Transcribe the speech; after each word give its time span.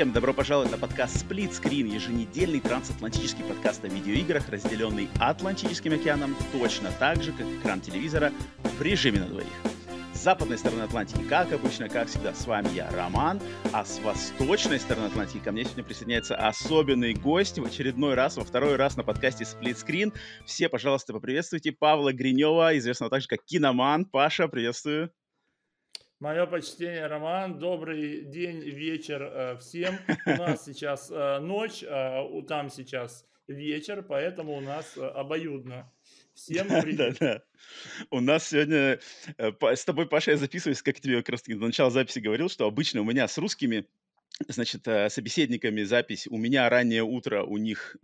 Всем! 0.00 0.12
Добро 0.14 0.32
пожаловать 0.32 0.70
на 0.70 0.78
подкаст 0.78 1.26
Split 1.26 1.50
Screen, 1.50 1.86
еженедельный 1.86 2.60
трансатлантический 2.60 3.44
подкаст 3.44 3.84
о 3.84 3.88
видеоиграх, 3.88 4.48
разделенный 4.48 5.10
Атлантическим 5.18 5.92
океаном 5.92 6.34
точно 6.52 6.90
так 6.98 7.22
же, 7.22 7.32
как 7.32 7.46
экран 7.46 7.82
телевизора 7.82 8.32
в 8.62 8.80
режиме 8.80 9.20
на 9.20 9.26
двоих. 9.26 9.52
С 10.14 10.20
западной 10.20 10.56
стороны 10.56 10.84
Атлантики, 10.84 11.22
как 11.28 11.52
обычно, 11.52 11.90
как 11.90 12.08
всегда, 12.08 12.32
с 12.32 12.46
вами 12.46 12.68
я, 12.74 12.90
Роман, 12.92 13.42
а 13.74 13.84
с 13.84 14.00
восточной 14.00 14.80
стороны 14.80 15.08
Атлантики 15.08 15.44
ко 15.44 15.52
мне 15.52 15.64
сегодня 15.64 15.84
присоединяется 15.84 16.34
особенный 16.34 17.12
гость 17.12 17.58
в 17.58 17.64
очередной 17.66 18.14
раз, 18.14 18.38
во 18.38 18.44
второй 18.44 18.76
раз 18.76 18.96
на 18.96 19.04
подкасте 19.04 19.44
Split 19.44 19.84
Screen. 19.84 20.14
Все, 20.46 20.70
пожалуйста, 20.70 21.12
поприветствуйте 21.12 21.72
Павла 21.72 22.14
Гринева, 22.14 22.78
известного 22.78 23.10
также 23.10 23.28
как 23.28 23.44
Киноман. 23.44 24.06
Паша, 24.06 24.48
приветствую. 24.48 25.12
Мое 26.20 26.44
почтение, 26.44 27.06
Роман. 27.06 27.58
Добрый 27.58 28.26
день, 28.26 28.60
вечер 28.60 29.22
э, 29.22 29.56
всем. 29.56 29.98
У 30.26 30.30
нас 30.32 30.66
сейчас 30.66 31.10
э, 31.10 31.38
ночь, 31.38 31.82
а 31.88 32.28
там 32.42 32.68
сейчас 32.68 33.24
вечер, 33.48 34.02
поэтому 34.02 34.52
у 34.58 34.60
нас 34.60 34.98
э, 34.98 35.00
обоюдно. 35.00 35.90
Всем 36.34 36.68
привет. 36.68 37.16
Да, 37.20 37.26
да. 37.26 37.42
У 38.10 38.20
нас 38.20 38.48
сегодня 38.48 39.00
с 39.38 39.84
тобой, 39.86 40.06
Паша, 40.06 40.32
я 40.32 40.36
записываюсь, 40.36 40.82
как 40.82 41.00
тебе 41.00 41.16
как 41.22 41.30
раз 41.30 41.42
до 41.42 41.56
начала 41.56 41.90
записи 41.90 42.18
говорил, 42.18 42.50
что 42.50 42.66
обычно 42.66 43.00
у 43.00 43.04
меня 43.04 43.26
с 43.26 43.38
русскими 43.38 43.86
значит, 44.46 44.84
собеседниками 44.84 45.84
запись. 45.84 46.26
У 46.26 46.36
меня 46.36 46.68
раннее 46.68 47.02
утро, 47.02 47.44
у 47.44 47.56
них 47.56 47.96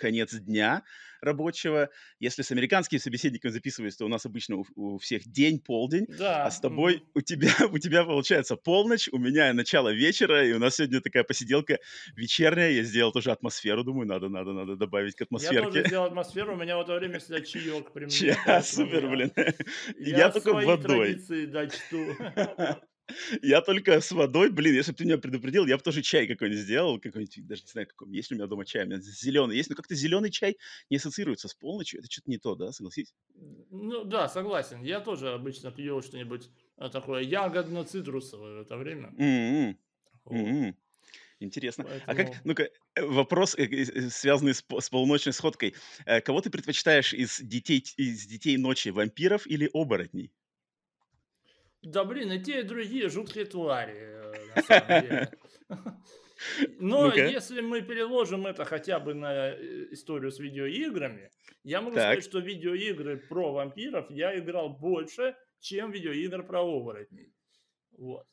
конец 0.00 0.34
дня 0.34 0.82
рабочего. 1.20 1.90
Если 2.18 2.42
с 2.42 2.50
американским 2.50 2.98
собеседником 2.98 3.50
записываюсь, 3.50 3.96
то 3.96 4.04
у 4.04 4.08
нас 4.08 4.26
обычно 4.26 4.56
у, 4.56 4.66
у 4.74 4.98
всех 4.98 5.22
день, 5.26 5.60
полдень. 5.60 6.06
Да. 6.18 6.46
А 6.46 6.50
с 6.50 6.60
тобой 6.60 7.04
у 7.14 7.20
тебя, 7.20 7.50
у 7.70 7.78
тебя 7.78 8.04
получается 8.04 8.56
полночь, 8.56 9.08
у 9.12 9.18
меня 9.18 9.52
начало 9.52 9.92
вечера, 9.92 10.46
и 10.46 10.52
у 10.52 10.58
нас 10.58 10.76
сегодня 10.76 11.00
такая 11.00 11.24
посиделка 11.24 11.78
вечерняя. 12.16 12.70
Я 12.70 12.82
сделал 12.82 13.12
тоже 13.12 13.30
атмосферу, 13.30 13.84
думаю, 13.84 14.08
надо, 14.08 14.28
надо, 14.28 14.52
надо 14.52 14.76
добавить 14.76 15.14
к 15.14 15.22
атмосферке. 15.22 15.56
Я 15.56 15.64
тоже 15.64 15.86
сделал 15.86 16.06
атмосферу, 16.06 16.54
у 16.54 16.56
меня 16.56 16.78
в 16.78 16.80
это 16.80 16.94
время 16.94 17.18
всегда 17.18 17.40
чаек 17.42 17.92
при 17.92 18.06
мне. 18.06 18.10
Ча, 18.10 18.62
супер, 18.62 19.08
блин. 19.08 19.32
Я, 19.98 20.16
я 20.16 20.30
только 20.30 20.52
водой. 20.54 20.78
традиции 20.78 21.46
дочту. 21.46 22.16
Я 23.42 23.60
только 23.60 24.00
с 24.00 24.12
водой, 24.12 24.50
блин, 24.50 24.74
если 24.74 24.92
бы 24.92 24.98
ты 24.98 25.04
меня 25.04 25.18
предупредил, 25.18 25.66
я 25.66 25.76
бы 25.76 25.82
тоже 25.82 26.02
чай 26.02 26.26
какой-нибудь 26.26 26.62
сделал, 26.62 27.00
какой-нибудь, 27.00 27.46
даже 27.46 27.62
не 27.62 27.68
знаю, 27.68 27.86
какой, 27.86 28.10
есть 28.12 28.30
ли 28.30 28.36
у 28.36 28.38
меня 28.38 28.46
дома 28.46 28.64
чай, 28.64 28.84
у 28.84 28.86
меня 28.86 29.00
зеленый 29.00 29.56
есть, 29.56 29.70
но 29.70 29.76
как-то 29.76 29.94
зеленый 29.94 30.30
чай 30.30 30.56
не 30.90 30.96
ассоциируется 30.96 31.48
с 31.48 31.54
полночью, 31.54 32.00
это 32.00 32.10
что-то 32.10 32.30
не 32.30 32.38
то, 32.38 32.54
да, 32.54 32.72
согласись? 32.72 33.14
Ну 33.70 34.04
да, 34.04 34.28
согласен, 34.28 34.82
я 34.82 35.00
тоже 35.00 35.30
обычно 35.30 35.70
пью 35.70 36.02
что-нибудь 36.02 36.48
э, 36.78 36.88
такое 36.90 37.22
ягодно-цитрусовое 37.22 38.58
в 38.58 38.60
это 38.62 38.76
время. 38.76 39.12
Mm-hmm. 39.18 39.76
Mm-hmm. 40.26 40.74
Интересно. 41.40 41.84
Поэтому... 41.84 42.04
А 42.06 42.14
как, 42.14 42.44
ну-ка, 42.44 42.68
э, 42.94 43.04
вопрос, 43.04 43.54
э, 43.56 44.10
связанный 44.10 44.54
с, 44.54 44.62
с 44.62 44.90
полуночной 44.90 45.32
сходкой. 45.32 45.74
Кого 46.24 46.40
ты 46.40 46.50
предпочитаешь 46.50 47.14
из 47.14 47.40
детей, 47.40 47.82
из 47.96 48.26
детей 48.26 48.56
ночи, 48.58 48.90
вампиров 48.90 49.46
или 49.46 49.70
оборотней? 49.72 50.30
Да 51.82 52.04
блин, 52.04 52.32
и 52.32 52.38
те, 52.38 52.60
и 52.60 52.62
другие 52.62 53.08
жуткие 53.08 53.46
твари, 53.46 53.96
э, 53.96 54.34
на 54.56 54.62
самом 54.62 55.02
деле. 55.02 55.32
Но 56.78 57.08
ну 57.08 57.14
если 57.14 57.60
мы 57.60 57.82
переложим 57.82 58.46
это 58.46 58.64
хотя 58.64 58.98
бы 58.98 59.14
на 59.14 59.50
э, 59.50 59.88
историю 59.90 60.30
с 60.30 60.38
видеоиграми, 60.38 61.30
я 61.64 61.80
могу 61.80 61.96
так. 61.96 62.04
сказать, 62.04 62.24
что 62.24 62.38
видеоигры 62.38 63.18
про 63.18 63.52
вампиров 63.52 64.10
я 64.10 64.38
играл 64.38 64.70
больше, 64.70 65.36
чем 65.60 65.90
видеоигр 65.90 66.42
про 66.46 66.60
оборотней. 66.62 67.32
Вот. 67.96 68.26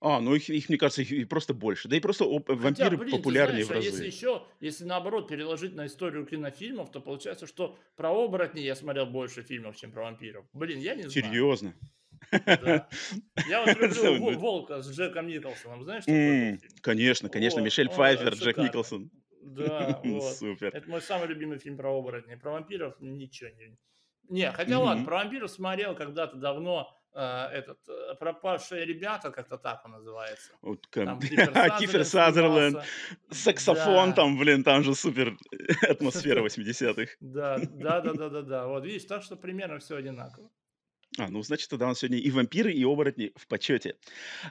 А, 0.00 0.20
ну 0.20 0.34
их, 0.34 0.48
их 0.50 0.68
мне 0.68 0.76
кажется, 0.76 1.02
их 1.02 1.28
просто 1.28 1.54
больше. 1.54 1.88
Да 1.88 1.96
и 1.96 2.00
просто 2.00 2.24
оп- 2.24 2.48
Хотя, 2.48 2.60
вампиры 2.60 2.96
блин, 2.98 3.16
популярнее 3.16 3.64
знаешь, 3.64 3.84
в 3.84 3.88
а 3.88 3.90
разы. 3.90 4.02
А 4.02 4.04
если 4.04 4.16
еще, 4.16 4.42
если 4.60 4.84
наоборот 4.84 5.28
переложить 5.28 5.74
на 5.74 5.86
историю 5.86 6.26
кинофильмов, 6.26 6.90
то 6.90 7.00
получается, 7.00 7.46
что 7.46 7.78
про 7.96 8.10
оборотней 8.10 8.64
я 8.64 8.74
смотрел 8.74 9.06
больше 9.06 9.42
фильмов, 9.42 9.76
чем 9.76 9.92
про 9.92 10.04
вампиров. 10.04 10.46
Блин, 10.52 10.80
я 10.80 10.94
не 10.94 11.08
знаю. 11.08 11.12
Серьезно? 11.12 11.74
Я 12.32 13.64
вот 13.64 13.76
люблю 14.02 14.38
«Волка» 14.38 14.82
с 14.82 14.90
Джеком 14.90 15.26
Николсоном, 15.26 15.84
знаешь? 15.84 16.04
Mm, 16.06 16.60
конечно, 16.80 17.28
конечно, 17.28 17.60
Мишель 17.60 17.88
Пфайфер, 17.88 18.34
Джек 18.34 18.56
Николсон. 18.56 19.10
Да, 19.46 20.00
вот. 20.04 20.36
Супер. 20.36 20.74
Это 20.74 20.88
мой 20.90 21.00
самый 21.00 21.28
любимый 21.28 21.58
фильм 21.58 21.76
про 21.76 21.96
оборотней. 21.96 22.36
Про 22.36 22.52
вампиров 22.52 22.94
ничего 23.00 23.50
не... 23.50 23.78
Не, 24.28 24.50
хотя 24.50 24.78
ладно, 24.80 25.04
про 25.04 25.18
вампиров 25.18 25.50
смотрел 25.50 25.94
когда-то 25.94 26.36
давно, 26.36 26.92
э, 27.14 27.20
этот 27.52 27.78
э, 27.88 28.14
пропавшие 28.18 28.84
ребята, 28.84 29.30
как-то 29.30 29.56
так 29.56 29.84
он 29.84 29.92
называется. 29.92 30.52
Вот, 30.62 30.84
там, 30.90 31.20
Кифер 31.20 32.04
Сазерленд, 32.04 32.78
саксофон 33.30 34.10
да. 34.10 34.16
там, 34.16 34.36
блин, 34.36 34.64
там 34.64 34.82
же 34.82 34.96
супер 34.96 35.36
атмосфера 35.88 36.44
80-х. 36.44 37.12
Да, 37.20 37.58
да, 37.58 38.00
да, 38.00 38.12
да, 38.14 38.28
да, 38.28 38.42
да. 38.42 38.66
Вот 38.66 38.84
видишь, 38.84 39.04
так 39.04 39.22
что 39.22 39.36
примерно 39.36 39.78
все 39.78 39.94
одинаково. 39.94 40.50
А, 41.18 41.28
ну, 41.28 41.42
значит, 41.42 41.70
тогда 41.70 41.86
у 41.86 41.88
нас 41.88 42.00
сегодня 42.00 42.18
и 42.18 42.30
вампиры, 42.30 42.72
и 42.72 42.84
оборотни 42.84 43.32
в 43.36 43.46
почете. 43.46 43.96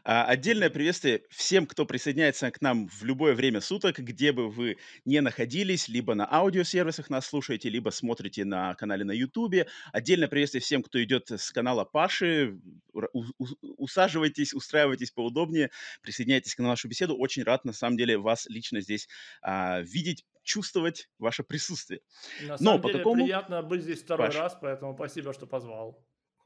А, 0.04 0.26
отдельное 0.26 0.72
приветствие 0.72 1.24
всем, 1.30 1.68
кто 1.68 1.86
присоединяется 1.86 2.50
к 2.50 2.60
нам 2.62 2.88
в 2.88 3.04
любое 3.04 3.36
время 3.36 3.62
суток, 3.62 4.00
где 4.00 4.32
бы 4.32 4.50
вы 4.50 4.78
не 5.06 5.22
находились, 5.22 5.88
либо 5.88 6.16
на 6.16 6.26
аудиосервисах 6.26 7.10
нас 7.10 7.28
слушаете, 7.28 7.70
либо 7.70 7.92
смотрите 7.92 8.46
на 8.46 8.74
канале 8.76 9.04
на 9.04 9.12
Ютубе. 9.12 9.68
Отдельное 9.94 10.28
приветствие 10.28 10.62
всем, 10.62 10.82
кто 10.82 11.04
идет 11.04 11.30
с 11.30 11.52
канала 11.52 11.86
Паши. 11.86 12.60
У, 12.94 13.24
у, 13.38 13.46
усаживайтесь, 13.78 14.54
устраивайтесь 14.54 15.12
поудобнее, 15.12 15.70
присоединяйтесь 16.02 16.56
к 16.56 16.60
нашу 16.60 16.88
беседу. 16.88 17.16
Очень 17.16 17.44
рад, 17.44 17.64
на 17.66 17.74
самом 17.74 17.98
деле, 17.98 18.18
вас 18.18 18.48
лично 18.48 18.82
здесь 18.82 19.08
а, 19.44 19.82
видеть, 19.82 20.26
чувствовать 20.42 21.10
ваше 21.20 21.44
присутствие. 21.44 22.02
На 22.42 22.58
самом 22.58 22.82
Но 22.82 22.82
деле, 22.82 22.94
по 22.94 22.98
какому... 22.98 23.24
приятно 23.26 23.62
быть 23.62 23.84
здесь 23.84 24.02
второй 24.02 24.28
Паш. 24.28 24.36
раз, 24.36 24.58
поэтому 24.60 24.96
спасибо, 24.96 25.34
что 25.34 25.46
позвал. 25.46 26.04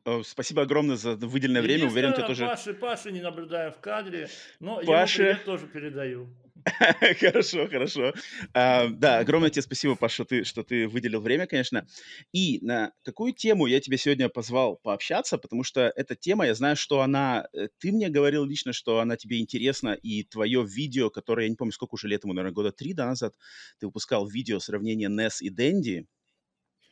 Э, 0.09 0.23
спасибо 0.25 0.63
огромное 0.63 0.95
за 0.95 1.15
выделенное 1.15 1.61
время. 1.61 1.87
Уверен, 1.87 2.13
ты 2.13 2.21
тоже... 2.23 2.45
Паши, 2.45 2.73
Паши 2.73 3.11
не 3.11 3.21
наблюдаю 3.21 3.71
в 3.71 3.79
кадре, 3.79 4.29
но 4.59 4.81
Паша... 4.85 5.23
ему 5.23 5.39
тоже 5.45 5.67
передаю. 5.67 6.27
Хорошо, 7.19 7.67
хорошо. 7.67 8.13
А, 8.53 8.87
да, 8.87 9.19
огромное 9.19 9.49
тебе 9.49 9.61
спасибо, 9.61 9.95
Паша, 9.95 10.15
что 10.15 10.25
ты, 10.25 10.43
что 10.43 10.63
ты 10.63 10.87
выделил 10.87 11.21
время, 11.21 11.47
конечно. 11.47 11.87
И 12.33 12.59
на 12.61 12.91
какую 13.03 13.33
тему 13.33 13.65
я 13.65 13.79
тебя 13.79 13.95
сегодня 13.97 14.27
позвал 14.27 14.75
пообщаться, 14.75 15.37
потому 15.37 15.63
что 15.63 15.91
эта 15.95 16.15
тема, 16.15 16.45
я 16.45 16.55
знаю, 16.55 16.75
что 16.75 17.01
она... 17.01 17.47
Э, 17.53 17.69
ты 17.77 17.91
мне 17.91 18.09
говорил 18.09 18.43
лично, 18.45 18.73
что 18.73 18.99
она 18.99 19.15
тебе 19.15 19.39
интересна, 19.39 19.93
и 19.93 20.23
твое 20.23 20.65
видео, 20.65 21.09
которое, 21.09 21.43
я 21.43 21.49
не 21.49 21.55
помню, 21.55 21.71
сколько 21.71 21.95
уже 21.95 22.07
лет 22.07 22.23
ему, 22.23 22.33
наверное, 22.33 22.53
года 22.53 22.71
три 22.71 22.93
да, 22.93 23.05
назад, 23.05 23.35
ты 23.79 23.85
выпускал 23.85 24.27
видео 24.27 24.59
сравнения 24.59 25.07
NES 25.07 25.41
и 25.41 25.49
Dendy, 25.49 26.05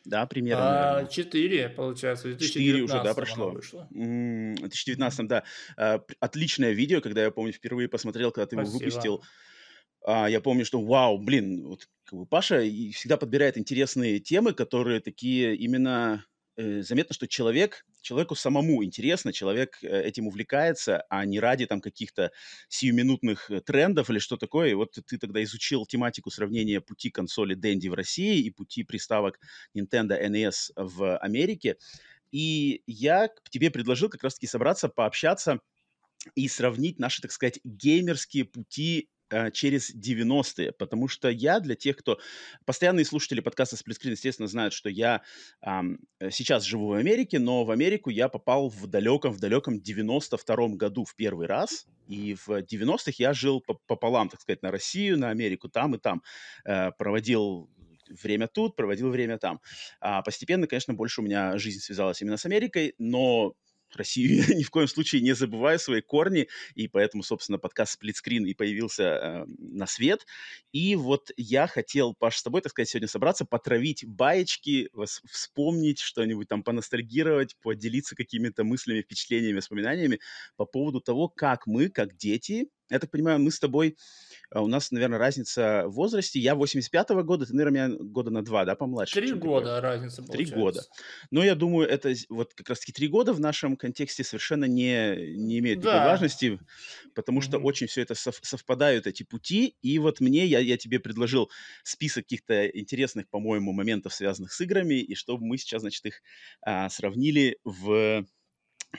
да, 0.08 0.26
примерно. 0.26 1.00
А, 1.00 1.06
четыре, 1.06 1.68
получается, 1.70 2.34
Четыре 2.38 2.82
уже, 2.82 3.04
да, 3.04 3.14
прошло. 3.14 3.52
Вышло. 3.52 3.88
В 3.92 4.56
2019, 4.56 5.28
да. 5.28 5.44
А, 5.76 6.02
отличное 6.20 6.72
видео, 6.72 7.02
когда 7.02 7.24
я 7.24 7.32
помню, 7.32 7.52
впервые 7.52 7.90
посмотрел, 7.90 8.32
когда 8.32 8.48
ты 8.48 8.56
его 8.56 8.66
выпустил. 8.66 9.24
А, 10.06 10.30
я 10.30 10.40
помню, 10.40 10.66
что 10.66 10.82
вау, 10.82 11.18
блин, 11.18 11.68
вот 11.68 11.90
как 12.06 12.20
бы 12.20 12.26
Паша 12.26 12.62
всегда 12.62 13.18
подбирает 13.18 13.58
интересные 13.58 14.20
темы, 14.20 14.54
которые 14.54 15.02
такие 15.02 15.56
именно 15.56 16.26
э, 16.56 16.82
заметно, 16.84 17.14
что 17.14 17.28
человек, 17.28 17.86
человеку 18.08 18.36
самому 18.36 18.84
интересно, 18.84 19.34
человек 19.34 19.80
э, 19.82 20.02
этим 20.04 20.28
увлекается, 20.28 21.04
а 21.10 21.26
не 21.26 21.40
ради 21.40 21.66
там 21.66 21.82
каких-то 21.82 22.32
сиюминутных 22.70 23.52
э, 23.52 23.60
трендов 23.60 24.10
или 24.10 24.20
что 24.20 24.38
такое. 24.38 24.70
И 24.70 24.74
вот 24.76 24.98
ты 25.06 25.18
тогда 25.18 25.44
изучил 25.44 25.86
тематику 25.86 26.32
сравнения 26.32 26.80
пути 26.80 27.10
консоли 27.10 27.58
Dendy 27.58 27.90
в 27.90 27.94
России 27.94 28.40
и 28.40 28.50
пути 28.50 28.84
приставок 28.84 29.40
Nintendo 29.76 30.18
NES 30.20 30.72
в 30.78 31.18
Америке. 31.18 31.76
И 32.32 32.82
я 32.88 33.30
тебе 33.50 33.72
предложил 33.72 34.10
как 34.10 34.24
раз-таки 34.24 34.48
собраться, 34.48 34.88
пообщаться 34.88 35.60
и 36.36 36.48
сравнить 36.48 37.00
наши, 37.00 37.22
так 37.22 37.32
сказать, 37.32 37.60
геймерские 37.66 38.46
пути 38.46 39.10
через 39.54 39.94
90-е, 39.94 40.72
потому 40.72 41.08
что 41.08 41.30
я 41.30 41.60
для 41.60 41.76
тех, 41.76 41.98
кто... 41.98 42.20
Постоянные 42.66 43.06
слушатели 43.06 43.40
подкаста 43.40 43.78
«Сплитскрин», 43.78 44.14
естественно, 44.14 44.48
знают, 44.48 44.74
что 44.74 44.90
я 44.90 45.22
эм, 45.62 46.00
сейчас 46.32 46.64
живу 46.64 46.88
в 46.88 46.94
Америке, 46.94 47.40
но 47.40 47.64
в 47.64 47.72
Америку 47.72 48.10
я 48.10 48.30
попал 48.30 48.70
в 48.70 48.88
далеком, 48.88 49.34
в 49.34 49.40
далеком 49.40 49.80
92-м 49.80 50.78
году 50.78 51.06
в 51.06 51.16
первый 51.16 51.48
раз, 51.48 51.88
и 52.08 52.36
в 52.36 52.50
90-х 52.50 53.14
я 53.18 53.34
жил 53.34 53.64
пополам, 53.86 54.30
так 54.30 54.42
сказать, 54.42 54.62
на 54.62 54.72
Россию, 54.72 55.18
на 55.18 55.30
Америку, 55.30 55.70
там 55.70 55.96
и 55.96 55.98
там. 55.98 56.24
Э, 56.66 56.92
проводил 56.92 57.70
время 58.10 58.48
тут, 58.48 58.76
проводил 58.76 59.10
время 59.10 59.38
там. 59.38 59.60
А 60.00 60.22
постепенно, 60.22 60.68
конечно, 60.68 60.94
больше 60.94 61.22
у 61.22 61.24
меня 61.24 61.58
жизнь 61.58 61.80
связалась 61.80 62.22
именно 62.22 62.38
с 62.38 62.46
Америкой, 62.46 62.96
но 62.98 63.54
Россию 63.96 64.44
ни 64.58 64.64
в 64.64 64.70
коем 64.70 64.88
случае 64.88 65.22
не 65.22 65.34
забываю 65.34 65.80
свои 65.80 66.02
корни, 66.02 66.48
и 66.76 66.88
поэтому, 66.88 67.24
собственно, 67.24 67.58
подкаст 67.58 67.94
«Сплитскрин» 67.94 68.46
и 68.46 68.54
появился 68.54 69.04
э, 69.04 69.46
на 69.58 69.88
свет. 69.88 70.26
И 70.72 70.96
вот 70.96 71.32
я 71.38 71.68
хотел, 71.68 72.14
Паш, 72.14 72.38
с 72.38 72.44
тобой, 72.44 72.62
так 72.62 72.72
сказать, 72.72 72.90
сегодня 72.90 73.08
собраться, 73.08 73.46
потравить 73.46 74.06
баечки, 74.06 74.90
вспомнить 75.30 76.00
что-нибудь 76.00 76.48
там, 76.48 76.64
поностальгировать, 76.64 77.56
поделиться 77.62 78.16
какими-то 78.16 78.64
мыслями, 78.64 79.02
впечатлениями, 79.02 79.58
воспоминаниями 79.58 80.20
по 80.56 80.66
поводу 80.66 81.02
того, 81.02 81.30
как 81.30 81.68
мы, 81.68 81.90
как 81.90 82.16
дети, 82.16 82.70
я 82.90 83.00
так 83.00 83.12
понимаю, 83.12 83.40
мы 83.40 83.52
с 83.52 83.60
тобой 83.60 83.98
а 84.50 84.62
у 84.62 84.68
нас, 84.68 84.92
наверное, 84.92 85.20
разница 85.20 85.84
в 85.88 85.94
возрасте. 85.94 86.40
Я 86.40 86.54
85-го 86.54 87.24
года, 87.24 87.46
ты, 87.46 87.54
наверное, 87.54 87.88
меня 87.90 87.98
года 88.00 88.32
на 88.32 88.44
два, 88.44 88.64
да, 88.64 88.76
помладше? 88.76 89.16
Три 89.16 89.34
года 89.34 89.76
такое. 89.76 89.82
разница 89.82 90.24
Три 90.24 90.46
года. 90.46 90.84
Но 91.32 91.44
я 91.44 91.54
думаю, 91.54 91.88
это 91.90 92.14
вот 92.30 92.54
как 92.54 92.70
раз-таки 92.70 92.94
три 92.94 93.10
года 93.10 93.34
в 93.34 93.42
нашем 93.42 93.76
контексте 93.76 94.24
совершенно 94.24 94.66
не, 94.66 95.36
не 95.36 95.60
имеет 95.60 95.82
да. 95.82 95.92
такой 95.92 96.08
важности, 96.08 96.60
потому 97.14 97.42
что 97.42 97.58
mm-hmm. 97.58 97.64
очень 97.64 97.88
все 97.88 98.02
это 98.02 98.16
сов- 98.16 98.40
совпадают, 98.42 99.06
эти 99.06 99.24
пути. 99.24 99.76
И 99.82 100.00
вот 100.00 100.22
мне, 100.22 100.46
я, 100.46 100.60
я 100.60 100.78
тебе 100.78 101.00
предложил 101.00 101.52
список 101.84 102.24
каких-то 102.24 102.68
интересных, 102.68 103.28
по-моему, 103.30 103.74
моментов, 103.74 104.14
связанных 104.14 104.54
с 104.54 104.62
играми, 104.62 104.96
и 104.96 105.14
чтобы 105.14 105.46
мы 105.46 105.58
сейчас, 105.58 105.82
значит, 105.82 106.06
их 106.06 106.22
а, 106.62 106.90
сравнили 106.90 107.60
в 107.66 108.26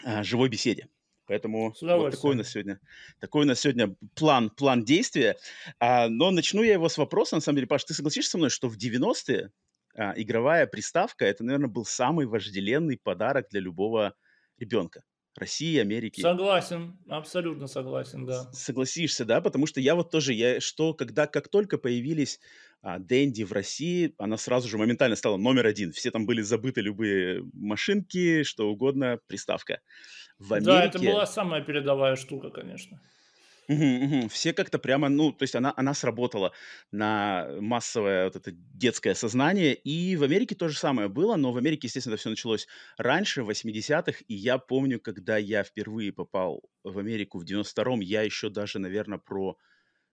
а, 0.04 0.22
живой 0.22 0.50
беседе. 0.50 0.88
Поэтому 1.28 1.74
вот 1.80 2.10
такой 2.10 2.34
у 2.34 2.38
нас 2.38 2.48
сегодня, 2.48 2.80
такой 3.20 3.44
у 3.44 3.46
нас 3.46 3.60
сегодня 3.60 3.94
план, 4.14 4.48
план 4.50 4.84
действия. 4.84 5.36
А, 5.78 6.08
но 6.08 6.30
начну 6.30 6.62
я 6.62 6.72
его 6.72 6.88
с 6.88 6.96
вопроса, 6.96 7.36
на 7.36 7.40
самом 7.42 7.56
деле, 7.56 7.66
Паш, 7.66 7.84
ты 7.84 7.94
согласишься 7.94 8.32
со 8.32 8.38
мной, 8.38 8.50
что 8.50 8.68
в 8.68 8.78
90-е 8.78 9.52
а, 9.94 10.14
игровая 10.16 10.66
приставка, 10.66 11.26
это, 11.26 11.44
наверное, 11.44 11.68
был 11.68 11.84
самый 11.84 12.26
вожделенный 12.26 12.96
подарок 12.96 13.48
для 13.50 13.60
любого 13.60 14.14
ребенка? 14.58 15.04
России, 15.36 15.78
Америки. 15.78 16.20
Согласен, 16.20 16.98
абсолютно 17.08 17.66
согласен, 17.66 18.26
да. 18.26 18.50
Согласишься, 18.52 19.24
да, 19.24 19.40
потому 19.40 19.66
что 19.66 19.80
я 19.80 19.94
вот 19.94 20.10
тоже, 20.10 20.32
я 20.32 20.60
что, 20.60 20.94
когда, 20.94 21.26
как 21.26 21.48
только 21.48 21.78
появились 21.78 22.40
а, 22.82 22.98
Дэнди 22.98 23.42
в 23.44 23.52
России, 23.52 24.14
она 24.18 24.36
сразу 24.36 24.68
же 24.68 24.78
моментально 24.78 25.16
стала 25.16 25.36
номер 25.36 25.66
один. 25.66 25.92
Все 25.92 26.10
там 26.10 26.26
были 26.26 26.42
забыты 26.42 26.80
любые 26.80 27.42
машинки, 27.52 28.42
что 28.42 28.70
угодно, 28.70 29.18
приставка. 29.26 29.80
В 30.38 30.52
Америке... 30.52 30.70
Да, 30.70 30.84
это 30.84 30.98
была 30.98 31.26
самая 31.26 31.62
передовая 31.62 32.16
штука, 32.16 32.50
конечно. 32.50 33.00
Угу, 33.68 33.84
угу. 33.84 34.28
Все 34.30 34.54
как-то 34.54 34.78
прямо, 34.78 35.10
ну, 35.10 35.30
то 35.30 35.42
есть 35.42 35.54
она, 35.54 35.74
она 35.76 35.92
сработала 35.92 36.52
на 36.90 37.48
массовое 37.60 38.24
вот 38.24 38.36
это 38.36 38.50
детское 38.52 39.14
сознание. 39.14 39.74
И 39.74 40.16
в 40.16 40.22
Америке 40.22 40.54
то 40.54 40.68
же 40.68 40.78
самое 40.78 41.08
было, 41.08 41.36
но 41.36 41.52
в 41.52 41.58
Америке, 41.58 41.86
естественно, 41.86 42.14
это 42.14 42.20
все 42.20 42.30
началось 42.30 42.66
раньше, 42.96 43.42
в 43.42 43.50
80-х. 43.50 44.20
И 44.26 44.34
я 44.34 44.56
помню, 44.56 44.98
когда 45.00 45.36
я 45.36 45.64
впервые 45.64 46.12
попал 46.12 46.62
в 46.82 46.98
Америку 46.98 47.38
в 47.38 47.44
92-м, 47.44 48.00
я 48.00 48.22
еще 48.22 48.48
даже, 48.48 48.78
наверное, 48.78 49.18
про 49.18 49.58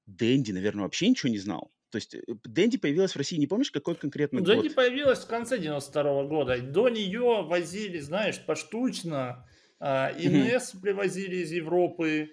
Дэнди, 0.06 0.52
наверное, 0.52 0.84
вообще 0.84 1.08
ничего 1.08 1.32
не 1.32 1.40
знал. 1.40 1.72
То 1.92 1.98
есть 1.98 2.14
э, 2.14 2.20
Дэнди 2.44 2.78
появилась 2.78 3.14
в 3.14 3.18
России, 3.18 3.38
не 3.38 3.48
помнишь, 3.48 3.72
какой 3.72 3.96
конкретно 3.96 4.40
год? 4.40 4.48
Дэнди 4.48 4.70
появилась 4.70 5.20
в 5.20 5.28
конце 5.28 5.58
92 5.60 6.04
-го 6.04 6.28
года. 6.28 6.60
До 6.60 6.90
нее 6.90 7.44
возили, 7.44 8.00
знаешь, 8.00 8.38
поштучно. 8.46 9.48
А, 9.80 10.10
и 10.10 10.28
NES 10.28 10.80
привозили 10.82 11.38
из 11.38 11.52
Европы, 11.52 12.30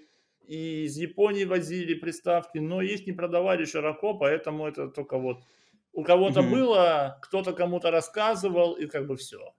и 0.47 0.85
из 0.85 0.97
Японии 0.97 1.45
возили 1.45 1.95
приставки, 1.95 2.59
но 2.59 2.83
их 2.83 3.07
не 3.07 3.13
продавали 3.13 3.65
широко, 3.65 4.15
поэтому 4.15 4.67
это 4.67 4.89
только 4.89 5.19
вот 5.19 5.43
у 5.93 6.03
кого-то 6.03 6.41
uh-huh. 6.41 6.51
было, 6.51 7.19
кто-то 7.23 7.53
кому-то 7.53 7.91
рассказывал, 7.91 8.75
и 8.75 8.87
как 8.87 9.07
бы 9.07 9.17
все. 9.17 9.55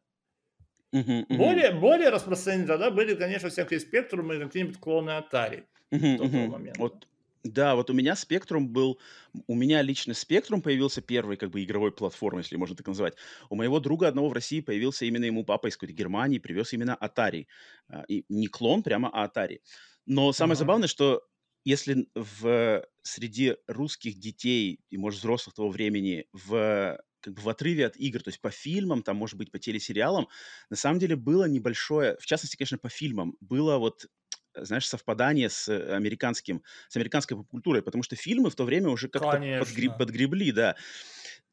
Uh-huh, 0.94 1.26
uh-huh. 1.28 1.38
Более, 1.38 1.72
более 1.72 2.10
распространены 2.10 2.68
тогда 2.68 2.92
были, 2.92 3.16
конечно, 3.16 3.50
всякие 3.50 3.80
спектрумы, 3.80 4.40
какие-нибудь 4.40 4.80
клоны 4.80 5.12
Atari. 5.12 5.64
Uh-huh, 5.92 6.18
uh-huh. 6.18 6.74
Вот 6.78 7.08
да, 7.44 7.76
вот 7.76 7.90
у 7.90 7.94
меня 7.94 8.14
Spectrum 8.14 8.68
был, 8.68 9.00
у 9.48 9.56
меня 9.56 9.82
лично 9.82 10.14
Spectrum 10.14 10.62
появился 10.62 11.02
первой 11.02 11.36
как 11.36 11.52
бы 11.52 11.64
игровой 11.64 11.92
платформой, 11.92 12.42
если 12.42 12.56
можно 12.56 12.76
так 12.76 12.88
назвать. 12.88 13.16
У 13.50 13.56
моего 13.56 13.80
друга 13.80 14.08
одного 14.08 14.30
в 14.30 14.34
России 14.34 14.62
появился 14.62 15.06
именно 15.06 15.26
ему 15.26 15.44
папа 15.44 15.68
из 15.68 15.76
какой-то 15.76 15.94
Германии, 15.94 16.40
привез 16.40 16.74
именно 16.74 16.98
Atari. 17.02 17.48
А, 17.90 18.04
и 18.08 18.26
не 18.30 18.48
клон, 18.48 18.82
прямо, 18.82 19.10
а 19.12 19.28
Atari. 19.28 19.60
Но 20.06 20.32
самое 20.32 20.56
uh-huh. 20.56 20.60
забавное, 20.60 20.88
что 20.88 21.24
если 21.66 22.08
в 22.16 22.86
среди 23.04 23.56
русских 23.68 24.20
детей 24.20 24.80
и, 24.90 24.98
может, 24.98 25.20
взрослых 25.20 25.56
того 25.56 25.70
времени 25.70 26.26
в 26.32 26.98
как 27.24 27.36
бы 27.36 27.42
в 27.42 27.50
отрыве 27.50 27.86
от 27.86 27.96
игр, 27.96 28.22
то 28.22 28.30
есть 28.30 28.42
по 28.42 28.52
фильмам, 28.52 29.02
там, 29.02 29.16
может 29.16 29.38
быть, 29.38 29.50
по 29.50 29.58
телесериалам, 29.58 30.28
на 30.70 30.76
самом 30.76 31.00
деле 31.00 31.16
было 31.16 31.48
небольшое, 31.48 32.18
в 32.20 32.26
частности, 32.26 32.58
конечно, 32.58 32.78
по 32.78 32.90
фильмам, 32.90 33.38
было 33.40 33.78
вот 33.78 34.08
знаешь, 34.56 34.88
совпадание 34.88 35.50
с 35.50 35.68
американским, 35.70 36.64
с 36.90 36.96
американской 36.96 37.38
поп-культурой, 37.38 37.82
потому 37.82 38.04
что 38.04 38.16
фильмы 38.16 38.50
в 38.50 38.56
то 38.56 38.64
время 38.66 38.90
уже 38.90 39.08
как-то 39.08 39.40
подгреб, 39.60 39.98
подгребли, 39.98 40.52
да. 40.52 40.76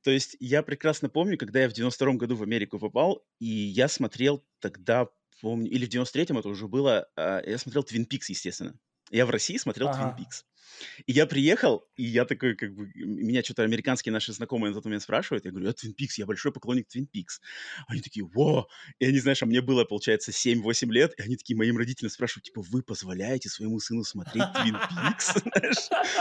То 0.03 0.11
есть 0.11 0.37
я 0.41 0.63
прекрасно 0.63 1.09
помню, 1.09 1.37
когда 1.37 1.61
я 1.61 1.69
в 1.69 1.73
92-м 1.73 2.19
году 2.19 2.37
в 2.37 2.43
Америку 2.43 2.79
попал, 2.79 3.23
и 3.39 3.47
я 3.47 3.89
смотрел 3.89 4.45
тогда, 4.59 5.09
помню, 5.43 5.71
или 5.71 5.85
в 5.85 5.91
93-м 5.91 6.39
это 6.39 6.49
уже 6.49 6.69
было, 6.69 7.09
а, 7.17 7.43
я 7.45 7.59
смотрел 7.59 7.83
Twin 7.83 8.07
Peaks, 8.09 8.27
естественно. 8.29 8.79
Я 9.11 9.27
в 9.27 9.31
России 9.31 9.57
смотрел 9.57 9.89
ага. 9.89 10.17
Twin 10.17 10.19
Peaks. 10.19 10.45
И 11.07 11.13
я 11.13 11.27
приехал, 11.27 11.85
и 11.97 12.05
я 12.05 12.25
такой, 12.25 12.55
как 12.57 12.75
бы, 12.75 12.91
меня 12.95 13.43
что-то 13.43 13.63
американские 13.63 14.13
наши 14.13 14.33
знакомые 14.33 14.71
на 14.71 14.77
тот 14.77 14.85
момент 14.85 15.03
спрашивают, 15.03 15.45
я 15.45 15.51
говорю, 15.51 15.67
я 15.67 15.73
Twin 15.73 15.95
Peaks, 15.99 16.15
я 16.17 16.27
большой 16.27 16.53
поклонник 16.53 16.87
Twin 16.95 17.07
Peaks. 17.13 17.41
Они 17.89 18.01
такие, 18.01 18.25
во! 18.25 18.69
И 18.99 19.05
они, 19.05 19.19
знаешь, 19.19 19.43
а 19.43 19.47
мне 19.47 19.61
было, 19.61 19.85
получается, 19.85 20.33
7-8 20.33 20.91
лет, 20.91 21.13
и 21.19 21.23
они 21.23 21.37
такие 21.37 21.57
моим 21.57 21.77
родителям 21.77 22.11
спрашивают, 22.11 22.45
типа, 22.45 22.63
вы 22.63 22.83
позволяете 22.83 23.49
своему 23.49 23.81
сыну 23.81 24.05
смотреть 24.05 24.45
Twin 24.55 24.81
Peaks? 24.91 25.43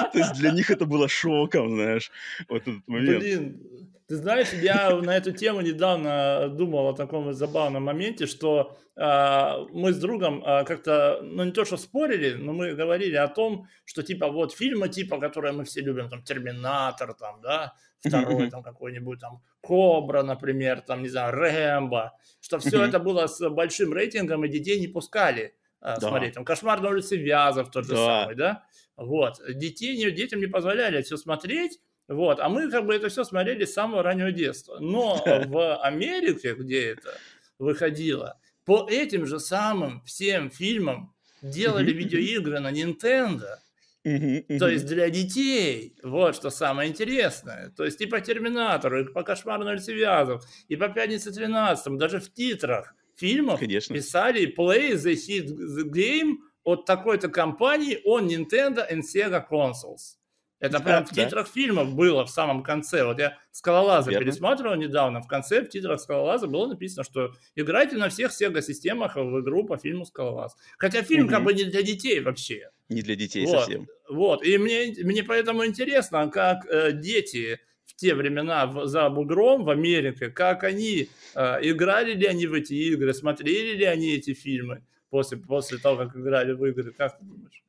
То 0.12 0.18
есть 0.18 0.34
для 0.34 0.52
них 0.52 0.70
это 0.70 0.86
было 0.86 1.08
шоком, 1.08 1.76
знаешь, 1.76 2.12
вот 2.48 2.62
этот 2.62 2.88
момент. 2.88 3.20
Блин, 3.20 3.99
ты 4.10 4.16
знаешь, 4.16 4.52
я 4.54 4.96
на 4.96 5.16
эту 5.16 5.32
тему 5.32 5.62
недавно 5.62 6.50
думал 6.50 6.88
о 6.88 6.96
таком 6.96 7.32
забавном 7.32 7.84
моменте, 7.84 8.26
что 8.26 8.76
э, 8.96 9.68
мы 9.72 9.94
с 9.94 10.00
другом 10.00 10.44
э, 10.44 10.66
как-то, 10.66 11.20
ну 11.22 11.44
не 11.44 11.52
то 11.52 11.64
что 11.64 11.78
спорили, 11.78 12.34
но 12.34 12.52
мы 12.52 12.74
говорили 12.74 13.16
о 13.18 13.28
том, 13.28 13.68
что 13.86 14.02
типа 14.02 14.30
вот 14.30 14.52
фильмы 14.52 14.90
типа, 14.90 15.20
которые 15.20 15.54
мы 15.54 15.64
все 15.64 15.82
любим, 15.82 16.10
там 16.10 16.24
Терминатор, 16.24 17.14
там, 17.14 17.40
да, 17.42 17.76
второй 18.00 18.50
там 18.50 18.64
какой-нибудь 18.64 19.20
там 19.20 19.44
Кобра, 19.62 20.24
например, 20.24 20.82
там, 20.82 21.04
не 21.04 21.10
знаю, 21.10 21.32
Рэмбо, 21.36 22.14
что 22.42 22.58
все 22.58 22.84
это 22.84 22.98
было 22.98 23.28
с 23.28 23.48
большим 23.48 23.94
рейтингом 23.94 24.44
и 24.44 24.50
детей 24.50 24.80
не 24.80 24.88
пускали. 24.88 25.54
Э, 25.82 26.00
да. 26.02 26.10
смотреть, 26.10 26.34
там 26.34 26.46
«Кошмар 26.46 26.82
на 26.82 26.90
улице 26.90 27.16
Вязов» 27.16 27.70
тот 27.70 27.86
же 27.86 27.94
да. 27.94 28.06
самый, 28.24 28.36
да, 28.36 28.64
вот, 28.98 29.40
детей, 29.48 30.12
детям 30.12 30.40
не 30.40 30.48
позволяли 30.48 31.04
все 31.04 31.16
смотреть, 31.16 31.80
вот, 32.10 32.40
а 32.40 32.50
мы 32.50 32.72
как 32.72 32.88
бы 32.88 32.96
это 32.96 33.08
все 33.10 33.24
смотрели 33.24 33.66
с 33.66 33.74
самого 33.74 34.02
раннего 34.02 34.32
детства. 34.32 34.80
Но 34.80 35.24
в 35.48 35.78
Америке, 35.78 36.56
где 36.56 36.94
это 36.94 37.14
выходило, 37.60 38.40
по 38.66 38.88
этим 38.90 39.28
же 39.28 39.40
самым 39.40 40.02
всем 40.02 40.50
фильмам 40.50 41.14
делали 41.44 41.92
видеоигры 41.92 42.60
на 42.60 42.72
Nintendo. 42.72 43.58
То 44.04 44.68
есть 44.68 44.88
для 44.88 45.10
детей, 45.10 45.96
вот 46.02 46.36
что 46.36 46.50
самое 46.50 46.90
интересное. 46.90 47.72
То 47.78 47.86
есть 47.86 48.02
и 48.02 48.08
по 48.08 48.20
Терминатору, 48.20 49.02
и 49.02 49.04
по 49.04 49.24
Кошмару 49.24 49.64
на 49.64 49.72
улице 49.72 49.94
Вязов, 49.94 50.44
и 50.68 50.76
по 50.76 50.90
Пятнице 50.90 51.32
13, 51.32 51.96
даже 51.98 52.20
в 52.20 52.34
титрах 52.34 52.96
фильмов 53.16 53.60
Конечно. 53.60 53.96
писали 53.96 54.52
Play 54.58 54.94
the 54.94 55.14
Hit 55.14 55.92
Game 55.92 56.38
от 56.64 56.86
такой-то 56.86 57.28
компании 57.30 58.00
on 58.08 58.28
Nintendo 58.28 58.90
and 58.90 59.02
Sega 59.02 59.44
Consoles. 59.48 60.19
Это 60.60 60.82
прям 60.82 61.06
в 61.06 61.12
титрах 61.12 61.46
да. 61.46 61.52
фильмов 61.52 61.96
было 61.96 62.26
в 62.26 62.30
самом 62.30 62.64
конце. 62.64 63.06
Вот 63.06 63.18
я 63.20 63.38
«Скалолаза» 63.52 64.12
Верно. 64.12 64.26
пересматривал 64.26 64.76
недавно. 64.76 65.22
В 65.22 65.28
конце 65.28 65.62
в 65.62 65.70
титрах 65.70 66.02
«Скалолаза» 66.02 66.48
было 66.48 66.68
написано, 66.68 67.04
что 67.04 67.34
играйте 67.56 67.96
на 67.96 68.10
всех 68.10 68.32
Sega-системах 68.32 69.16
в 69.16 69.40
игру 69.42 69.66
по 69.66 69.78
фильму 69.78 70.06
«Скалолаз». 70.06 70.56
Хотя 70.78 71.02
фильм 71.02 71.26
угу. 71.26 71.34
как 71.34 71.44
бы 71.44 71.54
не 71.54 71.64
для 71.64 71.82
детей 71.82 72.20
вообще. 72.20 72.70
Не 72.90 73.02
для 73.02 73.16
детей 73.16 73.46
вот. 73.46 73.60
совсем. 73.60 73.88
Вот. 74.10 74.44
И 74.44 74.58
мне, 74.58 74.94
мне 75.04 75.24
поэтому 75.24 75.66
интересно, 75.66 76.30
как 76.30 76.66
э, 76.66 76.92
дети 76.92 77.60
в 77.86 77.96
те 77.96 78.14
времена 78.14 78.66
в, 78.66 78.86
за 78.86 79.10
бугром 79.10 79.64
в 79.64 79.70
Америке, 79.70 80.30
как 80.30 80.64
они, 80.64 81.10
э, 81.36 81.58
играли 81.62 82.14
ли 82.14 82.26
они 82.26 82.48
в 82.48 82.54
эти 82.54 82.74
игры, 82.74 83.14
смотрели 83.14 83.78
ли 83.78 83.86
они 83.86 84.14
эти 84.14 84.34
фильмы 84.34 84.84
после, 85.10 85.38
после 85.38 85.78
того, 85.78 86.06
как 86.06 86.18
играли 86.18 86.52
в 86.52 86.66
игры. 86.66 86.92
Как 86.92 87.18
ты 87.18 87.24
думаешь? 87.24 87.64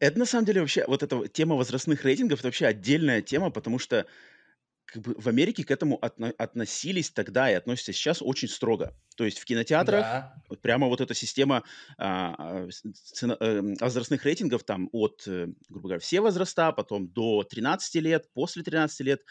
Это 0.00 0.18
на 0.18 0.26
самом 0.26 0.44
деле 0.44 0.60
вообще, 0.60 0.84
вот 0.86 1.02
эта 1.02 1.28
тема 1.28 1.54
возрастных 1.54 2.04
рейтингов, 2.04 2.40
это 2.40 2.48
вообще 2.48 2.66
отдельная 2.66 3.22
тема, 3.22 3.50
потому 3.50 3.78
что 3.78 4.06
как 4.86 5.02
бы 5.02 5.14
в 5.18 5.28
Америке 5.28 5.64
к 5.64 5.70
этому 5.70 5.98
отно- 6.00 6.32
относились 6.38 7.10
тогда 7.10 7.50
и 7.50 7.54
относятся 7.54 7.92
сейчас 7.92 8.22
очень 8.22 8.48
строго. 8.48 8.94
То 9.16 9.24
есть 9.24 9.38
в 9.38 9.44
кинотеатрах 9.44 10.02
да. 10.02 10.34
прямо 10.62 10.86
вот 10.86 11.00
эта 11.00 11.12
система 11.12 11.64
а, 11.98 12.34
а 12.38 12.68
цена, 13.12 13.36
а, 13.40 13.62
возрастных 13.80 14.24
рейтингов 14.24 14.62
там 14.62 14.88
от, 14.92 15.24
э, 15.26 15.48
грубо 15.68 15.88
говоря, 15.88 15.98
все 15.98 16.20
возраста, 16.20 16.70
потом 16.72 17.08
до 17.08 17.42
13 17.42 17.96
лет, 17.96 18.30
после 18.32 18.62
13 18.62 19.00
лет, 19.00 19.22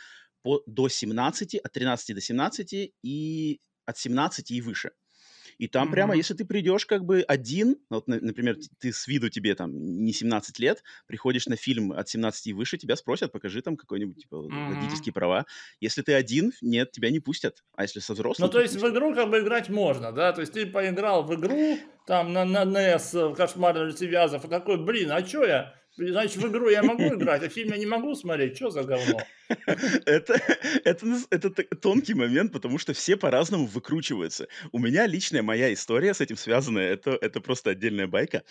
по, 0.41 0.61
до 0.67 0.89
17, 0.89 1.55
от 1.55 1.71
13 1.71 2.15
до 2.15 2.21
17 2.21 2.93
и 3.01 3.61
от 3.85 3.97
17 3.97 4.51
и 4.51 4.61
выше. 4.61 4.91
И 5.57 5.67
там 5.67 5.87
mm-hmm. 5.87 5.91
прямо, 5.91 6.15
если 6.15 6.33
ты 6.33 6.45
придешь 6.45 6.85
как 6.85 7.05
бы 7.05 7.21
один, 7.21 7.77
вот, 7.89 8.07
например, 8.07 8.57
ты 8.79 8.91
с 8.91 9.07
виду 9.07 9.29
тебе 9.29 9.55
там 9.55 9.71
не 9.73 10.13
17 10.13 10.59
лет, 10.59 10.83
приходишь 11.07 11.47
на 11.47 11.55
фильм 11.55 11.91
от 11.91 12.09
17 12.09 12.47
и 12.47 12.53
выше, 12.53 12.77
тебя 12.77 12.95
спросят, 12.95 13.31
покажи 13.31 13.61
там 13.61 13.77
какой-нибудь 13.77 14.17
типа 14.17 14.35
mm-hmm. 14.35 14.75
родительские 14.75 15.13
права. 15.13 15.45
Если 15.79 16.01
ты 16.01 16.13
один, 16.13 16.51
нет, 16.61 16.91
тебя 16.91 17.11
не 17.11 17.19
пустят. 17.19 17.63
А 17.75 17.83
если 17.83 17.99
со 17.99 18.13
взрослым... 18.13 18.47
Ну, 18.47 18.51
то 18.51 18.59
есть 18.59 18.73
пустят. 18.73 18.91
в 18.91 18.93
игру 18.93 19.15
как 19.15 19.29
бы 19.29 19.39
играть 19.39 19.69
можно, 19.69 20.11
да? 20.11 20.33
То 20.33 20.41
есть 20.41 20.53
ты 20.53 20.65
поиграл 20.65 21.23
в 21.23 21.33
игру, 21.35 21.77
там 22.05 22.33
на, 22.33 22.45
на 22.45 22.63
NES, 22.63 23.29
в 23.29 23.35
«Кошмар 23.35 23.75
на 23.75 23.89
Вязов», 23.89 24.45
и 24.45 24.47
такой, 24.47 24.77
блин, 24.77 25.11
а 25.11 25.25
что 25.25 25.45
я 25.45 25.73
Значит, 25.97 26.37
в 26.37 26.47
игру 26.47 26.69
я 26.69 26.83
могу 26.83 27.03
играть, 27.03 27.43
а 27.43 27.49
фильм 27.49 27.71
я 27.71 27.77
не 27.77 27.85
могу 27.85 28.15
смотреть. 28.15 28.57
Что 28.57 28.69
за 28.69 28.83
говно? 28.83 29.21
Это, 30.05 30.41
это, 30.83 31.23
это 31.29 31.49
тонкий 31.75 32.13
момент, 32.13 32.51
потому 32.51 32.77
что 32.77 32.93
все 32.93 33.15
по-разному 33.15 33.65
выкручиваются. 33.65 34.47
У 34.71 34.79
меня 34.79 35.07
личная 35.07 35.43
моя 35.43 35.73
история 35.73 36.13
с 36.13 36.21
этим 36.21 36.35
связанная, 36.35 36.93
это, 36.93 37.17
это 37.21 37.39
просто 37.39 37.69
отдельная 37.69 38.07
байка. 38.07 38.43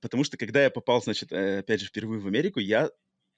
Потому 0.00 0.24
что 0.24 0.36
когда 0.36 0.62
я 0.62 0.70
попал, 0.70 1.02
значит, 1.02 1.32
э, 1.32 1.60
опять 1.60 1.80
же, 1.80 1.86
впервые 1.86 2.20
в 2.20 2.26
Америку, 2.26 2.60
я 2.60 2.90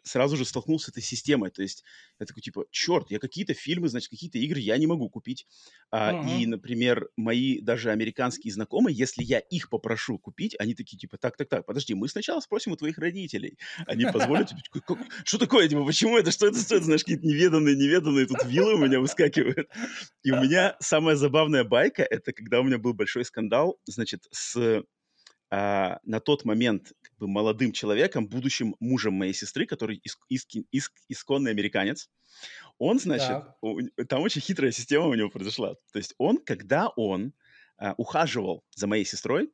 сразу 0.04 0.36
же 0.36 0.44
столкнулся 0.44 0.86
с 0.86 0.88
этой 0.90 1.02
системой. 1.02 1.50
То 1.50 1.62
есть 1.62 1.82
я 2.20 2.26
такой, 2.26 2.42
типа, 2.42 2.66
черт, 2.70 3.10
я 3.10 3.18
какие-то 3.18 3.54
фильмы, 3.54 3.88
значит, 3.88 4.10
какие-то 4.10 4.38
игры 4.38 4.60
я 4.60 4.76
не 4.78 4.86
могу 4.86 5.08
купить. 5.08 5.46
А, 5.90 6.12
uh-huh. 6.12 6.42
И, 6.42 6.46
например, 6.46 7.08
мои 7.16 7.60
даже 7.60 7.90
американские 7.90 8.52
знакомые, 8.52 8.96
если 8.96 9.22
я 9.22 9.38
их 9.38 9.70
попрошу 9.70 10.18
купить, 10.18 10.54
они 10.58 10.74
такие, 10.74 10.98
типа, 10.98 11.18
так, 11.18 11.36
так, 11.36 11.48
так, 11.48 11.66
подожди, 11.66 11.94
мы 11.94 12.08
сначала 12.08 12.40
спросим 12.40 12.72
у 12.72 12.76
твоих 12.76 12.98
родителей. 12.98 13.58
Они 13.86 14.04
позволят? 14.04 14.52
Что 15.24 15.38
такое, 15.38 15.68
типа, 15.68 15.84
почему 15.84 16.18
это, 16.18 16.30
что 16.30 16.46
это 16.46 16.58
стоит? 16.58 16.84
Знаешь, 16.84 17.02
какие-то 17.02 17.26
неведанные, 17.26 17.74
неведанные 17.74 18.26
тут 18.26 18.44
вилы 18.44 18.74
у 18.74 18.78
меня 18.78 19.00
выскакивают. 19.00 19.68
И 20.22 20.30
у 20.30 20.40
меня 20.40 20.76
самая 20.80 21.16
забавная 21.16 21.64
байка, 21.64 22.02
это 22.02 22.32
когда 22.32 22.60
у 22.60 22.64
меня 22.64 22.78
был 22.78 22.92
большой 22.92 23.24
скандал, 23.24 23.78
значит, 23.86 24.26
с 24.30 24.84
а, 25.56 26.00
на 26.02 26.18
тот 26.18 26.44
момент 26.44 26.92
как 27.00 27.16
бы, 27.16 27.28
молодым 27.28 27.70
человеком, 27.70 28.26
будущим 28.26 28.74
мужем 28.80 29.14
моей 29.14 29.32
сестры, 29.32 29.66
который 29.66 30.00
иск, 30.02 30.18
иск, 30.28 30.48
иск, 30.72 30.92
исконный 31.08 31.52
американец. 31.52 32.10
Он, 32.78 32.98
значит, 32.98 33.44
у, 33.60 33.80
там 34.08 34.22
очень 34.22 34.40
хитрая 34.40 34.72
система 34.72 35.06
у 35.06 35.14
него 35.14 35.30
произошла. 35.30 35.74
То 35.92 35.98
есть 35.98 36.16
он, 36.18 36.38
когда 36.38 36.88
он 36.96 37.34
а, 37.78 37.94
ухаживал 37.96 38.64
за 38.74 38.88
моей 38.88 39.04
сестрой, 39.04 39.52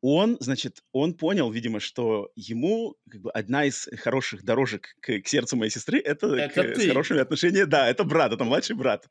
он, 0.00 0.38
значит, 0.40 0.82
он 0.92 1.12
понял, 1.12 1.50
видимо, 1.50 1.80
что 1.80 2.30
ему 2.34 2.96
как 3.10 3.20
бы 3.20 3.30
одна 3.30 3.66
из 3.66 3.90
хороших 3.98 4.42
дорожек 4.42 4.96
к, 5.00 5.20
к 5.20 5.28
сердцу 5.28 5.56
моей 5.56 5.70
сестры 5.70 5.98
это, 5.98 6.34
это 6.34 6.62
к, 6.62 6.80
с 6.80 6.86
хорошими 6.86 7.20
отношениями, 7.20 7.68
да, 7.68 7.90
это 7.90 8.04
брат, 8.04 8.32
это 8.32 8.44
младший 8.44 8.74
брат. 8.74 9.06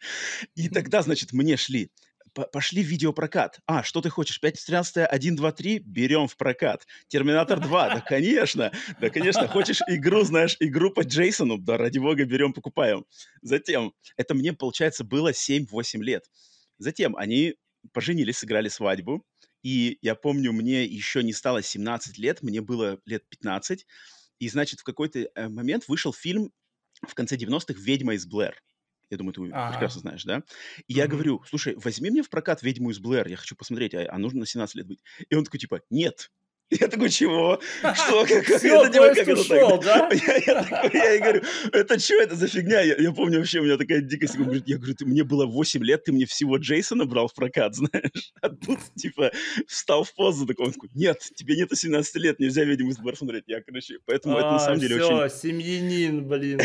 И 0.55 0.69
тогда, 0.69 1.03
значит, 1.03 1.33
мне 1.33 1.55
шли 1.55 1.91
пошли 2.51 2.83
в 2.83 2.87
видеопрокат. 2.87 3.59
А, 3.65 3.83
что 3.83 4.01
ты 4.01 4.09
хочешь? 4.09 4.39
5 4.39 4.65
13 4.65 4.97
1, 5.09 5.35
2, 5.35 5.51
3? 5.51 5.79
Берем 5.79 6.27
в 6.27 6.37
прокат. 6.37 6.85
Терминатор 7.07 7.59
2? 7.59 7.95
Да, 7.95 8.01
конечно. 8.01 8.71
Да, 8.99 9.09
конечно. 9.09 9.47
Хочешь 9.47 9.79
игру, 9.87 10.23
знаешь, 10.23 10.57
игру 10.59 10.91
по 10.91 11.01
Джейсону? 11.01 11.57
Да, 11.57 11.77
ради 11.77 11.99
бога, 11.99 12.25
берем, 12.25 12.53
покупаем. 12.53 13.05
Затем, 13.41 13.93
это 14.17 14.33
мне, 14.33 14.53
получается, 14.53 15.03
было 15.03 15.31
7-8 15.31 16.01
лет. 16.01 16.25
Затем 16.77 17.15
они 17.15 17.55
поженились, 17.93 18.37
сыграли 18.37 18.67
свадьбу. 18.67 19.23
И 19.63 19.97
я 20.01 20.13
помню, 20.15 20.51
мне 20.53 20.85
еще 20.85 21.23
не 21.23 21.33
стало 21.33 21.63
17 21.63 22.17
лет, 22.17 22.43
мне 22.43 22.61
было 22.61 22.99
лет 23.05 23.27
15. 23.29 23.85
И, 24.39 24.49
значит, 24.49 24.81
в 24.81 24.83
какой-то 24.83 25.19
э, 25.33 25.49
момент 25.49 25.87
вышел 25.87 26.13
фильм 26.13 26.51
в 27.01 27.13
конце 27.13 27.35
90-х 27.35 27.79
«Ведьма 27.79 28.13
из 28.13 28.25
Блэр». 28.25 28.61
Я 29.09 29.17
думаю, 29.17 29.33
ты 29.33 29.41
ага. 29.51 29.71
прекрасно 29.71 30.01
знаешь, 30.01 30.23
да? 30.23 30.37
И 30.37 30.39
mm-hmm. 30.39 30.83
я 30.87 31.07
говорю, 31.07 31.43
слушай, 31.47 31.75
возьми 31.75 32.09
мне 32.09 32.23
в 32.23 32.29
прокат 32.29 32.63
«Ведьму 32.63 32.89
из 32.89 32.99
Блэр», 32.99 33.27
я 33.27 33.37
хочу 33.37 33.55
посмотреть, 33.55 33.93
а, 33.93 34.07
а 34.09 34.17
нужно 34.17 34.41
на 34.41 34.45
17 34.45 34.75
лет 34.75 34.87
быть. 34.87 35.03
И 35.29 35.35
он 35.35 35.43
такой, 35.43 35.59
типа, 35.59 35.81
нет, 35.89 36.31
Я 36.71 36.87
такой, 36.87 37.09
чего? 37.09 37.59
Что? 37.79 38.25
Как, 38.25 38.45
как 38.45 38.57
Все, 38.57 38.81
это 38.81 38.89
делать? 38.89 39.17
Как 39.17 39.27
это 39.27 39.47
так? 39.47 39.83
да? 39.83 40.09
Я, 40.13 40.37
я, 40.37 40.63
такой, 40.63 40.91
я 40.93 41.13
и 41.13 41.19
говорю, 41.19 41.41
это 41.71 41.99
что 41.99 42.15
это 42.15 42.35
за 42.35 42.47
фигня? 42.47 42.81
Я, 42.81 42.95
я 42.95 43.11
помню 43.11 43.37
вообще, 43.37 43.59
у 43.59 43.63
меня 43.63 43.77
такая 43.77 44.01
дикость. 44.01 44.35
Он 44.37 44.45
говорит, 44.45 44.67
я 44.67 44.77
говорю, 44.77 44.95
ты, 44.95 45.05
мне 45.05 45.23
было 45.23 45.45
8 45.45 45.83
лет, 45.83 46.03
ты 46.03 46.11
мне 46.11 46.25
всего 46.25 46.57
Джейсона 46.57 47.05
брал 47.05 47.27
в 47.27 47.35
прокат, 47.35 47.75
знаешь? 47.75 48.33
А 48.41 48.49
тут, 48.49 48.79
типа, 48.95 49.31
встал 49.67 50.03
в 50.03 50.13
позу 50.15 50.47
такой. 50.47 50.65
Он 50.65 50.73
такой, 50.73 50.89
нет, 50.95 51.19
тебе 51.35 51.55
нет 51.55 51.69
17 51.71 52.15
лет, 52.15 52.39
нельзя 52.39 52.63
«Ведьму 52.63 52.89
из 52.89 52.97
Блэр» 52.97 53.15
смотреть. 53.15 53.43
Я, 53.47 53.61
короче, 53.61 53.99
поэтому 54.05 54.37
а, 54.37 54.39
это 54.39 54.51
на 54.51 54.59
самом 54.59 54.79
деле 54.79 54.97
все, 54.97 55.17
очень... 55.17 55.35
семьянин, 55.35 56.27
блин. 56.27 56.59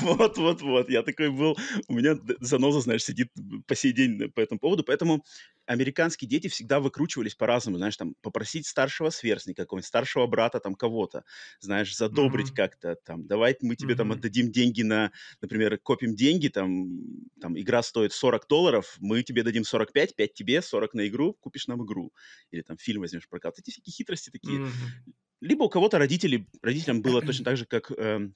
Вот-вот-вот, 0.00 0.88
я 0.88 1.02
такой 1.02 1.30
был... 1.30 1.56
У 1.88 1.94
меня 1.94 2.16
заноза, 2.40 2.80
знаешь, 2.80 3.04
сидит 3.04 3.28
по 3.66 3.74
сей 3.74 3.92
день 3.92 4.30
по 4.30 4.40
этому 4.40 4.58
поводу, 4.58 4.84
поэтому 4.84 5.24
американские 5.66 6.28
дети 6.28 6.48
всегда 6.48 6.80
выкручивались 6.80 7.34
по-разному, 7.34 7.78
знаешь, 7.78 7.96
там, 7.96 8.14
попросить 8.22 8.66
старшего 8.66 9.10
сверстника, 9.34 9.62
какого-нибудь 9.62 9.86
старшего 9.86 10.26
брата, 10.26 10.60
там, 10.60 10.74
кого-то, 10.74 11.24
знаешь, 11.60 11.96
задобрить 11.96 12.50
mm-hmm. 12.50 12.56
как-то, 12.56 12.96
там, 13.04 13.26
давай 13.26 13.56
мы 13.60 13.76
тебе 13.76 13.94
mm-hmm. 13.94 13.96
там 13.96 14.12
отдадим 14.12 14.50
деньги 14.50 14.82
на, 14.82 15.12
например, 15.40 15.78
копим 15.78 16.14
деньги, 16.14 16.48
там, 16.48 17.00
там, 17.40 17.58
игра 17.58 17.82
стоит 17.82 18.12
40 18.12 18.46
долларов, 18.48 18.96
мы 19.00 19.22
тебе 19.22 19.42
дадим 19.42 19.64
45, 19.64 20.16
5 20.16 20.34
тебе, 20.34 20.62
40 20.62 20.94
на 20.94 21.08
игру, 21.08 21.34
купишь 21.34 21.66
нам 21.66 21.84
игру. 21.84 22.12
Или 22.50 22.62
там 22.62 22.76
фильм 22.76 23.00
возьмешь 23.00 23.28
прокат. 23.28 23.58
Эти 23.58 23.70
всякие 23.70 23.92
хитрости 23.92 24.30
такие. 24.30 24.60
Mm-hmm. 24.60 25.12
Либо 25.40 25.64
у 25.64 25.68
кого-то 25.68 25.98
родители, 25.98 26.46
родителям 26.62 27.02
было 27.02 27.20
точно 27.20 27.44
так 27.44 27.56
же, 27.56 27.66
как 27.66 27.90
э, 27.90 28.28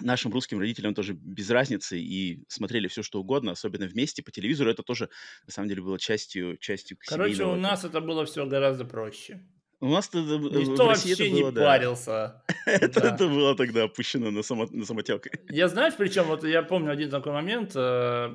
нашим 0.00 0.32
русским 0.32 0.58
родителям 0.58 0.94
тоже 0.94 1.14
без 1.14 1.50
разницы 1.50 1.98
и 1.98 2.42
смотрели 2.48 2.88
все, 2.88 3.02
что 3.02 3.20
угодно, 3.20 3.52
особенно 3.52 3.86
вместе 3.86 4.22
по 4.22 4.30
телевизору. 4.30 4.70
Это 4.70 4.82
тоже, 4.82 5.08
на 5.46 5.52
самом 5.52 5.68
деле, 5.68 5.82
было 5.82 5.98
частью, 5.98 6.56
частью 6.58 6.98
Короче, 7.06 7.44
у 7.44 7.56
нас 7.56 7.84
это 7.84 8.00
было 8.00 8.24
все 8.26 8.46
гораздо 8.46 8.84
проще. 8.84 9.40
У 9.80 9.88
нас 9.88 10.08
это 10.08 10.18
Никто 10.18 10.86
в 10.86 10.88
России 10.88 11.10
вообще 11.10 11.28
это 11.28 11.32
было, 11.32 11.50
не 11.50 11.52
да. 11.52 11.64
парился. 11.64 12.42
это, 12.66 13.00
да. 13.00 13.14
это 13.14 13.28
было 13.28 13.56
тогда 13.56 13.84
опущено 13.84 14.30
на, 14.30 14.42
само, 14.42 14.66
на 14.70 14.84
самотек. 14.84 15.26
Я 15.48 15.68
знаешь, 15.68 15.94
причем, 15.96 16.24
вот 16.24 16.44
я 16.44 16.62
помню 16.62 16.90
один 16.90 17.10
такой 17.10 17.32
момент. 17.32 17.72
Э, 17.76 18.34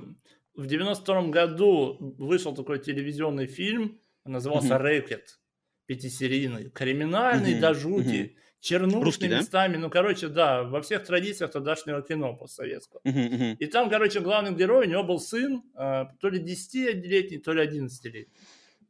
в 0.56 0.66
92 0.66 1.28
году 1.28 1.98
вышел 2.18 2.56
такой 2.56 2.80
телевизионный 2.80 3.48
фильм, 3.48 4.00
назывался 4.26 4.78
«Рэкет», 4.78 5.40
пятисерийный, 5.86 6.70
криминальный 6.70 7.60
до 7.60 7.74
жути 7.74 8.38
Русский, 8.72 9.28
да? 9.28 9.40
местами. 9.40 9.76
Ну, 9.76 9.90
короче, 9.90 10.30
да, 10.30 10.64
во 10.64 10.82
всех 10.82 11.04
традициях 11.04 11.52
тогдашнего 11.52 12.02
кино 12.02 12.34
постсоветского. 12.34 13.02
Uh-huh. 13.04 13.58
И 13.58 13.66
там, 13.66 13.90
короче, 13.90 14.22
главный 14.22 14.54
герой, 14.54 14.88
у 14.88 14.90
него 14.90 15.04
был 15.04 15.20
сын, 15.20 15.62
э, 15.76 16.06
то 16.20 16.30
ли 16.30 16.40
10-летний, 16.40 17.40
то 17.40 17.52
ли 17.52 17.68
11-летний. 17.68 18.30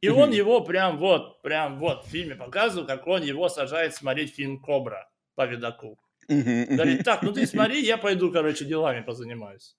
И 0.03 0.09
он 0.09 0.31
его 0.31 0.59
прям 0.59 0.97
вот, 0.97 1.41
прям 1.41 1.79
вот 1.79 2.05
в 2.05 2.09
фильме 2.09 2.35
показывал, 2.35 2.85
как 2.85 3.07
он 3.07 3.23
его 3.23 3.47
сажает 3.47 3.95
смотреть 3.95 4.35
фильм 4.35 4.59
«Кобра» 4.59 5.09
по 5.35 5.45
видаку. 5.45 5.97
Говорит, 6.27 7.05
так, 7.05 7.23
ну 7.23 7.31
ты 7.31 7.45
смотри, 7.45 7.81
я 7.81 7.97
пойду, 7.97 8.29
короче, 8.29 8.65
делами 8.65 8.99
позанимаюсь. 8.99 9.77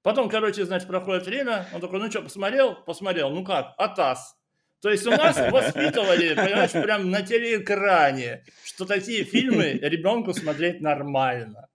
Потом, 0.00 0.30
короче, 0.30 0.64
значит, 0.64 0.88
проходит 0.88 1.26
время, 1.26 1.66
он 1.74 1.82
такой, 1.82 2.00
ну 2.00 2.10
что, 2.10 2.22
посмотрел? 2.22 2.74
Посмотрел, 2.86 3.28
ну 3.28 3.44
как, 3.44 3.74
атас. 3.76 4.34
То 4.80 4.88
есть 4.88 5.06
у 5.06 5.10
нас 5.10 5.36
воспитывали, 5.52 6.34
понимаешь, 6.34 6.72
прям 6.72 7.10
на 7.10 7.20
телеэкране, 7.20 8.46
что 8.64 8.86
такие 8.86 9.24
фильмы 9.24 9.72
ребенку 9.72 10.32
смотреть 10.32 10.80
нормально. 10.80 11.68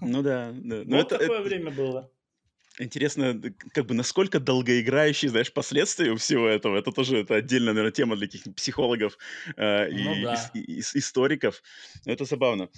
Ну 0.00 0.20
да, 0.20 0.50
да. 0.52 0.82
Но 0.84 0.96
вот 0.96 1.12
это, 1.12 1.18
такое 1.18 1.38
это... 1.38 1.48
время 1.48 1.70
было. 1.70 2.10
Интересно, 2.78 3.40
как 3.72 3.86
бы 3.86 3.94
насколько 3.94 4.38
долгоиграющие, 4.38 5.30
знаешь, 5.30 5.52
последствия 5.52 6.10
у 6.12 6.16
всего 6.16 6.46
этого. 6.46 6.76
Это 6.76 6.92
тоже 6.92 7.18
это 7.18 7.36
отдельная, 7.36 7.72
наверное, 7.72 7.92
тема 7.92 8.16
для 8.16 8.26
каких-нибудь 8.26 8.56
психологов 8.56 9.16
э, 9.56 9.88
ну, 9.90 10.14
и, 10.14 10.22
да. 10.22 10.50
и, 10.54 10.58
и, 10.58 10.78
и 10.78 10.80
историков. 10.80 11.62
Это 12.04 12.24
забавно. 12.24 12.68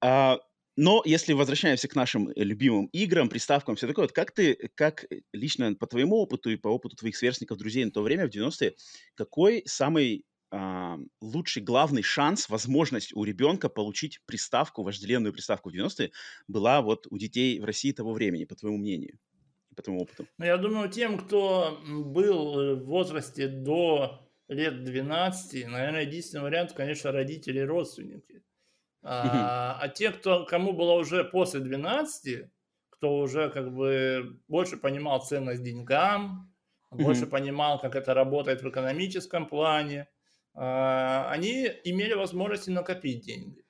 А, 0.00 0.38
но 0.76 1.02
если 1.04 1.32
возвращаемся 1.32 1.88
к 1.88 1.94
нашим 1.94 2.28
э, 2.28 2.32
любимым 2.36 2.86
играм, 2.86 3.28
приставкам, 3.28 3.76
все 3.76 3.86
такое, 3.86 4.04
вот 4.04 4.12
как 4.12 4.32
ты, 4.32 4.70
как 4.74 5.06
лично 5.32 5.74
по 5.74 5.86
твоему 5.86 6.16
опыту 6.16 6.50
и 6.50 6.56
по 6.56 6.68
опыту 6.68 6.96
твоих 6.96 7.16
сверстников, 7.16 7.58
друзей 7.58 7.84
на 7.84 7.90
то 7.90 8.02
время, 8.02 8.26
в 8.26 8.30
90-е, 8.30 8.74
какой 9.14 9.62
самый 9.66 10.24
лучший, 11.20 11.62
главный 11.62 12.02
шанс, 12.02 12.48
возможность 12.48 13.14
у 13.14 13.24
ребенка 13.24 13.68
получить 13.68 14.20
приставку, 14.26 14.82
вожделенную 14.82 15.32
приставку 15.32 15.70
в 15.70 15.74
90-е 15.74 16.12
была 16.46 16.82
вот 16.82 17.06
у 17.10 17.18
детей 17.18 17.58
в 17.58 17.64
России 17.64 17.92
того 17.92 18.12
времени, 18.12 18.44
по 18.44 18.54
твоему 18.54 18.78
мнению, 18.78 19.18
по 19.74 19.82
твоему 19.82 20.02
опыту? 20.02 20.26
Ну, 20.38 20.44
я 20.44 20.58
думаю, 20.58 20.90
тем, 20.90 21.18
кто 21.18 21.80
был 21.86 22.58
э, 22.58 22.74
в 22.74 22.84
возрасте 22.84 23.48
до 23.48 24.28
лет 24.48 24.84
12, 24.84 25.68
наверное, 25.68 26.02
единственный 26.02 26.42
вариант, 26.42 26.72
конечно, 26.72 27.12
родители 27.12 27.60
и 27.60 27.64
родственники. 27.64 28.42
А, 29.02 29.78
а 29.80 29.88
те, 29.88 30.10
кто, 30.10 30.44
кому 30.44 30.72
было 30.72 30.92
уже 30.92 31.24
после 31.24 31.60
12, 31.60 32.50
кто 32.90 33.18
уже 33.18 33.50
как 33.50 33.72
бы 33.74 34.38
больше 34.48 34.76
понимал 34.76 35.24
ценность 35.24 35.62
деньгам, 35.62 36.54
больше 36.90 37.26
понимал, 37.26 37.80
как 37.80 37.96
это 37.96 38.14
работает 38.14 38.62
в 38.62 38.68
экономическом 38.68 39.48
плане, 39.48 40.02
а, 40.02 40.11
они 40.54 41.70
имели 41.84 42.14
возможность 42.14 42.68
накопить 42.68 43.24
деньги. 43.24 43.64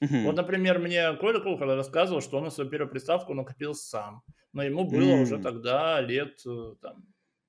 Вот, 0.00 0.36
например, 0.36 0.78
мне 0.78 1.12
Коля 1.14 1.40
Кулхар 1.40 1.68
рассказывал, 1.68 2.20
что 2.20 2.38
он 2.38 2.44
на 2.44 2.50
свою 2.50 2.70
первую 2.70 2.90
приставку 2.90 3.34
накопил 3.34 3.74
сам. 3.74 4.22
но 4.52 4.62
ему 4.62 4.84
было 4.84 5.16
mm. 5.16 5.22
уже 5.22 5.38
тогда 5.38 6.00
лет 6.00 6.40
э, 6.46 6.74
там, 6.80 7.04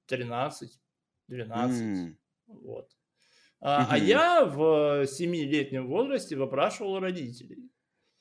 13, 0.07 0.79
12. 1.27 1.81
Mm. 1.81 2.15
Вот. 2.47 2.89
А, 3.61 3.81
mm-hmm. 3.81 3.87
а 3.89 3.97
я 3.97 4.45
в 4.45 5.07
семилетнем 5.07 5.87
возрасте 5.87 6.35
выпрашивал 6.35 6.99
родителей. 6.99 7.69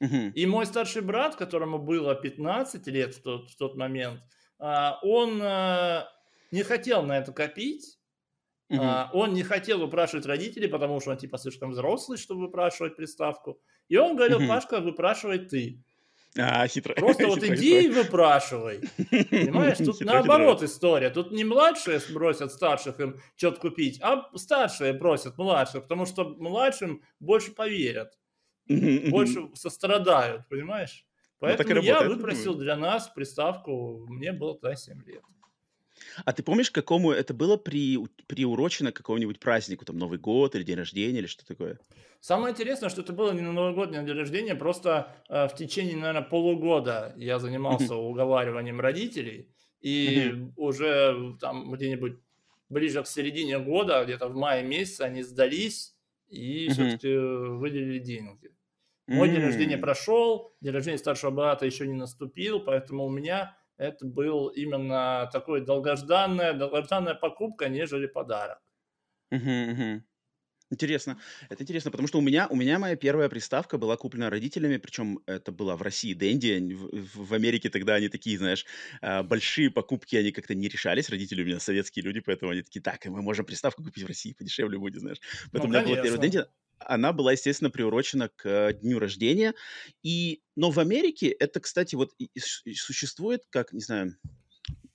Mm-hmm. 0.02 0.32
И 0.32 0.46
мой 0.46 0.66
старший 0.66 1.02
брат, 1.02 1.36
которому 1.36 1.78
было 1.78 2.14
15 2.14 2.86
лет 2.88 3.14
в 3.14 3.22
тот, 3.22 3.50
в 3.50 3.56
тот 3.56 3.76
момент, 3.76 4.20
а, 4.58 4.98
он 5.02 5.40
а, 5.42 6.08
не 6.50 6.62
хотел 6.62 7.02
на 7.02 7.18
это 7.18 7.32
копить. 7.32 7.97
Mm-hmm. 8.70 9.08
Он 9.12 9.32
не 9.32 9.42
хотел 9.42 9.78
выпрашивать 9.78 10.26
родителей, 10.26 10.68
потому 10.68 11.00
что 11.00 11.10
он 11.10 11.16
типа 11.16 11.38
слишком 11.38 11.70
взрослый, 11.70 12.18
чтобы 12.18 12.42
выпрашивать 12.42 12.96
приставку. 12.96 13.60
И 13.88 13.96
он 13.96 14.16
говорил, 14.16 14.40
mm-hmm. 14.40 14.48
Пашка, 14.48 14.80
выпрашивай 14.80 15.38
ты. 15.38 15.82
А, 16.36 16.66
хитро. 16.68 16.94
Просто 16.94 17.26
вот 17.28 17.42
иди 17.42 17.86
и 17.86 17.88
выпрашивай. 17.88 18.80
Понимаешь, 19.10 19.78
тут 19.78 20.00
наоборот 20.00 20.62
история. 20.62 21.10
Тут 21.10 21.32
не 21.32 21.44
младшие 21.44 22.00
бросят 22.10 22.52
старших 22.52 23.00
им 23.00 23.20
что-то 23.36 23.60
купить, 23.60 23.98
а 24.02 24.28
старшие 24.36 24.94
просят 24.94 25.38
младших, 25.38 25.82
потому 25.84 26.06
что 26.06 26.24
младшим 26.24 27.02
больше 27.20 27.52
поверят, 27.52 28.18
больше 28.68 29.48
сострадают, 29.54 30.48
понимаешь? 30.48 31.06
Ну, 31.40 31.46
Поэтому 31.46 31.80
я 31.80 32.02
выпросил 32.02 32.54
для 32.54 32.76
нас 32.76 33.08
приставку, 33.08 34.04
мне 34.08 34.32
было 34.32 34.58
тогда 34.58 34.76
7 34.76 35.04
лет. 35.04 35.22
А 36.24 36.32
ты 36.32 36.42
помнишь, 36.42 36.70
какому 36.70 37.12
это 37.12 37.34
было 37.34 37.56
при, 37.56 37.98
приурочено 38.26 38.92
к 38.92 38.96
какому-нибудь 38.96 39.40
празднику, 39.40 39.84
там, 39.84 39.98
Новый 39.98 40.18
год 40.18 40.54
или 40.54 40.62
день 40.62 40.76
рождения 40.76 41.18
или 41.18 41.26
что 41.26 41.46
такое? 41.46 41.78
Самое 42.20 42.52
интересное, 42.52 42.88
что 42.88 43.02
это 43.02 43.12
было 43.12 43.32
не 43.32 43.42
на 43.42 43.52
Новый 43.52 43.74
год, 43.74 43.90
не 43.90 44.00
на 44.00 44.06
день 44.06 44.16
рождения, 44.16 44.54
просто 44.54 45.14
э, 45.28 45.46
в 45.46 45.54
течение, 45.54 45.96
наверное, 45.96 46.22
полугода 46.22 47.14
я 47.16 47.38
занимался 47.38 47.94
уговариванием 47.94 48.80
родителей, 48.80 49.48
и 49.80 50.34
уже 50.56 51.36
там 51.40 51.70
где-нибудь 51.70 52.18
ближе 52.68 53.02
к 53.02 53.06
середине 53.06 53.58
года, 53.58 54.04
где-то 54.04 54.28
в 54.28 54.34
мае 54.34 54.64
месяце, 54.64 55.02
они 55.02 55.22
сдались 55.22 55.94
и 56.28 56.68
все-таки 56.68 57.16
выделили 57.16 57.98
деньги. 57.98 58.50
Мой 59.06 59.30
день 59.30 59.40
рождения 59.40 59.78
прошел, 59.78 60.54
день 60.60 60.72
рождения 60.72 60.98
старшего 60.98 61.30
брата 61.30 61.64
еще 61.64 61.86
не 61.86 61.94
наступил, 61.94 62.60
поэтому 62.60 63.06
у 63.06 63.10
меня 63.10 63.56
это 63.78 64.04
был 64.06 64.48
именно 64.48 65.28
такой 65.32 65.64
долгожданная, 65.64 66.52
долгожданная 66.52 67.14
покупка, 67.14 67.68
нежели 67.68 68.06
подарок. 68.06 68.60
Интересно. 70.70 71.18
Это 71.48 71.62
интересно, 71.62 71.90
потому 71.90 72.08
что 72.08 72.18
у 72.18 72.20
меня, 72.20 72.46
у 72.48 72.54
меня 72.54 72.78
моя 72.78 72.94
первая 72.94 73.30
приставка 73.30 73.78
была 73.78 73.96
куплена 73.96 74.28
родителями, 74.28 74.76
причем 74.76 75.20
это 75.24 75.50
была 75.50 75.76
в 75.76 75.82
России 75.82 76.12
Дэнди. 76.12 76.74
В, 76.74 77.28
в 77.28 77.34
Америке 77.34 77.70
тогда 77.70 77.94
они 77.94 78.10
такие, 78.10 78.36
знаешь, 78.36 78.66
а, 79.00 79.22
большие 79.22 79.70
покупки, 79.70 80.14
они 80.16 80.30
как-то 80.30 80.54
не 80.54 80.68
решались. 80.68 81.08
Родители 81.08 81.42
у 81.42 81.46
меня 81.46 81.58
советские 81.58 82.04
люди, 82.04 82.20
поэтому 82.20 82.52
они 82.52 82.60
такие, 82.60 82.82
так, 82.82 83.06
мы 83.06 83.22
можем 83.22 83.46
приставку 83.46 83.82
купить 83.82 84.04
в 84.04 84.08
России, 84.08 84.34
подешевле 84.34 84.78
будет, 84.78 85.00
знаешь. 85.00 85.20
Поэтому 85.52 85.72
ну, 85.72 85.78
у 85.78 85.82
меня 85.82 85.94
была 85.94 86.02
первая 86.02 86.20
Дэнди 86.20 86.44
она 86.80 87.12
была, 87.12 87.32
естественно, 87.32 87.70
приурочена 87.70 88.30
к 88.34 88.72
дню 88.74 88.98
рождения. 88.98 89.54
И, 90.02 90.42
но 90.56 90.70
в 90.70 90.78
Америке 90.78 91.28
это, 91.28 91.60
кстати, 91.60 91.94
вот 91.94 92.12
существует 92.38 93.44
как, 93.50 93.72
не 93.72 93.80
знаю, 93.80 94.16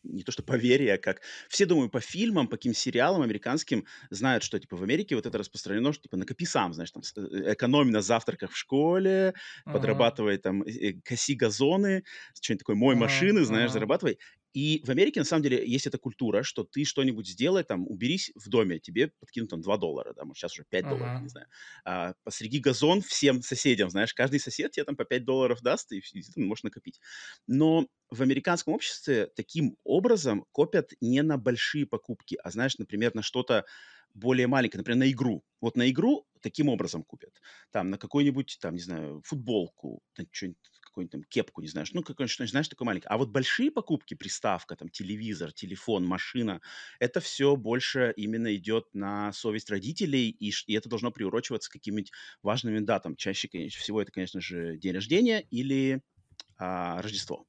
не 0.03 0.23
то 0.23 0.31
что 0.31 0.43
поверье, 0.43 0.93
а 0.93 0.97
как 0.97 1.21
все, 1.49 1.65
думаю, 1.65 1.89
по 1.89 1.99
фильмам, 1.99 2.47
по 2.47 2.57
каким 2.57 2.73
сериалам 2.73 3.21
американским 3.21 3.85
знают, 4.09 4.43
что 4.43 4.59
типа 4.59 4.75
в 4.75 4.83
Америке 4.83 5.15
вот 5.15 5.25
это 5.25 5.37
распространено, 5.37 5.93
что 5.93 6.03
типа 6.03 6.17
накопи 6.17 6.45
сам, 6.45 6.73
знаешь, 6.73 6.91
там 6.91 7.03
э, 7.15 7.53
экономи 7.53 7.89
на 7.89 8.01
завтраках 8.01 8.51
в 8.51 8.57
школе, 8.57 9.33
uh-huh. 9.65 9.73
подрабатывай 9.73 10.37
там, 10.37 10.61
э, 10.63 10.93
коси 11.03 11.35
газоны, 11.35 12.03
что-нибудь 12.39 12.59
такое, 12.59 12.75
мой 12.75 12.95
uh-huh. 12.95 12.99
машины, 12.99 13.43
знаешь, 13.45 13.69
uh-huh. 13.69 13.73
зарабатывай. 13.73 14.19
И 14.53 14.81
в 14.85 14.89
Америке, 14.89 15.19
на 15.19 15.25
самом 15.25 15.43
деле, 15.43 15.67
есть 15.67 15.87
эта 15.87 15.97
культура, 15.97 16.43
что 16.43 16.63
ты 16.63 16.85
что-нибудь 16.85 17.27
сделай, 17.27 17.63
там, 17.63 17.87
уберись 17.87 18.31
в 18.35 18.49
доме, 18.49 18.79
тебе 18.79 19.11
подкинут 19.19 19.49
там 19.49 19.61
2 19.61 19.77
доллара, 19.77 20.13
да, 20.13 20.25
может, 20.25 20.41
сейчас 20.41 20.53
уже 20.53 20.65
5 20.69 20.83
uh-huh. 20.83 20.89
долларов, 20.89 21.21
не 21.21 21.29
знаю. 21.29 21.47
А, 21.85 22.13
посреди 22.23 22.59
газон 22.59 23.01
всем 23.01 23.41
соседям, 23.41 23.89
знаешь, 23.89 24.13
каждый 24.13 24.39
сосед 24.39 24.71
тебе 24.71 24.85
там 24.85 24.95
по 24.95 25.05
5 25.05 25.25
долларов 25.25 25.61
даст, 25.61 25.91
и, 25.91 25.97
и 25.97 26.21
ты 26.21 26.41
можешь 26.41 26.63
накопить. 26.63 26.99
Но 27.47 27.87
в 28.09 28.21
американском 28.21 28.75
обществе 28.75 29.27
таким 29.35 29.75
образом 29.83 30.45
копят 30.51 30.91
не 31.01 31.23
на 31.23 31.37
большие 31.37 31.87
покупки, 31.87 32.37
а, 32.43 32.51
знаешь, 32.51 32.77
например, 32.77 33.15
на 33.15 33.23
что-то 33.23 33.65
более 34.13 34.45
маленькое, 34.45 34.79
например, 34.79 34.99
на 34.99 35.11
игру. 35.11 35.43
Вот 35.59 35.75
на 35.75 35.89
игру 35.89 36.27
таким 36.41 36.69
образом 36.69 37.03
купят. 37.03 37.41
Там 37.71 37.89
на 37.89 37.97
какую-нибудь, 37.97 38.59
там, 38.61 38.75
не 38.75 38.81
знаю, 38.81 39.21
футболку, 39.25 40.03
что-нибудь 40.31 40.57
какую-нибудь 40.93 41.11
там 41.11 41.23
кепку, 41.23 41.61
не 41.61 41.67
знаешь, 41.67 41.91
ну, 41.93 42.03
какой 42.03 42.27
что 42.27 42.45
знаешь, 42.47 42.67
такой 42.69 42.85
маленький. 42.85 43.07
А 43.09 43.17
вот 43.17 43.29
большие 43.29 43.71
покупки, 43.71 44.13
приставка, 44.13 44.75
там, 44.75 44.89
телевизор, 44.89 45.51
телефон, 45.51 46.05
машина, 46.05 46.61
это 46.99 47.19
все 47.19 47.55
больше 47.55 48.13
именно 48.15 48.55
идет 48.55 48.93
на 48.93 49.33
совесть 49.33 49.69
родителей, 49.69 50.29
и, 50.29 50.51
и 50.67 50.73
это 50.75 50.89
должно 50.89 51.11
приурочиваться 51.11 51.69
к 51.69 51.73
каким-нибудь 51.73 52.11
важным 52.43 52.85
датам. 52.85 53.15
Чаще, 53.15 53.47
конечно, 53.47 53.79
всего 53.81 54.01
это, 54.01 54.11
конечно 54.11 54.41
же, 54.41 54.77
день 54.77 54.93
рождения 54.93 55.41
или 55.41 56.01
а, 56.57 57.01
Рождество. 57.01 57.47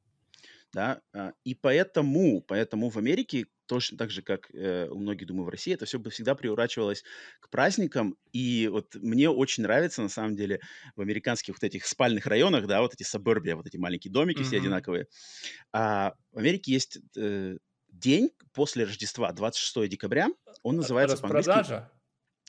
Да? 0.75 1.01
А, 1.15 1.33
и 1.45 1.55
поэтому, 1.55 2.43
поэтому 2.43 2.91
в 2.91 2.99
Америке 2.99 3.47
точно 3.67 3.97
так 3.97 4.11
же, 4.11 4.23
как 4.23 4.51
э, 4.53 4.89
у 4.91 4.99
многих, 4.99 5.27
думаю, 5.29 5.47
в 5.47 5.49
России, 5.49 5.73
это 5.73 5.87
все 5.87 5.99
бы 5.99 6.11
всегда 6.11 6.35
приурачивалось 6.35 7.05
к 7.41 7.49
праздникам. 7.49 8.17
И 8.33 8.69
вот 8.71 8.95
мне 8.97 9.31
очень 9.31 9.63
нравится, 9.63 10.03
на 10.03 10.09
самом 10.09 10.37
деле, 10.37 10.61
в 10.97 11.01
американских 11.01 11.55
вот 11.55 11.65
этих 11.65 11.87
спальных 11.87 12.27
районах, 12.27 12.67
да, 12.67 12.83
вот 12.83 12.93
эти 12.93 13.05
сабербия, 13.05 13.57
вот 13.57 13.67
эти 13.67 13.77
маленькие 13.77 14.13
домики 14.13 14.41
mm-hmm. 14.41 14.45
все 14.45 14.57
одинаковые. 14.59 15.07
А 15.73 16.15
в 16.33 16.39
Америке 16.39 16.73
есть 16.73 16.99
э, 17.17 17.57
день 17.89 18.33
после 18.53 18.85
Рождества, 18.85 19.33
26 19.33 19.89
декабря, 19.89 20.29
он 20.63 20.77
называется 20.77 21.17
по-английски... 21.17 21.87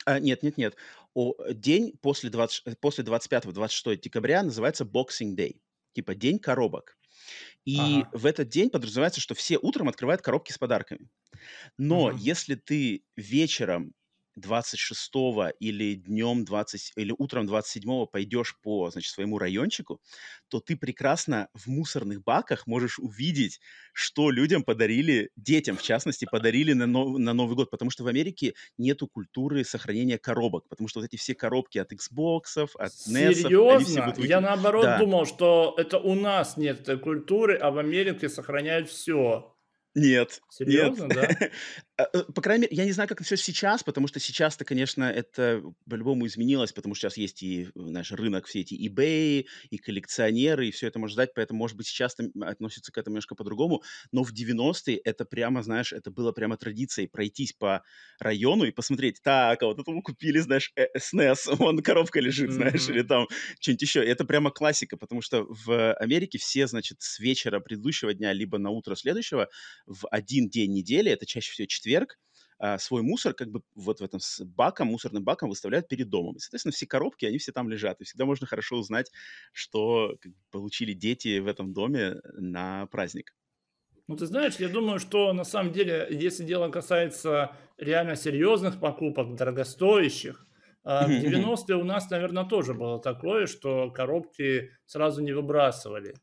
А, 0.04 0.20
нет, 0.20 0.42
нет, 0.44 0.56
нет. 0.56 0.76
О, 1.14 1.34
день 1.52 1.92
после, 2.00 2.30
20, 2.30 2.78
после 2.80 3.02
25-26 3.02 3.96
декабря 3.96 4.42
называется 4.42 4.84
Boxing 4.84 5.34
Day. 5.34 5.60
Типа 5.94 6.14
день 6.14 6.38
коробок. 6.38 6.95
И 7.66 8.08
ага. 8.08 8.12
в 8.12 8.26
этот 8.26 8.48
день 8.48 8.70
подразумевается, 8.70 9.20
что 9.20 9.34
все 9.34 9.58
утром 9.58 9.88
открывают 9.90 10.22
коробки 10.22 10.52
с 10.52 10.58
подарками. 10.58 11.10
Но 11.78 12.10
ага. 12.10 12.16
если 12.16 12.56
ты 12.56 13.04
вечером 13.16 13.94
26 14.36 15.12
или 15.60 15.94
днем 15.94 16.44
20, 16.44 16.92
или 16.96 17.14
утром 17.16 17.46
27 17.46 18.06
пойдешь 18.06 18.56
по, 18.62 18.90
значит, 18.90 19.12
своему 19.12 19.38
райончику, 19.38 20.00
то 20.48 20.60
ты 20.60 20.76
прекрасно 20.76 21.48
в 21.54 21.66
мусорных 21.66 22.22
баках 22.22 22.66
можешь 22.66 22.98
увидеть, 22.98 23.60
что 23.92 24.30
людям 24.30 24.62
подарили, 24.62 25.30
детям 25.36 25.76
в 25.76 25.82
частности, 25.82 26.26
подарили 26.30 26.72
на, 26.72 26.86
нов, 26.86 27.18
на 27.18 27.32
Новый 27.32 27.56
год, 27.56 27.70
потому 27.70 27.90
что 27.90 28.04
в 28.04 28.08
Америке 28.08 28.54
нету 28.78 29.08
культуры 29.08 29.64
сохранения 29.64 30.18
коробок, 30.18 30.68
потому 30.68 30.88
что 30.88 31.00
вот 31.00 31.06
эти 31.06 31.16
все 31.16 31.34
коробки 31.34 31.78
от 31.78 31.92
Xbox, 31.92 32.42
от 32.56 32.92
NES, 32.92 33.34
Серьезно? 33.34 34.06
будут... 34.06 34.24
Я 34.24 34.40
наоборот 34.40 34.84
да. 34.84 34.98
думал, 34.98 35.26
что 35.26 35.74
это 35.78 35.98
у 35.98 36.14
нас 36.14 36.56
нет 36.56 36.80
этой 36.80 36.98
культуры, 36.98 37.56
а 37.56 37.70
в 37.70 37.78
Америке 37.78 38.28
сохраняют 38.28 38.88
все. 38.88 39.52
Нет. 39.96 40.42
Серьезно, 40.50 41.04
нет. 41.04 41.14
да? 41.14 41.50
А, 41.98 42.08
э, 42.12 42.24
по 42.24 42.42
крайней 42.42 42.62
мере, 42.62 42.76
я 42.76 42.84
не 42.84 42.92
знаю, 42.92 43.08
как 43.08 43.22
все 43.22 43.36
сейчас, 43.38 43.82
потому 43.82 44.06
что 44.06 44.20
сейчас-то, 44.20 44.66
конечно, 44.66 45.04
это 45.04 45.62
по-любому 45.88 46.26
изменилось, 46.26 46.72
потому 46.72 46.94
что 46.94 47.08
сейчас 47.08 47.16
есть 47.16 47.42
и 47.42 47.68
наш 47.74 48.12
рынок, 48.12 48.46
все 48.46 48.60
эти 48.60 48.74
eBay, 48.74 49.46
и 49.70 49.78
коллекционеры, 49.78 50.68
и 50.68 50.70
все 50.72 50.88
это 50.88 50.98
можно 50.98 51.14
ждать, 51.14 51.32
поэтому, 51.34 51.58
может 51.58 51.76
быть, 51.76 51.86
сейчас 51.86 52.14
относится 52.42 52.92
к 52.92 52.98
этому 52.98 53.14
немножко 53.14 53.34
по-другому, 53.34 53.82
но 54.12 54.24
в 54.24 54.32
90-е 54.34 54.98
это 54.98 55.24
прямо, 55.24 55.62
знаешь, 55.62 55.94
это 55.94 56.10
было 56.10 56.32
прямо 56.32 56.58
традицией 56.58 57.08
пройтись 57.08 57.54
по 57.54 57.82
району 58.18 58.64
и 58.64 58.72
посмотреть, 58.72 59.22
так, 59.22 59.62
а 59.62 59.66
вот 59.66 59.78
этому 59.78 60.02
купили, 60.02 60.40
знаешь, 60.40 60.72
SNES, 60.76 61.38
э, 61.46 61.54
вон 61.56 61.82
коробка 61.82 62.20
лежит, 62.20 62.52
знаешь, 62.52 62.88
mm-hmm. 62.88 62.92
или 62.92 63.02
там 63.02 63.26
что-нибудь 63.58 63.82
еще. 63.82 64.04
Это 64.04 64.26
прямо 64.26 64.50
классика, 64.50 64.98
потому 64.98 65.22
что 65.22 65.46
в 65.48 65.94
Америке 65.94 66.36
все, 66.36 66.66
значит, 66.66 66.98
с 67.00 67.18
вечера 67.18 67.58
предыдущего 67.60 68.12
дня, 68.12 68.34
либо 68.34 68.58
на 68.58 68.68
утро 68.68 68.96
следующего 68.96 69.48
в 69.86 70.06
один 70.08 70.50
день 70.50 70.72
недели, 70.72 71.10
это 71.10 71.24
чаще 71.24 71.52
всего 71.52 71.66
четверг, 71.86 72.18
а, 72.58 72.78
свой 72.78 73.02
мусор 73.02 73.34
как 73.34 73.50
бы 73.50 73.62
вот 73.74 74.00
в 74.00 74.04
этом 74.04 74.18
с 74.18 74.42
баком, 74.44 74.88
мусорным 74.88 75.24
баком 75.24 75.50
выставляют 75.50 75.88
перед 75.88 76.08
домом. 76.08 76.36
И, 76.36 76.38
соответственно, 76.38 76.72
все 76.72 76.86
коробки, 76.86 77.26
они 77.26 77.38
все 77.38 77.52
там 77.52 77.68
лежат. 77.68 78.00
И 78.00 78.04
всегда 78.04 78.24
можно 78.24 78.46
хорошо 78.46 78.76
узнать, 78.76 79.10
что 79.52 80.16
получили 80.50 80.92
дети 80.92 81.38
в 81.38 81.46
этом 81.46 81.72
доме 81.72 82.16
на 82.34 82.86
праздник. 82.86 83.34
Ну, 84.08 84.16
ты 84.16 84.26
знаешь, 84.26 84.56
я 84.56 84.68
думаю, 84.68 85.00
что 85.00 85.32
на 85.32 85.44
самом 85.44 85.72
деле, 85.72 86.06
если 86.10 86.44
дело 86.44 86.68
касается 86.70 87.56
реально 87.76 88.16
серьезных 88.16 88.80
покупок, 88.80 89.34
дорогостоящих, 89.34 90.46
а, 90.84 91.06
в 91.06 91.10
90-е 91.10 91.76
у 91.76 91.84
нас, 91.84 92.08
наверное, 92.10 92.44
тоже 92.44 92.72
было 92.72 93.00
такое, 93.00 93.46
что 93.46 93.90
коробки 93.90 94.70
сразу 94.86 95.22
не 95.22 95.32
выбрасывали. 95.32 96.14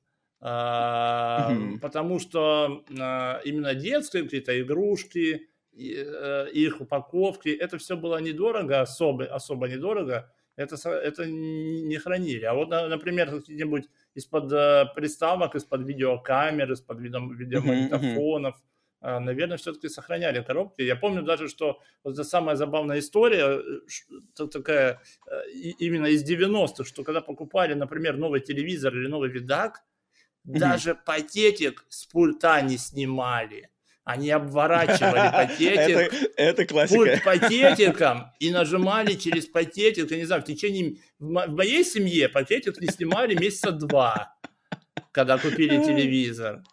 Mm-hmm. 0.41 1.80
Потому 1.80 2.19
что 2.19 2.84
а, 2.99 3.39
именно 3.45 3.76
детские 3.76 4.23
какие-то 4.23 4.60
игрушки, 4.62 5.53
их 5.76 6.82
упаковки, 6.82 7.50
это 7.50 7.78
все 7.78 7.98
было 7.98 8.18
недорого, 8.22 8.82
особо, 8.82 9.26
особо 9.26 9.68
недорого, 9.68 10.32
это, 10.56 10.76
это 10.90 11.26
не 11.26 11.98
хранили. 11.98 12.46
А 12.46 12.54
вот, 12.54 12.70
например, 12.70 13.32
какие-нибудь 13.32 13.90
из-под 14.14 14.52
э, 14.52 14.86
приставок, 14.96 15.56
из-под 15.56 15.82
видеокамер, 15.82 16.72
из-под 16.72 17.00
видеомагнитофонов. 17.00 18.56
Uh-huh, 18.56 19.20
Наверное, 19.20 19.58
все-таки 19.58 19.90
сохраняли 19.90 20.42
коробки. 20.42 20.82
Я 20.82 20.96
помню 20.96 21.24
даже, 21.24 21.50
что 21.50 21.82
вот 22.04 22.14
это 22.14 22.24
самая 22.24 22.56
забавная 22.56 23.00
история, 23.00 23.60
э, 24.40 24.48
такая 24.48 25.02
именно 25.80 26.06
из 26.06 26.24
90-х, 26.24 26.86
что 26.86 27.04
когда 27.04 27.22
покупали, 27.22 27.74
например, 27.74 28.18
новый 28.18 28.40
телевизор 28.40 28.96
или 28.96 29.08
новый 29.08 29.30
видак, 29.30 29.84
даже 30.44 30.96
пакетик 30.96 31.86
с 31.90 32.06
пульта 32.06 32.62
не 32.62 32.78
снимали. 32.78 33.70
Они 34.04 34.30
обворачивали 34.30 35.32
пакетик, 35.32 36.32
это, 36.36 36.66
классика. 36.66 37.22
пакетиком 37.24 38.32
и 38.39 38.52
нажимали 38.52 39.13
через 39.13 39.46
пакетик, 39.46 40.12
я 40.12 40.18
не 40.18 40.26
знаю, 40.26 40.42
в 40.42 40.46
течение... 40.46 40.98
В 41.20 41.56
моей 41.56 41.86
семье 41.86 42.28
пакетик 42.28 42.82
не 42.82 42.88
снимали 42.88 43.34
месяца 43.34 43.72
два, 43.72 44.36
когда 45.12 45.38
купили 45.38 45.82
телевизор. 45.84 46.63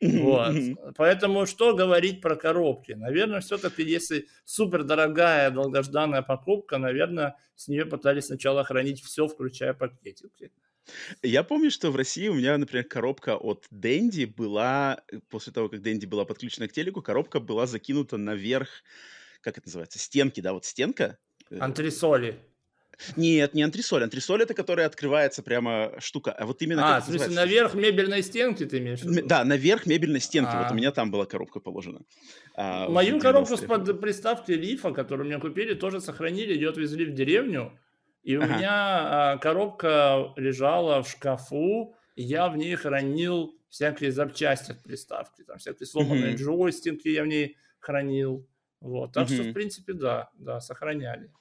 Вот. 0.00 0.54
Поэтому 0.96 1.44
что 1.46 1.74
говорить 1.74 2.20
про 2.20 2.36
коробки? 2.36 2.92
Наверное, 2.92 3.40
все-таки, 3.40 3.82
если 3.82 4.28
супер 4.44 4.84
дорогая 4.84 5.50
долгожданная 5.50 6.22
покупка, 6.22 6.78
наверное, 6.78 7.36
с 7.56 7.68
нее 7.68 7.84
пытались 7.84 8.26
сначала 8.26 8.64
хранить 8.64 9.02
все, 9.02 9.26
включая 9.26 9.74
пакетики. 9.74 10.52
Я 11.22 11.42
помню, 11.42 11.70
что 11.70 11.90
в 11.90 11.96
России 11.96 12.28
у 12.28 12.34
меня, 12.34 12.56
например, 12.58 12.84
коробка 12.84 13.36
от 13.36 13.66
Дэнди 13.70 14.24
была, 14.24 15.02
э, 15.10 15.18
после 15.28 15.52
того, 15.52 15.68
как 15.68 15.82
Дэнди 15.82 16.06
была 16.06 16.24
подключена 16.24 16.68
к 16.68 16.72
телеку, 16.72 17.02
коробка 17.02 17.40
была 17.40 17.66
закинута 17.66 18.16
наверх, 18.16 18.68
как 19.40 19.58
это 19.58 19.66
называется, 19.66 19.98
стенки, 19.98 20.40
да, 20.40 20.52
вот 20.52 20.64
стенка. 20.64 21.18
Э, 21.50 21.58
Антресоли. 21.60 22.38
Нет, 23.16 23.54
не 23.54 23.62
антресоль. 23.62 24.02
Антресоль 24.02 24.42
это 24.42 24.54
которая 24.54 24.86
открывается 24.86 25.42
прямо 25.42 25.92
штука. 26.00 26.32
А 26.32 26.46
вот 26.46 26.60
именно... 26.62 26.96
А, 26.96 27.00
в 27.00 27.04
смысле, 27.04 27.34
наверх 27.34 27.74
мебельной 27.74 28.22
стенки 28.22 28.64
ты 28.64 28.78
имеешь 28.78 29.00
в 29.00 29.04
виду? 29.04 29.26
Да, 29.26 29.44
наверх 29.44 29.86
мебельной 29.86 30.20
стенки. 30.20 30.50
А. 30.52 30.62
Вот 30.62 30.70
у 30.70 30.74
а. 30.74 30.76
меня 30.76 30.90
там 30.90 31.10
была 31.10 31.24
коробка 31.24 31.60
положена. 31.60 32.00
А, 32.54 32.88
Мою 32.88 33.20
коробку 33.20 33.56
с 33.56 33.60
под 33.60 34.00
приставки 34.00 34.50
Лифа, 34.50 34.90
которую 34.90 35.26
мне 35.26 35.38
купили, 35.38 35.74
тоже 35.74 36.00
сохранили, 36.00 36.52
ее 36.52 36.70
отвезли 36.70 37.04
в 37.04 37.14
деревню. 37.14 37.78
И 38.28 38.36
у 38.36 38.42
ага. 38.42 38.58
меня 38.58 38.72
а, 39.32 39.38
коробка 39.38 40.34
лежала 40.36 41.02
в 41.02 41.08
шкафу, 41.08 41.94
и 42.14 42.22
я 42.22 42.50
в 42.50 42.58
ней 42.58 42.74
хранил 42.74 43.54
всякие 43.70 44.12
запчасти 44.12 44.72
от 44.72 44.82
приставки, 44.82 45.44
там 45.44 45.56
всякие 45.56 45.86
сломанные 45.86 46.34
mm-hmm. 46.34 46.36
джойстинги 46.36 47.08
я 47.08 47.22
в 47.22 47.26
ней 47.26 47.56
хранил. 47.78 48.46
Вот, 48.82 49.14
так 49.14 49.30
mm-hmm. 49.30 49.34
что, 49.34 49.42
в 49.44 49.52
принципе, 49.54 49.94
да, 49.94 50.28
да, 50.34 50.60
сохраняли. 50.60 51.32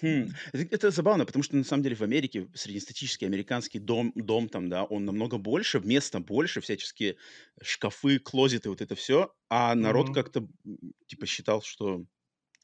Хм. 0.00 0.30
Это, 0.54 0.74
это 0.74 0.90
забавно, 0.90 1.26
потому 1.26 1.42
что 1.42 1.54
на 1.54 1.64
самом 1.64 1.82
деле 1.82 1.96
в 1.96 2.00
Америке 2.02 2.48
среднестатический 2.54 3.26
американский 3.26 3.78
дом, 3.78 4.12
дом 4.14 4.48
там, 4.48 4.70
да, 4.70 4.84
он 4.84 5.04
намного 5.04 5.36
больше, 5.36 5.80
места 5.80 6.20
больше, 6.20 6.62
всяческие 6.62 7.16
шкафы, 7.60 8.20
клозеты, 8.20 8.70
вот 8.70 8.80
это 8.80 8.94
все, 8.94 9.34
а 9.50 9.74
народ 9.74 10.08
mm-hmm. 10.08 10.14
как-то 10.14 10.48
типа 11.08 11.26
считал, 11.26 11.60
что 11.60 12.06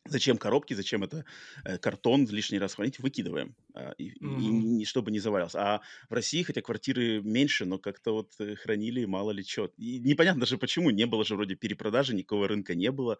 Зачем 0.04 0.36
коробки, 0.36 0.74
зачем 0.74 1.04
это 1.04 1.24
э, 1.64 1.78
картон 1.78 2.26
лишний 2.26 2.58
раз 2.58 2.74
хранить, 2.74 2.98
выкидываем, 2.98 3.54
и, 3.98 4.10
mm-hmm. 4.10 4.78
и, 4.78 4.82
и 4.82 4.84
чтобы 4.84 5.12
не 5.12 5.20
завалялся. 5.20 5.60
А 5.60 5.80
в 6.10 6.12
России, 6.14 6.42
хотя 6.42 6.60
квартиры 6.60 7.22
меньше, 7.22 7.64
но 7.66 7.78
как-то 7.78 8.12
вот 8.12 8.32
э, 8.40 8.56
хранили 8.56 9.04
мало 9.04 9.30
ли 9.30 9.44
что. 9.44 9.70
И 9.76 10.00
непонятно 10.00 10.40
даже 10.40 10.58
почему, 10.58 10.90
не 10.90 11.06
было 11.06 11.24
же 11.24 11.36
вроде 11.36 11.54
перепродажи, 11.54 12.14
никакого 12.14 12.48
рынка 12.48 12.74
не 12.74 12.90
было 12.90 13.18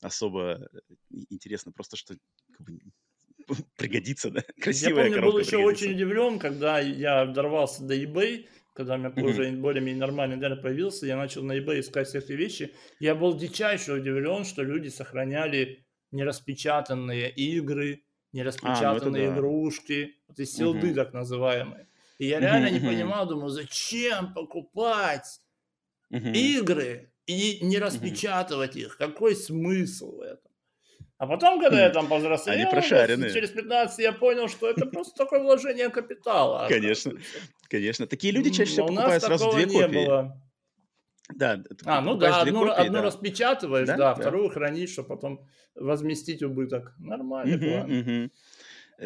особо. 0.00 0.68
Э, 0.72 0.78
интересно 1.30 1.72
просто, 1.72 1.96
что 1.96 2.14
как 2.52 2.66
бы, 2.66 2.78
пригодится, 3.76 4.30
да? 4.30 4.44
Красивая 4.60 5.06
Я 5.06 5.10
помню, 5.10 5.32
был 5.32 5.38
еще 5.38 5.56
очень 5.58 5.92
удивлен, 5.92 6.38
когда 6.38 6.78
я 6.78 7.26
дорвался 7.26 7.82
до 7.82 7.96
eBay, 7.96 8.46
когда 8.74 8.94
у 8.94 8.98
меня 8.98 9.08
mm-hmm. 9.08 9.24
уже 9.24 9.50
более-менее 9.52 10.00
нормальный 10.00 10.36
интернет 10.36 10.62
появился, 10.62 11.06
я 11.06 11.16
начал 11.16 11.42
на 11.42 11.58
eBay 11.58 11.80
искать 11.80 12.06
всякие 12.06 12.36
вещи. 12.36 12.72
Я 13.00 13.14
был 13.14 13.36
дичайше 13.36 13.94
удивлен, 13.94 14.44
что 14.44 14.62
люди 14.62 14.88
сохраняли 14.88 15.84
нераспечатанные 16.12 17.30
игры, 17.30 18.02
нераспечатанные 18.32 19.28
а, 19.28 19.30
ну 19.30 19.36
игрушки, 19.36 20.16
вот 20.28 20.38
эти 20.38 20.48
силды 20.48 20.88
угу. 20.88 20.94
так 20.94 21.12
называемые. 21.12 21.86
И 22.18 22.26
я 22.26 22.40
реально 22.40 22.68
угу, 22.68 22.74
не 22.74 22.80
понимал, 22.80 23.26
думаю, 23.26 23.48
зачем 23.48 24.34
покупать 24.34 25.40
угу. 26.10 26.28
игры 26.28 27.12
и 27.26 27.58
не 27.62 27.78
распечатывать 27.78 28.72
угу. 28.72 28.80
их? 28.80 28.96
Какой 28.96 29.34
смысл 29.34 30.16
в 30.16 30.20
этом? 30.20 30.50
А 31.20 31.26
потом, 31.26 31.60
когда 31.60 31.82
я 31.82 31.90
хм. 31.90 31.92
там 31.92 32.08
повзрослел, 32.08 32.54
Они 32.54 32.64
прошаренные. 32.64 33.30
через 33.30 33.50
15 33.50 33.98
я 33.98 34.12
понял, 34.12 34.48
что 34.48 34.70
это 34.70 34.86
просто 34.86 35.14
такое 35.18 35.40
вложение 35.40 35.90
капитала. 35.90 36.66
Конечно, 36.66 37.12
конечно. 37.68 38.06
Такие 38.06 38.32
люди 38.32 38.48
чаще 38.48 38.72
всего 38.72 38.86
покупают 38.86 39.22
сразу 39.22 39.52
две 39.52 39.66
копии. 39.66 40.06
было. 40.06 40.42
Да. 41.34 41.62
А, 41.84 42.00
ну 42.00 42.16
да, 42.16 42.42
одну, 42.42 42.60
копии, 42.60 42.80
одну 42.80 42.92
да. 42.94 43.02
распечатываешь, 43.02 43.86
да, 43.86 43.96
да, 43.96 44.14
да, 44.14 44.20
вторую 44.20 44.48
хранишь, 44.50 44.90
чтобы 44.90 45.08
потом 45.08 45.46
возместить 45.74 46.42
убыток. 46.42 46.94
Нормально, 46.98 47.56
угу, 47.56 47.64
план. 47.64 48.00
Угу. 48.00 48.30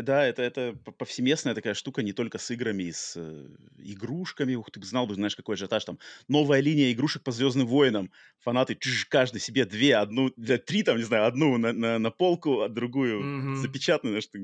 Да, 0.03 0.27
это, 0.27 0.43
это 0.43 0.77
повсеместная 0.99 1.55
такая 1.55 1.75
штука, 1.75 2.03
не 2.03 2.13
только 2.13 2.39
с 2.39 2.51
играми, 2.51 2.85
и 2.85 2.93
с 2.93 3.15
э, 3.17 3.47
игрушками. 3.79 4.57
Ух, 4.57 4.71
ты 4.71 4.81
бы 4.81 4.87
знал, 4.87 5.07
бы, 5.07 5.15
знаешь, 5.15 5.37
какой 5.37 5.55
ажиотаж 5.55 5.85
там. 5.85 5.99
Новая 6.27 6.59
линия 6.61 6.91
игрушек 6.93 7.23
по 7.23 7.31
Звездным 7.31 7.69
войнам. 7.69 8.11
Фанаты, 8.41 8.75
чж, 8.75 9.07
каждый 9.09 9.41
себе 9.41 9.65
две, 9.67 9.95
одну, 9.97 10.33
для 10.37 10.59
три, 10.59 10.83
там, 10.83 10.97
не 10.97 11.05
знаю, 11.05 11.27
одну 11.27 11.59
на, 11.59 11.73
на, 11.73 11.99
на 12.01 12.11
полку, 12.11 12.63
а 12.63 12.69
другую 12.69 13.23
mm-hmm. 13.23 13.55
запечатанную, 13.57 14.21
что 14.21 14.39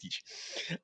дичь. 0.00 0.24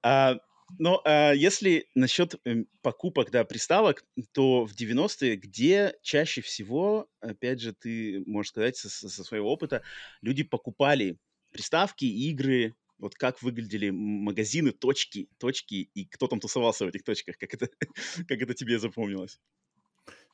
А, 0.03 0.37
но 0.79 1.01
а, 1.05 1.33
если 1.33 1.89
насчет 1.95 2.35
э, 2.45 2.65
покупок, 2.83 3.31
да, 3.31 3.45
приставок, 3.45 4.05
то 4.33 4.65
в 4.65 4.75
90-е, 4.75 5.37
где 5.37 5.95
чаще 6.03 6.41
всего, 6.41 7.09
опять 7.21 7.61
же, 7.61 7.73
ты 7.73 8.23
можешь 8.27 8.51
сказать 8.51 8.77
со, 8.77 8.89
со 8.89 9.25
своего 9.25 9.53
опыта, 9.53 9.83
люди 10.23 10.43
покупали 10.43 11.19
приставки, 11.53 12.05
игры, 12.05 12.75
вот 12.99 13.15
как 13.15 13.43
выглядели 13.43 13.91
магазины, 13.91 14.73
точки, 14.73 15.29
точки, 15.39 15.91
и 15.95 16.07
кто 16.07 16.27
там 16.27 16.41
тусовался 16.41 16.85
в 16.85 16.89
этих 16.89 17.03
точках, 17.03 17.39
как 17.39 17.55
это, 17.55 17.69
как 18.29 18.43
это 18.43 18.55
тебе 18.55 18.79
запомнилось? 18.79 19.41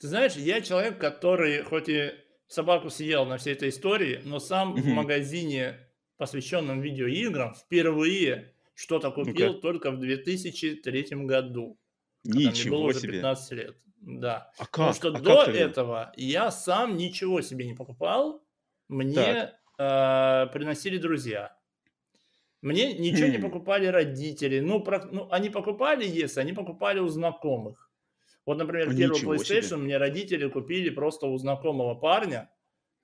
Ты 0.01 0.09
знаешь, 0.09 0.35
я 0.37 0.61
человек, 0.61 1.01
который 1.01 1.63
хоть 1.63 1.89
и 1.89 2.13
собаку 2.49 2.91
съел 2.91 3.25
на 3.25 3.39
всей 3.39 3.55
этой 3.55 3.71
истории, 3.71 4.21
но 4.25 4.39
сам 4.39 4.75
mm-hmm. 4.75 4.81
в 4.81 4.87
магазине, 4.87 5.81
посвященном 6.17 6.81
видеоиграм, 6.81 7.55
впервые 7.55 8.56
что-то 8.77 9.11
купил 9.11 9.55
ну 9.55 9.61
только 9.61 9.91
в 9.91 9.99
2003 9.99 11.07
году. 11.25 11.79
Ничего 12.25 12.77
мне 12.77 12.85
было 12.85 12.95
себе. 12.95 13.09
уже 13.09 13.17
15 13.17 13.53
лет. 13.53 13.77
Да. 13.97 14.51
А 14.59 14.67
как? 14.67 14.71
Потому 14.71 14.93
что 14.93 15.09
а 15.09 15.21
до 15.21 15.51
этого 15.51 16.13
я 16.17 16.51
сам 16.51 16.97
ничего 16.97 17.41
себе 17.41 17.67
не 17.67 17.75
покупал. 17.75 18.45
Мне 18.89 19.53
э, 19.79 20.47
приносили 20.53 20.99
друзья. 20.99 21.57
Мне 22.61 22.93
ничего 22.93 23.29
хм. 23.29 23.31
не 23.31 23.39
покупали 23.39 23.87
родители. 23.87 24.61
Ну, 24.61 24.81
про, 24.81 25.07
ну, 25.11 25.29
они 25.31 25.49
покупали, 25.51 26.07
если 26.07 26.41
они 26.41 26.53
покупали 26.53 26.99
у 26.99 27.09
знакомых. 27.09 27.91
Вот, 28.45 28.59
например, 28.59 28.95
первый 28.95 29.21
PlayStation 29.23 29.63
себе. 29.63 29.77
мне 29.77 29.97
родители 29.97 30.49
купили 30.49 30.91
просто 30.91 31.27
у 31.27 31.39
знакомого 31.39 31.95
парня, 31.95 32.51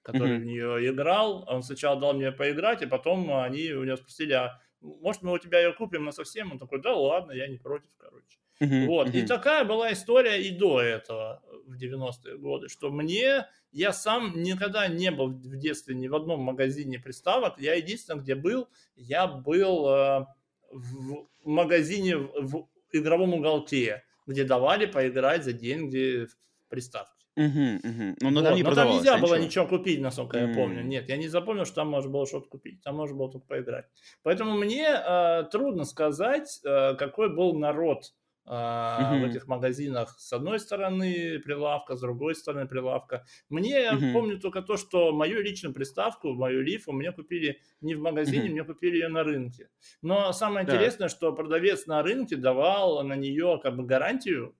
который 0.02 0.36
mm-hmm. 0.36 0.40
в 0.40 0.44
нее 0.44 0.90
играл. 0.90 1.44
Он 1.48 1.62
сначала 1.62 1.98
дал 1.98 2.12
мне 2.12 2.30
поиграть, 2.30 2.82
и 2.82 2.86
потом 2.86 3.32
они 3.32 3.72
у 3.72 3.84
него 3.84 3.96
спросили, 3.96 4.34
а 4.34 4.60
может, 4.82 5.22
мы 5.22 5.32
у 5.32 5.38
тебя 5.38 5.60
ее 5.60 5.72
купим 5.72 6.04
на 6.04 6.12
совсем? 6.12 6.52
Он 6.52 6.58
такой, 6.58 6.82
да 6.82 6.94
ладно, 6.94 7.32
я 7.32 7.46
не 7.46 7.56
против, 7.56 7.90
короче. 7.98 8.38
Uh-huh, 8.60 8.86
вот. 8.86 9.08
Uh-huh. 9.08 9.22
И 9.22 9.26
такая 9.26 9.64
была 9.64 9.92
история 9.92 10.42
и 10.42 10.50
до 10.50 10.80
этого, 10.80 11.42
в 11.66 11.74
90-е 11.80 12.38
годы, 12.38 12.68
что 12.68 12.90
мне, 12.90 13.46
я 13.70 13.92
сам 13.92 14.42
никогда 14.42 14.88
не 14.88 15.10
был 15.10 15.28
в 15.28 15.56
детстве 15.56 15.94
ни 15.94 16.08
в 16.08 16.14
одном 16.14 16.40
магазине 16.40 16.98
приставок. 16.98 17.58
Я 17.58 17.74
единственное, 17.74 18.20
где 18.20 18.34
был, 18.34 18.68
я 18.94 19.26
был 19.26 19.88
э, 19.88 20.26
в 20.70 21.28
магазине 21.44 22.16
в, 22.16 22.48
в 22.48 22.68
игровом 22.92 23.34
уголке, 23.34 24.04
где 24.26 24.44
давали 24.44 24.86
поиграть 24.86 25.44
за 25.44 25.52
деньги 25.52 26.26
в 26.26 26.68
приставке. 26.68 27.21
Угу, 27.34 27.44
угу. 27.44 28.16
Ну, 28.20 28.30
но 28.30 28.42
там 28.42 28.54
не 28.54 28.62
но 28.62 28.74
там 28.74 28.90
нельзя 28.90 29.16
было 29.16 29.38
ничего 29.38 29.66
купить, 29.66 30.00
насколько 30.00 30.38
я 30.38 30.54
помню. 30.54 30.82
Нет, 30.82 31.08
я 31.08 31.16
не 31.16 31.28
запомнил, 31.28 31.64
что 31.64 31.76
там 31.76 31.88
можно 31.88 32.10
было 32.10 32.26
что-то 32.26 32.48
купить. 32.48 32.82
Там 32.82 32.96
можно 32.96 33.16
было 33.16 33.32
только 33.32 33.46
поиграть. 33.46 33.86
Поэтому 34.22 34.56
мне 34.58 34.86
э, 34.86 35.44
трудно 35.50 35.84
сказать, 35.84 36.60
э, 36.62 36.94
какой 36.96 37.34
был 37.34 37.54
народ 37.54 38.12
э, 38.44 38.50
в 38.50 39.24
этих 39.24 39.46
магазинах. 39.46 40.14
С 40.18 40.30
одной 40.34 40.60
стороны 40.60 41.38
прилавка, 41.38 41.96
с 41.96 42.02
другой 42.02 42.34
стороны 42.34 42.68
прилавка. 42.68 43.24
Мне 43.48 43.80
я 43.80 43.98
помню 44.12 44.38
только 44.38 44.60
то, 44.60 44.76
что 44.76 45.12
мою 45.12 45.40
личную 45.40 45.72
приставку, 45.74 46.34
мою 46.34 46.60
лифу 46.60 46.92
мне 46.92 47.12
купили 47.12 47.60
не 47.80 47.94
в 47.94 48.00
магазине, 48.00 48.50
мне 48.50 48.62
купили 48.62 48.96
ее 48.96 49.08
на 49.08 49.24
рынке. 49.24 49.70
Но 50.02 50.32
самое 50.32 50.66
да. 50.66 50.74
интересное, 50.74 51.08
что 51.08 51.32
продавец 51.32 51.86
на 51.86 52.02
рынке 52.02 52.36
давал 52.36 53.02
на 53.04 53.16
нее 53.16 53.58
как 53.62 53.74
бы 53.74 53.84
гарантию 53.84 54.54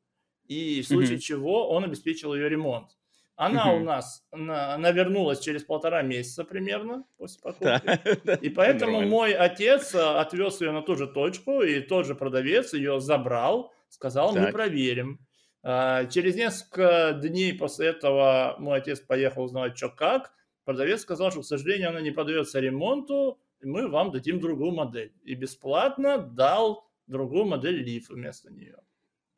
и 0.53 0.83
в 0.83 0.87
случае 0.87 1.17
mm-hmm. 1.17 1.21
чего 1.21 1.69
он 1.69 1.85
обеспечил 1.85 2.35
ее 2.35 2.49
ремонт. 2.49 2.89
Она 3.35 3.67
mm-hmm. 3.67 3.81
у 3.81 3.85
нас, 3.85 4.27
она, 4.31 4.75
она 4.75 4.91
вернулась 4.93 5.41
через 5.41 5.65
полтора 5.65 6.03
месяца 6.03 6.45
примерно 6.45 7.05
после 7.17 7.41
покупки. 7.41 8.39
И 8.45 8.51
поэтому 8.51 9.01
мой 9.03 9.33
отец 9.33 9.95
а, 9.95 10.21
отвез 10.21 10.61
ее 10.61 10.71
на 10.71 10.83
ту 10.83 10.97
же 10.97 11.07
точку, 11.07 11.63
и 11.63 11.81
тот 11.81 12.07
же 12.07 12.15
продавец 12.15 12.75
ее 12.75 13.01
забрал, 13.01 13.73
сказал, 13.89 14.35
мы 14.35 14.53
проверим. 14.53 15.19
А, 15.63 16.05
через 16.07 16.37
несколько 16.37 17.19
дней 17.21 17.55
после 17.55 17.89
этого 17.89 18.57
мой 18.59 18.79
отец 18.79 19.01
поехал 19.01 19.45
узнавать, 19.45 19.77
что 19.77 19.89
как. 19.89 20.33
Продавец 20.65 21.01
сказал, 21.01 21.31
что, 21.31 21.41
к 21.41 21.47
сожалению, 21.47 21.89
она 21.89 22.01
не 22.01 22.11
подается 22.11 22.61
ремонту, 22.61 23.41
мы 23.63 23.89
вам 23.89 24.11
дадим 24.11 24.41
другую 24.41 24.73
модель. 24.73 25.13
И 25.25 25.35
бесплатно 25.35 26.19
дал 26.19 26.89
другую 27.07 27.45
модель 27.47 27.83
Leaf 27.89 28.05
вместо 28.09 28.53
нее. 28.53 28.77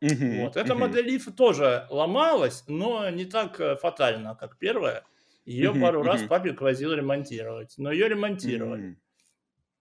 Uh-huh, 0.05 0.43
вот. 0.43 0.57
Эта 0.57 0.75
модель 0.75 1.15
Leaf 1.15 1.33
тоже 1.33 1.87
ломалась, 1.91 2.65
но 2.69 3.09
не 3.11 3.25
так 3.25 3.61
э, 3.61 3.77
фатально, 3.77 4.35
как 4.35 4.59
первая. 4.59 5.05
Ее 5.47 5.71
uh-huh, 5.71 5.81
пару 5.81 6.03
uh-huh. 6.03 6.07
раз 6.07 6.23
папик 6.23 6.61
возил 6.61 6.93
ремонтировать, 6.93 7.75
но 7.79 7.91
ее 7.91 8.09
ремонтировали. 8.09 8.83
Uh-huh. 8.83 8.97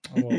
Вот. 0.09 0.33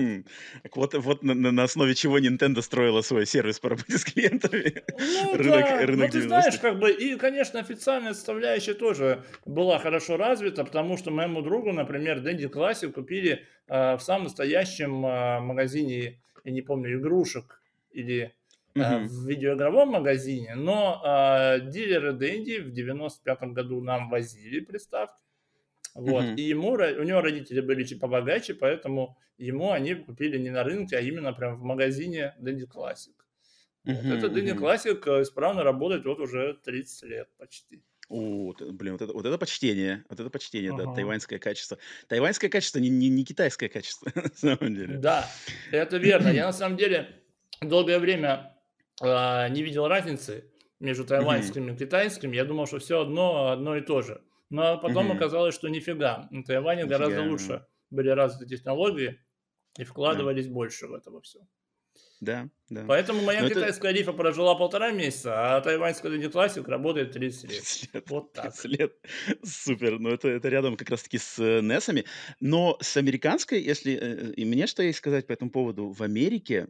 вот, 0.74 0.94
вот 0.94 1.22
на, 1.22 1.34
на 1.34 1.62
основе 1.62 1.94
чего 1.94 2.18
Nintendo 2.18 2.60
строила 2.60 3.00
свой 3.00 3.26
сервис 3.26 3.58
по 3.58 3.70
работе 3.70 3.96
с 3.96 4.04
клиентами. 4.04 4.82
Ну, 4.98 5.36
рынок, 5.36 5.60
да. 5.60 5.86
рынок 5.86 6.12
ну, 6.12 6.20
ты 6.20 6.22
знаешь, 6.22 6.58
как 6.58 6.78
бы, 6.78 6.92
и, 6.92 7.16
конечно, 7.16 7.60
официальная 7.60 8.12
составляющая 8.12 8.74
тоже 8.74 9.24
была 9.46 9.78
хорошо 9.78 10.16
развита, 10.16 10.64
потому 10.64 10.96
что 10.98 11.10
моему 11.10 11.40
другу, 11.42 11.72
например, 11.72 12.20
Дэнди 12.20 12.46
Classic 12.46 12.92
купили 12.92 13.46
э, 13.66 13.96
в 13.96 14.00
самом 14.00 14.24
настоящем 14.24 15.04
э, 15.06 15.40
магазине, 15.40 16.20
я 16.44 16.52
не 16.52 16.60
помню, 16.60 16.98
игрушек 16.98 17.62
или 17.90 18.34
э, 18.74 19.04
в 19.04 19.28
видеоигровом 19.28 19.90
магазине, 19.90 20.54
но 20.54 21.02
э, 21.04 21.60
дилеры 21.70 22.12
Дэнди 22.12 22.58
в 22.58 22.72
95 22.72 23.42
году 23.52 23.80
нам 23.80 24.10
возили 24.10 24.60
приставки, 24.60 25.24
вот. 25.94 26.24
Mm-hmm. 26.24 26.36
И 26.36 26.42
ему, 26.42 26.72
у 26.72 27.02
него 27.02 27.20
родители 27.20 27.60
были 27.60 27.84
чуть 27.84 28.00
побогаче, 28.00 28.54
поэтому 28.54 29.16
ему 29.38 29.70
они 29.70 29.94
купили 29.94 30.38
не 30.38 30.50
на 30.50 30.64
рынке, 30.64 30.96
а 30.96 31.00
именно 31.00 31.32
прям 31.32 31.56
в 31.56 31.62
магазине 31.62 32.34
Classic. 32.42 33.14
Mm-hmm. 33.86 34.02
Вот. 34.02 34.14
Это 34.14 34.26
Dandy 34.26 34.58
Classic 34.58 35.00
э, 35.06 35.22
исправно 35.22 35.62
работает 35.62 36.04
вот 36.04 36.18
уже 36.18 36.58
30 36.64 37.02
лет 37.04 37.28
почти. 37.38 37.82
О, 38.08 38.52
блин, 38.52 38.92
вот 38.92 39.02
это, 39.02 39.12
вот 39.12 39.24
это 39.24 39.38
почтение, 39.38 40.04
вот 40.10 40.20
это 40.20 40.28
почтение, 40.30 40.72
ага. 40.72 40.84
да, 40.84 40.94
тайваньское 40.94 41.38
качество. 41.38 41.78
Тайваньское 42.08 42.50
качество, 42.50 42.78
не, 42.78 42.90
не, 42.90 43.08
не 43.08 43.24
китайское 43.24 43.68
качество, 43.68 44.10
на 44.14 44.30
самом 44.34 44.74
деле. 44.74 44.98
Да, 44.98 45.26
это 45.70 45.96
верно. 45.96 46.28
Я 46.28 46.46
на 46.46 46.52
самом 46.52 46.76
деле 46.76 47.22
долгое 47.60 47.98
время 47.98 48.53
э, 49.02 49.48
не 49.50 49.62
видел 49.62 49.88
разницы 49.88 50.50
между 50.80 51.04
тайваньским 51.04 51.70
и 51.70 51.76
китайским. 51.76 52.32
Я 52.32 52.44
думал, 52.44 52.66
что 52.66 52.78
все 52.78 53.00
одно, 53.00 53.48
одно 53.48 53.76
и 53.76 53.80
то 53.80 54.02
же. 54.02 54.22
Но 54.50 54.78
потом 54.78 55.10
оказалось, 55.10 55.54
что 55.54 55.68
нифига. 55.68 56.28
На 56.30 56.44
Тайване 56.44 56.82
нифига. 56.82 56.98
гораздо 56.98 57.22
лучше 57.22 57.66
были 57.90 58.10
развиты 58.10 58.56
технологии 58.56 59.20
и 59.78 59.84
вкладывались 59.84 60.48
больше 60.48 60.86
в 60.86 60.94
это 60.94 61.10
во 61.10 61.20
все. 61.20 61.40
Да, 62.20 62.48
да. 62.70 62.84
Поэтому 62.86 63.22
моя 63.22 63.42
Но 63.42 63.48
китайская 63.48 63.90
это... 63.90 63.98
рифа 63.98 64.12
прожила 64.12 64.54
полтора 64.54 64.92
месяца, 64.92 65.56
а 65.56 65.60
тайваньская 65.60 66.10
Дэнди 66.10 66.28
Классик 66.28 66.66
работает 66.68 67.12
30 67.12 67.42
лет. 67.44 67.50
30 67.50 67.94
лет. 67.94 68.10
Вот 68.10 68.32
так. 68.32 68.54
30 68.54 68.64
лет. 68.78 68.92
Супер. 69.42 69.98
Ну, 69.98 70.10
это, 70.10 70.28
это 70.28 70.48
рядом 70.48 70.76
как 70.76 70.88
раз-таки 70.90 71.18
с 71.18 71.38
э, 71.38 71.60
NES. 71.60 72.06
Но 72.40 72.78
с 72.80 72.96
американской, 72.96 73.60
если... 73.60 73.94
Э, 73.94 74.32
и 74.32 74.44
мне 74.44 74.66
что 74.66 74.82
есть 74.82 74.98
сказать 74.98 75.26
по 75.26 75.32
этому 75.32 75.50
поводу, 75.50 75.90
в 75.90 76.02
Америке 76.02 76.68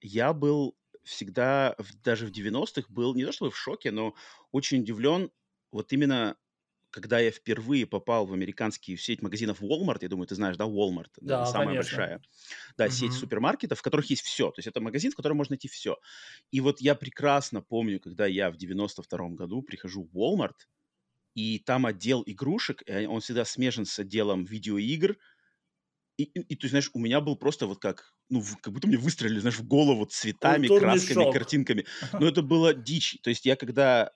я 0.00 0.32
был 0.32 0.76
всегда, 1.06 1.76
даже 2.04 2.26
в 2.26 2.30
90-х, 2.30 2.86
был 2.88 3.14
не 3.14 3.24
то 3.24 3.32
чтобы 3.32 3.50
в 3.50 3.56
шоке, 3.56 3.90
но 3.90 4.14
очень 4.52 4.80
удивлен 4.82 5.30
вот 5.72 5.92
именно 5.92 6.36
когда 6.90 7.18
я 7.18 7.30
впервые 7.30 7.84
попал 7.84 8.24
в 8.24 8.32
американские 8.32 8.96
сеть 8.96 9.20
магазинов 9.20 9.60
Walmart, 9.60 9.98
я 10.00 10.08
думаю, 10.08 10.26
ты 10.26 10.34
знаешь, 10.34 10.56
да, 10.56 10.64
Walmart, 10.64 11.10
да, 11.20 11.44
самая 11.44 11.68
конечно. 11.68 11.96
большая, 11.96 12.22
да, 12.78 12.86
угу. 12.86 12.92
сеть 12.92 13.12
супермаркетов, 13.12 13.78
в 13.78 13.82
которых 13.82 14.08
есть 14.08 14.22
все, 14.22 14.50
то 14.50 14.60
есть 14.60 14.66
это 14.66 14.80
магазин, 14.80 15.12
в 15.12 15.14
котором 15.14 15.36
можно 15.36 15.52
найти 15.52 15.68
все. 15.68 15.98
И 16.52 16.60
вот 16.60 16.80
я 16.80 16.94
прекрасно 16.94 17.60
помню, 17.60 18.00
когда 18.00 18.26
я 18.26 18.50
в 18.50 18.56
92 18.56 19.28
году 19.30 19.60
прихожу 19.60 20.04
в 20.04 20.16
Walmart, 20.16 20.56
и 21.34 21.58
там 21.58 21.84
отдел 21.84 22.22
игрушек, 22.24 22.82
он 22.88 23.20
всегда 23.20 23.44
смежен 23.44 23.84
с 23.84 23.98
отделом 23.98 24.44
видеоигр, 24.44 25.18
и, 26.16 26.24
и, 26.24 26.40
и, 26.40 26.56
то 26.56 26.64
есть, 26.64 26.70
знаешь, 26.70 26.90
у 26.94 26.98
меня 26.98 27.20
был 27.20 27.36
просто 27.36 27.66
вот 27.66 27.80
как, 27.80 28.14
ну, 28.30 28.42
как 28.60 28.72
будто 28.72 28.88
мне 28.88 28.96
выстрелили, 28.96 29.40
знаешь, 29.40 29.58
в 29.58 29.66
голову 29.66 30.06
цветами, 30.06 30.66
Культурный 30.66 30.94
красками, 30.94 31.24
шок. 31.24 31.32
картинками. 31.32 31.86
Но 32.12 32.26
это 32.26 32.42
было 32.42 32.72
дичь. 32.74 33.18
То 33.22 33.30
есть 33.30 33.44
я 33.44 33.56
когда 33.56 34.12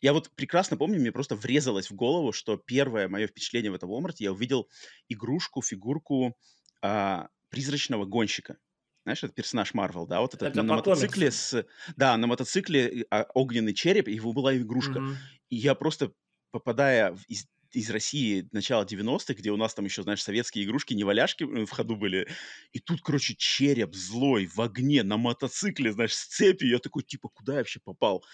я 0.00 0.12
вот 0.12 0.30
прекрасно 0.34 0.76
помню, 0.76 1.00
мне 1.00 1.12
просто 1.12 1.36
врезалось 1.36 1.90
в 1.90 1.94
голову, 1.94 2.32
что 2.32 2.56
первое 2.56 3.08
мое 3.08 3.26
впечатление 3.26 3.70
в 3.70 3.74
этом 3.74 3.90
Walmart, 3.90 4.16
я 4.18 4.32
увидел 4.32 4.68
игрушку, 5.08 5.62
фигурку 5.62 6.36
а, 6.82 7.28
призрачного 7.50 8.04
гонщика. 8.04 8.58
Знаешь, 9.04 9.22
это 9.22 9.32
персонаж 9.32 9.72
Марвел, 9.74 10.06
да, 10.06 10.20
вот 10.20 10.34
этот 10.34 10.48
это 10.48 10.62
на, 10.62 10.62
на 10.64 10.74
мотоцикле 10.76 11.30
с... 11.30 11.64
Да, 11.96 12.16
на 12.16 12.26
мотоцикле 12.26 13.06
а, 13.10 13.26
огненный 13.34 13.74
череп, 13.74 14.08
его 14.08 14.32
была 14.32 14.56
игрушка. 14.56 14.98
Mm-hmm. 14.98 15.14
И 15.50 15.56
я 15.56 15.74
просто, 15.76 16.12
попадая 16.50 17.12
в, 17.12 17.22
из 17.28 17.46
из 17.72 17.90
России 17.90 18.48
начала 18.52 18.84
90-х, 18.84 19.34
где 19.34 19.50
у 19.50 19.56
нас 19.56 19.74
там 19.74 19.84
еще, 19.84 20.02
знаешь, 20.02 20.22
советские 20.22 20.64
игрушки, 20.64 20.94
не 20.94 21.04
валяшки 21.04 21.44
э, 21.44 21.64
в 21.64 21.70
ходу 21.70 21.96
были. 21.96 22.28
И 22.72 22.78
тут, 22.78 23.02
короче, 23.02 23.34
череп 23.36 23.94
злой 23.94 24.46
в 24.46 24.60
огне 24.60 25.02
на 25.02 25.16
мотоцикле, 25.16 25.92
знаешь, 25.92 26.14
с 26.14 26.26
цепью. 26.26 26.70
Я 26.70 26.78
такой, 26.78 27.02
типа, 27.02 27.28
куда 27.28 27.54
я 27.54 27.58
вообще 27.58 27.80
попал? 27.80 28.24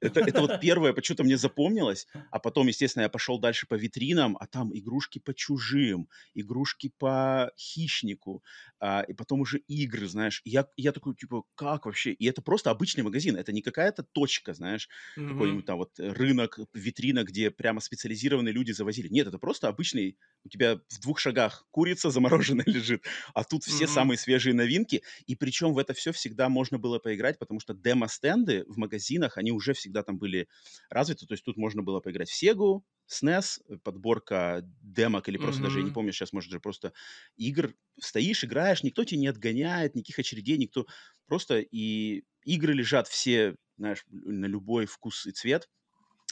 Это, 0.00 0.20
это 0.20 0.40
вот 0.40 0.60
первое, 0.60 0.92
почему-то 0.92 1.24
мне 1.24 1.36
запомнилось. 1.36 2.06
А 2.30 2.38
потом, 2.38 2.66
естественно, 2.68 3.02
я 3.02 3.08
пошел 3.08 3.38
дальше 3.38 3.66
по 3.66 3.74
витринам, 3.74 4.36
а 4.40 4.46
там 4.46 4.76
игрушки 4.76 5.18
по 5.18 5.34
чужим, 5.34 6.08
игрушки 6.34 6.92
по 6.98 7.52
хищнику, 7.58 8.42
а, 8.80 9.02
и 9.02 9.14
потом 9.14 9.40
уже 9.40 9.58
игры, 9.58 10.06
знаешь. 10.06 10.40
И 10.44 10.50
я, 10.50 10.66
я 10.76 10.92
такой, 10.92 11.14
типа, 11.14 11.42
как 11.54 11.86
вообще? 11.86 12.12
И 12.12 12.26
это 12.26 12.42
просто 12.42 12.70
обычный 12.70 13.02
магазин, 13.02 13.36
это 13.36 13.52
не 13.52 13.62
какая-то 13.62 14.02
точка, 14.02 14.54
знаешь, 14.54 14.88
mm-hmm. 15.16 15.28
какой-нибудь 15.28 15.66
там 15.66 15.78
вот 15.78 15.92
рынок, 15.98 16.58
витрина, 16.74 17.24
где 17.24 17.50
прямо 17.50 17.80
специализированные 17.80 18.52
люди 18.52 18.72
завозили. 18.88 19.08
Нет, 19.08 19.26
это 19.26 19.38
просто 19.38 19.68
обычный, 19.68 20.18
у 20.44 20.48
тебя 20.48 20.80
в 20.88 21.00
двух 21.00 21.18
шагах 21.18 21.66
курица 21.70 22.10
замороженная 22.10 22.64
лежит, 22.66 23.04
а 23.34 23.44
тут 23.44 23.64
все 23.64 23.84
mm-hmm. 23.84 23.88
самые 23.88 24.18
свежие 24.18 24.54
новинки, 24.54 25.02
и 25.26 25.36
причем 25.36 25.74
в 25.74 25.78
это 25.78 25.92
все 25.92 26.12
всегда 26.12 26.48
можно 26.48 26.78
было 26.78 26.98
поиграть, 26.98 27.38
потому 27.38 27.60
что 27.60 27.74
демо-стенды 27.74 28.64
в 28.66 28.78
магазинах, 28.78 29.36
они 29.36 29.52
уже 29.52 29.74
всегда 29.74 30.02
там 30.02 30.18
были 30.18 30.48
развиты, 30.90 31.26
то 31.26 31.34
есть 31.34 31.44
тут 31.44 31.56
можно 31.56 31.82
было 31.82 32.00
поиграть 32.00 32.30
в 32.30 32.34
Сегу, 32.34 32.84
SNES, 33.08 33.60
э, 33.68 33.76
подборка 33.82 34.62
демок 34.82 35.28
или 35.28 35.38
просто 35.38 35.60
mm-hmm. 35.60 35.64
даже, 35.64 35.78
я 35.80 35.84
не 35.84 35.90
помню, 35.90 36.12
сейчас, 36.12 36.32
может, 36.32 36.50
же 36.50 36.60
просто 36.60 36.92
игр. 37.36 37.74
Стоишь, 38.00 38.44
играешь, 38.44 38.82
никто 38.82 39.04
тебя 39.04 39.20
не 39.20 39.28
отгоняет, 39.28 39.94
никаких 39.94 40.18
очередей, 40.18 40.58
никто... 40.58 40.86
Просто 41.26 41.58
и 41.58 42.22
игры 42.44 42.72
лежат 42.72 43.08
все, 43.08 43.56
знаешь, 43.76 44.04
на 44.08 44.46
любой 44.46 44.86
вкус 44.86 45.26
и 45.26 45.32
цвет. 45.32 45.68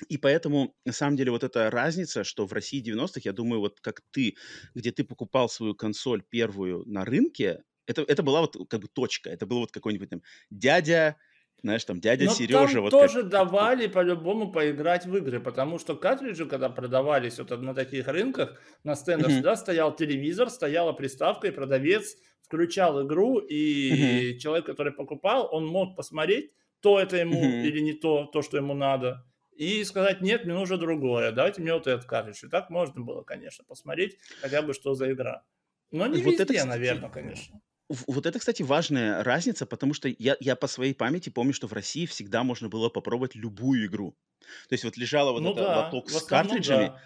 И 0.08 0.18
поэтому, 0.18 0.74
на 0.84 0.92
самом 0.92 1.16
деле, 1.16 1.30
вот 1.30 1.42
эта 1.42 1.70
разница, 1.70 2.22
что 2.22 2.46
в 2.46 2.52
России 2.52 2.82
90-х, 2.82 3.20
я 3.24 3.32
думаю, 3.32 3.60
вот 3.60 3.80
как 3.80 4.02
ты, 4.10 4.36
где 4.74 4.92
ты 4.92 5.04
покупал 5.04 5.48
свою 5.48 5.74
консоль 5.74 6.22
первую 6.22 6.84
на 6.86 7.04
рынке, 7.04 7.62
это, 7.86 8.02
это 8.02 8.22
была 8.22 8.42
вот 8.42 8.56
как 8.68 8.80
бы 8.80 8.88
точка, 8.88 9.30
это 9.30 9.46
был 9.46 9.60
вот 9.60 9.72
какой-нибудь 9.72 10.10
там 10.10 10.22
дядя 10.50 11.16
знаешь, 11.62 11.84
там 11.84 12.00
дядя 12.00 12.26
Но 12.26 12.32
Сережа. 12.32 12.74
Там 12.74 12.82
вот 12.82 12.90
тоже 12.90 13.22
как... 13.22 13.30
давали 13.30 13.86
по-любому 13.86 14.52
поиграть 14.52 15.06
в 15.06 15.16
игры, 15.16 15.40
потому 15.40 15.78
что 15.78 15.96
картриджи, 15.96 16.46
когда 16.46 16.68
продавались 16.68 17.38
вот 17.38 17.50
на 17.60 17.74
таких 17.74 18.06
рынках, 18.08 18.60
на 18.84 18.94
стендах 18.94 19.30
mm-hmm. 19.30 19.34
всегда 19.34 19.56
стоял 19.56 19.96
телевизор, 19.96 20.50
стояла 20.50 20.92
приставка, 20.92 21.48
и 21.48 21.50
продавец 21.50 22.16
включал 22.42 23.04
игру, 23.06 23.38
и 23.38 24.34
mm-hmm. 24.34 24.38
человек, 24.38 24.66
который 24.66 24.92
покупал, 24.92 25.48
он 25.50 25.66
мог 25.66 25.96
посмотреть, 25.96 26.52
то 26.80 27.00
это 27.00 27.16
ему 27.16 27.42
mm-hmm. 27.42 27.62
или 27.62 27.80
не 27.80 27.94
то, 27.94 28.26
то, 28.26 28.42
что 28.42 28.58
ему 28.58 28.74
надо, 28.74 29.24
и 29.56 29.84
сказать, 29.84 30.20
нет, 30.20 30.44
мне 30.44 30.54
нужно 30.54 30.76
другое, 30.76 31.32
давайте 31.32 31.62
мне 31.62 31.72
вот 31.72 31.86
этот 31.86 32.04
картридж. 32.04 32.44
И 32.44 32.48
так 32.48 32.70
можно 32.70 33.00
было, 33.00 33.22
конечно, 33.22 33.64
посмотреть 33.64 34.18
хотя 34.40 34.62
бы, 34.62 34.74
что 34.74 34.94
за 34.94 35.12
игра. 35.12 35.44
Но 35.90 36.06
не 36.06 36.22
вот 36.22 36.32
везде, 36.32 36.42
это, 36.42 36.52
кстати, 36.52 36.68
наверное, 36.68 37.10
конечно. 37.10 37.60
Вот 37.88 38.26
это, 38.26 38.38
кстати, 38.38 38.62
важная 38.62 39.22
разница, 39.22 39.64
потому 39.64 39.94
что 39.94 40.08
я, 40.08 40.36
я 40.40 40.56
по 40.56 40.66
своей 40.66 40.92
памяти 40.92 41.30
помню, 41.30 41.52
что 41.52 41.68
в 41.68 41.72
России 41.72 42.04
всегда 42.06 42.42
можно 42.42 42.68
было 42.68 42.88
попробовать 42.88 43.34
любую 43.34 43.86
игру. 43.86 44.16
То 44.68 44.72
есть 44.72 44.84
вот 44.84 44.96
лежала 44.96 45.32
вот 45.32 45.40
ну 45.40 45.52
эта 45.52 45.62
да, 45.62 45.84
лоток 45.84 46.10
с 46.10 46.22
картриджами, 46.22 46.86
да. 46.88 47.02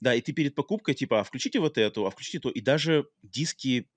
да, 0.00 0.14
и 0.14 0.20
ты 0.20 0.32
перед 0.32 0.54
покупкой 0.54 0.94
типа, 0.94 1.20
а 1.20 1.24
включите 1.24 1.60
вот 1.60 1.78
эту, 1.78 2.06
а 2.06 2.10
включите 2.10 2.40
то, 2.40 2.50
и 2.50 2.60
даже 2.60 3.06
диски, 3.22 3.88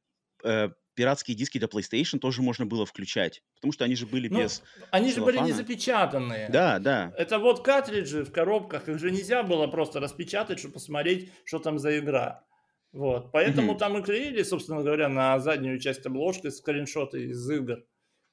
э, 0.43 0.69
пиратские 0.97 1.37
диски 1.37 1.59
для 1.59 1.67
PlayStation 1.67 2.17
тоже 2.17 2.41
можно 2.41 2.65
было 2.65 2.85
включать, 2.85 3.43
потому 3.55 3.71
что 3.71 3.85
они 3.85 3.95
же 3.95 4.07
были 4.07 4.27
ну, 4.27 4.41
без 4.41 4.63
Они 4.89 5.13
же 5.13 5.21
были 5.21 5.37
не 5.37 5.51
запечатанные. 5.51 6.49
Да, 6.49 6.79
да. 6.79 7.13
Это 7.15 7.37
вот 7.37 7.63
картриджи 7.63 8.25
в 8.25 8.31
коробках, 8.31 8.89
их 8.89 8.97
же 8.97 9.11
нельзя 9.11 9.43
было 9.43 9.67
просто 9.67 9.99
распечатать, 9.99 10.57
чтобы 10.59 10.73
посмотреть, 10.73 11.31
что 11.45 11.59
там 11.59 11.77
за 11.77 11.99
игра. 11.99 12.43
Вот. 12.91 13.31
Поэтому 13.31 13.73
mm-hmm. 13.73 13.77
там 13.77 13.97
и 13.99 14.01
клеили, 14.01 14.41
собственно 14.41 14.81
говоря, 14.81 15.07
на 15.07 15.37
заднюю 15.39 15.79
часть 15.79 16.05
обложки 16.05 16.49
скриншоты 16.49 17.25
из 17.25 17.47
игр. 17.47 17.83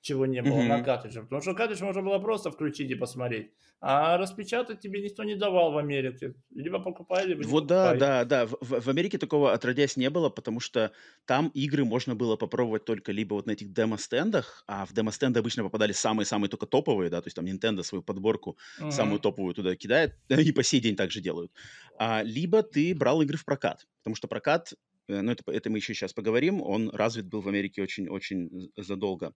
Чего 0.04 0.26
не 0.26 0.42
было 0.42 0.60
mm-hmm. 0.60 0.68
на 0.68 0.82
картридже. 0.82 1.22
Потому 1.22 1.40
что 1.40 1.54
картридж 1.54 1.82
можно 1.82 2.02
было 2.02 2.18
просто 2.18 2.50
включить 2.50 2.90
и 2.90 2.94
посмотреть. 2.94 3.50
А 3.80 4.18
распечатать 4.18 4.80
тебе 4.80 5.02
никто 5.02 5.24
не 5.24 5.34
давал 5.34 5.72
в 5.72 5.78
Америке. 5.78 6.34
Либо 6.54 6.78
покупали, 6.78 7.30
либо 7.30 7.48
Вот 7.48 7.66
да, 7.66 7.94
да, 7.94 8.24
да. 8.24 8.46
В, 8.46 8.80
в 8.80 8.88
Америке 8.88 9.16
такого 9.18 9.54
отродясь 9.54 9.96
не 9.96 10.10
было, 10.10 10.28
потому 10.28 10.60
что 10.60 10.92
там 11.24 11.48
игры 11.54 11.84
можно 11.84 12.14
было 12.14 12.36
попробовать 12.36 12.84
только 12.84 13.12
либо 13.12 13.34
вот 13.34 13.46
на 13.46 13.52
этих 13.52 13.72
демо-стендах, 13.72 14.62
а 14.66 14.84
в 14.84 14.92
демо-стенды 14.92 15.40
обычно 15.40 15.62
попадали 15.62 15.92
самые-самые 15.92 16.50
только 16.50 16.66
топовые, 16.66 17.10
да, 17.10 17.22
то 17.22 17.26
есть 17.26 17.36
там 17.36 17.46
Nintendo 17.46 17.82
свою 17.82 18.02
подборку 18.02 18.58
mm-hmm. 18.80 18.90
самую 18.90 19.20
топовую 19.20 19.54
туда 19.54 19.74
кидает, 19.74 20.16
и 20.28 20.52
по 20.52 20.62
сей 20.62 20.80
день 20.80 20.96
также 20.96 21.20
делают. 21.20 21.50
А, 21.98 22.22
либо 22.22 22.62
ты 22.62 22.94
брал 22.94 23.22
игры 23.22 23.38
в 23.38 23.44
прокат, 23.44 23.86
потому 24.02 24.16
что 24.16 24.28
прокат, 24.28 24.74
э, 25.08 25.20
ну 25.22 25.32
это, 25.32 25.50
это 25.50 25.70
мы 25.70 25.78
еще 25.78 25.94
сейчас 25.94 26.12
поговорим, 26.12 26.60
он 26.60 26.90
развит 26.90 27.26
был 27.26 27.40
в 27.40 27.48
Америке 27.48 27.82
очень-очень 27.82 28.70
задолго. 28.76 29.32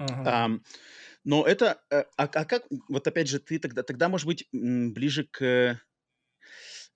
Uh-huh. 0.00 0.22
А, 0.26 0.50
но 1.24 1.46
это, 1.46 1.82
э, 1.90 2.04
а, 2.16 2.24
а 2.24 2.44
как, 2.44 2.66
вот 2.88 3.06
опять 3.06 3.28
же, 3.28 3.38
ты 3.38 3.58
тогда, 3.58 3.82
тогда 3.82 4.08
может 4.08 4.26
быть, 4.26 4.48
ближе 4.52 5.24
к... 5.24 5.80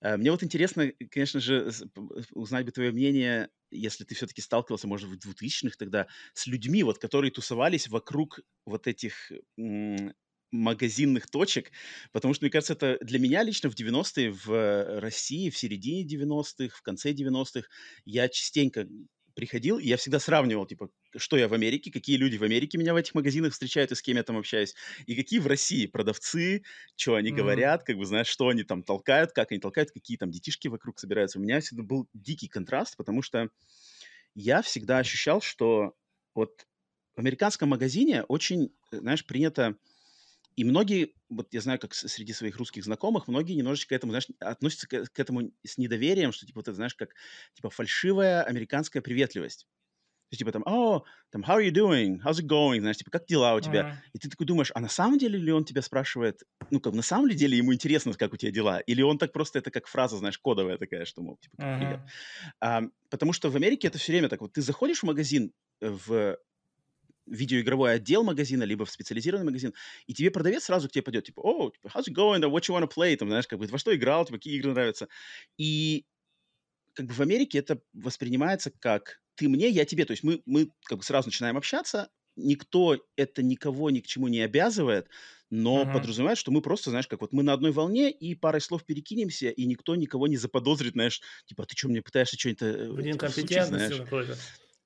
Э, 0.01 0.17
мне 0.17 0.31
вот 0.31 0.43
интересно, 0.43 0.91
конечно 1.11 1.39
же, 1.39 1.71
узнать 2.31 2.65
бы 2.65 2.71
твое 2.71 2.91
мнение, 2.91 3.49
если 3.71 4.03
ты 4.03 4.15
все-таки 4.15 4.41
сталкивался, 4.41 4.87
может, 4.87 5.09
в 5.09 5.17
2000-х 5.17 5.77
тогда, 5.77 6.07
с 6.33 6.47
людьми, 6.47 6.83
вот, 6.83 6.99
которые 6.99 7.31
тусовались 7.31 7.87
вокруг 7.87 8.39
вот 8.65 8.87
этих 8.87 9.31
магазинных 10.51 11.29
точек, 11.29 11.71
потому 12.13 12.33
что, 12.33 12.45
мне 12.45 12.51
кажется, 12.51 12.73
это 12.73 12.97
для 13.01 13.19
меня 13.19 13.43
лично 13.43 13.69
в 13.69 13.75
90-е 13.75 14.31
в 14.31 14.99
России, 15.01 15.49
в 15.49 15.57
середине 15.57 16.05
90-х, 16.05 16.75
в 16.77 16.81
конце 16.81 17.11
90-х, 17.11 17.67
я 18.05 18.29
частенько 18.29 18.87
приходил, 19.37 19.77
и 19.77 19.85
я 19.85 19.97
всегда 19.97 20.19
сравнивал, 20.19 20.65
типа, 20.65 20.89
что 21.15 21.37
я 21.37 21.47
в 21.47 21.53
Америке, 21.53 21.91
какие 21.91 22.17
люди 22.17 22.37
в 22.37 22.43
Америке 22.43 22.79
меня 22.79 22.93
в 22.93 22.97
этих 22.97 23.13
магазинах 23.13 23.53
встречают 23.53 23.91
и 23.91 23.95
с 23.95 24.01
кем 24.01 24.17
я 24.17 24.23
там 24.23 24.35
общаюсь, 24.35 24.73
и 25.05 25.15
какие 25.15 25.37
в 25.37 25.45
России 25.45 25.85
продавцы, 25.85 26.63
что 26.95 27.13
они 27.13 27.29
mm-hmm. 27.29 27.35
говорят, 27.35 27.83
как 27.83 27.97
бы, 27.97 28.05
знаешь, 28.05 28.25
что 28.25 28.47
они 28.47 28.63
там 28.63 28.81
толкают, 28.81 29.33
как 29.33 29.51
они 29.51 29.61
толкают, 29.61 29.91
какие 29.91 30.17
там 30.17 30.31
детишки 30.31 30.67
вокруг 30.67 30.97
собираются. 30.99 31.37
У 31.37 31.41
меня 31.43 31.59
всегда 31.59 31.83
был 31.83 32.09
дикий 32.15 32.47
контраст, 32.47 32.97
потому 32.97 33.21
что 33.21 33.49
я 34.33 34.63
всегда 34.63 34.97
ощущал, 34.97 35.39
что 35.39 35.93
вот 36.33 36.65
в 37.15 37.19
американском 37.19 37.69
магазине 37.69 38.23
очень, 38.23 38.73
знаешь, 38.91 39.23
принято 39.23 39.77
и 40.57 40.63
многие, 40.63 41.13
вот 41.29 41.53
я 41.53 41.61
знаю, 41.61 41.77
как 41.79 41.93
среди 41.93 42.33
своих 42.33 42.57
русских 42.57 42.83
знакомых, 42.83 43.27
многие 43.27 43.53
немножечко 43.53 43.89
к 43.89 43.95
этому, 43.95 44.11
знаешь, 44.11 44.27
относятся 44.39 44.87
к, 44.87 45.05
к 45.05 45.19
этому 45.19 45.51
с 45.63 45.77
недоверием, 45.77 46.31
что, 46.31 46.47
типа, 46.47 46.59
вот 46.59 46.67
это, 46.67 46.75
знаешь, 46.75 46.95
как, 46.95 47.11
типа, 47.53 47.69
фальшивая 47.69 48.43
американская 48.43 49.03
приветливость. 49.03 49.67
То 50.29 50.33
есть, 50.33 50.39
типа, 50.39 50.51
там, 50.51 50.63
о, 50.65 51.05
там, 51.31 51.43
how 51.43 51.57
are 51.57 51.63
you 51.63 51.71
doing? 51.71 52.17
How's 52.25 52.41
it 52.41 52.47
going? 52.47 52.79
Знаешь, 52.79 52.97
типа, 52.97 53.11
как 53.11 53.27
дела 53.27 53.53
у 53.53 53.61
тебя? 53.61 53.81
Uh-huh. 53.81 54.09
И 54.13 54.17
ты 54.17 54.29
такой 54.29 54.47
думаешь, 54.47 54.71
а 54.73 54.79
на 54.79 54.89
самом 54.89 55.19
деле 55.19 55.37
ли 55.37 55.51
он 55.51 55.63
тебя 55.63 55.83
спрашивает, 55.83 56.41
ну, 56.71 56.81
как, 56.81 56.93
на 56.93 57.03
самом 57.03 57.29
деле 57.29 57.55
ему 57.55 57.71
интересно, 57.71 58.11
как 58.13 58.33
у 58.33 58.37
тебя 58.37 58.51
дела? 58.51 58.79
Или 58.79 59.03
он 59.03 59.19
так 59.19 59.31
просто, 59.31 59.59
это 59.59 59.69
как 59.69 59.85
фраза, 59.87 60.17
знаешь, 60.17 60.39
кодовая 60.39 60.79
такая, 60.79 61.05
что, 61.05 61.21
мол, 61.21 61.37
типа, 61.37 61.55
как 61.57 61.79
привет. 61.79 61.99
Uh-huh. 61.99 62.51
А, 62.61 62.81
потому 63.09 63.31
что 63.31 63.51
в 63.51 63.55
Америке 63.55 63.87
это 63.89 63.99
все 63.99 64.11
время 64.11 64.27
так, 64.27 64.41
вот 64.41 64.53
ты 64.53 64.61
заходишь 64.61 64.99
в 64.99 65.03
магазин, 65.03 65.53
э, 65.81 65.89
в 65.89 66.37
видеоигровой 67.27 67.93
отдел 67.93 68.23
магазина, 68.23 68.63
либо 68.63 68.85
в 68.85 68.91
специализированный 68.91 69.45
магазин, 69.45 69.73
и 70.05 70.13
тебе 70.13 70.31
продавец 70.31 70.65
сразу 70.65 70.87
к 70.89 70.91
тебе 70.91 71.03
пойдет, 71.03 71.25
типа, 71.25 71.41
о, 71.41 71.71
типа, 71.71 71.87
how's 71.87 72.07
it 72.07 72.13
going, 72.13 72.41
what 72.41 72.61
you 72.61 72.75
wanna 72.75 72.89
play, 72.89 73.15
там, 73.15 73.29
знаешь, 73.29 73.47
как 73.47 73.59
бы, 73.59 73.67
во 73.67 73.77
что 73.77 73.95
играл, 73.95 74.25
типа, 74.25 74.37
какие 74.37 74.57
игры 74.57 74.71
нравятся. 74.71 75.07
И 75.57 76.05
как 76.93 77.05
бы 77.05 77.13
в 77.13 77.21
Америке 77.21 77.59
это 77.59 77.79
воспринимается 77.93 78.71
как 78.71 79.21
ты 79.35 79.47
мне, 79.47 79.69
я 79.69 79.85
тебе. 79.85 80.03
То 80.03 80.11
есть 80.11 80.23
мы, 80.23 80.41
мы 80.45 80.71
как 80.85 80.97
бы 80.97 81.03
сразу 81.03 81.27
начинаем 81.27 81.57
общаться, 81.57 82.09
никто 82.35 82.97
это 83.15 83.43
никого 83.43 83.89
ни 83.91 83.99
к 83.99 84.07
чему 84.07 84.27
не 84.27 84.41
обязывает, 84.41 85.07
но 85.49 85.83
uh-huh. 85.83 85.93
подразумевает, 85.93 86.37
что 86.37 86.51
мы 86.51 86.61
просто, 86.61 86.89
знаешь, 86.89 87.07
как 87.07 87.21
вот 87.21 87.33
мы 87.33 87.43
на 87.43 87.53
одной 87.53 87.71
волне 87.71 88.11
и 88.11 88.35
парой 88.35 88.61
слов 88.61 88.83
перекинемся, 88.83 89.49
и 89.49 89.65
никто 89.65 89.95
никого 89.95 90.27
не 90.27 90.37
заподозрит, 90.37 90.93
знаешь, 90.93 91.21
типа, 91.45 91.63
«А 91.63 91.65
ты 91.65 91.75
что, 91.77 91.87
мне 91.87 92.01
пытаешься 92.01 92.37
что-нибудь... 92.37 92.61
Э, 92.63 92.91
Блин, 92.91 93.17
компетентность 93.17 93.97
какой-то. 93.97 94.37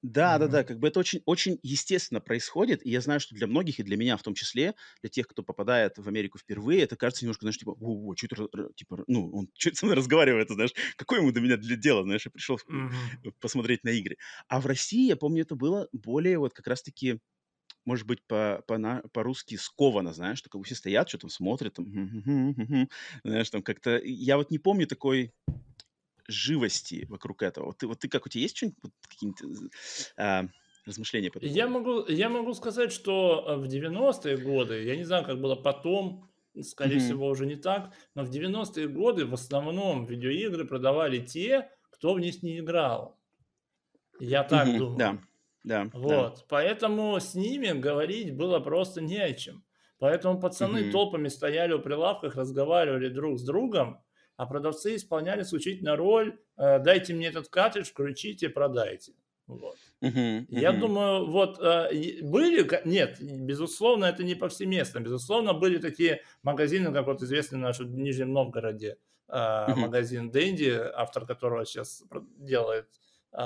Да, 0.01 0.39
да, 0.39 0.47
да, 0.47 0.63
как 0.63 0.79
бы 0.79 0.87
это 0.87 0.99
очень, 0.99 1.21
очень 1.25 1.59
естественно 1.61 2.19
происходит, 2.19 2.83
и 2.85 2.89
я 2.89 3.01
знаю, 3.01 3.19
что 3.19 3.35
для 3.35 3.45
многих, 3.45 3.79
и 3.79 3.83
для 3.83 3.97
меня 3.97 4.17
в 4.17 4.23
том 4.23 4.33
числе, 4.33 4.73
для 5.01 5.09
тех, 5.09 5.27
кто 5.27 5.43
попадает 5.43 5.97
в 5.97 6.07
Америку 6.07 6.39
впервые, 6.39 6.81
это 6.81 6.95
кажется 6.95 7.23
немножко, 7.23 7.43
знаешь, 7.43 7.59
типа, 7.59 7.77
о, 7.79 8.15
что 8.15 8.25
это, 8.25 8.73
типа, 8.73 9.03
ну, 9.07 9.29
он 9.31 9.49
что 9.57 9.75
со 9.75 9.85
мной 9.85 9.97
разговаривает, 9.97 10.49
знаешь, 10.49 10.73
какое 10.95 11.19
ему 11.19 11.31
до 11.31 11.39
меня 11.39 11.55
для 11.57 11.75
дела, 11.75 12.01
знаешь, 12.03 12.25
я 12.25 12.31
пришел 12.31 12.57
mm-hmm. 12.57 13.33
посмотреть 13.39 13.83
на 13.83 13.89
игры. 13.89 14.17
А 14.47 14.59
в 14.59 14.65
России, 14.65 15.07
я 15.07 15.15
помню, 15.15 15.43
это 15.43 15.55
было 15.55 15.87
более 15.91 16.39
вот 16.39 16.53
как 16.53 16.65
раз-таки, 16.65 17.19
может 17.85 18.07
быть, 18.07 18.25
по, 18.25 18.63
по, 18.67 18.79
на, 18.79 19.03
по-русски 19.13 19.55
сковано, 19.55 20.13
знаешь, 20.13 20.39
что 20.39 20.49
как 20.49 20.61
бы 20.61 20.65
все 20.65 20.75
стоят, 20.75 21.09
что 21.09 21.19
там 21.19 21.29
смотрят, 21.29 21.75
там, 21.75 21.85
знаешь, 23.23 23.49
там 23.51 23.61
как-то, 23.61 23.99
я 24.03 24.37
вот 24.37 24.49
не 24.49 24.57
помню 24.57 24.87
такой 24.87 25.31
живости 26.31 27.05
вокруг 27.09 27.43
этого. 27.43 27.67
Вот 27.67 27.77
ты, 27.77 27.87
вот 27.87 27.99
ты 27.99 28.09
как, 28.09 28.25
у 28.25 28.29
тебя 28.29 28.41
есть 28.41 28.57
что-нибудь, 28.57 28.79
вот, 28.83 28.91
какие-нибудь 29.07 29.71
а, 30.17 30.45
размышления 30.85 31.31
по 31.31 31.37
этому? 31.37 31.53
Я 31.53 31.67
могу, 31.67 32.05
я 32.07 32.29
могу 32.29 32.53
сказать, 32.53 32.91
что 32.91 33.45
э, 33.47 33.55
в 33.57 33.65
90-е 33.65 34.37
годы, 34.37 34.83
я 34.83 34.95
не 34.95 35.03
знаю, 35.03 35.25
как 35.25 35.39
было 35.39 35.55
потом, 35.55 36.29
скорее 36.61 36.97
mm-hmm. 36.97 36.99
всего, 36.99 37.27
уже 37.27 37.45
не 37.45 37.55
так, 37.55 37.93
но 38.15 38.23
в 38.23 38.29
90-е 38.29 38.87
годы 38.87 39.25
в 39.25 39.33
основном 39.33 40.05
видеоигры 40.05 40.65
продавали 40.65 41.19
те, 41.19 41.69
кто 41.89 42.13
в 42.13 42.19
них 42.19 42.43
не 42.43 42.59
играл. 42.59 43.19
Я 44.19 44.43
так 44.43 44.67
mm-hmm. 44.67 44.77
думаю. 44.77 44.97
Да, 44.97 45.17
да. 45.63 45.89
Вот, 45.93 46.35
да. 46.37 46.45
поэтому 46.49 47.19
с 47.19 47.35
ними 47.35 47.77
говорить 47.77 48.35
было 48.35 48.59
просто 48.59 49.01
не 49.01 49.17
о 49.17 49.33
чем. 49.33 49.63
Поэтому 49.99 50.39
пацаны 50.39 50.79
mm-hmm. 50.79 50.91
толпами 50.91 51.27
стояли 51.27 51.73
у 51.73 51.79
прилавках, 51.79 52.35
разговаривали 52.35 53.09
друг 53.09 53.37
с 53.37 53.43
другом, 53.43 54.01
а 54.41 54.47
продавцы 54.47 54.95
исполняли 54.95 55.43
исключительно 55.43 55.95
роль 55.95 56.39
э, 56.58 56.80
«дайте 56.80 57.13
мне 57.13 57.27
этот 57.27 57.47
картридж, 57.47 57.91
включите, 57.91 58.49
продайте». 58.49 59.13
Вот. 59.45 59.77
Uh-huh, 60.01 60.39
uh-huh. 60.39 60.45
Я 60.49 60.71
думаю, 60.71 61.27
вот 61.27 61.60
э, 61.62 62.23
были, 62.23 62.67
нет, 62.88 63.17
безусловно, 63.21 64.06
это 64.06 64.23
не 64.23 64.34
повсеместно. 64.34 64.99
Безусловно, 64.99 65.54
были 65.54 65.77
такие 65.77 66.23
магазины, 66.41 66.91
как 66.91 67.06
вот 67.06 67.21
известный 67.21 67.60
наш 67.60 67.82
в 67.82 67.95
Нижнем 67.95 68.34
Новгороде 68.34 68.97
uh-huh. 69.27 69.75
магазин 69.75 70.32
Дэнди, 70.32 70.75
автор 70.95 71.27
которого 71.27 71.63
сейчас 71.63 72.04
делает 72.39 72.88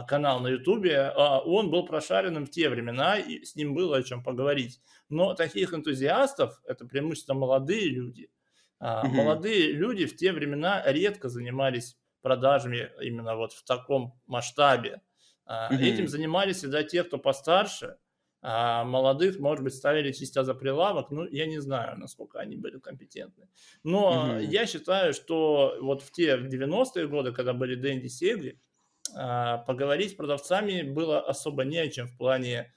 канал 0.08 0.40
на 0.40 0.48
Ютубе, 0.48 1.12
он 1.12 1.72
был 1.72 1.86
прошаренным 1.86 2.46
в 2.46 2.52
те 2.52 2.70
времена, 2.70 3.20
и 3.20 3.44
с 3.44 3.58
ним 3.58 3.76
было 3.76 3.98
о 3.98 4.04
чем 4.04 4.24
поговорить. 4.24 4.80
Но 5.10 5.34
таких 5.34 5.74
энтузиастов, 5.74 6.62
это 6.64 6.86
преимущественно 6.86 7.38
молодые 7.38 7.90
люди, 7.90 8.30
Угу. 8.80 9.08
Молодые 9.08 9.72
люди 9.72 10.06
в 10.06 10.16
те 10.16 10.32
времена 10.32 10.84
редко 10.86 11.30
занимались 11.30 11.98
продажами 12.22 12.92
именно 13.02 13.36
вот 13.36 13.54
в 13.54 13.64
таком 13.64 14.20
масштабе. 14.26 15.02
Угу. 15.46 15.76
Этим 15.80 16.08
занимались 16.08 16.58
всегда 16.58 16.84
те, 16.84 17.04
кто 17.04 17.18
постарше, 17.18 17.98
а 18.42 18.84
молодых, 18.84 19.40
может 19.40 19.64
быть, 19.64 19.74
ставили 19.74 20.12
чисто 20.12 20.44
за 20.44 20.54
прилавок, 20.54 21.10
ну, 21.10 21.26
я 21.28 21.48
не 21.48 21.60
знаю, 21.60 21.98
насколько 21.98 22.40
они 22.40 22.56
были 22.58 22.80
компетентны. 22.80 23.48
Но 23.84 24.36
угу. 24.36 24.40
я 24.40 24.68
считаю, 24.68 25.14
что 25.14 25.78
вот 25.82 26.02
в 26.04 26.12
те 26.12 26.38
90-е 26.38 27.08
годы, 27.08 27.32
когда 27.32 27.54
были 27.54 27.76
Дэнди 27.76 28.08
Сегли, 28.08 28.60
поговорить 29.14 30.12
с 30.12 30.16
продавцами 30.16 30.82
было 30.82 31.22
особо 31.22 31.64
не 31.64 31.78
о 31.78 31.88
чем 31.90 32.08
в 32.08 32.18
плане, 32.18 32.74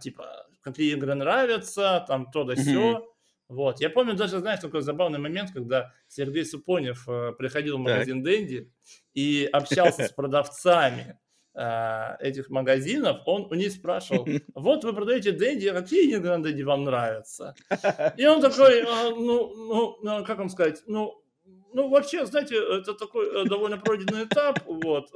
типа, 0.00 0.46
какие 0.62 0.92
игры 0.94 1.14
нравятся, 1.14 2.04
там 2.08 2.30
то 2.30 2.44
да 2.44 2.56
сё. 2.56 2.98
Угу. 2.98 3.15
Вот. 3.48 3.80
Я 3.80 3.90
помню 3.90 4.14
даже, 4.14 4.38
знаешь, 4.38 4.60
такой 4.60 4.82
забавный 4.82 5.18
момент, 5.18 5.50
когда 5.52 5.92
Сергей 6.08 6.44
Супонев 6.44 7.08
э, 7.08 7.32
приходил 7.38 7.76
в 7.76 7.80
магазин 7.80 8.22
так. 8.22 8.24
Дэнди 8.24 8.72
и 9.14 9.48
общался 9.52 10.04
с 10.04 10.12
продавцами 10.16 11.18
э, 11.54 12.16
этих 12.20 12.50
магазинов, 12.50 13.20
он 13.24 13.46
у 13.50 13.54
них 13.54 13.70
спрашивал, 13.70 14.26
вот 14.54 14.84
вы 14.84 14.92
продаете 14.92 15.30
Дэнди, 15.30 15.70
какие 15.70 16.10
игры 16.10 16.36
на 16.36 16.42
Дэнди 16.42 16.62
вам 16.62 16.84
нравятся? 16.84 17.54
И 18.16 18.26
он 18.26 18.40
такой, 18.40 18.82
«А, 18.82 19.10
ну, 19.10 19.54
ну, 19.54 19.98
ну, 20.02 20.24
как 20.24 20.38
вам 20.38 20.48
сказать, 20.48 20.82
ну, 20.86 21.22
ну, 21.72 21.88
вообще, 21.88 22.26
знаете, 22.26 22.56
это 22.56 22.94
такой 22.94 23.28
э, 23.28 23.44
довольно 23.44 23.78
пройденный 23.78 24.24
этап, 24.24 24.60
вот, 24.66 25.10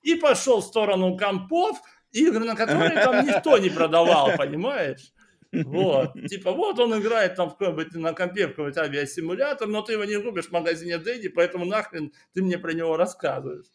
и 0.00 0.14
пошел 0.14 0.60
в 0.60 0.64
сторону 0.64 1.18
компов, 1.18 1.76
игры, 2.12 2.44
на 2.44 2.56
которые 2.56 3.02
там 3.02 3.26
никто 3.26 3.58
не 3.58 3.68
продавал, 3.68 4.30
понимаешь? 4.38 5.12
Вот. 5.52 6.12
Типа, 6.28 6.52
вот 6.52 6.78
он 6.78 7.00
играет 7.00 7.36
там 7.36 7.50
в 7.50 7.56
какой-нибудь 7.56 7.94
на 7.94 8.12
компе 8.12 8.46
в 8.46 8.50
какой-нибудь 8.50 8.78
авиасимулятор, 8.78 9.66
но 9.66 9.82
ты 9.82 9.94
его 9.94 10.04
не 10.04 10.20
купишь 10.20 10.46
в 10.46 10.52
магазине 10.52 10.98
Дэдди, 10.98 11.28
поэтому 11.28 11.64
нахрен 11.64 12.12
ты 12.34 12.42
мне 12.42 12.58
про 12.58 12.72
него 12.72 12.96
рассказываешь. 12.96 13.66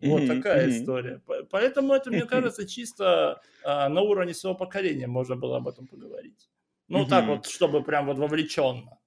Вот 0.00 0.22
mm-hmm, 0.22 0.36
такая 0.36 0.66
mm-hmm. 0.66 0.70
история. 0.70 1.22
Поэтому 1.50 1.94
это, 1.94 2.10
мне 2.10 2.24
кажется, 2.26 2.66
чисто 2.66 3.40
а, 3.64 3.88
на 3.88 4.02
уровне 4.02 4.34
своего 4.34 4.56
поколения 4.56 5.06
можно 5.06 5.36
было 5.36 5.56
об 5.56 5.68
этом 5.68 5.86
поговорить. 5.86 6.48
Ну, 6.88 7.04
mm-hmm. 7.04 7.08
так 7.08 7.26
вот, 7.26 7.46
чтобы 7.46 7.82
прям 7.82 8.06
вот 8.06 8.18
вовлеченно. 8.18 8.98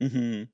Mm-hmm. 0.00 0.48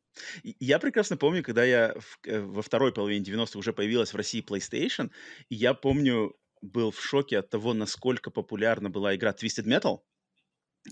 Я 0.61 0.79
прекрасно 0.79 1.17
помню, 1.17 1.43
когда 1.43 1.65
я 1.65 1.95
в, 1.99 2.19
э, 2.27 2.41
во 2.41 2.63
второй 2.63 2.93
половине 2.93 3.25
90-х 3.25 3.59
уже 3.59 3.73
появилась 3.73 4.13
в 4.13 4.17
России 4.17 4.45
PlayStation, 4.45 5.11
и 5.49 5.55
я 5.55 5.75
помню, 5.75 6.35
был 6.63 6.91
в 6.91 7.03
шоке 7.03 7.39
от 7.39 7.51
того, 7.51 7.75
насколько 7.75 8.31
популярна 8.31 8.91
была 8.91 9.15
игра 9.15 9.33
Twisted 9.33 9.67
Metal. 9.67 9.99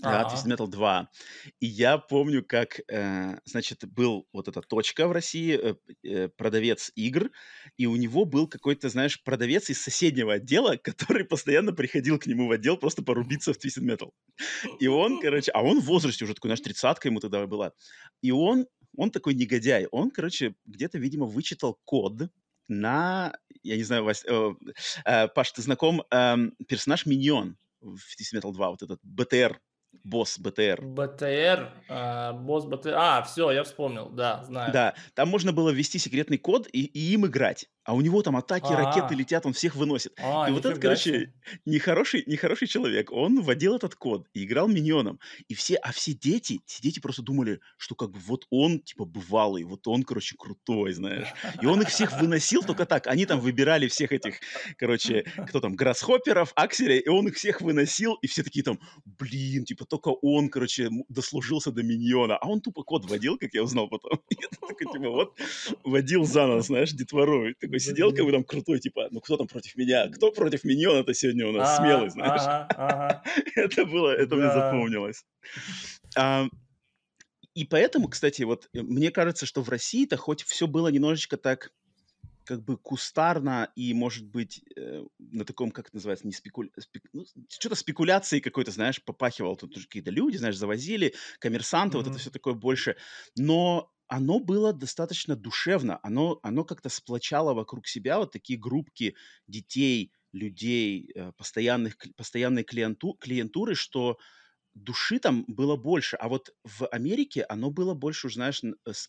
Да, 0.01 0.23
Twisted 0.23 0.55
Metal 0.55 0.67
2. 0.67 1.09
И 1.59 1.67
я 1.67 1.97
помню, 1.97 2.43
как, 2.43 2.79
э, 2.89 3.37
значит, 3.45 3.85
был 3.85 4.27
вот 4.33 4.47
эта 4.47 4.61
точка 4.61 5.07
в 5.07 5.11
России, 5.11 5.55
э, 5.55 5.75
э, 6.03 6.29
продавец 6.29 6.91
игр, 6.95 7.29
и 7.77 7.85
у 7.85 7.95
него 7.95 8.25
был 8.25 8.47
какой-то, 8.47 8.89
знаешь, 8.89 9.21
продавец 9.23 9.69
из 9.69 9.81
соседнего 9.81 10.33
отдела, 10.33 10.77
который 10.83 11.25
постоянно 11.25 11.73
приходил 11.73 12.17
к 12.17 12.25
нему 12.25 12.47
в 12.47 12.51
отдел 12.51 12.77
просто 12.77 13.03
порубиться 13.03 13.53
в 13.53 13.57
Twisted 13.57 13.83
Metal. 13.83 14.11
И 14.79 14.87
он, 14.87 15.21
короче, 15.21 15.51
а 15.51 15.61
он 15.61 15.79
в 15.79 15.85
возрасте 15.85 16.25
уже 16.25 16.33
такой, 16.33 16.49
знаешь, 16.49 16.61
тридцатка 16.61 17.07
ему 17.09 17.19
тогда 17.19 17.45
была. 17.45 17.73
И 18.21 18.31
он, 18.31 18.65
он 18.97 19.11
такой 19.11 19.35
негодяй. 19.35 19.87
Он, 19.91 20.09
короче, 20.09 20.55
где-то, 20.65 20.97
видимо, 20.97 21.27
вычитал 21.27 21.79
код 21.85 22.29
на, 22.67 23.37
я 23.61 23.77
не 23.77 23.83
знаю, 23.83 24.05
Вась, 24.05 24.25
э, 24.25 24.53
э, 25.05 25.27
Паш, 25.27 25.51
ты 25.51 25.61
знаком, 25.61 26.03
э, 26.09 26.35
персонаж 26.67 27.05
Миньон 27.05 27.57
в 27.79 27.97
Twisted 27.97 28.39
Metal 28.39 28.51
2, 28.51 28.69
вот 28.71 28.81
этот 28.81 28.99
БТР 29.03 29.61
босс 30.03 30.39
БТР. 30.39 30.81
БТР, 30.81 31.71
а, 31.89 32.33
босс 32.33 32.65
БТР. 32.65 32.93
А, 32.95 33.21
все, 33.23 33.51
я 33.51 33.63
вспомнил, 33.63 34.09
да, 34.09 34.43
знаю. 34.43 34.71
Да, 34.73 34.93
там 35.13 35.29
можно 35.29 35.53
было 35.53 35.69
ввести 35.69 35.99
секретный 35.99 36.37
код 36.37 36.67
и, 36.71 36.85
и 36.85 37.13
им 37.13 37.25
играть 37.25 37.69
а 37.85 37.93
у 37.93 38.01
него 38.01 38.21
там 38.21 38.35
атаки, 38.37 38.65
А-а-а. 38.65 38.85
ракеты 38.85 39.15
летят, 39.15 39.45
он 39.45 39.53
всех 39.53 39.75
выносит. 39.75 40.13
А, 40.17 40.49
и 40.49 40.51
вот 40.51 40.65
этот, 40.65 40.81
короче, 40.81 41.33
нехороший, 41.65 42.23
нехороший 42.27 42.67
человек, 42.67 43.11
он 43.11 43.41
вводил 43.41 43.75
этот 43.75 43.95
код 43.95 44.27
и 44.33 44.45
играл 44.45 44.67
миньоном. 44.67 45.19
И 45.47 45.53
все, 45.53 45.75
а 45.75 45.91
все 45.91 46.13
дети, 46.13 46.61
все 46.65 46.81
дети 46.81 46.99
просто 46.99 47.21
думали, 47.21 47.59
что 47.77 47.95
как 47.95 48.11
бы 48.11 48.19
вот 48.19 48.45
он, 48.49 48.79
типа, 48.79 49.05
бывалый, 49.05 49.63
вот 49.63 49.87
он, 49.87 50.03
короче, 50.03 50.35
крутой, 50.37 50.93
знаешь. 50.93 51.27
И 51.61 51.65
он 51.65 51.81
их 51.81 51.89
всех 51.89 52.19
выносил 52.19 52.63
только 52.63 52.85
так. 52.85 53.07
Они 53.07 53.25
там 53.25 53.39
выбирали 53.39 53.87
всех 53.87 54.11
этих, 54.13 54.39
короче, 54.77 55.25
кто 55.47 55.59
там, 55.59 55.75
гроссхопперов, 55.75 56.53
акселя, 56.55 56.97
и 56.97 57.09
он 57.09 57.27
их 57.27 57.35
всех 57.35 57.61
выносил, 57.61 58.13
и 58.15 58.27
все 58.27 58.43
такие 58.43 58.63
там, 58.63 58.79
блин, 59.05 59.65
типа, 59.65 59.85
только 59.85 60.09
он, 60.09 60.49
короче, 60.49 60.89
дослужился 61.09 61.71
до 61.71 61.83
миньона. 61.83 62.37
А 62.37 62.47
он 62.47 62.61
тупо 62.61 62.83
код 62.83 63.05
вводил, 63.05 63.37
как 63.37 63.53
я 63.53 63.63
узнал 63.63 63.89
потом. 63.89 64.19
И 64.29 64.35
это 64.35 64.55
такой, 64.55 64.91
типа, 64.91 65.09
вот, 65.09 65.37
водил 65.83 66.23
заново, 66.23 66.61
знаешь, 66.61 66.91
детвору 66.91 67.53
такой 67.73 67.79
сидел, 67.79 68.13
как 68.13 68.25
бы 68.25 68.31
там 68.31 68.43
крутой, 68.43 68.79
типа, 68.79 69.07
ну 69.11 69.19
кто 69.19 69.37
там 69.37 69.47
против 69.47 69.75
меня? 69.75 70.07
Кто 70.09 70.31
против 70.31 70.63
миньона-то 70.63 71.13
сегодня 71.13 71.47
у 71.47 71.51
нас? 71.51 71.77
Смелый, 71.77 72.09
знаешь. 72.09 72.41
Это 73.55 73.85
было, 73.85 74.11
это 74.11 74.35
мне 74.35 74.51
запомнилось. 74.51 75.25
И 77.55 77.65
поэтому, 77.65 78.07
кстати, 78.07 78.41
вот 78.43 78.67
э, 78.73 78.81
мне 78.81 79.11
кажется, 79.11 79.45
что 79.45 79.61
в 79.61 79.69
России-то 79.69 80.17
хоть 80.17 80.43
все 80.43 80.65
было 80.65 80.87
немножечко 80.87 81.37
так 81.37 81.71
как 82.45 82.63
бы 82.63 82.77
кустарно 82.77 83.71
и, 83.75 83.93
может 83.93 84.25
быть, 84.25 84.63
э, 84.75 85.03
на 85.19 85.45
таком, 85.45 85.69
как 85.69 85.89
это 85.89 85.97
называется, 85.97 86.25
не 86.25 86.33
спекуля... 86.33 86.71
спек... 86.79 87.03
ну, 87.13 87.25
что-то 87.47 87.75
спекуляции 87.75 88.39
какой-то, 88.39 88.71
знаешь, 88.71 89.03
попахивал. 89.03 89.55
Тут 89.55 89.75
какие-то 89.75 90.09
люди, 90.09 90.37
знаешь, 90.37 90.57
завозили, 90.57 91.13
коммерсанты, 91.37 91.95
mm-hmm. 91.97 92.01
вот 92.01 92.09
это 92.09 92.17
все 92.17 92.31
такое 92.31 92.55
больше. 92.55 92.95
Но 93.37 93.93
оно 94.13 94.39
было 94.39 94.73
достаточно 94.73 95.35
душевно, 95.35 95.99
оно, 96.03 96.39
оно 96.43 96.63
как-то 96.63 96.89
сплочало 96.89 97.55
вокруг 97.55 97.87
себя 97.87 98.19
вот 98.19 98.31
такие 98.31 98.59
группки 98.59 99.15
детей, 99.47 100.11
людей, 100.33 101.11
э, 101.15 101.31
постоянных, 101.31 101.97
постоянной 102.15 102.63
клиенту, 102.63 103.13
клиентуры, 103.19 103.73
что 103.73 104.19
души 104.75 105.19
там 105.19 105.45
было 105.47 105.77
больше. 105.77 106.15
А 106.17 106.29
вот 106.29 106.55
в 106.63 106.87
Америке 106.87 107.43
оно 107.49 107.71
было 107.71 107.95
больше, 107.95 108.27
уже, 108.27 108.35
знаешь, 108.35 108.61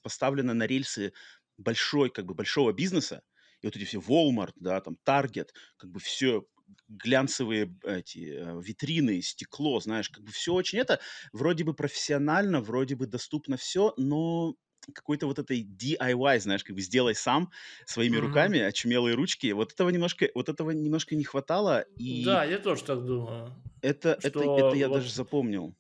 поставлено 0.02 0.54
на 0.54 0.66
рельсы 0.66 1.12
большой, 1.58 2.10
как 2.10 2.26
бы 2.26 2.34
большого 2.34 2.72
бизнеса. 2.72 3.22
И 3.60 3.66
вот 3.66 3.76
эти 3.76 3.84
все 3.84 3.98
Walmart, 3.98 4.52
да, 4.56 4.80
там 4.80 4.96
Target, 5.06 5.48
как 5.76 5.90
бы 5.90 6.00
все 6.00 6.46
глянцевые 6.88 7.76
эти 7.84 8.36
э, 8.38 8.60
витрины, 8.62 9.20
стекло, 9.22 9.80
знаешь, 9.80 10.08
как 10.08 10.24
бы 10.24 10.32
все 10.32 10.54
очень 10.54 10.78
это 10.78 11.00
вроде 11.32 11.64
бы 11.64 11.74
профессионально, 11.74 12.60
вроде 12.62 12.96
бы 12.96 13.06
доступно 13.06 13.56
все, 13.56 13.92
но 13.96 14.56
какой-то 14.92 15.26
вот 15.26 15.38
этой 15.38 15.64
DIY, 15.64 16.40
знаешь, 16.40 16.64
как 16.64 16.74
бы 16.74 16.82
сделай 16.82 17.14
сам 17.14 17.50
своими 17.86 18.16
mm-hmm. 18.16 18.20
руками, 18.20 18.60
очумелые 18.60 19.14
ручки. 19.14 19.52
Вот 19.52 19.72
этого 19.72 19.90
немножко, 19.90 20.28
вот 20.34 20.48
этого 20.48 20.70
немножко 20.70 21.14
не 21.16 21.24
хватало. 21.24 21.82
И 21.96 22.24
да, 22.24 22.44
я 22.44 22.58
тоже 22.58 22.84
так 22.84 23.04
думаю. 23.04 23.52
Это, 23.80 24.18
это, 24.22 24.40
это 24.40 24.74
я 24.74 24.88
вот 24.88 24.96
даже 24.96 25.12
запомнил. 25.12 25.74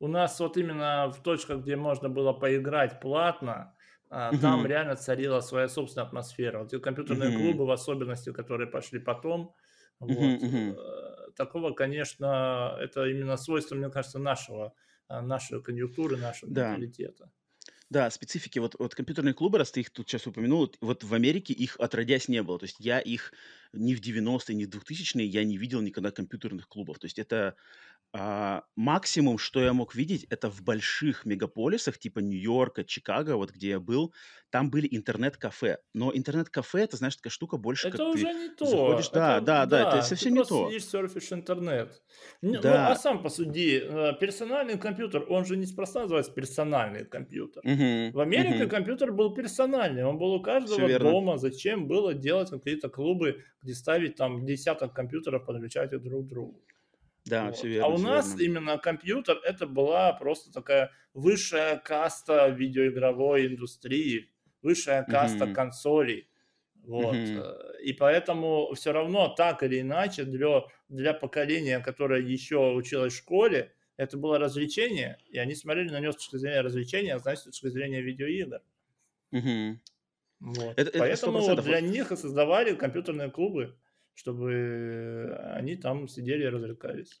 У 0.00 0.08
нас 0.08 0.38
вот 0.40 0.56
именно 0.56 1.10
в 1.10 1.22
точках, 1.22 1.62
где 1.62 1.76
можно 1.76 2.08
было 2.08 2.32
поиграть 2.32 3.00
платно, 3.00 3.74
mm-hmm. 4.10 4.38
там 4.40 4.66
реально 4.66 4.96
царила 4.96 5.40
своя 5.40 5.68
собственная 5.68 6.06
атмосфера. 6.06 6.60
Вот 6.60 6.72
и 6.72 6.80
компьютерные 6.80 7.30
mm-hmm. 7.30 7.42
клубы, 7.42 7.66
в 7.66 7.70
особенности, 7.70 8.32
которые 8.32 8.68
пошли 8.68 8.98
потом, 8.98 9.54
вот, 10.00 10.10
mm-hmm. 10.10 11.32
такого, 11.36 11.72
конечно, 11.72 12.76
это 12.80 13.06
именно 13.06 13.36
свойство, 13.36 13.74
мне 13.74 13.90
кажется, 13.90 14.18
нашего, 14.18 14.74
а, 15.08 15.22
нашей 15.22 15.62
конъюнктуры, 15.62 16.16
нашего 16.16 16.52
да. 16.52 16.70
менталитета. 16.70 17.30
Да, 17.94 18.10
специфики. 18.10 18.58
Вот, 18.58 18.74
вот 18.80 18.92
компьютерные 18.96 19.34
клубы, 19.34 19.56
раз 19.56 19.70
ты 19.70 19.78
их 19.78 19.90
тут 19.90 20.08
сейчас 20.08 20.26
упомянул, 20.26 20.68
вот 20.80 21.04
в 21.04 21.14
Америке 21.14 21.52
их 21.54 21.76
отродясь 21.78 22.26
не 22.26 22.42
было. 22.42 22.58
То 22.58 22.64
есть 22.64 22.80
я 22.80 22.98
их 22.98 23.32
ни 23.72 23.94
в 23.94 24.00
90-е, 24.00 24.56
ни 24.56 24.64
в 24.64 24.68
2000-е 24.68 25.28
я 25.28 25.44
не 25.44 25.56
видел 25.58 25.80
никогда 25.80 26.10
компьютерных 26.10 26.66
клубов. 26.66 26.98
То 26.98 27.04
есть 27.04 27.20
это 27.20 27.54
а, 28.16 28.62
максимум, 28.76 29.38
что 29.38 29.60
я 29.60 29.72
мог 29.72 29.96
видеть, 29.96 30.24
это 30.30 30.48
в 30.48 30.62
больших 30.62 31.24
мегаполисах 31.24 31.98
типа 31.98 32.20
Нью-Йорка, 32.20 32.84
Чикаго, 32.84 33.34
вот 33.34 33.50
где 33.50 33.70
я 33.70 33.80
был, 33.80 34.14
там 34.50 34.70
были 34.70 34.86
интернет-кафе. 34.88 35.78
Но 35.94 36.12
интернет-кафе, 36.14 36.84
это, 36.84 36.96
знаешь, 36.96 37.16
такая 37.16 37.32
штука 37.32 37.56
больше, 37.56 37.88
это 37.88 37.96
как 37.96 38.14
уже 38.14 38.26
ты 38.26 38.34
не 38.34 38.48
то. 38.50 38.66
заходишь... 38.66 39.06
Это, 39.08 39.14
да, 39.14 39.40
да, 39.40 39.66
да, 39.66 39.88
это 39.88 40.02
совсем 40.02 40.34
не 40.34 40.44
то. 40.44 40.68
Ты 40.68 40.74
сидишь, 40.74 40.88
серфишь 40.88 41.32
интернет. 41.32 42.00
Да. 42.40 42.60
Ну, 42.62 42.92
а 42.92 42.94
сам 42.94 43.20
посуди, 43.20 43.82
э, 43.82 44.12
персональный 44.20 44.78
компьютер, 44.78 45.26
он 45.28 45.44
же 45.44 45.56
неспроста 45.56 46.02
называется 46.02 46.30
персональный 46.30 47.04
компьютер. 47.04 47.64
Угу, 47.64 48.16
в 48.16 48.20
Америке 48.20 48.62
угу. 48.62 48.70
компьютер 48.70 49.10
был 49.10 49.34
персональный, 49.34 50.04
он 50.04 50.18
был 50.18 50.34
у 50.34 50.40
каждого 50.40 51.00
дома. 51.00 51.36
Зачем 51.36 51.88
было 51.88 52.14
делать 52.14 52.50
какие-то 52.50 52.88
клубы, 52.88 53.42
где 53.60 53.74
ставить 53.74 54.14
там 54.14 54.46
десяток 54.46 54.94
компьютеров, 54.94 55.46
подключать 55.46 55.92
их 55.92 56.00
друг 56.00 56.26
к 56.26 56.28
другу? 56.28 56.62
Да, 57.24 57.46
вот. 57.46 57.56
все 57.56 57.68
верно. 57.68 57.86
А 57.86 57.90
у 57.90 57.98
нас 57.98 58.34
верно. 58.34 58.42
именно 58.42 58.78
компьютер 58.78 59.40
это 59.44 59.66
была 59.66 60.12
просто 60.12 60.52
такая 60.52 60.90
высшая 61.14 61.78
каста 61.78 62.48
видеоигровой 62.48 63.46
индустрии, 63.46 64.30
высшая 64.62 65.04
каста 65.04 65.44
mm-hmm. 65.44 65.54
консолей. 65.54 66.28
Вот. 66.82 67.14
Mm-hmm. 67.14 67.80
И 67.82 67.92
поэтому 67.94 68.72
все 68.74 68.92
равно 68.92 69.28
так 69.28 69.62
или 69.62 69.80
иначе 69.80 70.24
для, 70.24 70.64
для 70.88 71.14
поколения, 71.14 71.80
которое 71.80 72.20
еще 72.20 72.72
училось 72.72 73.14
в 73.14 73.16
школе, 73.16 73.72
это 73.96 74.18
было 74.18 74.38
развлечение, 74.38 75.18
и 75.30 75.38
они 75.38 75.54
смотрели 75.54 75.90
на 75.90 76.00
него 76.00 76.12
с 76.12 76.16
точки 76.16 76.36
зрения 76.36 76.60
развлечения, 76.60 77.14
а 77.14 77.18
значит, 77.20 77.42
с 77.42 77.44
точки 77.44 77.68
зрения 77.68 78.02
видеоигр. 78.02 78.60
Mm-hmm. 79.32 79.76
Вот. 80.40 80.78
Это, 80.78 80.98
Поэтому 80.98 81.38
это 81.38 81.62
для 81.62 81.80
них 81.80 82.12
и 82.12 82.16
создавали 82.16 82.74
компьютерные 82.74 83.30
клубы 83.30 83.76
чтобы 84.14 85.36
они 85.54 85.76
там 85.76 86.08
сидели 86.08 86.44
и 86.44 86.48
развлекались. 86.48 87.20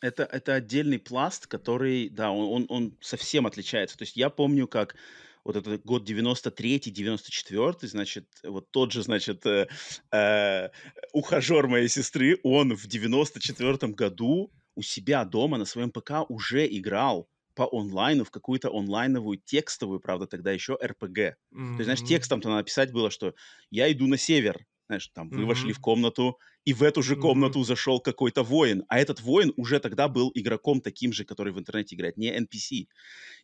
Это, 0.00 0.24
это 0.24 0.54
отдельный 0.54 0.98
пласт, 0.98 1.46
который, 1.46 2.08
да, 2.08 2.30
он, 2.30 2.46
он, 2.52 2.66
он 2.68 2.98
совсем 3.00 3.46
отличается. 3.46 3.96
То 3.96 4.02
есть 4.02 4.16
я 4.16 4.28
помню, 4.28 4.66
как 4.66 4.96
вот 5.44 5.56
этот 5.56 5.84
год 5.84 6.08
93-й, 6.08 6.90
94-й, 6.90 7.88
значит, 7.88 8.26
вот 8.42 8.70
тот 8.70 8.92
же, 8.92 9.02
значит, 9.02 9.46
э, 9.46 9.68
э, 10.10 10.68
ухажер 11.12 11.68
моей 11.68 11.88
сестры, 11.88 12.38
он 12.42 12.74
в 12.74 12.86
94-м 12.86 13.92
году 13.92 14.52
у 14.74 14.82
себя 14.82 15.24
дома 15.24 15.58
на 15.58 15.64
своем 15.64 15.90
ПК 15.90 16.28
уже 16.28 16.66
играл 16.66 17.28
по 17.54 17.68
онлайну 17.70 18.24
в 18.24 18.30
какую-то 18.30 18.76
онлайновую 18.76 19.38
текстовую, 19.38 20.00
правда, 20.00 20.26
тогда 20.26 20.50
еще 20.50 20.76
РПГ. 20.82 21.18
Mm-hmm. 21.18 21.36
То 21.52 21.76
есть, 21.78 21.84
знаешь, 21.84 22.02
текстом-то 22.02 22.48
надо 22.48 22.64
писать 22.64 22.90
было, 22.90 23.10
что 23.10 23.34
я 23.70 23.92
иду 23.92 24.06
на 24.08 24.16
север, 24.16 24.66
знаешь, 24.94 25.10
там 25.12 25.28
вы 25.28 25.42
mm-hmm. 25.42 25.46
вошли 25.46 25.72
в 25.72 25.80
комнату, 25.80 26.38
и 26.64 26.72
в 26.72 26.82
эту 26.82 27.02
же 27.02 27.16
комнату 27.16 27.60
mm-hmm. 27.60 27.64
зашел 27.64 28.00
какой-то 28.00 28.42
воин, 28.42 28.84
а 28.88 28.98
этот 28.98 29.20
воин 29.20 29.52
уже 29.56 29.80
тогда 29.80 30.08
был 30.08 30.30
игроком 30.34 30.80
таким 30.80 31.12
же, 31.12 31.24
который 31.24 31.52
в 31.52 31.58
интернете 31.58 31.96
играет, 31.96 32.16
не 32.16 32.30
NPC. 32.30 32.86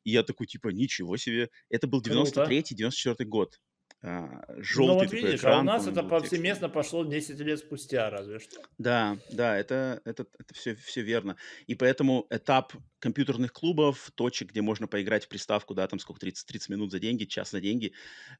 И 0.04 0.10
я 0.10 0.22
такой, 0.22 0.46
типа, 0.46 0.68
ничего 0.68 1.16
себе. 1.16 1.50
Это 1.68 1.86
был 1.86 2.00
93-94 2.02 3.24
год. 3.24 3.60
А, 4.02 4.44
желтый 4.56 4.86
ну, 4.86 4.94
вот 4.94 5.12
видишь, 5.12 5.40
экран, 5.40 5.58
а 5.58 5.60
у 5.60 5.64
нас 5.64 5.86
это 5.86 6.02
повсеместно 6.02 6.68
текст. 6.68 6.74
пошло 6.74 7.04
10 7.04 7.38
лет 7.40 7.58
спустя, 7.58 8.08
разве 8.08 8.38
что. 8.38 8.62
Да, 8.78 9.18
да, 9.30 9.58
это, 9.58 10.00
это, 10.06 10.26
это 10.38 10.54
все, 10.54 10.74
все 10.74 11.02
верно. 11.02 11.36
И 11.66 11.74
поэтому 11.74 12.26
этап 12.30 12.72
компьютерных 12.98 13.52
клубов, 13.52 14.10
точек, 14.14 14.50
где 14.50 14.62
можно 14.62 14.86
поиграть 14.86 15.26
в 15.26 15.28
приставку, 15.28 15.74
да, 15.74 15.86
там 15.86 15.98
сколько, 15.98 16.20
30, 16.20 16.46
30 16.46 16.68
минут 16.70 16.90
за 16.90 16.98
деньги, 16.98 17.24
час 17.24 17.50
за 17.50 17.60
деньги. 17.60 17.92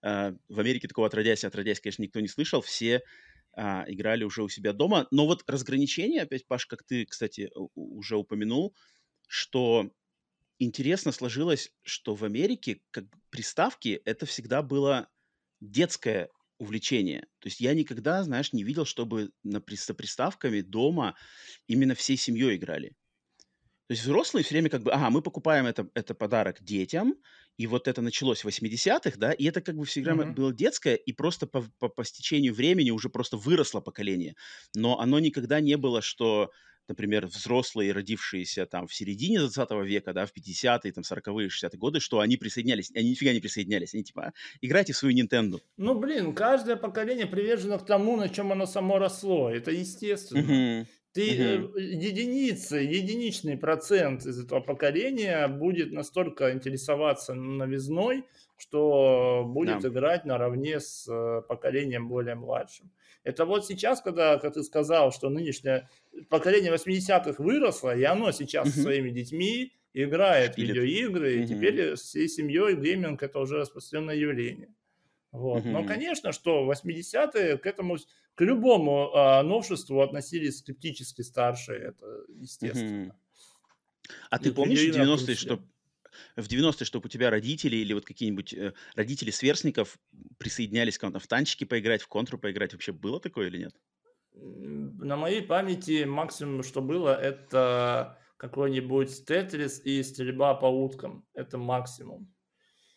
Э, 0.02 0.32
в 0.48 0.60
Америке 0.60 0.88
такого 0.88 1.08
отродясь, 1.08 1.44
отродясь, 1.44 1.80
конечно, 1.80 2.02
никто 2.02 2.20
не 2.20 2.28
слышал. 2.28 2.62
Все 2.62 3.02
э, 3.54 3.62
играли 3.86 4.24
уже 4.24 4.42
у 4.42 4.48
себя 4.48 4.72
дома. 4.72 5.08
Но 5.10 5.26
вот 5.26 5.44
разграничение, 5.46 6.22
опять, 6.22 6.46
Паш, 6.46 6.64
как 6.64 6.84
ты, 6.84 7.04
кстати, 7.04 7.50
уже 7.74 8.16
упомянул, 8.16 8.74
что 9.28 9.90
интересно 10.58 11.12
сложилось, 11.12 11.70
что 11.82 12.14
в 12.14 12.24
Америке 12.24 12.80
как 12.90 13.04
приставки 13.28 14.00
это 14.06 14.24
всегда 14.24 14.62
было 14.62 15.10
детское 15.60 16.28
увлечение. 16.58 17.22
То 17.38 17.48
есть 17.48 17.60
я 17.60 17.74
никогда, 17.74 18.22
знаешь, 18.22 18.52
не 18.52 18.62
видел, 18.64 18.84
чтобы 18.84 19.30
на, 19.42 19.62
со 19.74 19.94
приставками 19.94 20.60
дома 20.60 21.16
именно 21.66 21.94
всей 21.94 22.16
семьей 22.16 22.56
играли. 22.56 22.94
То 23.90 23.94
есть 23.94 24.04
взрослые 24.04 24.44
все 24.44 24.54
время 24.54 24.68
как 24.68 24.82
бы, 24.82 24.92
ага, 24.92 25.10
мы 25.10 25.20
покупаем 25.20 25.66
это, 25.66 25.88
это 25.94 26.14
подарок 26.14 26.62
детям, 26.62 27.14
и 27.56 27.66
вот 27.66 27.88
это 27.88 28.02
началось 28.02 28.44
в 28.44 28.46
80-х, 28.46 29.18
да, 29.18 29.32
и 29.32 29.44
это 29.46 29.60
как 29.60 29.74
бы 29.74 29.84
всегда 29.84 30.12
mm-hmm. 30.12 30.32
было 30.32 30.52
детское, 30.52 30.94
и 30.94 31.12
просто 31.12 31.48
по, 31.48 31.62
по, 31.80 31.88
по 31.88 32.04
стечению 32.04 32.54
времени 32.54 32.92
уже 32.92 33.08
просто 33.08 33.36
выросло 33.36 33.80
поколение. 33.80 34.36
Но 34.76 35.00
оно 35.00 35.18
никогда 35.18 35.60
не 35.60 35.76
было, 35.76 36.02
что 36.02 36.52
например, 36.90 37.26
взрослые, 37.26 37.92
родившиеся 37.92 38.66
там 38.66 38.86
в 38.86 38.94
середине 38.94 39.40
20 39.40 39.70
века, 39.84 40.12
да, 40.12 40.26
в 40.26 40.32
50-е, 40.36 40.92
там, 40.92 41.02
40-е, 41.02 41.48
60-е 41.48 41.78
годы, 41.78 42.00
что 42.00 42.20
они 42.20 42.36
присоединялись, 42.36 42.90
они 42.94 43.10
нифига 43.10 43.32
не 43.32 43.40
присоединялись, 43.40 43.94
они 43.94 44.04
типа, 44.04 44.32
играйте 44.60 44.92
в 44.92 44.96
свою 44.96 45.16
Nintendo. 45.16 45.60
Ну, 45.76 45.98
блин, 45.98 46.34
каждое 46.34 46.76
поколение 46.76 47.26
привержено 47.26 47.78
к 47.78 47.86
тому, 47.86 48.16
на 48.16 48.28
чем 48.28 48.52
оно 48.52 48.66
само 48.66 48.98
росло, 48.98 49.50
это 49.50 49.70
естественно. 49.70 50.40
Uh-huh. 50.40 50.86
Ты 51.12 51.60
угу. 51.64 51.76
единицы, 51.76 52.76
единичный 52.76 53.56
процент 53.56 54.24
из 54.26 54.44
этого 54.44 54.60
поколения 54.60 55.48
будет 55.48 55.90
настолько 55.90 56.52
интересоваться 56.52 57.34
новизной, 57.34 58.24
что 58.56 59.44
будет 59.44 59.80
да. 59.80 59.88
играть 59.88 60.24
наравне 60.24 60.78
с 60.78 61.08
э, 61.08 61.42
поколением 61.48 62.08
более 62.08 62.36
младшим. 62.36 62.92
Это 63.22 63.44
вот 63.44 63.66
сейчас, 63.66 64.00
когда, 64.00 64.38
как 64.38 64.54
ты 64.54 64.62
сказал, 64.62 65.12
что 65.12 65.28
нынешнее 65.28 65.88
поколение 66.28 66.72
80-х 66.72 67.42
выросло, 67.42 67.94
и 67.94 68.02
оно 68.04 68.32
сейчас 68.32 68.68
угу. 68.68 68.74
со 68.74 68.82
своими 68.82 69.10
детьми 69.10 69.72
играет 69.92 70.54
в 70.54 70.58
видеоигры, 70.58 71.34
угу. 71.34 71.42
и 71.42 71.46
теперь 71.46 71.94
всей 71.96 72.28
семьей 72.28 72.76
гейминг 72.76 73.22
это 73.22 73.38
уже 73.38 73.58
распространенное 73.58 74.16
явление. 74.16 74.74
Вот. 75.32 75.60
Угу. 75.60 75.68
Но, 75.68 75.84
конечно, 75.84 76.32
что 76.32 76.70
80-е 76.70 77.58
к 77.58 77.66
этому, 77.66 77.98
к 78.34 78.40
любому 78.40 79.14
а, 79.14 79.42
новшеству 79.42 80.00
относились 80.00 80.58
скептически 80.58 81.22
старшие, 81.22 81.78
это 81.78 82.24
естественно. 82.28 83.06
Угу. 83.08 83.14
А 84.30 84.38
ты 84.38 84.52
помнишь 84.52 84.80
в 84.80 84.96
90-е, 84.96 85.34
что 85.36 85.60
в 86.36 86.46
90-е, 86.46 86.84
чтобы 86.84 87.06
у 87.06 87.08
тебя 87.08 87.30
родители 87.30 87.76
или 87.76 87.92
вот 87.92 88.04
какие-нибудь 88.04 88.54
э, 88.54 88.72
родители 88.94 89.30
сверстников 89.30 89.98
присоединялись 90.38 90.98
к 90.98 91.00
кому-то 91.00 91.18
в 91.18 91.26
танчики 91.26 91.64
поиграть, 91.64 92.02
в 92.02 92.08
контру 92.08 92.38
поиграть? 92.38 92.72
Вообще 92.72 92.92
было 92.92 93.20
такое 93.20 93.48
или 93.48 93.58
нет? 93.58 93.74
На 94.32 95.16
моей 95.16 95.42
памяти 95.42 96.04
максимум, 96.04 96.62
что 96.62 96.80
было, 96.80 97.14
это 97.20 98.18
какой-нибудь 98.36 99.26
тетрис 99.26 99.80
и 99.84 100.02
стрельба 100.02 100.54
по 100.54 100.66
уткам. 100.66 101.26
Это 101.34 101.58
максимум. 101.58 102.32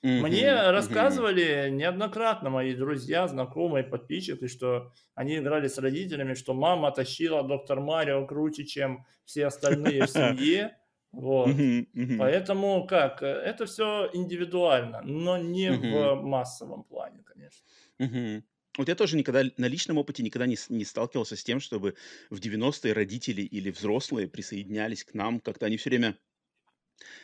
Mm-hmm. 0.03 0.19
Мне 0.21 0.71
рассказывали 0.71 1.45
mm-hmm. 1.45 1.69
неоднократно 1.71 2.49
мои 2.49 2.75
друзья, 2.75 3.27
знакомые, 3.27 3.85
подписчики, 3.85 4.47
что 4.47 4.91
они 5.15 5.37
играли 5.37 5.67
с 5.67 5.77
родителями, 5.77 6.33
что 6.33 6.53
мама 6.53 6.91
тащила 6.91 7.41
доктор 7.41 7.79
Марио 7.79 8.25
круче, 8.25 8.65
чем 8.65 9.05
все 9.23 9.47
остальные 9.47 10.05
в 10.05 10.09
семье. 10.09 10.77
Вот. 11.13 11.49
Mm-hmm. 11.49 11.87
Mm-hmm. 11.93 12.17
Поэтому 12.17 12.87
как? 12.87 13.21
Это 13.21 13.65
все 13.65 14.09
индивидуально, 14.13 15.01
но 15.03 15.37
не 15.37 15.67
mm-hmm. 15.67 16.15
в 16.15 16.23
массовом 16.23 16.83
плане, 16.83 17.23
конечно. 17.23 17.63
Mm-hmm. 17.99 18.43
Вот 18.79 18.89
я 18.89 18.95
тоже 18.95 19.15
никогда 19.15 19.43
на 19.57 19.67
личном 19.67 19.99
опыте 19.99 20.23
никогда 20.23 20.47
не, 20.47 20.57
не 20.69 20.83
сталкивался 20.83 21.35
с 21.35 21.43
тем, 21.43 21.59
чтобы 21.59 21.93
в 22.31 22.39
90-е 22.39 22.93
родители 22.93 23.43
или 23.43 23.69
взрослые 23.69 24.27
присоединялись 24.27 25.03
к 25.03 25.13
нам. 25.13 25.39
Как-то 25.39 25.67
они 25.67 25.77
все 25.77 25.91
время 25.91 26.17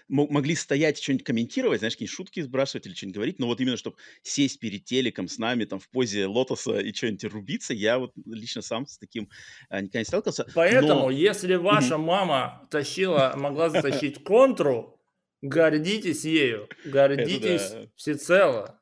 могли 0.07 0.55
стоять, 0.55 1.01
что-нибудь 1.01 1.25
комментировать, 1.25 1.79
знаешь, 1.79 1.93
какие-нибудь 1.93 2.15
шутки 2.15 2.41
сбрасывать 2.41 2.85
или 2.87 2.93
что-нибудь 2.93 3.15
говорить, 3.15 3.39
но 3.39 3.47
вот 3.47 3.61
именно, 3.61 3.77
чтобы 3.77 3.97
сесть 4.23 4.59
перед 4.59 4.85
телеком 4.85 5.27
с 5.27 5.37
нами 5.37 5.65
там 5.65 5.79
в 5.79 5.89
позе 5.89 6.25
лотоса 6.25 6.79
и 6.79 6.93
что-нибудь 6.93 7.23
рубиться, 7.25 7.73
я 7.73 7.99
вот 7.99 8.13
лично 8.25 8.61
сам 8.61 8.87
с 8.87 8.97
таким 8.97 9.29
а, 9.69 9.81
никогда 9.81 9.99
не 9.99 10.05
сталкивался. 10.05 10.47
Поэтому, 10.55 11.01
но... 11.01 11.09
если 11.11 11.55
ваша 11.55 11.97
мама 11.97 12.67
тащила, 12.71 13.33
могла 13.35 13.69
затащить 13.69 14.23
контру, 14.23 14.99
гордитесь 15.41 16.25
ею, 16.25 16.67
гордитесь 16.85 17.71
да. 17.71 17.85
всецело. 17.95 18.79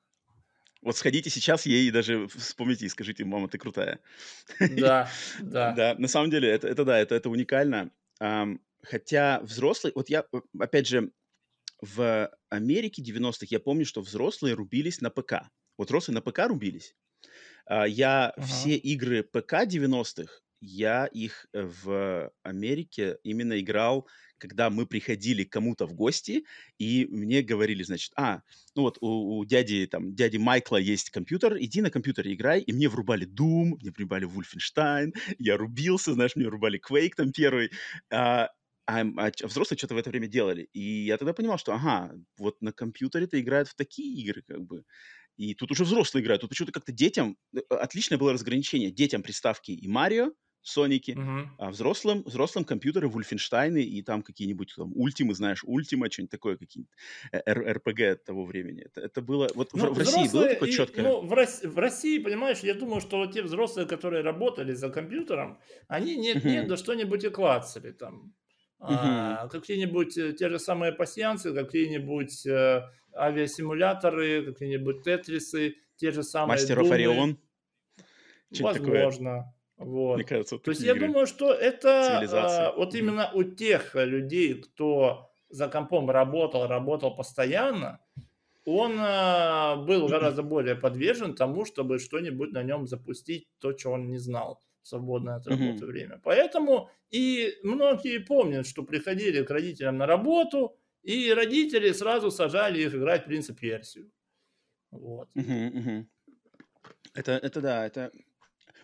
Вот 0.81 0.95
сходите 0.95 1.29
сейчас 1.29 1.65
ей 1.65 1.87
и 1.87 1.91
даже 1.91 2.27
вспомните 2.27 2.85
и 2.85 2.89
скажите, 2.89 3.25
мама, 3.25 3.49
ты 3.49 3.57
крутая. 3.57 3.99
Да, 4.59 5.09
да. 5.41 5.73
Да, 5.73 5.95
на 5.97 6.07
самом 6.07 6.29
деле, 6.29 6.49
это, 6.49 6.67
это 6.67 6.85
да, 6.85 6.99
это, 6.99 7.15
это 7.15 7.29
уникально. 7.29 7.91
Хотя 8.81 9.39
взрослые, 9.41 9.93
вот 9.95 10.09
я, 10.09 10.25
опять 10.59 10.87
же, 10.87 11.11
в 11.81 12.31
Америке 12.49 13.03
90-х 13.03 13.47
я 13.49 13.59
помню, 13.59 13.85
что 13.85 14.01
взрослые 14.01 14.55
рубились 14.55 15.01
на 15.01 15.09
ПК. 15.09 15.49
Вот 15.77 15.87
взрослые 15.89 16.15
на 16.15 16.21
ПК 16.21 16.47
рубились. 16.47 16.95
А, 17.65 17.87
я 17.87 18.29
ага. 18.29 18.45
все 18.45 18.75
игры 18.75 19.23
ПК 19.23 19.65
90-х, 19.65 20.41
я 20.59 21.05
их 21.05 21.45
в 21.53 22.31
Америке 22.43 23.19
именно 23.23 23.59
играл, 23.59 24.07
когда 24.39 24.69
мы 24.69 24.85
приходили 24.85 25.43
к 25.43 25.51
кому-то 25.51 25.85
в 25.85 25.93
гости, 25.93 26.45
и 26.79 27.07
мне 27.09 27.41
говорили, 27.41 27.83
значит, 27.83 28.11
а, 28.15 28.41
ну 28.75 28.83
вот 28.83 28.97
у, 29.01 29.37
у 29.37 29.45
дяди, 29.45 29.87
там, 29.87 30.15
дяди 30.15 30.37
Майкла 30.37 30.77
есть 30.77 31.09
компьютер, 31.09 31.57
иди 31.59 31.81
на 31.81 31.91
компьютере 31.91 32.33
играй, 32.33 32.61
и 32.61 32.73
мне 32.73 32.89
врубали 32.89 33.27
Doom, 33.27 33.77
мне 33.79 33.91
врубали 33.91 34.27
Wolfenstein, 34.27 35.13
я 35.37 35.57
рубился, 35.57 36.13
знаешь, 36.13 36.35
мне 36.35 36.47
врубали 36.47 36.79
Quake 36.79 37.13
там 37.15 37.31
первый, 37.31 37.71
а, 38.11 38.49
а, 38.87 39.01
а 39.01 39.31
взрослые 39.47 39.77
что-то 39.77 39.95
в 39.95 39.97
это 39.97 40.09
время 40.09 40.27
делали. 40.27 40.69
И 40.73 40.81
я 41.05 41.17
тогда 41.17 41.33
понимал, 41.33 41.57
что, 41.57 41.73
ага, 41.73 42.13
вот 42.37 42.61
на 42.61 42.71
компьютере-то 42.71 43.39
играют 43.39 43.67
в 43.67 43.75
такие 43.75 44.21
игры, 44.21 44.43
как 44.47 44.61
бы. 44.61 44.83
И 45.35 45.53
тут 45.53 45.71
уже 45.71 45.83
взрослые 45.83 46.23
играют. 46.23 46.41
Тут 46.41 46.49
почему-то 46.49 46.71
как-то 46.71 46.93
детям... 46.93 47.37
Э, 47.53 47.59
отличное 47.69 48.17
было 48.17 48.33
разграничение. 48.33 48.89
Детям 48.89 49.21
приставки 49.23 49.71
и 49.71 49.87
Марио, 49.87 50.31
Соники, 50.61 51.11
uh-huh. 51.11 51.47
а 51.59 51.69
взрослым, 51.69 52.23
взрослым 52.23 52.65
компьютеры, 52.65 53.07
Вульфенштайны 53.07 53.83
и 53.83 54.01
там 54.01 54.21
какие-нибудь 54.21 54.73
там 54.75 54.91
Ультимы, 54.95 55.33
знаешь, 55.33 55.63
Ультима, 55.63 56.09
что-нибудь 56.09 56.31
такое, 56.31 56.57
какие-нибудь 56.57 56.91
э, 57.31 57.73
РПГ 57.73 58.23
того 58.25 58.45
времени. 58.45 58.83
Это, 58.83 59.01
это 59.01 59.21
было... 59.21 59.49
Вот 59.53 59.73
ну, 59.73 59.91
в, 59.91 59.95
в 59.95 59.97
России 59.97 60.31
было 60.31 60.49
такое 60.49 60.71
четкое? 60.71 61.05
Ну, 61.05 61.21
в, 61.21 61.33
России, 61.33 61.67
в 61.67 61.77
России, 61.77 62.19
понимаешь, 62.19 62.59
я 62.59 62.73
думаю, 62.73 63.01
что 63.01 63.25
те 63.27 63.43
взрослые, 63.43 63.87
которые 63.87 64.23
работали 64.23 64.73
за 64.73 64.89
компьютером, 64.89 65.59
они 65.87 66.15
нет-нет, 66.15 66.65
uh-huh. 66.65 66.69
да 66.69 66.77
что-нибудь 66.77 67.23
и 67.23 67.29
клацали 67.29 67.91
там. 67.91 68.33
Угу. 68.79 68.89
А, 68.91 69.47
какие-нибудь 69.47 70.17
э, 70.17 70.33
те 70.33 70.49
же 70.49 70.59
самые 70.59 70.91
пассианцы, 70.91 71.53
какие-нибудь 71.53 72.45
э, 72.45 72.83
авиасимуляторы, 73.15 74.45
какие-нибудь 74.45 75.03
тетрисы, 75.03 75.75
те 75.95 76.11
же 76.11 76.21
самые 76.21 76.59
Мастеров 76.59 76.91
Орион? 76.91 77.39
Возможно. 78.59 79.53
Вот. 79.77 80.15
Мне 80.15 80.23
кажется, 80.23 80.57
То 80.57 80.71
есть 80.71 80.81
я 80.81 80.95
думаю, 80.95 81.27
что 81.27 81.51
это 81.53 82.19
а, 82.19 82.73
вот 82.75 82.95
mm. 82.95 82.99
именно 82.99 83.31
у 83.33 83.43
тех 83.43 83.93
людей, 83.93 84.55
кто 84.55 85.31
за 85.49 85.67
компом 85.67 86.09
работал, 86.09 86.67
работал 86.67 87.15
постоянно, 87.15 87.99
он 88.65 88.95
а, 88.99 89.75
был 89.75 90.07
гораздо 90.07 90.43
более 90.43 90.75
подвержен 90.75 91.35
тому, 91.35 91.65
чтобы 91.65 91.99
что-нибудь 91.99 92.53
на 92.53 92.63
нем 92.63 92.87
запустить, 92.87 93.47
то, 93.59 93.77
что 93.77 93.91
он 93.91 94.07
не 94.07 94.17
знал 94.17 94.61
свободное 94.87 95.35
от 95.35 95.47
работы 95.47 95.83
mm-hmm. 95.83 95.85
время. 95.85 96.21
Поэтому 96.23 96.89
и 97.09 97.53
многие 97.63 98.19
помнят, 98.19 98.65
что 98.65 98.83
приходили 98.83 99.43
к 99.43 99.49
родителям 99.49 99.97
на 99.97 100.05
работу, 100.05 100.77
и 101.03 101.31
родители 101.31 101.91
сразу 101.91 102.31
сажали 102.31 102.81
их 102.81 102.95
играть 102.95 103.25
«Принц 103.25 103.49
и 103.49 103.53
Персию». 103.53 104.11
Вот. 104.91 105.29
Mm-hmm, 105.35 105.71
mm-hmm. 105.71 106.05
Это, 107.13 107.31
это 107.33 107.61
да, 107.61 107.85
это... 107.85 108.11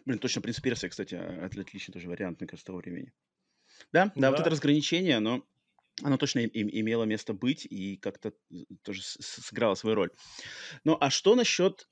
Блин, 0.06 0.20
точно 0.20 0.42
«Принц 0.42 0.60
Персия», 0.60 0.90
кстати, 0.90 1.16
это 1.16 1.62
отличный 1.62 1.94
тоже 1.94 2.10
вариант, 2.10 2.40
мне 2.40 2.48
кажется, 2.48 2.68
того 2.68 2.80
времени. 2.80 3.14
Да, 3.92 4.06
да, 4.06 4.12
да, 4.16 4.32
вот 4.32 4.40
это 4.40 4.50
разграничение, 4.50 5.18
оно, 5.18 5.44
оно 6.02 6.18
точно 6.18 6.40
им, 6.40 6.70
имело 6.70 7.06
место 7.06 7.34
быть 7.34 7.66
и 7.66 7.98
как-то 7.98 8.34
тоже 8.84 9.02
сыграло 9.04 9.76
свою 9.76 9.96
роль. 9.96 10.10
Ну, 10.84 10.98
а 11.00 11.10
что 11.10 11.36
насчет 11.36 11.88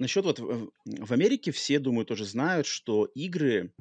насчет 0.00 0.24
вот 0.24 0.38
в, 0.38 1.12
Америке 1.12 1.52
все, 1.52 1.78
думаю, 1.78 2.06
тоже 2.06 2.24
знают, 2.24 2.66
что 2.66 3.04
игры 3.14 3.72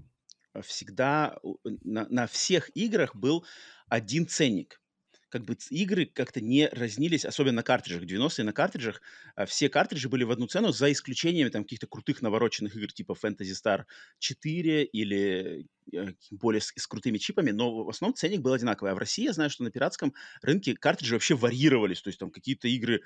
э, 0.53 0.61
всегда 0.61 1.39
на, 1.83 2.07
на 2.09 2.27
всех 2.27 2.69
играх 2.75 3.15
был 3.15 3.45
один 3.87 4.27
ценник. 4.27 4.81
Как 5.29 5.45
бы 5.45 5.55
игры 5.69 6.07
как-то 6.07 6.41
не 6.41 6.67
разнились, 6.67 7.23
особенно 7.23 7.57
на 7.57 7.63
картриджах. 7.63 8.03
90-е 8.03 8.43
на 8.43 8.53
картриджах 8.53 8.99
а 9.35 9.45
все 9.45 9.69
картриджи 9.69 10.09
были 10.09 10.23
в 10.23 10.31
одну 10.31 10.47
цену, 10.47 10.71
за 10.71 10.91
исключением 10.91 11.51
там 11.51 11.63
каких-то 11.63 11.85
крутых 11.85 12.23
навороченных 12.23 12.75
игр 12.75 12.91
типа 12.91 13.13
Fantasy 13.13 13.53
Star 13.53 13.83
4 14.17 14.85
или 14.85 15.67
э, 15.93 16.13
более 16.31 16.61
с, 16.61 16.73
с 16.75 16.87
крутыми 16.87 17.19
чипами, 17.19 17.51
но 17.51 17.83
в 17.83 17.89
основном 17.89 18.15
ценник 18.15 18.41
был 18.41 18.53
одинаковый. 18.53 18.91
А 18.91 18.95
в 18.95 18.97
России 18.97 19.25
я 19.25 19.33
знаю, 19.33 19.51
что 19.51 19.63
на 19.63 19.71
пиратском 19.71 20.13
рынке 20.41 20.75
картриджи 20.75 21.13
вообще 21.13 21.35
варьировались, 21.35 22.01
то 22.01 22.09
есть 22.09 22.19
там 22.19 22.31
какие-то 22.31 22.67
игры 22.67 23.03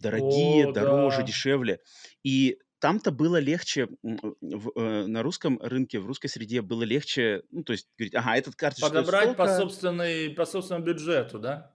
дорогие, 0.00 0.68
О, 0.68 0.72
дороже, 0.72 1.18
да. 1.18 1.22
дешевле. 1.24 1.80
И 2.24 2.58
там-то 2.80 3.10
было 3.10 3.38
легче, 3.38 3.88
в, 4.02 4.72
э, 4.74 5.06
на 5.06 5.22
русском 5.22 5.58
рынке, 5.60 6.00
в 6.00 6.06
русской 6.06 6.28
среде 6.28 6.62
было 6.62 6.82
легче, 6.82 7.42
ну, 7.50 7.62
то 7.62 7.72
есть 7.72 7.88
говорить, 7.98 8.14
ага, 8.14 8.36
этот 8.36 8.56
карточка 8.56 8.88
Подобрать 8.88 9.36
по, 9.36 9.46
собственной, 9.46 10.30
по 10.30 10.46
собственному 10.46 10.86
бюджету, 10.86 11.38
да? 11.38 11.72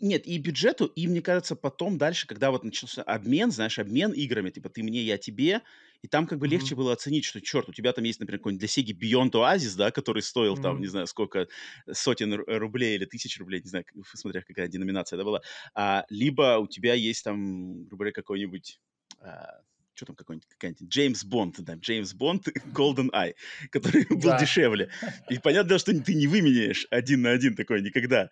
Нет, 0.00 0.26
и 0.26 0.38
бюджету, 0.38 0.86
и, 0.86 1.06
мне 1.06 1.22
кажется, 1.22 1.56
потом 1.56 1.98
дальше, 1.98 2.26
когда 2.26 2.50
вот 2.50 2.64
начался 2.64 3.02
обмен, 3.02 3.50
знаешь, 3.50 3.78
обмен 3.78 4.12
играми, 4.12 4.50
типа 4.50 4.68
ты 4.68 4.82
мне, 4.82 5.02
я 5.02 5.16
тебе, 5.16 5.62
и 6.02 6.08
там 6.08 6.26
как 6.26 6.38
бы 6.38 6.46
mm-hmm. 6.46 6.50
легче 6.50 6.74
было 6.74 6.92
оценить, 6.92 7.24
что, 7.24 7.40
черт, 7.40 7.68
у 7.68 7.72
тебя 7.72 7.92
там 7.92 8.04
есть, 8.04 8.20
например, 8.20 8.38
какой-нибудь 8.38 8.60
для 8.60 8.68
Сеги 8.68 8.92
Beyond 8.92 9.32
Oasis, 9.32 9.76
да, 9.76 9.90
который 9.90 10.22
стоил 10.22 10.56
mm-hmm. 10.56 10.62
там, 10.62 10.80
не 10.80 10.86
знаю, 10.86 11.06
сколько, 11.06 11.48
сотен 11.90 12.34
рублей 12.34 12.96
или 12.96 13.04
тысяч 13.04 13.38
рублей, 13.38 13.60
не 13.62 13.68
знаю, 13.68 13.84
смотря 14.14 14.42
какая 14.42 14.68
деноминация 14.68 15.16
это 15.16 15.24
была, 15.24 15.42
а, 15.74 16.04
либо 16.08 16.58
у 16.58 16.66
тебя 16.66 16.94
есть 16.94 17.24
там, 17.24 17.84
грубо 17.84 18.04
говоря, 18.04 18.12
какой-нибудь 18.12 18.80
а, 19.20 19.60
что 20.00 20.06
там 20.06 20.16
какой-нибудь, 20.16 20.48
какая-нибудь 20.48 20.88
Джеймс 20.88 21.24
Бонд, 21.24 21.60
да, 21.60 21.74
Джеймс 21.74 22.14
Бонд 22.14 22.48
Golden 22.72 23.10
Eye, 23.10 23.34
который 23.70 24.06
был 24.06 24.30
да. 24.30 24.38
дешевле. 24.38 24.90
И 25.28 25.38
понятно, 25.38 25.78
что 25.78 25.92
ты 25.92 26.14
не 26.14 26.26
выменяешь 26.26 26.86
один 26.90 27.22
на 27.22 27.30
один 27.32 27.54
такой 27.54 27.82
никогда. 27.82 28.30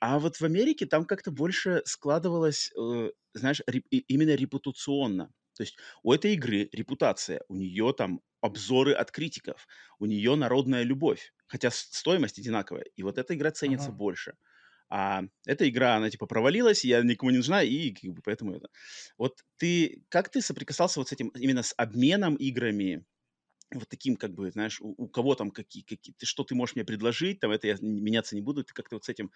А 0.00 0.18
вот 0.18 0.36
в 0.36 0.42
Америке 0.42 0.86
там 0.86 1.04
как-то 1.04 1.30
больше 1.30 1.82
складывалось, 1.84 2.72
э, 2.74 3.10
знаешь, 3.34 3.60
реп, 3.66 3.86
именно 3.90 4.34
репутационно. 4.34 5.30
То 5.60 5.64
есть 5.64 5.76
у 6.02 6.14
этой 6.14 6.32
игры 6.32 6.70
репутация, 6.72 7.42
у 7.48 7.54
нее 7.54 7.92
там 7.92 8.22
обзоры 8.40 8.94
от 8.94 9.10
критиков, 9.10 9.68
у 9.98 10.06
нее 10.06 10.34
народная 10.34 10.84
любовь, 10.84 11.34
хотя 11.46 11.70
стоимость 11.70 12.38
одинаковая. 12.38 12.86
И 12.96 13.02
вот 13.02 13.18
эта 13.18 13.34
игра 13.34 13.50
ценится 13.50 13.88
ага. 13.88 13.96
больше. 13.98 14.36
А 14.88 15.20
эта 15.44 15.68
игра, 15.68 15.96
она 15.96 16.08
типа 16.08 16.24
провалилась, 16.24 16.82
я 16.82 17.02
никому 17.02 17.30
не 17.30 17.36
нужна, 17.36 17.62
и 17.62 17.90
как 17.90 18.10
бы 18.10 18.22
поэтому 18.24 18.54
это. 18.54 18.70
Вот 19.18 19.44
ты, 19.58 20.02
как 20.08 20.30
ты 20.30 20.40
соприкасался 20.40 20.98
вот 20.98 21.10
с 21.10 21.12
этим, 21.12 21.28
именно 21.28 21.62
с 21.62 21.74
обменом 21.76 22.36
играми, 22.36 23.04
вот 23.72 23.88
таким, 23.88 24.16
как 24.16 24.32
бы, 24.32 24.50
знаешь, 24.50 24.80
у, 24.80 24.94
у 24.96 25.08
кого 25.08 25.34
там 25.34 25.50
какие, 25.50 25.82
какие, 25.82 26.14
ты, 26.14 26.26
что 26.26 26.44
ты 26.44 26.54
можешь 26.54 26.74
мне 26.74 26.84
предложить, 26.84 27.40
там 27.40 27.50
это 27.50 27.68
я 27.68 27.76
меняться 27.80 28.34
не 28.34 28.42
буду, 28.42 28.64
ты 28.64 28.72
как-то 28.72 28.96
вот 28.96 29.04
с 29.04 29.08
этим, 29.08 29.30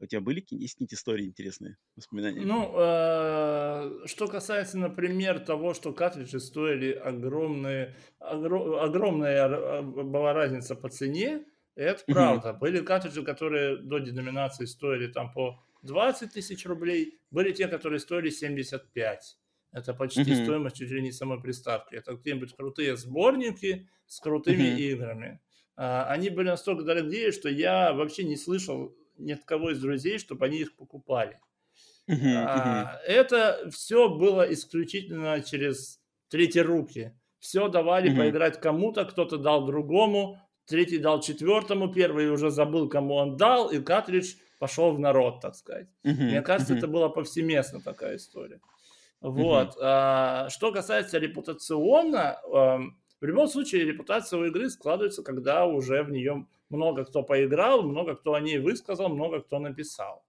у 0.00 0.06
тебя 0.06 0.20
были 0.20 0.36
есть 0.50 0.74
какие-нибудь 0.74 0.94
истории 0.94 1.26
интересные, 1.26 1.76
воспоминания? 1.96 2.42
Ну, 2.42 2.72
э, 2.76 4.06
что 4.06 4.28
касается, 4.28 4.78
например, 4.78 5.40
того, 5.40 5.74
что 5.74 5.92
картриджи 5.92 6.40
стоили 6.40 6.92
огромные, 6.92 7.96
огром, 8.18 8.74
огромная 8.74 9.44
а, 9.44 9.82
была 9.82 10.32
разница 10.32 10.76
по 10.76 10.88
цене, 10.88 11.44
это 11.74 12.02
mm-hmm. 12.02 12.12
правда. 12.12 12.52
Были 12.52 12.84
картриджи, 12.84 13.22
которые 13.22 13.78
до 13.78 13.98
деноминации 13.98 14.66
стоили 14.66 15.08
там 15.08 15.32
по 15.32 15.62
20 15.82 16.32
тысяч 16.32 16.66
рублей, 16.66 17.18
были 17.30 17.52
те, 17.52 17.66
которые 17.68 17.98
стоили 17.98 18.30
75. 18.30 19.38
Это 19.72 19.94
почти 19.94 20.22
mm-hmm. 20.22 20.44
стоимость 20.44 20.76
чуть 20.76 20.90
ли 20.90 21.00
не 21.00 21.12
самой 21.12 21.40
приставки. 21.40 21.94
Это 21.94 22.14
где-нибудь 22.14 22.54
крутые 22.54 22.96
сборники 22.96 23.88
с 24.06 24.20
крутыми 24.20 24.64
mm-hmm. 24.64 24.80
играми. 24.80 25.40
А, 25.76 26.06
они 26.08 26.28
были 26.30 26.48
настолько 26.48 26.84
дорогие, 26.84 27.32
что 27.32 27.48
я 27.48 27.92
вообще 27.92 28.24
не 28.24 28.36
слышал 28.36 28.94
ни 29.16 29.32
от 29.32 29.44
кого 29.44 29.70
из 29.70 29.80
друзей, 29.80 30.18
чтобы 30.18 30.44
они 30.44 30.58
их 30.58 30.76
покупали. 30.76 31.40
Mm-hmm. 32.08 32.44
А, 32.46 33.00
это 33.06 33.70
все 33.72 34.08
было 34.10 34.42
исключительно 34.52 35.40
через 35.40 36.00
третьи 36.28 36.60
руки. 36.60 37.18
Все 37.38 37.68
давали 37.68 38.12
mm-hmm. 38.12 38.18
поиграть 38.18 38.60
кому-то, 38.60 39.04
кто-то 39.04 39.38
дал 39.38 39.66
другому, 39.66 40.38
третий 40.66 40.98
дал 40.98 41.20
четвертому, 41.20 41.92
первый 41.92 42.30
уже 42.30 42.50
забыл, 42.50 42.88
кому 42.88 43.14
он 43.14 43.36
дал, 43.36 43.70
и 43.70 43.80
картридж 43.80 44.34
пошел 44.58 44.94
в 44.94 45.00
народ, 45.00 45.40
так 45.40 45.56
сказать. 45.56 45.88
Uh-huh, 46.04 46.12
Мне 46.12 46.40
кажется, 46.40 46.74
uh-huh. 46.74 46.78
это 46.78 46.86
была 46.86 47.08
повсеместно 47.08 47.80
такая 47.80 48.16
история. 48.16 48.60
Вот. 49.22 49.76
А, 49.80 50.48
что 50.50 50.72
касается 50.72 51.18
репутационно, 51.18 52.40
а, 52.52 52.80
в 53.20 53.24
любом 53.24 53.46
случае 53.46 53.84
репутация 53.84 54.40
у 54.40 54.44
игры 54.44 54.68
складывается, 54.68 55.22
когда 55.22 55.64
уже 55.64 56.02
в 56.02 56.10
нее 56.10 56.46
много 56.70 57.04
кто 57.04 57.22
поиграл, 57.22 57.82
много 57.82 58.16
кто 58.16 58.34
о 58.34 58.40
ней 58.40 58.58
высказал, 58.58 59.08
много 59.08 59.40
кто 59.40 59.60
написал. 59.60 60.24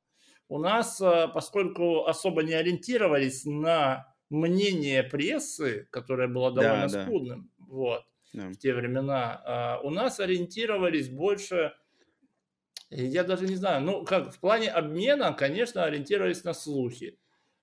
У 0.47 0.59
нас, 0.59 1.01
а, 1.01 1.27
поскольку 1.27 2.05
особо 2.05 2.43
не 2.43 2.53
ориентировались 2.53 3.45
на 3.45 4.13
мнение 4.29 5.01
прессы, 5.01 5.87
которое 5.89 6.27
было 6.27 6.51
довольно 6.51 6.87
да, 6.87 7.03
скудным, 7.03 7.49
да. 7.57 7.65
вот, 7.67 8.03
да. 8.31 8.49
в 8.49 8.57
те 8.57 8.75
времена. 8.75 9.41
А 9.43 9.79
у 9.81 9.89
нас 9.89 10.19
ориентировались 10.19 11.09
больше, 11.09 11.73
я 12.91 13.23
даже 13.23 13.47
не 13.47 13.55
знаю, 13.55 13.83
ну 13.83 14.05
как 14.05 14.31
в 14.31 14.39
плане 14.39 14.69
обмена, 14.69 15.33
конечно, 15.33 15.83
ориентировались 15.83 16.43
на 16.43 16.53
слухи 16.53 17.17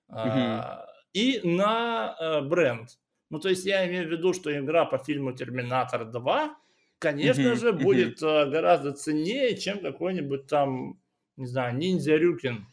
угу. 0.09 0.90
И 1.13 1.41
на 1.43 2.13
а, 2.13 2.41
бренд. 2.41 2.99
Ну 3.29 3.39
то 3.39 3.49
есть 3.49 3.65
я 3.65 3.87
имею 3.87 4.07
в 4.07 4.11
виду, 4.11 4.33
что 4.33 4.57
игра 4.57 4.85
по 4.85 4.97
фильму 4.97 5.33
Терминатор 5.33 6.05
2, 6.05 6.55
конечно 6.99 7.51
угу, 7.51 7.59
же, 7.59 7.73
будет 7.73 8.19
гораздо 8.19 8.91
ценнее, 8.91 9.57
чем 9.57 9.79
какой-нибудь 9.79 10.47
там, 10.47 10.99
не 11.37 11.45
знаю, 11.45 11.77
Ниндзя 11.77 12.17
Рюкин 12.17 12.67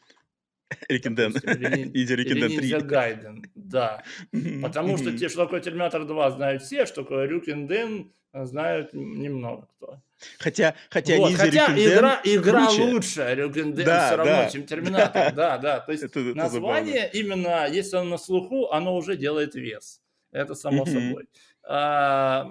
Рикенден. 0.89 1.33
Иди 1.33 2.15
Рикенден 2.15 2.49
3. 2.49 2.71
Ninja 2.71 2.81
Гайден, 2.83 3.45
да. 3.55 4.03
Потому 4.63 4.97
что 4.99 5.17
те, 5.17 5.29
что 5.29 5.45
такое 5.45 5.61
Терминатор 5.61 6.05
2 6.05 6.31
знают 6.33 6.63
все, 6.63 6.87
что 6.87 7.03
такое 7.03 7.27
Рюкенден 7.27 8.13
знают 8.33 8.93
немного 8.93 9.69
кто. 9.77 10.01
Хотя, 10.39 10.75
хотя, 10.91 11.17
вот, 11.17 11.35
хотя 11.35 11.67
игра, 11.77 12.21
игра 12.25 12.67
круче. 12.67 12.83
лучше 12.83 13.35
Рюкенден 13.35 13.85
да, 13.87 14.07
все 14.07 14.17
равно, 14.17 14.33
да. 14.33 14.51
чем 14.51 14.67
Терминатор. 14.67 15.33
Да, 15.35 15.59
да. 15.59 15.81
То 15.81 15.93
есть 15.93 16.05
это, 16.05 16.21
это 16.21 16.37
название 16.37 17.11
забавно. 17.13 17.19
именно, 17.19 17.69
если 17.69 17.97
оно 17.97 18.11
на 18.11 18.19
слуху, 18.19 18.69
оно 18.71 18.97
уже 18.97 19.17
делает 19.17 19.55
вес. 19.55 20.03
Это 20.33 20.55
само 20.55 20.85
собой. 20.87 21.29
А, 21.63 22.51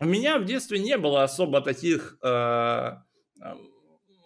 у 0.00 0.04
меня 0.04 0.38
в 0.38 0.44
детстве 0.44 0.78
не 0.78 0.96
было 0.96 1.22
особо 1.22 1.60
таких 1.60 2.16
а, 2.22 3.02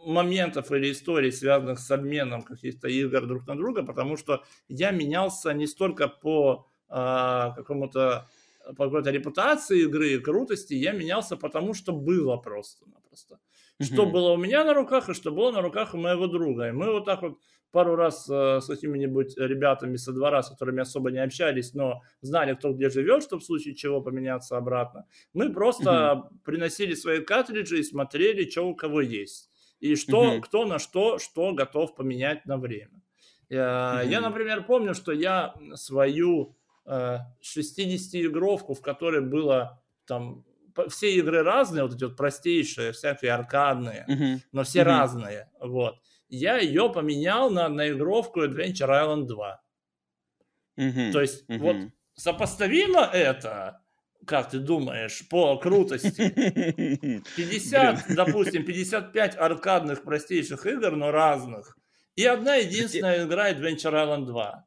моментов 0.04 0.70
или 0.70 0.92
историй, 0.92 1.32
связанных 1.32 1.80
с 1.80 1.90
обменом 1.90 2.42
каких-то 2.42 2.88
игр 2.88 3.26
друг 3.26 3.46
на 3.46 3.57
друга, 3.57 3.82
потому 3.82 4.16
что 4.16 4.44
я 4.68 4.92
менялся 4.92 5.52
не 5.52 5.66
столько 5.66 6.09
по 6.09 6.68
какому-то 6.88 8.28
по 8.77 8.85
какой-то 8.85 9.11
репутации 9.11 9.83
игры, 9.83 10.19
крутости, 10.21 10.75
я 10.75 10.93
менялся 10.93 11.37
потому, 11.37 11.75
что 11.75 11.93
было 11.93 12.37
просто-напросто. 12.37 13.39
Что 13.81 14.05
mm-hmm. 14.05 14.11
было 14.11 14.33
у 14.33 14.37
меня 14.37 14.64
на 14.64 14.75
руках 14.75 15.09
и 15.09 15.14
что 15.14 15.31
было 15.31 15.53
на 15.53 15.61
руках 15.61 15.95
у 15.95 15.99
моего 15.99 16.27
друга. 16.27 16.69
И 16.69 16.73
мы 16.73 16.91
вот 16.91 17.05
так 17.05 17.23
вот 17.23 17.39
пару 17.71 17.95
раз 17.95 18.27
э, 18.31 18.61
с 18.61 18.67
какими-нибудь 18.67 19.37
ребятами 19.37 19.97
со 19.97 20.12
двора, 20.12 20.43
с 20.43 20.49
которыми 20.49 20.81
особо 20.81 21.11
не 21.11 21.19
общались, 21.19 21.75
но 21.75 22.01
знали, 22.23 22.55
кто 22.55 22.73
где 22.73 22.89
живет, 22.89 23.23
чтобы 23.23 23.43
в 23.43 23.45
случае 23.45 23.75
чего 23.75 24.01
поменяться 24.01 24.57
обратно. 24.57 25.05
Мы 25.35 25.53
просто 25.53 25.91
mm-hmm. 25.91 26.39
приносили 26.45 26.95
свои 26.95 27.21
картриджи 27.21 27.81
и 27.81 27.83
смотрели, 27.83 28.49
что 28.49 28.62
у 28.62 28.75
кого 28.75 29.03
есть 29.03 29.51
и 29.81 29.95
что, 29.97 30.33
угу. 30.33 30.41
кто 30.41 30.64
на 30.64 30.79
что, 30.79 31.19
что 31.19 31.53
готов 31.53 31.95
поменять 31.95 32.47
на 32.47 32.57
время. 32.57 33.03
Я, 33.49 34.01
угу. 34.03 34.11
я 34.11 34.21
например, 34.21 34.64
помню, 34.64 34.95
что 34.95 35.12
я 35.12 35.55
свою 35.75 36.43
э, 36.51 36.66
60-игровку, 36.87 38.74
в 38.74 38.80
которой 38.80 39.20
было 39.20 39.82
там 40.07 40.45
все 40.89 41.14
игры 41.16 41.43
разные, 41.43 41.84
вот 41.84 41.95
эти 41.95 42.05
вот 42.05 42.16
простейшие, 42.16 42.93
всякие 42.93 43.32
аркадные, 43.32 44.05
uh-huh. 44.09 44.41
но 44.53 44.62
все 44.62 44.80
uh-huh. 44.80 44.84
разные, 44.84 45.51
вот. 45.61 45.97
Я 46.28 46.59
ее 46.59 46.93
поменял 46.93 47.51
на 47.51 47.66
одноигровку 47.66 48.45
Adventure 48.45 48.89
Island 48.89 49.26
2. 49.26 49.62
Uh-huh. 50.78 51.12
То 51.12 51.20
есть 51.20 51.49
uh-huh. 51.49 51.59
вот 51.59 51.76
сопоставимо 52.14 53.01
это 53.01 53.80
как 54.26 54.51
ты 54.51 54.59
думаешь, 54.59 55.26
по 55.28 55.57
крутости? 55.57 56.11
50, 57.37 58.14
допустим, 58.14 58.64
55 58.64 59.37
аркадных 59.37 60.03
простейших 60.03 60.66
игр, 60.66 60.97
но 60.97 61.12
разных. 61.12 61.78
И 62.16 62.24
одна 62.24 62.57
единственная 62.57 63.24
игра 63.24 63.53
Adventure 63.53 63.93
Island 63.93 64.26
2. 64.26 64.66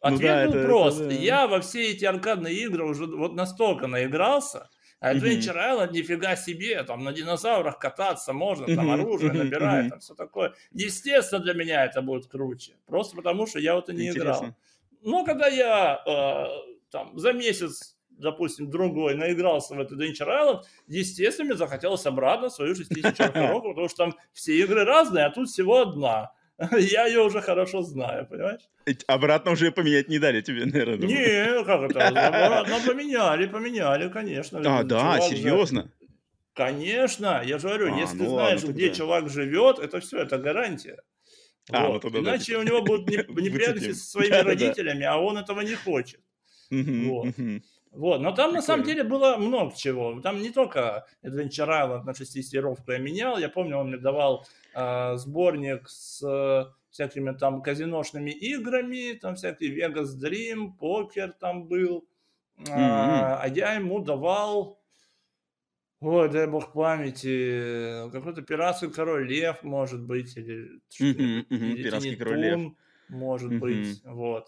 Ответ 0.00 0.20
ну, 0.20 0.26
да, 0.26 0.46
был 0.46 0.54
это, 0.54 0.66
прост. 0.66 1.00
Это, 1.00 1.08
да. 1.10 1.14
Я 1.14 1.46
во 1.46 1.60
все 1.60 1.90
эти 1.90 2.04
аркадные 2.04 2.54
игры 2.54 2.86
уже 2.86 3.06
вот 3.06 3.34
настолько 3.34 3.86
наигрался, 3.86 4.70
а 4.98 5.14
Adventure 5.14 5.56
Island 5.56 5.92
нифига 5.92 6.36
себе, 6.36 6.82
там 6.84 7.04
на 7.04 7.12
динозаврах 7.12 7.78
кататься 7.78 8.32
можно, 8.32 8.66
там 8.66 8.90
оружие 8.90 9.32
набирать, 9.32 9.90
там 9.90 10.00
все 10.00 10.14
такое. 10.14 10.54
Естественно, 10.72 11.42
для 11.42 11.54
меня 11.54 11.84
это 11.84 12.02
будет 12.02 12.26
круче. 12.26 12.76
Просто 12.86 13.16
потому, 13.16 13.46
что 13.46 13.58
я 13.58 13.74
вот 13.74 13.88
и 13.88 13.94
не 13.94 14.08
Интересно. 14.08 14.30
играл. 14.30 14.54
Но 15.02 15.24
когда 15.24 15.48
я 15.48 16.02
э, 16.06 16.46
там 16.90 17.18
за 17.18 17.32
месяц 17.32 17.96
допустим, 18.20 18.70
другой 18.70 19.14
наигрался 19.14 19.74
в 19.74 19.80
этот 19.80 19.98
Adventure 19.98 20.28
Island, 20.28 20.62
естественно, 20.86 21.48
мне 21.48 21.56
захотелось 21.56 22.04
обратно 22.06 22.50
свою 22.50 22.74
6000 22.74 23.16
коробку, 23.32 23.70
потому 23.70 23.88
что 23.88 24.04
там 24.04 24.14
все 24.32 24.58
игры 24.58 24.84
разные, 24.84 25.24
а 25.24 25.30
тут 25.30 25.48
всего 25.48 25.80
одна. 25.80 26.32
Я 26.78 27.06
ее 27.06 27.22
уже 27.22 27.40
хорошо 27.40 27.82
знаю, 27.82 28.26
понимаешь? 28.26 28.60
Обратно 29.06 29.52
уже 29.52 29.72
поменять 29.72 30.08
не 30.08 30.18
дали 30.18 30.42
тебе, 30.42 30.66
наверное. 30.66 31.08
Не, 31.08 31.64
как 31.64 31.90
это? 31.90 32.08
Обратно 32.08 32.76
поменяли, 32.86 33.46
поменяли, 33.46 34.08
конечно. 34.10 34.60
А, 34.64 34.82
да, 34.82 35.20
серьезно? 35.20 35.90
Конечно, 36.52 37.42
я 37.44 37.58
же 37.58 37.68
говорю, 37.68 37.94
а, 37.94 37.98
если 37.98 38.16
ну, 38.16 38.24
ты 38.24 38.30
знаешь, 38.30 38.60
ладно, 38.60 38.72
где 38.74 38.88
тогда. 38.88 38.98
чувак 38.98 39.28
живет, 39.30 39.78
это 39.78 40.00
все, 40.00 40.18
это 40.18 40.36
гарантия. 40.36 40.98
А, 41.70 41.86
вот. 41.86 42.04
ну, 42.04 42.10
тогда, 42.10 42.30
Иначе 42.30 42.54
да. 42.54 42.58
у 42.58 42.62
него 42.62 42.82
будут 42.82 43.08
неприятности 43.08 43.92
со 43.94 44.10
своими 44.10 44.42
родителями, 44.42 45.04
а 45.04 45.16
он 45.16 45.38
этого 45.38 45.60
не 45.60 45.74
хочет. 45.74 46.20
Вот. 46.70 47.34
Вот, 47.92 48.20
но 48.20 48.30
там 48.30 48.50
Прикольно. 48.50 48.52
на 48.52 48.62
самом 48.62 48.84
деле 48.84 49.04
было 49.04 49.36
много 49.36 49.74
чего. 49.74 50.20
Там 50.20 50.40
не 50.40 50.50
только 50.50 51.06
Adventure 51.24 51.68
Island 51.68 52.04
на 52.04 52.14
60 52.14 52.52
я 52.88 52.98
менял. 52.98 53.38
Я 53.38 53.48
помню, 53.48 53.78
он 53.78 53.88
мне 53.88 53.98
давал 53.98 54.46
э, 54.74 55.16
сборник 55.16 55.88
с 55.88 56.22
э, 56.22 56.70
всякими 56.90 57.32
там 57.32 57.62
казиношными 57.62 58.30
играми, 58.30 59.18
там 59.18 59.34
всякие 59.34 59.76
Vegas 59.76 60.16
Dream, 60.22 60.72
покер 60.78 61.32
там 61.32 61.66
был. 61.66 62.06
Mm-hmm. 62.58 62.70
А, 62.70 63.40
а 63.42 63.48
я 63.48 63.74
ему 63.74 64.00
давал, 64.00 64.78
ой, 66.00 66.28
дай 66.28 66.46
бог 66.46 66.72
памяти, 66.72 68.10
какой-то 68.12 68.42
пиратский 68.42 68.90
король 68.90 69.28
лев, 69.28 69.62
может 69.62 70.02
быть, 70.02 70.36
или, 70.36 70.80
mm-hmm, 71.00 71.46
mm-hmm. 71.48 71.56
или 71.56 71.82
пиратский 71.82 72.16
король 72.16 72.38
лев. 72.38 72.72
может 73.08 73.50
mm-hmm. 73.50 73.58
быть, 73.58 74.02
вот. 74.04 74.46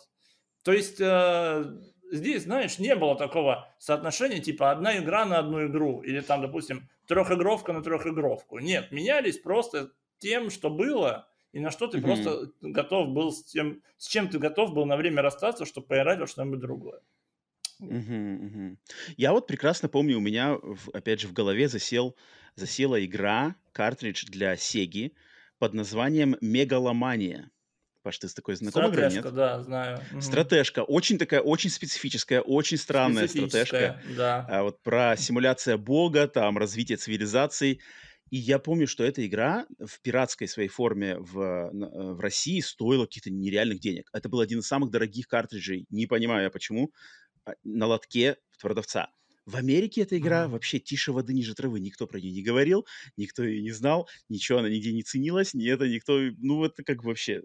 То 0.62 0.72
есть 0.72 1.00
э, 1.00 1.64
здесь, 2.12 2.44
знаешь, 2.44 2.78
не 2.78 2.94
было 2.94 3.16
такого 3.16 3.68
соотношения, 3.78 4.38
типа 4.38 4.70
одна 4.70 4.98
игра 4.98 5.24
на 5.24 5.38
одну 5.38 5.66
игру, 5.66 6.02
или 6.02 6.20
там, 6.20 6.42
допустим, 6.42 6.88
трехигровка 7.06 7.72
на 7.72 7.82
трехигровку. 7.82 8.58
Нет, 8.58 8.92
менялись 8.92 9.38
просто 9.38 9.92
тем, 10.18 10.50
что 10.50 10.70
было, 10.70 11.28
и 11.52 11.58
на 11.58 11.70
что 11.70 11.88
ты 11.88 11.98
mm-hmm. 11.98 12.02
просто 12.02 12.52
готов 12.60 13.08
был 13.08 13.32
с 13.32 13.42
тем, 13.44 13.82
с 13.96 14.06
чем 14.06 14.28
ты 14.28 14.38
готов 14.38 14.72
был 14.72 14.84
на 14.84 14.96
время 14.96 15.22
расстаться, 15.22 15.64
чтобы 15.64 15.88
поиграть 15.88 16.20
во 16.20 16.26
что-нибудь 16.26 16.60
другое. 16.60 17.00
Мгм, 17.78 18.46
мгм. 18.46 18.78
Я 19.16 19.32
вот 19.32 19.48
прекрасно 19.48 19.88
помню, 19.88 20.18
у 20.18 20.20
меня, 20.20 20.56
опять 20.92 21.20
же, 21.20 21.26
в 21.26 21.32
голове 21.32 21.68
засел, 21.68 22.14
засела 22.54 23.04
игра, 23.04 23.56
картридж 23.72 24.24
для 24.26 24.56
Сеги 24.56 25.14
под 25.58 25.74
названием 25.74 26.36
«Мегаломания». 26.40 27.50
Паш, 28.02 28.18
ты 28.18 28.28
с 28.28 28.34
такой 28.34 28.56
знакомой 28.56 28.90
игрой, 28.90 29.10
Стратежка, 29.10 29.30
да, 29.30 29.62
знаю. 29.62 30.00
Стратежка. 30.20 30.80
Очень 30.80 31.18
такая, 31.18 31.40
очень 31.40 31.70
специфическая, 31.70 32.40
очень 32.40 32.76
странная 32.76 33.28
стратежка. 33.28 34.00
Да. 34.16 34.44
А 34.48 34.62
вот 34.64 34.82
про 34.82 35.16
симуляция 35.16 35.76
бога, 35.76 36.26
там, 36.26 36.58
развитие 36.58 36.98
цивилизаций. 36.98 37.80
И 38.30 38.38
я 38.38 38.58
помню, 38.58 38.88
что 38.88 39.04
эта 39.04 39.24
игра 39.26 39.66
в 39.78 40.00
пиратской 40.00 40.48
своей 40.48 40.68
форме 40.68 41.18
в, 41.18 41.70
в 41.70 42.20
России 42.20 42.60
стоила 42.60 43.04
каких-то 43.04 43.30
нереальных 43.30 43.78
денег. 43.78 44.08
Это 44.12 44.28
был 44.28 44.40
один 44.40 44.60
из 44.60 44.66
самых 44.66 44.90
дорогих 44.90 45.28
картриджей. 45.28 45.86
Не 45.90 46.06
понимаю 46.06 46.44
я 46.44 46.50
почему. 46.50 46.92
А, 47.44 47.52
на 47.62 47.86
лотке 47.86 48.36
продавца. 48.60 49.10
В 49.44 49.56
Америке 49.56 50.02
эта 50.02 50.18
игра 50.18 50.44
mm-hmm. 50.44 50.50
вообще 50.50 50.78
тише 50.78 51.12
воды 51.12 51.34
ниже 51.34 51.54
травы. 51.54 51.80
Никто 51.80 52.06
про 52.06 52.20
нее 52.20 52.32
не 52.32 52.42
говорил, 52.42 52.86
никто 53.16 53.42
ее 53.42 53.60
не 53.60 53.72
знал, 53.72 54.08
ничего 54.28 54.58
она 54.58 54.68
нигде 54.68 54.92
не 54.92 55.02
ценилась, 55.02 55.52
ни 55.52 55.68
это 55.68 55.88
никто... 55.88 56.18
Ну, 56.38 56.64
это 56.64 56.84
как 56.84 57.02
вообще... 57.02 57.42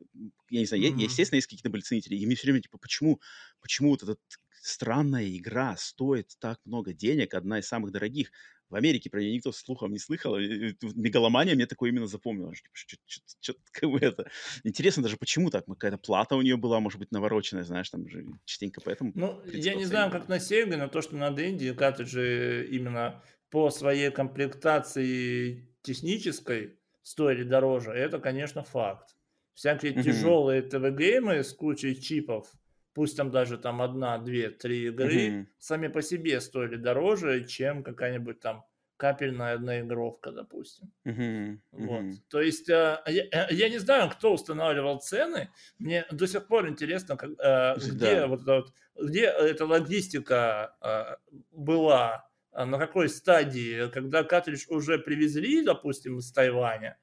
Я 0.50 0.60
не 0.60 0.66
знаю, 0.66 0.84
mm-hmm. 0.84 0.98
я, 0.98 1.04
естественно, 1.06 1.38
есть 1.38 1.48
какие-то 1.48 1.70
были 1.70 1.82
ценители. 1.82 2.16
И 2.16 2.26
мне 2.26 2.36
все 2.36 2.48
время, 2.48 2.62
типа, 2.62 2.78
почему, 2.78 3.20
почему 3.62 3.90
вот 3.90 4.04
эта 4.04 4.18
странная 4.62 5.28
игра 5.36 5.76
стоит 5.78 6.36
так 6.40 6.60
много 6.66 6.94
денег, 6.94 7.34
одна 7.34 7.60
из 7.60 7.68
самых 7.68 7.92
дорогих? 7.92 8.32
В 8.70 8.76
Америке 8.76 9.10
про 9.10 9.22
нее 9.22 9.34
никто 9.34 9.52
слухом 9.52 9.92
не 9.92 10.00
слыхал. 10.00 10.38
Мегаломания 10.38 11.56
мне 11.56 11.66
такое 11.66 11.90
именно 11.90 12.08
запомнила. 12.08 12.54
Что-то 12.74 13.60
как 13.72 13.90
бы 13.90 14.00
это... 14.00 14.30
Интересно 14.64 15.04
даже, 15.04 15.18
почему 15.18 15.50
так? 15.50 15.66
Какая-то 15.66 15.98
плата 15.98 16.36
у 16.36 16.42
нее 16.42 16.58
была, 16.58 16.80
может 16.80 17.00
быть, 17.00 17.12
навороченная, 17.12 17.64
знаешь, 17.64 17.90
там 17.90 18.08
же 18.10 18.26
частенько 18.46 18.82
поэтому... 18.82 19.12
Ну, 19.16 19.42
я 19.46 19.76
не 19.76 19.86
знаю, 19.86 20.12
как 20.12 20.28
на 20.28 20.38
Sega, 20.38 20.76
но 20.76 20.88
то, 20.88 21.02
что 21.02 21.16
на 21.16 21.32
Денди 21.32 21.74
картриджи 21.74 22.68
именно 22.70 23.24
по 23.50 23.70
своей 23.70 24.12
комплектации 24.12 25.70
технической 25.82 26.78
стоили 27.02 27.44
дороже, 27.44 27.92
это, 27.92 28.20
конечно, 28.20 28.64
факт. 28.64 29.16
Всякие 29.54 29.94
mm-hmm. 29.94 30.04
тяжелые 30.04 30.62
ТВ-геймы 30.62 31.44
с 31.44 31.54
кучей 31.54 32.00
чипов, 32.00 32.52
пусть 32.98 33.16
там 33.16 33.30
даже 33.30 33.60
там 33.60 33.84
одна, 33.84 34.18
две, 34.18 34.50
три 34.50 34.88
игры, 34.88 35.28
mm-hmm. 35.28 35.46
сами 35.60 35.88
по 35.88 36.02
себе 36.02 36.42
стоили 36.42 36.78
дороже, 36.78 37.46
чем 37.46 37.84
какая-нибудь 37.84 38.40
там 38.40 38.66
капельная 38.98 39.54
одноигровка, 39.54 40.32
допустим. 40.32 40.92
Mm-hmm. 41.06 41.60
Вот. 41.74 42.06
То 42.28 42.42
есть 42.42 42.68
э, 42.70 43.00
я, 43.06 43.24
э, 43.32 43.54
я 43.54 43.70
не 43.70 43.78
знаю, 43.78 44.10
кто 44.10 44.34
устанавливал 44.34 45.00
цены. 45.00 45.52
Мне 45.78 46.08
до 46.10 46.26
сих 46.26 46.48
пор 46.48 46.68
интересно, 46.68 47.18
как, 47.18 47.30
э, 47.38 47.76
где, 47.78 48.16
да. 48.22 48.28
вот, 48.28 48.42
вот, 48.48 48.74
где 49.00 49.26
эта 49.26 49.68
логистика 49.68 51.20
была, 51.52 52.28
на 52.52 52.80
какой 52.80 53.10
стадии, 53.10 53.92
когда 53.92 54.24
картридж 54.24 54.66
уже 54.70 54.98
привезли, 54.98 55.64
допустим, 55.64 56.18
из 56.18 56.32
Тайваня, 56.32 56.98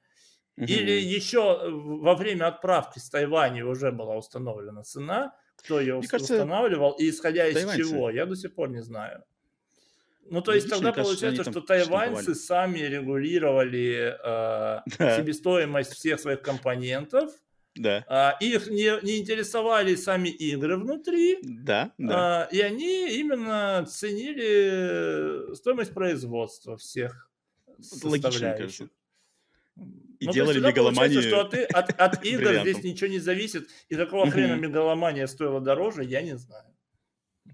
mm-hmm. 0.59 0.65
или 0.65 0.91
еще 0.91 1.69
во 1.71 2.15
время 2.15 2.47
отправки 2.47 2.99
с 2.99 3.09
Тайваня 3.09 3.65
уже 3.65 3.93
была 3.93 4.17
установлена 4.17 4.83
цена, 4.83 5.33
кто 5.57 5.79
ее 5.79 5.97
Мне 5.97 6.07
кажется, 6.07 6.33
устанавливал 6.33 6.91
и 6.91 7.09
исходя 7.09 7.47
из 7.47 7.55
тайваньцы. 7.55 7.83
чего, 7.83 8.09
я 8.09 8.25
до 8.25 8.35
сих 8.35 8.53
пор 8.53 8.69
не 8.69 8.81
знаю. 8.81 9.23
Ну, 10.29 10.41
то 10.41 10.53
есть 10.53 10.69
тогда 10.69 10.91
кажется, 10.91 11.03
получается, 11.03 11.51
что 11.51 11.61
тайваньцы 11.61 12.33
сами 12.33 12.79
регулировали 12.79 14.15
э, 14.17 14.81
да. 14.97 15.17
себестоимость 15.17 15.93
всех 15.93 16.19
своих 16.19 16.41
компонентов. 16.41 17.31
Да. 17.75 18.05
А, 18.07 18.37
их 18.39 18.67
не, 18.67 19.03
не 19.03 19.19
интересовали 19.19 19.95
сами 19.95 20.29
игры 20.29 20.77
внутри. 20.77 21.39
Да, 21.43 21.91
да. 21.97 22.43
А, 22.43 22.47
и 22.51 22.61
они 22.61 23.19
именно 23.19 23.85
ценили 23.87 25.53
стоимость 25.55 25.93
производства 25.93 26.77
всех 26.77 27.29
Логично, 28.03 28.53
кажется. 28.53 28.89
И 30.19 30.27
ну, 30.27 30.31
делали 30.31 30.59
мегаломанию. 30.59 31.21
что 31.21 31.41
от, 31.41 31.53
от, 31.53 31.99
от 31.99 32.25
игр 32.25 32.61
здесь 32.61 32.83
ничего 32.83 33.09
не 33.09 33.19
зависит. 33.19 33.69
И 33.89 33.95
какого 33.95 34.29
хрена 34.29 34.55
мегаломания 34.55 35.27
стоила 35.27 35.59
дороже, 35.59 36.03
я 36.03 36.21
не 36.21 36.37
знаю. 36.37 36.65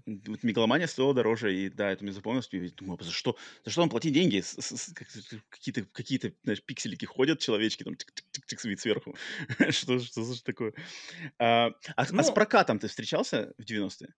Вот 0.06 0.42
мегаломания 0.42 0.86
стоила 0.86 1.14
дороже, 1.14 1.54
и 1.54 1.68
да, 1.68 1.90
это 1.90 2.02
мне 2.02 2.12
запомнилось. 2.12 2.48
Я 2.50 2.68
думаю, 2.70 2.98
за 3.02 3.10
что, 3.10 3.36
за 3.64 3.70
что 3.70 3.82
нам 3.82 3.90
платить 3.90 4.14
деньги? 4.14 4.42
Какие-то, 5.50 5.84
какие-то, 5.92 6.32
знаешь, 6.44 6.62
пикселики 6.62 7.04
ходят, 7.04 7.40
человечки, 7.40 7.84
там, 7.84 7.94
тик-тик-тик, 7.94 8.64
вид 8.64 8.80
сверху. 8.80 9.16
что, 9.70 9.98
что, 9.98 10.34
что 10.34 10.44
такое? 10.44 10.72
А, 11.38 11.66
а, 11.96 12.06
ну, 12.10 12.20
а 12.20 12.22
с 12.22 12.28
ну 12.28 12.34
прокатом 12.34 12.78
ты 12.78 12.88
встречался 12.88 13.52
в 13.58 13.62
90-е? 13.62 14.14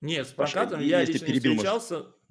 Нет, 0.00 0.28
с 0.28 0.32
прокатом 0.32 0.80
Паша, 0.80 0.84
я 0.84 1.04
лично 1.04 1.26
не 1.26 1.38
встречался. 1.38 1.98
Может... 1.98 2.23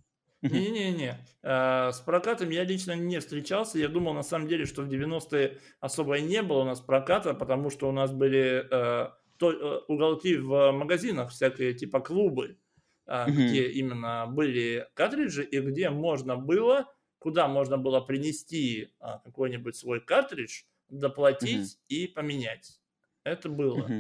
Не-не-не. 0.43 1.17
А, 1.41 1.91
с 1.91 1.99
прокатом 2.01 2.49
я 2.49 2.63
лично 2.63 2.93
не 2.93 3.19
встречался. 3.19 3.79
Я 3.79 3.87
думал, 3.87 4.13
на 4.13 4.23
самом 4.23 4.47
деле, 4.47 4.65
что 4.65 4.83
в 4.83 4.89
90-е 4.89 5.59
особо 5.79 6.17
и 6.17 6.21
не 6.21 6.41
было 6.41 6.61
у 6.61 6.65
нас 6.65 6.81
проката, 6.81 7.33
потому 7.33 7.69
что 7.69 7.89
у 7.89 7.91
нас 7.91 8.11
были 8.11 8.65
э, 8.69 9.09
э, 9.41 9.79
уголки 9.87 10.37
в 10.37 10.71
магазинах, 10.71 11.31
всякие 11.31 11.73
типа 11.73 11.99
клубы, 12.01 12.57
э, 13.07 13.25
где 13.29 13.69
именно 13.69 14.25
были 14.27 14.87
картриджи 14.93 15.43
и 15.43 15.59
где 15.59 15.89
можно 15.89 16.35
было, 16.35 16.85
куда 17.19 17.47
можно 17.47 17.77
было 17.77 18.01
принести 18.01 18.89
э, 18.99 19.05
какой-нибудь 19.23 19.75
свой 19.75 20.01
картридж, 20.01 20.63
доплатить 20.89 21.77
и 21.87 22.07
поменять. 22.07 22.79
Это 23.23 23.49
было. 23.49 23.91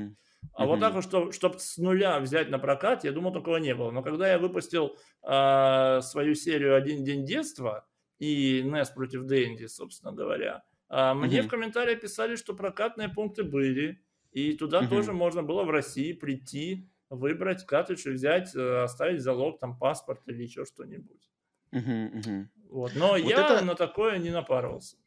А 0.53 0.63
mm-hmm. 0.63 0.67
вот 0.67 0.79
так 0.79 1.33
чтобы, 1.33 1.59
с 1.59 1.77
нуля 1.77 2.19
взять 2.19 2.49
на 2.49 2.59
прокат, 2.59 3.03
я 3.03 3.11
думал, 3.11 3.33
такого 3.33 3.57
не 3.57 3.73
было. 3.73 3.91
Но 3.91 4.03
когда 4.03 4.29
я 4.29 4.37
выпустил 4.37 4.97
э, 5.23 6.01
свою 6.01 6.35
серию 6.35 6.75
«Один 6.75 7.03
день 7.03 7.25
детства» 7.25 7.87
и 8.19 8.61
NES 8.61 8.93
против 8.93 9.23
Дэнди, 9.23 9.65
собственно 9.65 10.11
говоря, 10.11 10.63
э, 10.89 11.13
мне 11.13 11.39
mm-hmm. 11.39 11.41
в 11.43 11.47
комментариях 11.47 12.01
писали, 12.01 12.35
что 12.35 12.53
прокатные 12.53 13.09
пункты 13.09 13.43
были, 13.43 14.01
и 14.31 14.53
туда 14.53 14.81
mm-hmm. 14.81 14.89
тоже 14.89 15.13
можно 15.13 15.43
было 15.43 15.63
в 15.63 15.69
России 15.69 16.13
прийти, 16.13 16.89
выбрать 17.09 17.65
картридж 17.65 18.07
и 18.07 18.11
взять, 18.11 18.55
э, 18.55 18.83
оставить 18.83 19.21
залог, 19.21 19.59
там, 19.59 19.77
паспорт 19.77 20.21
или 20.27 20.43
еще 20.43 20.65
что-нибудь. 20.65 21.29
Mm-hmm. 21.71 22.13
Mm-hmm. 22.13 22.45
Вот. 22.69 22.91
Но 22.95 23.09
вот 23.09 23.17
я 23.17 23.55
это... 23.55 23.65
на 23.65 23.75
такое 23.75 24.17
не 24.17 24.29
напарывался. 24.29 24.97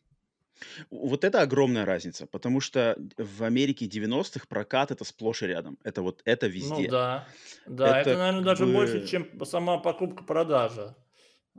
Вот 0.91 1.25
это 1.25 1.41
огромная 1.43 1.85
разница, 1.85 2.27
потому 2.27 2.61
что 2.61 2.97
в 3.17 3.45
Америке 3.45 3.87
90-х 3.87 4.47
прокат 4.49 4.91
это 4.91 5.05
сплошь 5.05 5.43
и 5.43 5.47
рядом. 5.47 5.79
Это 5.85 6.03
вот 6.03 6.23
это 6.25 6.47
везде. 6.47 6.85
Ну 6.85 6.89
да, 6.89 7.29
да, 7.67 8.01
это, 8.01 8.11
это 8.11 8.19
наверное, 8.19 8.45
даже 8.45 8.67
бы... 8.67 8.73
больше, 8.73 9.07
чем 9.07 9.45
сама 9.45 9.79
покупка-продажа. 9.79 10.97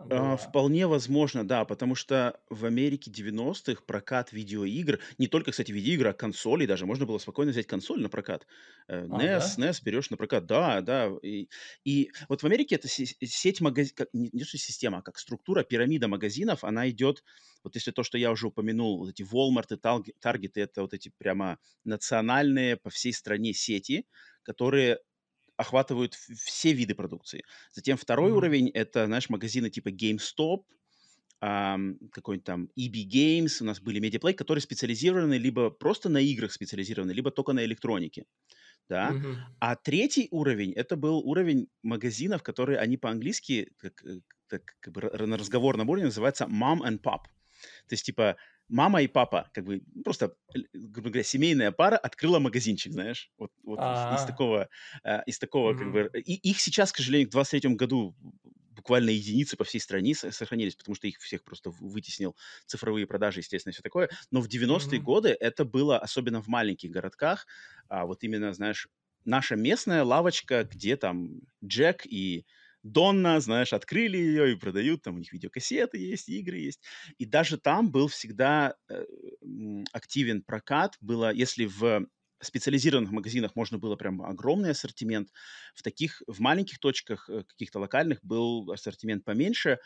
А, 0.10 0.38
вполне 0.38 0.88
возможно, 0.88 1.45
да, 1.45 1.66
потому 1.66 1.95
что 1.95 2.39
в 2.50 2.66
Америке 2.66 3.12
90-х 3.12 3.82
прокат 3.86 4.32
видеоигр, 4.32 5.00
не 5.18 5.28
только, 5.28 5.52
кстати, 5.52 5.72
видеоигр, 5.72 6.08
а 6.08 6.14
консолей 6.14 6.68
даже, 6.68 6.86
можно 6.86 7.06
было 7.06 7.18
спокойно 7.18 7.52
взять 7.52 7.68
консоль 7.68 8.02
на 8.02 8.08
прокат. 8.08 8.48
Э, 8.88 9.06
а, 9.10 9.26
NES, 9.26 9.58
да? 9.58 9.58
NES 9.58 9.82
берешь 9.84 10.10
на 10.10 10.16
прокат, 10.16 10.45
да, 10.45 10.82
да. 10.82 11.10
И, 11.24 11.50
и 11.84 12.12
вот 12.30 12.41
в 12.41 12.45
Америке 12.45 12.76
это 12.76 12.88
сеть 12.88 13.60
магазинов, 13.60 14.08
не, 14.14 14.30
не 14.32 14.43
что 14.43 14.58
система, 14.58 15.00
а 15.00 15.02
как 15.02 15.18
структура, 15.18 15.64
пирамида 15.64 16.08
магазинов, 16.08 16.64
она 16.64 16.89
идет, 16.89 17.24
вот 17.64 17.76
если 17.76 17.91
то, 17.91 18.04
что 18.04 18.18
я 18.18 18.32
уже 18.32 18.48
упомянул, 18.48 19.00
вот 19.00 19.10
эти 19.10 19.24
Walmart 19.24 19.68
и 19.72 20.14
Target, 20.24 20.52
это 20.56 20.84
вот 20.84 20.93
эти 20.93 21.12
прямо 21.18 21.58
национальные 21.84 22.78
по 22.78 22.89
всей 22.89 23.14
стране 23.14 23.54
сети, 23.54 24.06
которые 24.43 25.00
охватывают 25.58 26.14
все 26.14 26.74
виды 26.74 26.95
продукции. 26.95 27.43
Затем 27.72 27.97
второй 27.97 28.32
mm-hmm. 28.32 28.36
уровень 28.36 28.70
это, 28.70 29.05
знаешь, 29.05 29.30
магазины 29.30 29.70
типа 29.70 29.89
GameStop, 29.89 30.64
Um, 31.39 31.99
какой-нибудь 32.12 32.45
там 32.45 32.70
EB 32.76 33.05
Games, 33.05 33.62
у 33.62 33.66
нас 33.66 33.80
были 33.80 34.01
Mediaplay, 34.01 34.34
которые 34.34 34.60
специализированы 34.60 35.36
либо 35.36 35.70
просто 35.70 36.10
на 36.10 36.18
играх 36.18 36.51
специализированы, 36.51 37.12
либо 37.12 37.30
только 37.30 37.53
на 37.53 37.64
электронике. 37.64 38.26
Да? 38.89 39.12
Mm-hmm. 39.12 39.36
А 39.60 39.76
третий 39.76 40.30
уровень, 40.32 40.74
это 40.74 40.95
был 40.95 41.20
уровень 41.20 41.68
магазинов, 41.84 42.41
которые 42.41 42.80
они 42.80 42.97
по-английски, 42.97 43.72
как, 43.78 44.03
э, 44.03 44.22
как, 44.47 44.64
как 44.80 44.93
бы 44.93 45.01
на 45.28 45.38
разговорном 45.38 45.88
уровне 45.89 46.05
называются 46.05 46.45
mom 46.45 46.80
and 46.80 47.01
pop. 47.01 47.26
То 47.88 47.93
есть, 47.93 48.05
типа, 48.05 48.38
мама 48.70 49.01
и 49.01 49.07
папа, 49.07 49.49
как 49.53 49.65
бы 49.65 49.82
ну, 49.93 50.03
просто, 50.03 50.36
грубо 50.74 51.09
говоря, 51.09 51.24
семейная 51.24 51.72
пара 51.72 51.97
открыла 51.97 52.39
магазинчик, 52.39 52.93
знаешь, 52.93 53.32
вот, 53.38 53.51
вот 53.63 53.80
из, 53.80 54.22
из 54.22 54.26
такого, 54.26 54.70
э, 55.03 55.24
из 55.26 55.39
такого, 55.39 55.74
mm-hmm. 55.74 55.78
как 55.78 55.91
бы, 55.91 56.11
и 56.20 56.34
их 56.49 56.59
сейчас, 56.59 56.91
к 56.91 56.97
сожалению, 56.97 57.30
в 57.30 57.32
23 57.32 57.76
году 57.76 58.15
буквально 58.72 59.09
единицы 59.09 59.57
по 59.57 59.63
всей 59.63 59.80
стране 59.80 60.13
сохранились, 60.15 60.76
потому 60.76 60.95
что 60.95 61.07
их 61.07 61.18
всех 61.20 61.43
просто 61.43 61.72
вытеснил 61.72 62.36
цифровые 62.65 63.07
продажи, 63.07 63.39
естественно, 63.39 63.74
все 63.74 63.82
такое. 63.82 64.09
Но 64.32 64.39
в 64.39 64.47
90-е 64.47 64.99
mm-hmm. 64.99 65.03
годы 65.03 65.36
это 65.39 65.65
было, 65.65 65.97
особенно 65.97 66.41
в 66.41 66.47
маленьких 66.47 66.91
городках, 66.91 67.47
а, 67.89 68.05
вот 68.05 68.24
именно, 68.24 68.53
знаешь, 68.53 68.88
наша 69.26 69.55
местная 69.55 70.03
лавочка, 70.03 70.63
где 70.63 70.95
там 70.95 71.41
Джек 71.63 72.05
и 72.05 72.45
Донна, 72.92 73.40
знаешь, 73.40 73.74
открыли 73.74 74.18
ее 74.18 74.54
и 74.54 74.56
продают, 74.56 75.04
там 75.04 75.16
у 75.16 75.20
них 75.20 75.34
видеокассеты 75.34 75.98
есть, 75.98 76.30
игры 76.30 76.58
есть. 76.58 76.82
И 77.18 77.26
даже 77.26 77.58
там 77.58 77.92
был 77.92 78.08
всегда 78.08 78.76
э, 78.90 79.06
активен 79.92 80.42
прокат. 80.44 80.96
Было, 81.02 81.34
если 81.34 81.66
в 81.66 82.08
специализированных 82.42 83.12
магазинах 83.12 83.56
можно 83.56 83.80
было 83.80 83.96
прям 83.96 84.22
огромный 84.22 84.72
ассортимент, 84.72 85.30
в 85.74 85.82
таких, 85.82 86.22
в 86.28 86.40
маленьких 86.40 86.80
точках, 86.80 87.30
э, 87.30 87.44
каких-то 87.44 87.80
локальных 87.80 88.20
был 88.24 88.72
ассортимент 88.72 89.26
поменьше, 89.26 89.80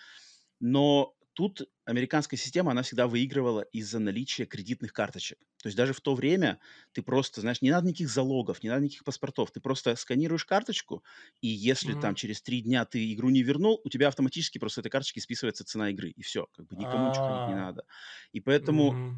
но 0.60 1.14
тут 1.34 1.70
американская 1.86 2.38
система, 2.38 2.72
она 2.72 2.82
всегда 2.84 3.08
выигрывала 3.08 3.62
из-за 3.62 4.00
наличия 4.00 4.46
кредитных 4.46 4.94
карточек. 4.94 5.40
То 5.62 5.68
есть 5.68 5.78
даже 5.78 5.94
в 5.94 6.02
то 6.02 6.16
время 6.16 6.60
ты 6.92 7.02
просто, 7.02 7.42
знаешь, 7.42 7.62
не 7.62 7.72
надо 7.72 7.88
никаких 7.88 8.10
залогов, 8.10 8.64
не 8.64 8.70
надо 8.70 8.84
никаких 8.84 9.04
паспортов. 9.04 9.52
Ты 9.52 9.60
просто 9.62 9.96
сканируешь 9.96 10.46
карточку, 10.46 11.04
и 11.42 11.48
если 11.48 11.96
mm-hmm. 11.96 12.02
там 12.02 12.16
через 12.16 12.42
три 12.42 12.62
дня 12.62 12.86
ты 12.86 13.14
игру 13.14 13.30
не 13.30 13.44
вернул, 13.44 13.80
у 13.84 13.90
тебя 13.90 14.08
автоматически 14.08 14.58
просто 14.58 14.82
этой 14.82 14.90
карточки 14.90 15.20
списывается 15.20 15.64
цена 15.64 15.90
игры, 15.90 16.10
и 16.10 16.22
все. 16.22 16.48
Как 16.52 16.68
бы 16.68 16.76
никому 16.76 17.10
ничего 17.10 17.28
хранить 17.28 17.50
не 17.50 17.56
надо. 17.56 17.86
И 18.32 18.40
поэтому... 18.40 18.94
Mm-hmm. 18.94 19.16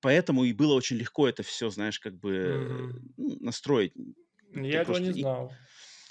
Поэтому 0.00 0.42
и 0.42 0.52
было 0.52 0.74
очень 0.74 0.96
легко 0.96 1.28
это 1.28 1.44
все, 1.44 1.70
знаешь, 1.70 2.00
как 2.00 2.18
бы 2.18 2.32
mm-hmm. 3.16 3.36
настроить. 3.38 3.92
Я 4.52 4.82
этого 4.82 4.96
не 4.96 5.12
знал. 5.12 5.52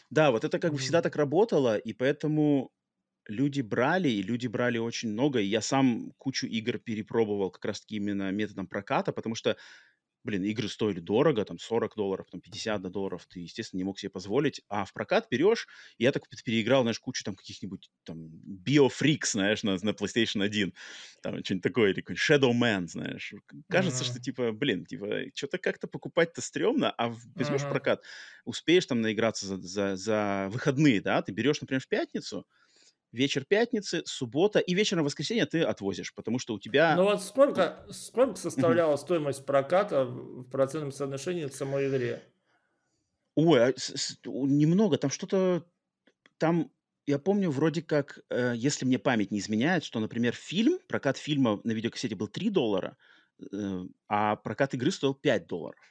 Да, 0.09 0.31
вот 0.31 0.45
это 0.45 0.59
как 0.59 0.71
mm-hmm. 0.71 0.75
бы 0.75 0.79
всегда 0.79 1.01
так 1.01 1.17
работало, 1.17 1.75
и 1.75 1.91
поэтому 1.91 2.71
люди 3.27 3.61
брали, 3.61 4.09
и 4.09 4.21
люди 4.21 4.47
брали 4.47 4.77
очень 4.77 5.09
много. 5.09 5.39
И 5.39 5.45
я 5.45 5.61
сам 5.61 6.11
кучу 6.17 6.47
игр 6.47 6.79
перепробовал 6.79 7.51
как 7.51 7.65
раз-таки 7.65 7.95
именно 7.95 8.31
методом 8.31 8.67
проката, 8.67 9.11
потому 9.11 9.35
что, 9.35 9.57
блин, 10.23 10.43
игры 10.43 10.67
стоили 10.67 10.99
дорого, 10.99 11.45
там 11.45 11.59
40 11.59 11.95
долларов, 11.95 12.27
там 12.31 12.41
50 12.41 12.81
долларов, 12.91 13.25
ты, 13.27 13.39
естественно, 13.41 13.79
не 13.79 13.83
мог 13.83 13.99
себе 13.99 14.09
позволить. 14.09 14.61
А 14.69 14.85
в 14.85 14.93
прокат 14.93 15.27
берешь, 15.29 15.67
и 15.97 16.03
я 16.03 16.11
так 16.11 16.23
переиграл, 16.43 16.81
знаешь, 16.81 16.99
кучу 16.99 17.23
там 17.23 17.35
каких-нибудь 17.35 17.89
там 18.03 18.27
Biofreaks, 18.67 19.31
знаешь, 19.31 19.63
на, 19.63 19.77
на 19.81 19.91
PlayStation 19.91 20.43
1, 20.43 20.73
там 21.21 21.43
что-нибудь 21.43 21.63
такое, 21.63 21.91
или 21.91 22.03
Shadow 22.03 22.51
Man, 22.53 22.87
знаешь. 22.87 23.33
Кажется, 23.69 24.03
uh-huh. 24.03 24.07
что, 24.07 24.19
типа, 24.19 24.51
блин, 24.51 24.85
типа, 24.85 25.25
что-то 25.35 25.57
как-то 25.57 25.87
покупать-то 25.87 26.41
стрёмно, 26.41 26.91
а 26.91 27.09
возьмешь 27.35 27.61
uh-huh. 27.61 27.69
прокат, 27.69 28.03
успеешь 28.45 28.87
там 28.87 29.01
наиграться 29.01 29.45
за, 29.45 29.57
за, 29.57 29.95
за 29.95 30.49
выходные, 30.51 31.01
да, 31.01 31.21
ты 31.21 31.31
берешь, 31.31 31.61
например, 31.61 31.81
в 31.81 31.87
пятницу, 31.87 32.45
вечер 33.11 33.45
пятницы, 33.45 34.03
суббота 34.05 34.59
и 34.59 34.73
вечером 34.73 35.05
воскресенья 35.05 35.45
ты 35.45 35.61
отвозишь, 35.61 36.13
потому 36.13 36.39
что 36.39 36.53
у 36.53 36.59
тебя... 36.59 36.95
Ну 36.95 37.03
вот 37.03 37.21
сколько, 37.21 37.85
сколько 37.91 38.35
составляла 38.35 38.95
стоимость 38.97 39.45
проката 39.45 40.05
в 40.05 40.43
процентном 40.49 40.91
соотношении 40.91 41.47
к 41.47 41.53
самой 41.53 41.89
игре? 41.89 42.23
Ой, 43.35 43.69
а 43.69 43.73
немного, 44.25 44.97
там 44.97 45.09
что-то... 45.09 45.65
Там, 46.37 46.71
я 47.05 47.19
помню, 47.19 47.51
вроде 47.51 47.81
как, 47.81 48.19
э, 48.29 48.53
если 48.55 48.85
мне 48.85 48.97
память 48.97 49.31
не 49.31 49.39
изменяет, 49.39 49.83
что, 49.83 49.99
например, 49.99 50.33
фильм, 50.33 50.79
прокат 50.87 51.17
фильма 51.17 51.61
на 51.63 51.71
видеокассете 51.71 52.15
был 52.15 52.27
3 52.27 52.49
доллара, 52.49 52.97
э, 53.39 53.83
а 54.07 54.35
прокат 54.37 54.73
игры 54.73 54.91
стоил 54.91 55.13
5 55.13 55.47
долларов 55.47 55.90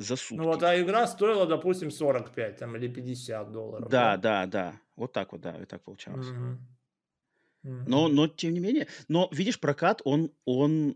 за 0.00 0.16
сутки. 0.16 0.40
Ну 0.40 0.44
вот, 0.44 0.62
а 0.62 0.80
игра 0.80 1.06
стоила, 1.06 1.46
допустим, 1.46 1.90
45 1.90 2.56
там, 2.56 2.76
или 2.76 2.88
50 2.88 3.52
долларов. 3.52 3.88
Да, 3.88 4.16
да, 4.16 4.46
да. 4.46 4.70
да. 4.72 4.80
Вот 4.96 5.12
так 5.12 5.32
вот, 5.32 5.42
да, 5.42 5.56
и 5.62 5.66
так 5.66 5.82
получалось. 5.82 6.26
Mm-hmm. 6.26 7.84
Но, 7.86 8.08
но, 8.08 8.26
тем 8.26 8.54
не 8.54 8.60
менее, 8.60 8.86
но, 9.08 9.28
видишь, 9.32 9.60
прокат, 9.60 10.00
он, 10.04 10.32
он, 10.46 10.94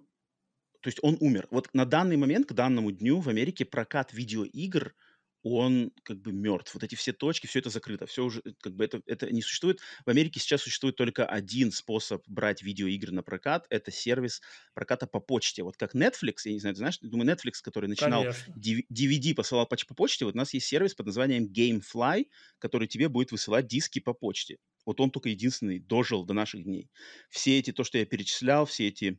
то 0.80 0.88
есть 0.88 0.98
он 1.02 1.18
умер. 1.20 1.46
Вот 1.50 1.68
на 1.74 1.84
данный 1.84 2.16
момент, 2.16 2.48
к 2.48 2.52
данному 2.54 2.90
дню 2.90 3.20
в 3.20 3.28
Америке 3.28 3.64
прокат 3.64 4.12
видеоигр– 4.12 4.94
он 5.44 5.92
как 6.02 6.20
бы 6.20 6.32
мертв. 6.32 6.74
Вот 6.74 6.82
эти 6.82 6.94
все 6.94 7.12
точки, 7.12 7.46
все 7.46 7.58
это 7.60 7.68
закрыто, 7.70 8.06
все 8.06 8.24
уже 8.24 8.42
как 8.60 8.74
бы 8.74 8.84
это, 8.84 9.02
это 9.06 9.30
не 9.30 9.42
существует. 9.42 9.80
В 10.04 10.10
Америке 10.10 10.40
сейчас 10.40 10.62
существует 10.62 10.96
только 10.96 11.26
один 11.26 11.70
способ 11.70 12.24
брать 12.26 12.62
видеоигры 12.62 13.12
на 13.12 13.22
прокат, 13.22 13.66
это 13.68 13.92
сервис 13.92 14.40
проката 14.72 15.06
по 15.06 15.20
почте. 15.20 15.62
Вот 15.62 15.76
как 15.76 15.94
Netflix, 15.94 16.38
я 16.46 16.52
не 16.52 16.60
знаю, 16.60 16.74
ты 16.74 16.78
знаешь, 16.78 16.98
думаю, 17.00 17.30
Netflix, 17.30 17.60
который 17.62 17.88
начинал 17.88 18.22
Конечно. 18.22 18.54
DVD, 18.56 19.34
посылал 19.34 19.66
по, 19.66 19.76
по 19.86 19.94
почте, 19.94 20.24
вот 20.24 20.34
у 20.34 20.38
нас 20.38 20.54
есть 20.54 20.66
сервис 20.66 20.94
под 20.94 21.06
названием 21.06 21.46
GameFly, 21.52 22.26
который 22.58 22.88
тебе 22.88 23.08
будет 23.08 23.30
высылать 23.30 23.66
диски 23.66 23.98
по 23.98 24.14
почте. 24.14 24.56
Вот 24.86 25.00
он 25.00 25.10
только 25.10 25.28
единственный 25.28 25.78
дожил 25.78 26.24
до 26.24 26.34
наших 26.34 26.64
дней. 26.64 26.90
Все 27.30 27.58
эти, 27.58 27.72
то, 27.72 27.84
что 27.84 27.98
я 27.98 28.06
перечислял, 28.06 28.66
все 28.66 28.88
эти 28.88 29.18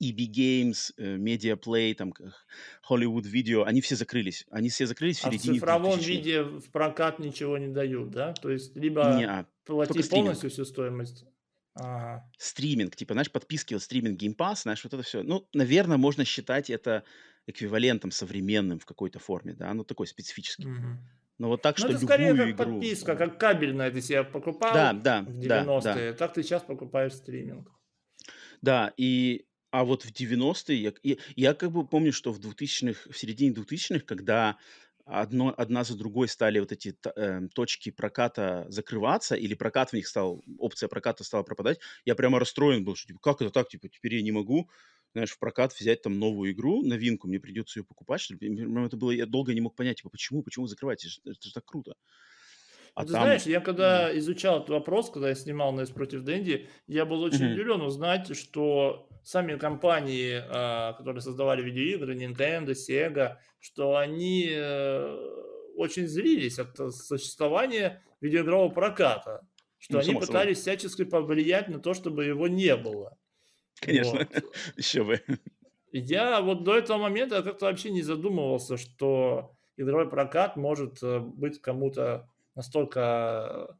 EB 0.00 0.28
Games, 0.30 0.92
э, 0.96 1.16
Media 1.16 1.56
Play, 1.56 1.94
там, 1.94 2.12
Hollywood 2.88 3.24
Video, 3.24 3.64
они 3.64 3.80
все 3.80 3.96
закрылись. 3.96 4.46
Они 4.50 4.68
все 4.68 4.86
закрылись 4.86 5.18
в 5.18 5.22
середине 5.22 5.52
А 5.52 5.54
в 5.54 5.58
цифровом 5.58 5.98
виде 5.98 6.42
в 6.42 6.70
прокат 6.70 7.18
ничего 7.18 7.56
не 7.58 7.68
дают, 7.68 8.10
да? 8.10 8.32
То 8.34 8.50
есть 8.50 8.76
либо 8.76 9.14
не, 9.16 9.26
а, 9.26 9.46
плати 9.64 10.02
полностью 10.02 10.50
всю 10.50 10.64
стоимость. 10.64 11.24
Ага. 11.74 12.28
Стриминг, 12.38 12.96
типа, 12.96 13.14
знаешь, 13.14 13.30
подписки, 13.30 13.76
стриминг 13.78 14.20
Game 14.20 14.34
Pass, 14.34 14.62
знаешь, 14.62 14.82
вот 14.82 14.94
это 14.94 15.02
все. 15.02 15.22
Ну, 15.22 15.46
наверное, 15.52 15.98
можно 15.98 16.24
считать 16.24 16.70
это 16.70 17.04
эквивалентом 17.46 18.10
современным 18.10 18.78
в 18.78 18.86
какой-то 18.86 19.18
форме, 19.18 19.54
да, 19.54 19.72
ну, 19.74 19.84
такой 19.84 20.06
специфический. 20.06 20.66
Угу. 20.66 20.86
Но 21.38 21.48
вот 21.48 21.62
так, 21.62 21.78
ну, 21.78 21.84
что 21.84 21.96
это 21.96 22.04
скорее 22.04 22.34
как 22.34 22.48
игру... 22.48 22.56
подписка, 22.56 23.14
как 23.14 23.38
кабельная 23.38 23.90
ты 23.90 24.00
себе 24.00 24.24
покупал 24.24 24.72
да, 24.72 24.92
да, 24.94 25.22
в 25.22 25.38
90-е, 25.38 25.80
да, 25.82 25.94
да. 25.94 26.12
так 26.14 26.32
ты 26.32 26.42
сейчас 26.42 26.62
покупаешь 26.62 27.12
стриминг. 27.12 27.70
Да, 28.62 28.94
и 28.96 29.46
а 29.76 29.84
вот 29.84 30.04
в 30.06 30.10
90-е, 30.10 30.94
я, 31.02 31.16
я, 31.36 31.52
как 31.54 31.70
бы 31.70 31.86
помню, 31.86 32.10
что 32.10 32.32
в 32.32 32.40
2000-х, 32.40 33.10
в 33.10 33.18
середине 33.18 33.52
2000-х, 33.52 34.06
когда 34.06 34.56
одно, 35.04 35.52
одна 35.54 35.84
за 35.84 35.98
другой 35.98 36.28
стали 36.28 36.60
вот 36.60 36.72
эти 36.72 36.96
э, 37.14 37.40
точки 37.54 37.90
проката 37.90 38.64
закрываться, 38.70 39.34
или 39.34 39.52
прокат 39.52 39.90
в 39.90 39.92
них 39.92 40.08
стал, 40.08 40.42
опция 40.58 40.88
проката 40.88 41.24
стала 41.24 41.42
пропадать, 41.42 41.78
я 42.06 42.14
прямо 42.14 42.38
расстроен 42.38 42.84
был, 42.84 42.96
что 42.96 43.08
типа, 43.08 43.20
как 43.20 43.42
это 43.42 43.50
так, 43.50 43.68
типа, 43.68 43.90
теперь 43.90 44.14
я 44.14 44.22
не 44.22 44.32
могу, 44.32 44.70
знаешь, 45.12 45.32
в 45.32 45.38
прокат 45.38 45.74
взять 45.78 46.00
там 46.00 46.18
новую 46.18 46.52
игру, 46.52 46.82
новинку, 46.82 47.28
мне 47.28 47.38
придется 47.38 47.80
ее 47.80 47.84
покупать, 47.84 48.22
что? 48.22 48.34
Это 48.34 48.96
было, 48.96 49.10
я 49.10 49.26
долго 49.26 49.52
не 49.52 49.60
мог 49.60 49.76
понять, 49.76 49.98
типа, 49.98 50.08
почему, 50.08 50.42
почему 50.42 50.66
закрываете, 50.68 51.08
это, 51.08 51.32
это 51.32 51.48
же 51.48 51.52
так 51.52 51.66
круто. 51.66 51.96
А 52.96 53.04
Ты 53.04 53.12
там... 53.12 53.24
знаешь, 53.24 53.42
я 53.42 53.60
когда 53.60 54.16
изучал 54.16 54.56
этот 54.56 54.70
вопрос, 54.70 55.10
когда 55.10 55.28
я 55.28 55.34
снимал 55.34 55.70
Нес 55.74 55.90
против 55.90 56.22
Дэнди, 56.22 56.66
я 56.86 57.04
был 57.04 57.20
очень 57.20 57.44
mm-hmm. 57.44 57.52
удивлен 57.52 57.82
узнать, 57.82 58.34
что 58.34 59.06
сами 59.22 59.58
компании, 59.58 60.42
а, 60.48 60.94
которые 60.94 61.20
создавали 61.20 61.60
видеоигры, 61.60 62.16
Nintendo, 62.16 62.68
Sega, 62.70 63.36
что 63.60 63.96
они 63.96 64.48
э, 64.50 65.16
очень 65.76 66.06
злились 66.06 66.58
от 66.58 66.74
существования 66.94 68.02
видеоигрового 68.22 68.70
проката, 68.70 69.46
что 69.76 69.94
ну, 69.94 69.98
они 70.00 70.14
пытались 70.14 70.62
собой. 70.62 70.78
всячески 70.78 71.04
повлиять 71.04 71.68
на 71.68 71.80
то, 71.80 71.92
чтобы 71.92 72.24
его 72.24 72.48
не 72.48 72.74
было. 72.76 73.18
Конечно, 73.78 74.20
вот. 74.20 74.44
еще 74.78 75.04
бы. 75.04 75.20
Я 75.92 76.40
вот 76.40 76.64
до 76.64 76.78
этого 76.78 76.96
момента 76.96 77.42
как-то 77.42 77.66
вообще 77.66 77.90
не 77.90 78.00
задумывался, 78.00 78.78
что 78.78 79.54
игровой 79.76 80.08
прокат 80.08 80.56
может 80.56 81.02
э, 81.02 81.18
быть 81.20 81.60
кому-то 81.60 82.30
настолько, 82.56 83.78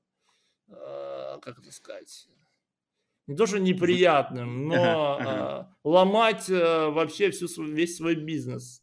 э, 0.68 1.38
как 1.42 1.58
это 1.58 1.72
сказать, 1.72 2.28
не 3.26 3.34
то 3.34 3.46
что 3.46 3.58
неприятным, 3.58 4.68
но 4.68 5.18
ага, 5.18 5.68
э, 5.68 5.88
ломать 5.88 6.48
э, 6.48 6.88
вообще 6.90 7.30
всю, 7.30 7.48
весь 7.64 7.96
свой 7.96 8.14
бизнес. 8.14 8.82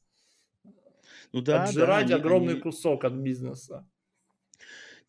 Ну 1.32 1.42
да, 1.42 1.64
Отжирать 1.64 2.08
да, 2.08 2.18
огромный 2.18 2.54
они... 2.54 2.62
кусок 2.62 3.06
от 3.06 3.14
бизнеса. 3.14 3.88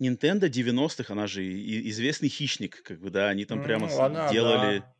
Nintendo 0.00 0.48
90-х, 0.48 1.12
она 1.12 1.26
же 1.26 1.44
известный 1.88 2.28
хищник, 2.28 2.82
как 2.82 3.00
бы, 3.00 3.10
да, 3.10 3.28
они 3.28 3.44
там 3.44 3.62
прямо 3.62 3.88
ну, 3.88 4.00
она, 4.00 4.30
делали... 4.30 4.78
Да 4.80 4.93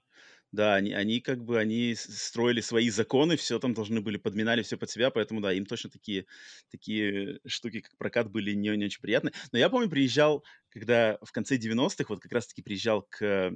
да, 0.54 0.74
они, 0.74 0.92
они 0.92 1.20
как 1.20 1.44
бы, 1.44 1.58
они 1.58 1.94
строили 1.96 2.60
свои 2.60 2.88
законы, 2.90 3.36
все 3.36 3.58
там 3.58 3.74
должны 3.74 4.00
были, 4.00 4.16
подминали 4.16 4.62
все 4.62 4.76
под 4.76 4.90
себя, 4.90 5.10
поэтому, 5.10 5.40
да, 5.40 5.52
им 5.52 5.66
точно 5.66 5.90
такие, 5.90 6.26
такие 6.70 7.40
штуки, 7.46 7.80
как 7.80 7.96
прокат, 7.96 8.30
были 8.30 8.52
не, 8.54 8.76
не 8.76 8.86
очень 8.86 9.00
приятны. 9.00 9.32
Но 9.52 9.58
я 9.58 9.68
помню, 9.68 9.90
приезжал, 9.90 10.44
когда 10.70 11.18
в 11.22 11.32
конце 11.32 11.56
90-х, 11.56 12.04
вот 12.08 12.20
как 12.20 12.32
раз-таки 12.32 12.62
приезжал 12.62 13.02
к... 13.02 13.52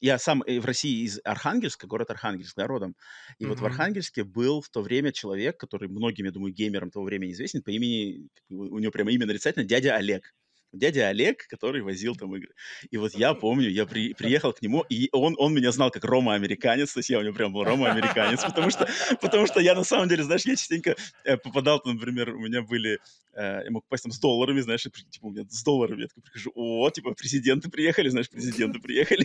Я 0.00 0.18
сам 0.18 0.42
э, 0.42 0.60
в 0.60 0.66
России 0.66 1.04
из 1.04 1.20
Архангельска, 1.24 1.86
город 1.86 2.10
Архангельск, 2.10 2.56
да, 2.56 2.66
родом. 2.66 2.94
И 3.38 3.44
mm-hmm. 3.44 3.48
вот 3.48 3.60
в 3.60 3.64
Архангельске 3.64 4.24
был 4.24 4.60
в 4.60 4.68
то 4.68 4.82
время 4.82 5.12
человек, 5.12 5.56
который 5.56 5.88
многим, 5.88 6.26
я 6.26 6.32
думаю, 6.32 6.52
геймерам 6.52 6.90
того 6.90 7.06
времени 7.06 7.32
известен, 7.32 7.62
по 7.62 7.70
имени, 7.70 8.28
у 8.50 8.78
него 8.78 8.92
прямо 8.92 9.12
имя 9.12 9.26
нарицательно, 9.26 9.64
дядя 9.64 9.96
Олег. 9.96 10.34
Дядя 10.74 11.08
Олег, 11.08 11.46
который 11.48 11.82
возил 11.82 12.14
там 12.16 12.34
игры. 12.36 12.52
И 12.90 12.96
вот 12.96 13.14
я 13.14 13.34
помню, 13.34 13.68
я 13.70 13.86
при, 13.86 14.14
приехал 14.14 14.52
к 14.52 14.62
нему, 14.62 14.84
и 14.88 15.08
он, 15.12 15.34
он 15.38 15.54
меня 15.54 15.72
знал 15.72 15.90
как 15.90 16.04
Рома-американец, 16.04 16.92
то 16.92 16.98
есть 16.98 17.10
я 17.10 17.18
у 17.18 17.22
него 17.22 17.34
прям 17.34 17.52
был 17.52 17.64
Рома-американец, 17.64 18.42
потому 18.44 18.70
что, 18.70 18.88
потому 19.20 19.46
что 19.46 19.60
я 19.60 19.74
на 19.74 19.84
самом 19.84 20.08
деле, 20.08 20.24
знаешь, 20.24 20.44
я 20.44 20.56
частенько 20.56 20.96
э, 21.24 21.36
попадал, 21.36 21.80
например, 21.84 22.34
у 22.34 22.40
меня 22.40 22.62
были, 22.62 22.98
э, 23.34 23.62
я 23.64 23.70
мог 23.70 23.84
попасть 23.84 24.04
там 24.04 24.12
с 24.12 24.18
долларами, 24.18 24.60
знаешь, 24.60 24.82
типа 24.82 25.26
у 25.26 25.30
меня 25.30 25.44
с 25.48 25.62
долларами, 25.62 26.02
я 26.02 26.08
такой 26.08 26.22
прихожу, 26.22 26.52
о, 26.54 26.90
типа 26.90 27.14
президенты 27.14 27.70
приехали, 27.70 28.08
знаешь, 28.08 28.30
президенты 28.30 28.80
приехали. 28.80 29.24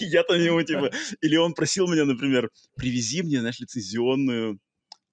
Я 0.00 0.22
там 0.22 0.40
ему, 0.40 0.62
типа, 0.62 0.90
или 1.20 1.36
он 1.36 1.52
просил 1.54 1.86
меня, 1.86 2.04
например, 2.04 2.50
привези 2.76 3.22
мне, 3.22 3.40
знаешь, 3.40 3.60
лицензионную 3.60 4.58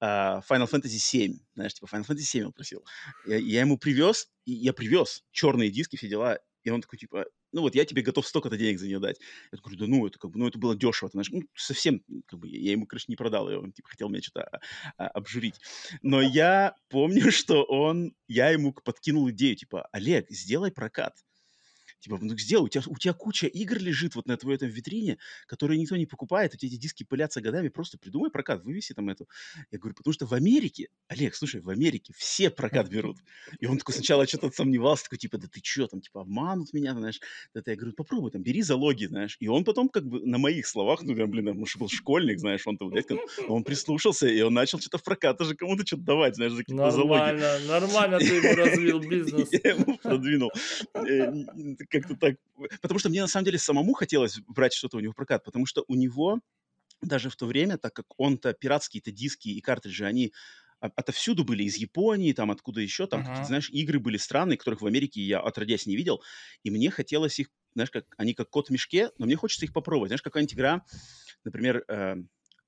uh, 0.02 0.42
Final 0.50 0.70
Fantasy 0.70 0.98
7, 0.98 1.38
знаешь, 1.56 1.74
типа 1.74 1.88
Final 1.88 2.06
Fantasy 2.08 2.22
7 2.22 2.46
он 2.46 2.54
просил. 2.54 2.86
Я, 3.26 3.38
я 3.38 3.62
ему 3.62 3.78
привез, 3.78 4.30
и 4.46 4.54
я 4.54 4.74
привез 4.74 5.24
черные 5.32 5.70
диски, 5.70 5.96
все 5.96 6.08
дела, 6.08 6.40
и 6.64 6.70
он 6.70 6.82
такой, 6.82 7.00
типа, 7.00 7.26
ну 7.54 7.62
вот 7.62 7.76
я 7.76 7.86
тебе 7.86 8.02
готов 8.02 8.28
столько-то 8.28 8.58
денег 8.58 8.80
за 8.80 8.88
нее 8.88 9.00
дать. 9.00 9.18
Я 9.52 9.58
такой, 9.58 9.78
да 9.78 9.88
ну, 9.88 10.06
это 10.06 10.20
как 10.20 10.32
бы, 10.32 10.40
ну 10.40 10.48
это 10.48 10.60
было 10.60 10.76
дешево, 10.76 11.10
ты 11.10 11.14
знаешь, 11.14 11.30
ну 11.32 11.42
совсем, 11.56 12.04
как 12.26 12.40
бы, 12.40 12.48
я 12.50 12.72
ему, 12.74 12.86
конечно, 12.86 13.12
не 13.12 13.16
продал 13.16 13.50
ее, 13.50 13.60
он 13.60 13.72
типа 13.72 13.90
хотел 13.90 14.10
меня 14.10 14.22
что-то 14.22 14.44
а, 14.44 14.60
а, 14.98 15.08
обжурить. 15.08 15.56
Но 16.02 16.22
я 16.22 16.76
помню, 16.90 17.32
что 17.32 17.64
он, 17.64 18.14
я 18.28 18.50
ему 18.50 18.74
подкинул 18.74 19.30
идею, 19.30 19.56
типа, 19.56 19.88
Олег, 19.92 20.30
сделай 20.30 20.72
прокат 20.72 21.16
типа, 22.00 22.18
ну 22.22 22.38
сделай, 22.38 22.66
у 22.66 22.68
тебя, 22.70 22.84
у 22.88 22.98
тебя 22.98 23.14
куча 23.14 23.48
игр 23.48 23.78
лежит 23.78 24.16
вот 24.16 24.28
на 24.28 24.38
твоей 24.38 24.58
этом 24.58 24.70
витрине, 24.70 25.18
которые 25.48 25.80
никто 25.80 25.96
не 25.96 26.06
покупает, 26.06 26.54
у 26.54 26.58
тебя 26.58 26.70
эти 26.70 26.80
диски 26.80 27.04
пылятся 27.04 27.42
годами, 27.42 27.70
просто 27.70 27.98
придумай 27.98 28.32
прокат, 28.32 28.64
вывеси 28.64 28.94
там 28.94 29.10
эту. 29.10 29.28
Я 29.72 29.80
говорю, 29.80 29.96
потому 29.96 30.14
что 30.14 30.26
в 30.26 30.34
Америке, 30.34 30.88
Олег, 31.08 31.36
слушай, 31.36 31.62
в 31.62 31.70
Америке 31.70 32.14
все 32.16 32.50
прокат 32.50 32.90
берут. 32.90 33.18
И 33.60 33.66
он 33.66 33.78
такой 33.78 33.96
сначала 33.96 34.28
что-то 34.28 34.52
сомневался, 34.52 35.06
такой, 35.06 35.18
типа, 35.18 35.38
да 35.38 35.48
ты 35.48 35.62
что, 35.64 35.88
там, 35.88 36.02
типа, 36.02 36.22
обманут 36.22 36.74
меня, 36.74 36.94
знаешь. 36.94 37.20
Это 37.54 37.72
я 37.72 37.78
говорю, 37.78 37.94
попробуй, 37.94 38.32
там, 38.32 38.44
бери 38.44 38.62
залоги, 38.62 39.06
знаешь. 39.06 39.38
И 39.40 39.48
он 39.48 39.64
потом, 39.64 39.90
как 39.90 40.06
бы, 40.06 40.26
на 40.26 40.38
моих 40.38 40.68
словах, 40.68 41.04
ну, 41.04 41.14
блин, 41.28 41.48
он 41.48 41.66
был 41.78 41.90
школьник, 41.90 42.40
знаешь, 42.40 42.66
он 42.66 42.78
там, 42.78 42.92
дядька, 42.92 43.18
он 43.48 43.64
прислушался, 43.64 44.28
и 44.28 44.42
он 44.42 44.54
начал 44.54 44.80
что-то 44.80 44.98
в 44.98 45.04
прокат 45.04 45.40
уже 45.42 45.56
кому-то 45.56 45.86
что-то 45.86 46.04
давать, 46.04 46.36
знаешь, 46.36 46.54
за 46.54 46.60
какие-то 46.60 46.92
залоги. 46.92 47.20
Нормально, 47.20 47.60
нормально 47.68 48.20
ты 48.20 48.36
ему 48.36 48.56
развил 48.56 49.00
бизнес. 49.10 49.50
Я 49.52 49.72
ему 49.72 49.98
продвинул. 49.98 50.52
Как-то 51.90 52.16
так. 52.16 52.36
Потому 52.82 53.00
что 53.00 53.10
мне 53.10 53.22
на 53.22 53.28
самом 53.28 53.46
деле 53.46 53.58
самому 53.58 53.94
хотелось 53.94 54.40
брать 54.48 54.74
что-то 54.74 54.98
у 54.98 55.00
него 55.00 55.14
в 55.14 55.16
прокат, 55.16 55.44
потому 55.44 55.66
что 55.66 55.84
у 55.88 55.96
него 55.96 56.40
даже 57.02 57.30
в 57.30 57.36
то 57.36 57.46
время, 57.46 57.78
так 57.78 57.94
как 57.94 58.06
он-то 58.18 58.54
пиратские-то 58.54 59.12
диски 59.12 59.50
и 59.50 59.62
картриджи, 59.62 60.06
они 60.06 60.34
отовсюду 60.80 61.44
были, 61.44 61.64
из 61.64 61.76
Японии, 61.76 62.34
там 62.34 62.52
откуда 62.52 62.82
еще, 62.82 63.08
там, 63.08 63.22
uh-huh. 63.22 63.46
знаешь, 63.46 63.70
игры 63.72 64.00
были 64.00 64.18
странные, 64.18 64.58
которых 64.58 64.82
в 64.82 64.86
Америке 64.86 65.22
я 65.22 65.40
отродясь 65.40 65.88
не 65.88 65.96
видел, 65.96 66.22
и 66.64 66.70
мне 66.70 66.92
хотелось 66.92 67.40
их, 67.40 67.50
знаешь, 67.74 67.90
как 67.90 68.06
они 68.18 68.34
как 68.34 68.50
кот 68.50 68.68
в 68.68 68.72
мешке, 68.72 69.10
но 69.18 69.26
мне 69.26 69.36
хочется 69.36 69.66
их 69.66 69.74
попробовать. 69.74 70.10
Знаешь, 70.10 70.22
какая-нибудь 70.22 70.54
игра, 70.54 70.86
например, 71.44 71.84
э, 71.88 72.18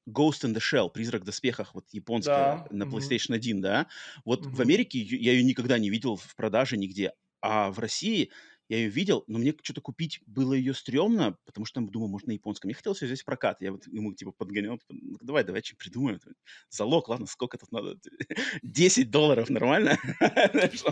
Ghost 0.08 0.44
in 0.44 0.56
the 0.56 0.60
Shell, 0.60 0.90
Призрак 0.90 1.22
в 1.22 1.26
доспехах, 1.26 1.76
вот 1.76 1.86
японская, 1.92 2.68
да. 2.70 2.76
на 2.76 2.84
PlayStation 2.84 3.36
1, 3.36 3.62
да, 3.62 3.88
вот 4.26 4.46
uh-huh. 4.46 4.50
в 4.50 4.62
Америке 4.62 5.00
я 5.00 5.34
ее 5.34 5.44
никогда 5.44 5.78
не 5.78 5.92
видел 5.92 6.16
в 6.16 6.36
продаже 6.36 6.78
нигде, 6.78 7.14
а 7.42 7.70
в 7.72 7.78
России 7.78 8.32
я 8.70 8.78
ее 8.78 8.90
видел, 8.90 9.24
но 9.28 9.40
мне 9.40 9.54
что-то 9.64 9.82
купить 9.82 10.22
было 10.28 10.54
ее 10.54 10.76
стрёмно, 10.76 11.36
потому 11.46 11.66
что, 11.66 11.82
думаю, 11.82 12.08
может, 12.08 12.28
на 12.28 12.34
японском. 12.34 12.70
Я 12.70 12.76
хотел 12.76 12.94
все 12.94 13.08
взять 13.08 13.22
в 13.22 13.26
прокат. 13.26 13.58
Я 13.62 13.72
вот 13.72 13.88
ему, 13.88 14.14
типа, 14.14 14.32
подгонял, 14.32 14.78
типа, 14.78 14.94
ну, 14.94 15.18
давай, 15.22 15.44
давай, 15.44 15.64
что 15.64 15.76
придумаем. 15.76 16.20
Залог, 16.70 17.10
ладно, 17.10 17.26
сколько 17.26 17.58
тут 17.58 17.72
надо? 17.72 17.96
10 18.62 19.10
долларов, 19.12 19.50
нормально? 19.50 19.98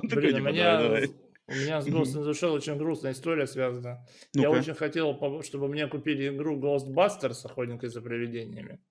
Блин, 0.04 0.36
у 0.36 0.50
меня... 0.50 1.08
У 1.50 1.54
меня 1.54 1.80
с 1.80 1.88
Ghost 1.88 2.14
in 2.18 2.26
the 2.26 2.32
Shell 2.32 2.50
очень 2.50 2.76
грустная 2.76 3.14
история 3.14 3.48
связана. 3.48 4.06
Я 4.34 4.50
очень 4.52 4.74
хотел, 4.74 5.18
чтобы 5.44 5.70
мне 5.70 5.88
купили 5.88 6.28
игру 6.28 6.60
Ghostbusters, 6.60 7.46
охотника 7.46 7.88
за 7.88 8.02
привидениями. 8.02 8.82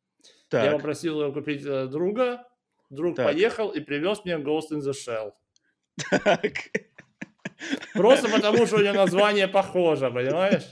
Я 0.52 0.72
попросил 0.72 1.20
его 1.20 1.32
купить 1.32 1.66
э, 1.66 1.86
друга, 1.86 2.46
друг 2.88 3.16
поехал 3.16 3.70
и 3.70 3.80
привез 3.80 4.24
мне 4.24 4.36
Ghost 4.36 4.70
in 4.72 4.78
the 4.78 4.92
Shell. 4.92 5.32
Так. 6.24 6.52
Просто 7.94 8.28
потому, 8.28 8.66
что 8.66 8.76
у 8.76 8.80
него 8.80 8.94
название 8.94 9.48
похоже, 9.48 10.10
понимаешь? 10.10 10.64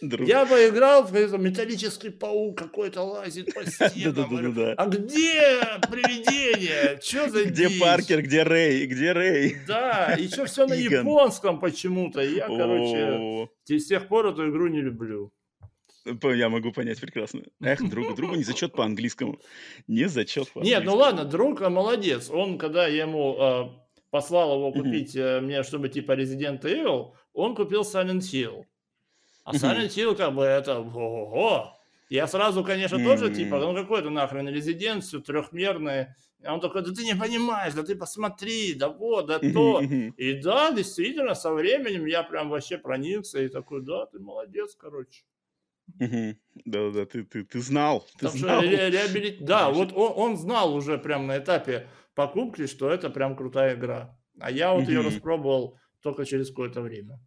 Друг. 0.00 0.26
Я 0.26 0.46
поиграл, 0.46 1.04
в 1.04 1.12
металлический 1.12 2.10
паук 2.10 2.58
какой-то 2.58 3.02
лазит 3.02 3.52
по 3.54 3.64
стенам. 3.66 4.74
А 4.76 4.86
где 4.86 5.60
привидение? 5.90 7.00
Что 7.02 7.28
за 7.28 7.44
Где 7.44 7.68
дичь? 7.68 7.80
Паркер, 7.80 8.22
где 8.22 8.42
Рэй, 8.42 8.86
где 8.86 9.12
Рэй? 9.12 9.56
Да, 9.66 10.16
что 10.30 10.46
все 10.46 10.66
на 10.66 10.74
японском 10.74 11.60
почему-то. 11.60 12.20
Я, 12.22 12.46
короче, 12.46 13.48
с 13.68 13.86
тех 13.86 14.08
пор 14.08 14.26
эту 14.26 14.50
игру 14.50 14.68
не 14.68 14.80
люблю. 14.80 15.32
Я 16.22 16.48
могу 16.48 16.72
понять 16.72 17.00
прекрасно. 17.00 17.42
Эх, 17.60 17.86
другу, 17.88 18.14
другу 18.14 18.34
не 18.34 18.42
зачет 18.42 18.72
по 18.72 18.84
английскому. 18.84 19.38
Не 19.86 20.08
зачет 20.08 20.50
по 20.50 20.60
Нет, 20.60 20.84
ну 20.84 20.96
ладно, 20.96 21.24
друг 21.24 21.60
молодец. 21.60 22.30
Он, 22.30 22.58
когда 22.58 22.86
я 22.86 23.02
ему 23.02 23.36
а, 23.38 23.70
послал 24.10 24.56
его 24.56 24.72
купить 24.72 25.16
mm-hmm. 25.16 25.40
мне, 25.40 25.62
чтобы 25.62 25.88
типа 25.88 26.12
Resident 26.12 26.62
Evil, 26.62 27.12
он 27.32 27.54
купил 27.54 27.82
Silent 27.82 28.20
Hill. 28.20 28.64
А 29.44 29.54
Silent 29.54 29.88
Hill 29.88 30.14
как 30.16 30.34
бы 30.34 30.44
это 30.44 30.80
ого-го. 30.80 31.76
Я 32.08 32.26
сразу, 32.26 32.64
конечно, 32.64 32.96
mm-hmm. 32.96 33.04
тоже 33.04 33.34
типа, 33.34 33.58
ну 33.60 33.74
какой 33.74 34.00
это 34.00 34.10
нахрен 34.10 34.48
резиденцию 34.48 35.22
трехмерный. 35.22 36.08
А 36.42 36.54
он 36.54 36.60
такой, 36.60 36.82
да 36.82 36.92
ты 36.92 37.04
не 37.04 37.14
понимаешь, 37.14 37.74
да 37.74 37.82
ты 37.82 37.94
посмотри, 37.94 38.74
да 38.74 38.88
вот, 38.88 39.26
да 39.26 39.38
то. 39.38 39.80
И 39.80 40.40
да, 40.40 40.72
действительно, 40.72 41.34
со 41.34 41.52
временем 41.52 42.06
я 42.06 42.22
прям 42.22 42.48
вообще 42.48 42.78
проникся 42.78 43.42
и 43.42 43.48
такой, 43.48 43.82
да, 43.82 44.06
ты 44.06 44.18
молодец, 44.18 44.74
короче. 44.74 45.22
Да-да, 46.64 47.04
ты, 47.04 47.24
ты, 47.24 47.44
ты 47.44 47.60
знал. 47.60 48.06
Ты 48.18 48.28
знал. 48.28 48.62
Ре- 48.62 48.90
реабили... 48.90 49.36
Да, 49.40 49.70
вот 49.70 49.92
он, 49.92 50.12
он 50.16 50.36
знал 50.36 50.74
уже 50.74 50.98
прям 50.98 51.26
на 51.26 51.38
этапе 51.38 51.88
покупки, 52.14 52.66
что 52.66 52.90
это 52.90 53.10
прям 53.10 53.36
крутая 53.36 53.76
игра. 53.76 54.18
А 54.38 54.50
я 54.50 54.72
вот 54.72 54.88
ее 54.88 55.00
распробовал 55.02 55.78
только 56.02 56.24
через 56.24 56.48
какое-то 56.48 56.80
время. 56.82 57.20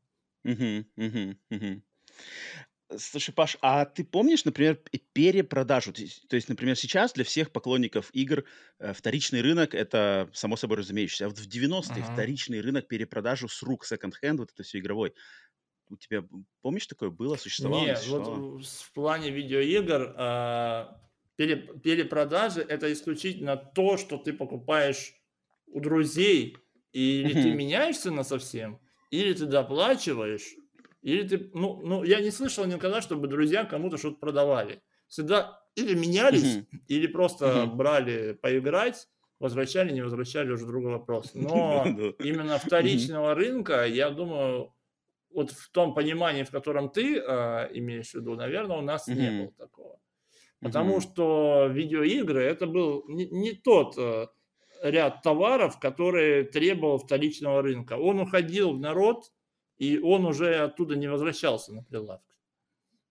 Слушай, 2.98 3.34
Паш, 3.34 3.58
а 3.62 3.86
ты 3.86 4.04
помнишь, 4.04 4.46
например, 4.46 4.80
перепродажу? 5.14 5.94
То 5.94 6.36
есть, 6.36 6.50
например, 6.50 6.76
сейчас 6.76 7.14
для 7.14 7.24
всех 7.24 7.52
поклонников 7.52 8.10
игр 8.14 8.44
э, 8.80 8.94
вторичный 8.94 9.42
рынок– 9.42 9.74
это 9.76 10.30
само 10.34 10.58
собой 10.58 10.78
разумеющееся. 10.78 11.26
А 11.26 11.30
вот 11.30 11.40
в 11.40 11.48
90-е 11.48 12.04
ага. 12.04 12.14
вторичный 12.14 12.62
рынок 12.62 12.88
перепродажу 12.88 13.48
с 13.48 13.64
рук, 13.64 13.86
секонд-хенд, 13.86 14.40
вот 14.40 14.52
это 14.52 14.64
все 14.64 14.80
игровой. 14.80 15.14
У 15.90 15.98
тебя, 15.98 16.24
помнишь, 16.62 16.88
такое 16.88 17.10
было, 17.10 17.36
существовало? 17.36 17.86
Нет, 17.86 18.06
вот 18.08 18.66
в 18.66 18.92
плане 18.94 19.32
видеоигр 19.32 20.14
а, 20.18 21.02
перепродажи– 21.38 22.62
это 22.70 22.92
исключительно 22.92 23.58
то, 23.58 23.98
что 23.98 24.18
ты 24.18 24.34
покупаешь 24.34 25.14
у 25.68 25.80
друзей, 25.80 26.58
или 26.92 27.34
ты 27.34 27.52
меняешься 27.52 28.12
на 28.12 28.24
совсем, 28.24 28.80
или 29.10 29.34
ты 29.34 29.46
доплачиваешь, 29.46 30.56
или 31.02 31.28
ты, 31.28 31.50
ну, 31.54 31.82
ну, 31.84 32.04
я 32.04 32.22
не 32.22 32.32
слышал 32.32 32.66
никогда, 32.66 33.02
чтобы 33.02 33.28
друзья 33.28 33.66
кому-то 33.66 33.98
что-то 33.98 34.18
продавали. 34.18 34.82
Всегда 35.08 35.60
или 35.76 35.96
менялись, 35.96 36.66
или 36.88 37.08
просто 37.08 37.66
брали 37.66 38.34
поиграть, 38.34 39.08
возвращали, 39.40 39.92
не 39.92 40.02
возвращали, 40.02 40.52
уже 40.52 40.66
другой 40.66 40.94
вопрос. 40.94 41.32
Но 41.34 41.86
именно 42.20 42.58
вторичного 42.60 43.34
рынка, 43.34 43.86
я 43.86 44.10
думаю, 44.12 44.74
вот 45.32 45.52
в 45.52 45.72
том 45.72 45.94
понимании, 45.94 46.44
в 46.44 46.52
котором 46.52 46.90
ты 46.90 47.18
э, 47.18 47.70
имеешь 47.74 48.12
в 48.12 48.16
виду, 48.16 48.36
наверное, 48.36 48.78
у 48.78 48.82
нас 48.82 49.08
не 49.08 49.42
было 49.42 49.52
такого. 49.54 50.00
Потому 50.64 50.97
mm-hmm. 50.97 51.01
что 51.01 51.68
видеоигры 51.72 52.41
это 52.41 52.68
был 52.68 53.03
не, 53.07 53.26
не 53.26 53.51
тот 53.51 53.97
э, 53.97 54.28
ряд 54.84 55.22
товаров, 55.22 55.80
который 55.80 56.45
требовал 56.45 56.99
вторичного 56.99 57.61
рынка. 57.61 57.93
Он 57.93 58.20
уходил 58.20 58.74
в 58.74 58.80
народ, 58.80 59.32
и 59.78 59.97
он 59.99 60.26
уже 60.26 60.55
оттуда 60.55 60.95
не 60.95 61.07
возвращался 61.07 61.74
на 61.74 61.84
прилавки. 61.84 62.34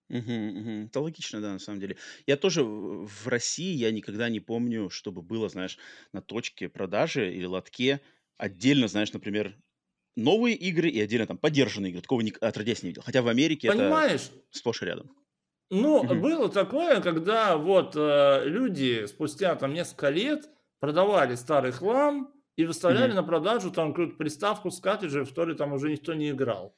Угу, 0.09 0.19
угу. 0.19 0.69
Это 0.85 0.99
логично, 0.99 1.41
да, 1.41 1.53
на 1.53 1.59
самом 1.59 1.79
деле. 1.79 1.97
Я 2.27 2.37
тоже 2.37 2.63
в 2.63 3.27
России, 3.27 3.73
я 3.75 3.91
никогда 3.91 4.29
не 4.29 4.39
помню, 4.39 4.89
чтобы 4.89 5.21
было, 5.21 5.49
знаешь, 5.49 5.77
на 6.11 6.21
точке 6.21 6.69
продажи 6.69 7.33
или 7.33 7.45
лотке 7.45 8.01
отдельно, 8.37 8.87
знаешь, 8.87 9.13
например, 9.13 9.57
новые 10.15 10.55
игры 10.55 10.89
и 10.89 10.99
отдельно 11.01 11.27
там 11.27 11.37
поддержанные 11.37 11.91
игры. 11.91 12.01
Такого 12.01 12.23
отродясь 12.41 12.83
не 12.83 12.89
видел. 12.89 13.01
Хотя 13.01 13.21
в 13.21 13.27
Америке 13.27 13.71
Понимаешь? 13.71 14.29
это 14.31 14.43
сплошь 14.51 14.81
и 14.83 14.85
рядом. 14.85 15.11
Ну, 15.73 15.97
угу. 15.97 16.15
было 16.15 16.49
такое, 16.49 17.01
когда 17.01 17.57
вот 17.57 17.95
э, 17.95 18.43
люди 18.45 19.05
спустя 19.07 19.55
там 19.55 19.73
несколько 19.73 20.09
лет 20.09 20.49
продавали 20.79 21.33
старый 21.35 21.71
хлам 21.71 22.31
и 22.55 22.65
выставляли 22.65 23.09
угу. 23.09 23.15
на 23.15 23.23
продажу 23.23 23.71
там 23.71 23.89
какую-то 23.89 24.15
приставку 24.15 24.69
с 24.69 24.79
картриджем, 24.79 25.25
в 25.25 25.29
которой 25.29 25.55
там 25.55 25.73
уже 25.73 25.89
никто 25.89 26.13
не 26.13 26.29
играл. 26.29 26.77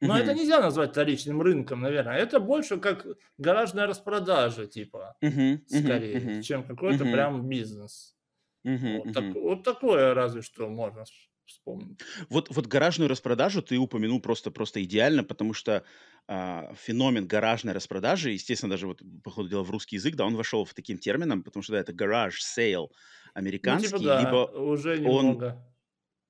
Но 0.00 0.14
угу. 0.14 0.22
это 0.22 0.32
нельзя 0.32 0.60
назвать 0.60 0.92
вторичным 0.92 1.42
рынком, 1.42 1.80
наверное. 1.80 2.16
Это 2.16 2.38
больше 2.38 2.78
как 2.78 3.04
гаражная 3.36 3.86
распродажа, 3.86 4.66
типа, 4.66 5.16
угу. 5.20 5.60
скорее, 5.66 6.36
угу. 6.36 6.42
чем 6.42 6.64
какой-то 6.64 7.04
угу. 7.04 7.12
прям 7.12 7.48
бизнес. 7.48 8.16
Угу. 8.64 9.02
Вот, 9.04 9.12
так, 9.12 9.34
вот 9.34 9.64
такое 9.64 10.14
разве 10.14 10.42
что 10.42 10.68
можно 10.68 11.04
вспомнить. 11.50 12.00
Вот, 12.28 12.48
вот 12.50 12.66
гаражную 12.66 13.08
распродажу 13.08 13.62
ты 13.62 13.76
упомянул 13.76 14.20
просто, 14.20 14.50
просто 14.50 14.82
идеально, 14.82 15.24
потому 15.24 15.52
что 15.52 15.84
а, 16.26 16.72
феномен 16.74 17.26
гаражной 17.26 17.74
распродажи, 17.74 18.30
естественно, 18.30 18.70
даже 18.70 18.86
вот, 18.86 19.02
по 19.22 19.30
ходу 19.30 19.48
дела, 19.48 19.62
в 19.62 19.70
русский 19.70 19.96
язык, 19.96 20.14
да, 20.14 20.24
он 20.24 20.36
вошел 20.36 20.64
в 20.64 20.74
таким 20.74 20.98
термином, 20.98 21.42
потому 21.42 21.62
что, 21.62 21.72
да, 21.72 21.80
это 21.80 21.92
garage 21.92 22.40
sale 22.40 22.92
американский, 23.34 23.90
ну, 23.92 23.98
типа, 23.98 24.08
да, 24.08 24.20
либо 24.20 24.36
уже 24.58 24.98
немного. 24.98 25.64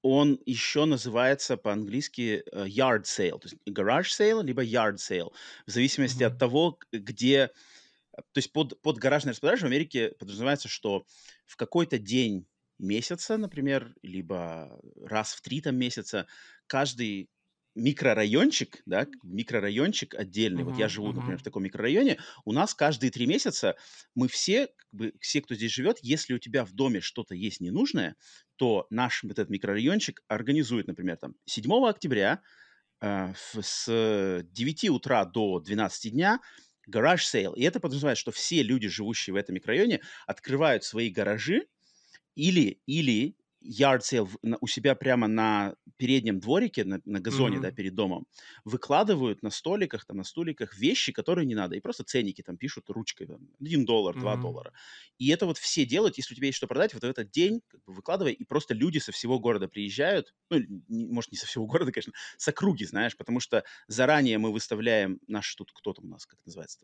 он, 0.03 0.31
он 0.31 0.41
еще 0.47 0.85
называется 0.87 1.57
по-английски 1.57 2.43
uh, 2.53 2.67
yard 2.67 3.03
sale, 3.03 3.39
то 3.39 3.49
есть 3.49 3.57
garage 3.69 4.09
sale, 4.19 4.43
либо 4.43 4.65
yard 4.65 4.97
sale, 4.97 5.33
в 5.67 5.71
зависимости 5.71 6.23
mm-hmm. 6.23 6.27
от 6.27 6.39
того, 6.39 6.79
где... 6.93 7.51
То 8.33 8.39
есть 8.39 8.53
под, 8.53 8.81
под 8.83 8.99
гаражной 8.99 9.33
распродажей 9.33 9.63
в 9.63 9.67
Америке 9.67 10.11
подразумевается, 10.19 10.69
что 10.69 11.07
в 11.47 11.57
какой-то 11.57 11.99
день 11.99 12.47
месяца, 12.81 13.37
например, 13.37 13.95
либо 14.03 14.81
раз 15.03 15.33
в 15.33 15.41
три 15.43 15.61
там 15.61 15.77
месяца, 15.77 16.27
каждый 16.67 17.31
микрорайончик, 17.75 18.83
да, 18.85 19.07
микрорайончик 19.23 20.15
отдельный. 20.15 20.63
Uh-huh, 20.63 20.71
вот 20.71 20.79
я 20.79 20.89
живу, 20.89 21.11
uh-huh. 21.11 21.15
например, 21.15 21.39
в 21.39 21.43
таком 21.43 21.63
микрорайоне. 21.63 22.19
У 22.45 22.53
нас 22.53 22.75
каждые 22.75 23.11
три 23.11 23.27
месяца 23.27 23.77
мы 24.15 24.29
все, 24.29 24.67
как 24.67 24.89
бы, 24.93 25.13
все, 25.21 25.41
кто 25.41 25.55
здесь 25.55 25.73
живет, 25.73 25.99
если 26.03 26.35
у 26.35 26.39
тебя 26.39 26.65
в 26.65 26.73
доме 26.73 27.01
что-то 27.01 27.35
есть 27.35 27.61
ненужное, 27.61 28.17
то 28.57 28.87
наш 28.91 29.23
вот 29.23 29.33
этот 29.33 29.51
микрорайончик 29.51 30.23
организует, 30.29 30.89
например, 30.89 31.17
там 31.17 31.35
7 31.47 31.73
октября 31.89 32.43
э, 33.01 33.33
с 33.61 34.43
9 34.43 34.91
утра 34.91 35.25
до 35.25 35.61
12 35.61 36.13
дня 36.13 36.41
garage 36.87 37.25
sale. 37.25 37.53
И 37.53 37.63
это 37.63 37.79
подразумевает, 37.79 38.19
что 38.19 38.33
все 38.33 38.63
люди, 38.63 38.89
живущие 38.89 39.33
в 39.33 39.37
этом 39.37 39.55
микрорайоне, 39.55 40.01
открывают 40.27 40.83
свои 40.83 41.09
гаражи, 41.09 41.67
или, 42.37 42.81
или 42.87 43.37
yard 43.63 44.01
sale 44.01 44.29
у 44.61 44.67
себя 44.67 44.95
прямо 44.95 45.29
на 45.29 45.75
переднем 45.97 46.41
дворике, 46.41 46.85
на, 46.85 47.01
на 47.05 47.21
газоне, 47.21 47.59
mm-hmm. 47.59 47.63
да, 47.63 47.71
перед 47.73 47.95
домом, 47.95 48.27
выкладывают 48.65 49.43
на 49.43 49.51
столиках, 49.51 50.07
там, 50.07 50.17
на 50.17 50.25
стуликах 50.25 50.77
вещи, 50.77 51.13
которые 51.13 51.47
не 51.47 51.55
надо, 51.55 51.77
и 51.77 51.81
просто 51.81 52.05
ценники 52.05 52.43
там 52.43 52.57
пишут 52.57 52.89
ручкой, 52.89 53.27
там, 53.27 53.49
1 53.61 53.85
доллар, 53.85 54.19
2 54.19 54.35
mm-hmm. 54.35 54.41
доллара. 54.41 54.73
И 55.19 55.29
это 55.29 55.47
вот 55.47 55.59
все 55.59 55.85
делают, 55.85 56.17
если 56.17 56.35
у 56.35 56.37
тебя 56.37 56.47
есть 56.47 56.57
что 56.57 56.67
продать, 56.67 56.95
вот 56.95 57.03
в 57.03 57.07
этот 57.07 57.31
день 57.31 57.61
как 57.69 57.83
бы 57.85 57.93
выкладывай, 57.93 58.33
и 58.33 58.45
просто 58.45 58.73
люди 58.75 58.99
со 58.99 59.13
всего 59.13 59.39
города 59.39 59.69
приезжают, 59.69 60.35
ну, 60.49 60.59
не, 60.89 61.07
может, 61.07 61.31
не 61.33 61.39
со 61.39 61.47
всего 61.47 61.67
города, 61.67 61.93
конечно, 61.93 62.13
с 62.39 62.49
округи, 62.49 62.85
знаешь, 62.85 63.17
потому 63.17 63.41
что 63.41 63.65
заранее 63.87 64.39
мы 64.39 64.53
выставляем 64.53 65.21
наш 65.27 65.55
тут, 65.55 65.71
кто 65.73 65.93
там 65.93 66.07
у 66.07 66.09
нас, 66.09 66.25
как 66.25 66.39
называется, 66.47 66.79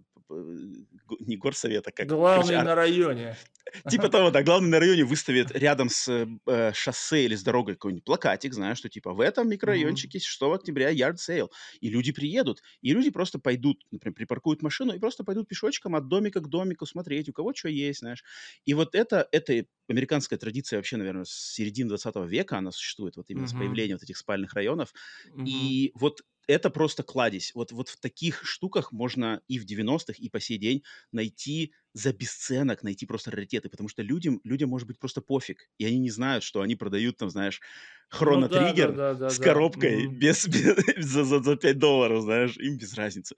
не 1.20 1.36
горсовет, 1.36 1.86
а 1.88 1.92
как... 1.92 2.06
Главный 2.06 2.48
короче, 2.48 2.62
на 2.62 2.74
районе. 2.74 3.36
Типа 3.90 4.08
того, 4.08 4.30
да, 4.30 4.42
главный 4.42 4.68
на 4.68 4.78
районе 4.78 5.04
выставит 5.04 5.50
рядом 5.52 5.88
с 5.88 6.26
э, 6.68 6.72
шоссе 6.74 7.24
или 7.24 7.34
с 7.34 7.42
дорогой 7.42 7.74
какой-нибудь 7.74 8.04
плакатик, 8.04 8.54
знаешь, 8.54 8.78
что 8.78 8.88
типа 8.88 9.12
в 9.12 9.20
этом 9.20 9.48
микрорайончике 9.48 10.18
6 10.18 10.42
октября 10.42 10.90
yard 10.90 11.20
sale. 11.20 11.50
И 11.80 11.88
люди 11.88 12.12
приедут, 12.12 12.62
и 12.82 12.92
люди 12.92 13.10
просто 13.10 13.38
пойдут, 13.38 13.82
например, 13.90 14.14
припаркуют 14.14 14.62
машину 14.62 14.94
и 14.94 14.98
просто 14.98 15.24
пойдут 15.24 15.48
пешочком 15.48 15.94
от 15.94 16.08
домика 16.08 16.40
к 16.40 16.48
домику 16.48 16.86
смотреть, 16.86 17.28
у 17.28 17.32
кого 17.32 17.54
что 17.54 17.68
есть, 17.68 18.00
знаешь. 18.00 18.24
И 18.64 18.74
вот 18.74 18.94
это, 18.94 19.28
это 19.32 19.64
американская 19.88 20.38
традиция 20.38 20.78
вообще, 20.78 20.96
наверное, 20.96 21.24
с 21.24 21.30
середины 21.30 21.88
20 21.90 22.16
века 22.26 22.58
она 22.58 22.72
существует, 22.72 23.16
вот 23.16 23.26
именно 23.28 23.44
uh-huh. 23.44 23.48
с 23.48 23.58
появлением 23.58 23.96
вот 23.96 24.02
этих 24.02 24.16
спальных 24.16 24.54
районов. 24.54 24.92
Uh-huh. 25.28 25.46
И 25.46 25.92
вот 25.94 26.22
это 26.46 26.70
просто 26.70 27.02
кладезь. 27.02 27.52
Вот, 27.54 27.72
вот 27.72 27.88
в 27.88 27.98
таких 27.98 28.44
штуках 28.44 28.92
можно 28.92 29.42
и 29.48 29.58
в 29.58 29.64
90-х, 29.64 30.14
и 30.18 30.28
по 30.28 30.40
сей 30.40 30.58
день 30.58 30.82
найти 31.12 31.72
за 31.92 32.12
бесценок, 32.12 32.82
найти 32.82 33.06
просто 33.06 33.30
раритеты, 33.30 33.68
потому 33.68 33.88
что 33.88 34.02
людям, 34.02 34.40
людям 34.44 34.70
может 34.70 34.86
быть 34.86 34.98
просто 34.98 35.20
пофиг, 35.20 35.68
и 35.78 35.86
они 35.86 35.98
не 35.98 36.10
знают, 36.10 36.44
что 36.44 36.60
они 36.60 36.76
продают 36.76 37.16
там, 37.16 37.30
знаешь, 37.30 37.60
хронотриггер 38.08 38.90
ну, 38.90 38.96
да, 38.96 39.14
да, 39.14 39.20
да, 39.20 39.30
с 39.30 39.38
коробкой 39.38 40.04
mm-hmm. 40.04 40.14
без, 40.14 40.46
без, 40.46 40.76
за, 40.98 41.24
за, 41.24 41.42
за 41.42 41.56
5 41.56 41.78
долларов, 41.78 42.22
знаешь, 42.22 42.56
им 42.58 42.76
без 42.76 42.94
разницы. 42.94 43.36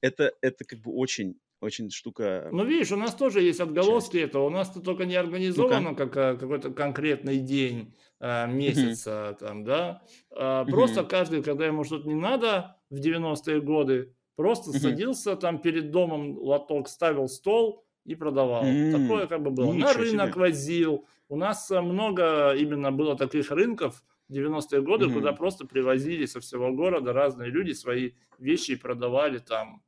Это, 0.00 0.32
это 0.40 0.64
как 0.64 0.80
бы 0.80 0.92
очень, 0.92 1.36
очень 1.60 1.90
штука... 1.90 2.48
Ну, 2.52 2.64
видишь, 2.64 2.90
у 2.90 2.96
нас 2.96 3.14
тоже 3.14 3.42
есть 3.42 3.60
отголоски 3.60 4.14
часть. 4.14 4.30
этого. 4.30 4.46
У 4.46 4.50
нас 4.50 4.70
это 4.70 4.80
только 4.80 5.04
не 5.04 5.14
организовано 5.14 5.90
ну 5.90 5.96
как 5.96 6.16
а, 6.16 6.36
какой-то 6.36 6.70
конкретный 6.70 7.38
день 7.38 7.94
а, 8.18 8.46
месяца, 8.46 9.10
mm-hmm. 9.10 9.38
там, 9.38 9.64
да. 9.64 10.02
А, 10.30 10.64
mm-hmm. 10.64 10.70
Просто 10.70 11.04
каждый, 11.04 11.42
когда 11.42 11.66
ему 11.66 11.84
что-то 11.84 12.08
не 12.08 12.14
надо 12.14 12.76
в 12.88 12.96
90-е 12.96 13.60
годы, 13.60 14.14
просто 14.36 14.70
mm-hmm. 14.70 14.80
садился 14.80 15.36
там 15.36 15.58
перед 15.58 15.90
домом, 15.90 16.38
лоток 16.38 16.88
ставил 16.88 17.28
стол 17.28 17.84
и 18.06 18.14
продавал. 18.14 18.64
Mm-hmm. 18.64 19.02
Такое 19.02 19.26
как 19.26 19.42
бы 19.42 19.50
было. 19.50 19.66
Ничего 19.66 19.88
На 19.88 19.92
рынок 19.92 20.30
себе. 20.30 20.40
возил. 20.40 21.06
У 21.28 21.36
нас 21.36 21.70
а, 21.70 21.82
много 21.82 22.54
именно 22.54 22.90
было 22.90 23.16
таких 23.16 23.50
рынков, 23.50 24.02
90-е 24.32 24.80
годы, 24.80 25.06
mm-hmm. 25.06 25.12
куда 25.12 25.32
просто 25.34 25.66
привозили 25.66 26.24
со 26.24 26.40
всего 26.40 26.72
города 26.72 27.12
разные 27.12 27.50
люди 27.50 27.72
свои 27.72 28.12
вещи 28.38 28.72
и 28.72 28.76
продавали 28.76 29.38
там 29.38 29.82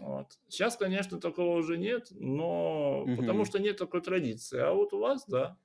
вот. 0.00 0.38
Сейчас, 0.48 0.76
конечно, 0.76 1.20
такого 1.20 1.56
уже 1.56 1.76
нет, 1.76 2.08
но 2.10 3.02
угу. 3.02 3.16
потому 3.16 3.44
что 3.44 3.58
нет 3.58 3.76
такой 3.76 4.00
традиции. 4.00 4.58
А 4.58 4.72
вот 4.72 4.92
у 4.92 4.98
вас, 4.98 5.24
да. 5.26 5.56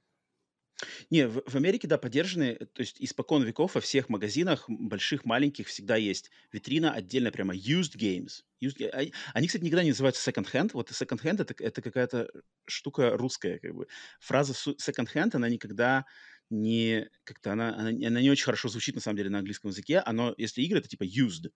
Не, 1.09 1.27
в, 1.27 1.43
в 1.45 1.55
Америке, 1.55 1.87
да, 1.87 1.97
поддержаны, 1.97 2.55
то 2.55 2.81
есть 2.81 2.97
испокон 2.99 3.43
веков 3.43 3.75
во 3.75 3.81
всех 3.81 4.09
магазинах, 4.09 4.65
больших, 4.69 5.25
маленьких, 5.25 5.67
всегда 5.67 5.97
есть 5.97 6.31
витрина 6.51 6.93
отдельно 6.93 7.31
прямо 7.31 7.53
used 7.53 7.97
games. 7.97 8.43
Used, 8.63 8.81
они, 8.89 9.13
они, 9.33 9.47
кстати, 9.47 9.63
никогда 9.63 9.83
не 9.83 9.89
называются 9.89 10.29
second 10.29 10.47
hand. 10.51 10.71
Вот 10.73 10.89
second 10.91 11.21
hand 11.21 11.41
это, 11.41 11.53
это 11.61 11.81
какая-то 11.81 12.29
штука 12.65 13.17
русская, 13.17 13.59
как 13.59 13.75
бы. 13.75 13.87
Фраза 14.19 14.53
second 14.53 15.07
hand, 15.13 15.31
она 15.33 15.49
никогда 15.49 16.05
не 16.49 17.09
как-то 17.25 17.51
она, 17.51 17.75
она, 17.75 17.89
она 17.89 18.21
не 18.21 18.31
очень 18.31 18.45
хорошо 18.45 18.69
звучит 18.69 18.95
на 18.95 19.01
самом 19.01 19.17
деле 19.17 19.29
на 19.29 19.39
английском 19.39 19.69
языке. 19.69 19.99
Оно, 19.99 20.33
если 20.37 20.61
игры, 20.61 20.79
это 20.79 20.87
типа 20.87 21.03
used 21.03 21.51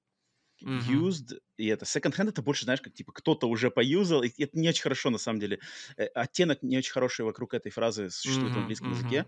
uh-huh. 0.63 0.87
used, 0.89 1.39
и 1.57 1.67
это 1.67 1.85
second 1.85 2.15
hand, 2.17 2.29
это 2.29 2.41
больше, 2.41 2.65
знаешь, 2.65 2.81
как 2.81 2.93
типа 2.93 3.11
кто-то 3.11 3.47
уже 3.47 3.69
поюзал, 3.71 4.23
и 4.23 4.29
это 4.43 4.57
не 4.57 4.69
очень 4.69 4.81
хорошо 4.81 5.09
на 5.09 5.17
самом 5.17 5.39
деле. 5.39 5.59
Э, 5.97 6.05
оттенок 6.07 6.63
не 6.63 6.77
очень 6.77 6.91
хороший 6.91 7.25
вокруг 7.25 7.53
этой 7.53 7.71
фразы 7.71 8.09
существует 8.09 8.51
uh-huh, 8.51 8.55
в 8.55 8.59
английском 8.59 8.91
uh-huh. 8.91 8.97
языке. 8.97 9.25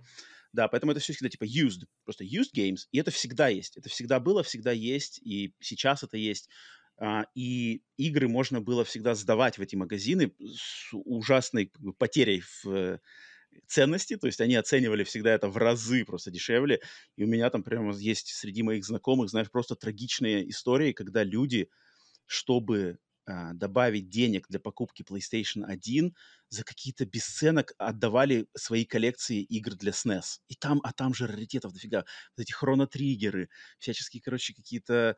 Да, 0.54 0.68
поэтому 0.68 0.94
это 0.94 1.02
все 1.02 1.14
всегда 1.14 1.30
типа 1.30 1.44
used, 1.44 1.86
просто 2.06 2.24
used 2.24 2.54
games, 2.56 2.88
и 2.92 3.00
это 3.00 3.12
всегда 3.12 3.50
есть. 3.50 3.78
Это 3.78 3.90
всегда 3.90 4.20
было, 4.20 4.42
всегда 4.44 4.72
есть, 4.72 5.20
и 5.20 5.54
сейчас 5.60 6.04
это 6.04 6.18
есть. 6.18 6.50
Uh, 6.98 7.26
и 7.36 7.82
игры 7.98 8.30
можно 8.30 8.62
было 8.62 8.86
всегда 8.86 9.16
сдавать 9.16 9.58
в 9.58 9.62
эти 9.62 9.76
магазины 9.76 10.34
с 10.40 10.94
ужасной 10.94 11.74
потерей 11.98 12.42
в 12.64 13.02
ценности, 13.68 14.18
то 14.18 14.28
есть 14.28 14.42
они 14.42 14.56
оценивали 14.56 15.04
всегда 15.04 15.34
это 15.34 15.50
в 15.50 15.58
разы 15.58 16.06
просто 16.06 16.32
дешевле. 16.32 16.82
И 17.16 17.24
у 17.24 17.28
меня 17.28 17.50
там 17.50 17.64
прямо 17.64 17.96
есть 17.96 18.28
среди 18.28 18.64
моих 18.64 18.86
знакомых, 18.86 19.30
знаешь, 19.30 19.52
просто 19.52 19.76
трагичные 19.76 20.50
истории, 20.50 20.92
когда 20.94 21.24
люди, 21.24 21.70
чтобы 22.26 23.00
а, 23.26 23.54
добавить 23.54 24.10
денег 24.10 24.48
для 24.50 24.60
покупки 24.60 25.04
PlayStation 25.04 25.64
1, 25.66 26.16
за 26.56 26.64
какие-то 26.64 27.06
бесценок 27.06 27.74
отдавали 27.78 28.48
свои 28.56 28.86
коллекции 28.86 29.44
игр 29.44 29.76
для 29.76 29.92
SNES. 29.92 30.40
И 30.48 30.56
там, 30.56 30.80
а 30.84 30.94
там 30.94 31.14
же 31.14 31.28
раритетов 31.28 31.74
дофига. 31.74 32.06
Вот 32.38 32.44
эти 32.44 32.54
хронотриггеры, 32.54 33.50
всяческие, 33.78 34.22
короче, 34.22 34.54
какие-то 34.54 35.18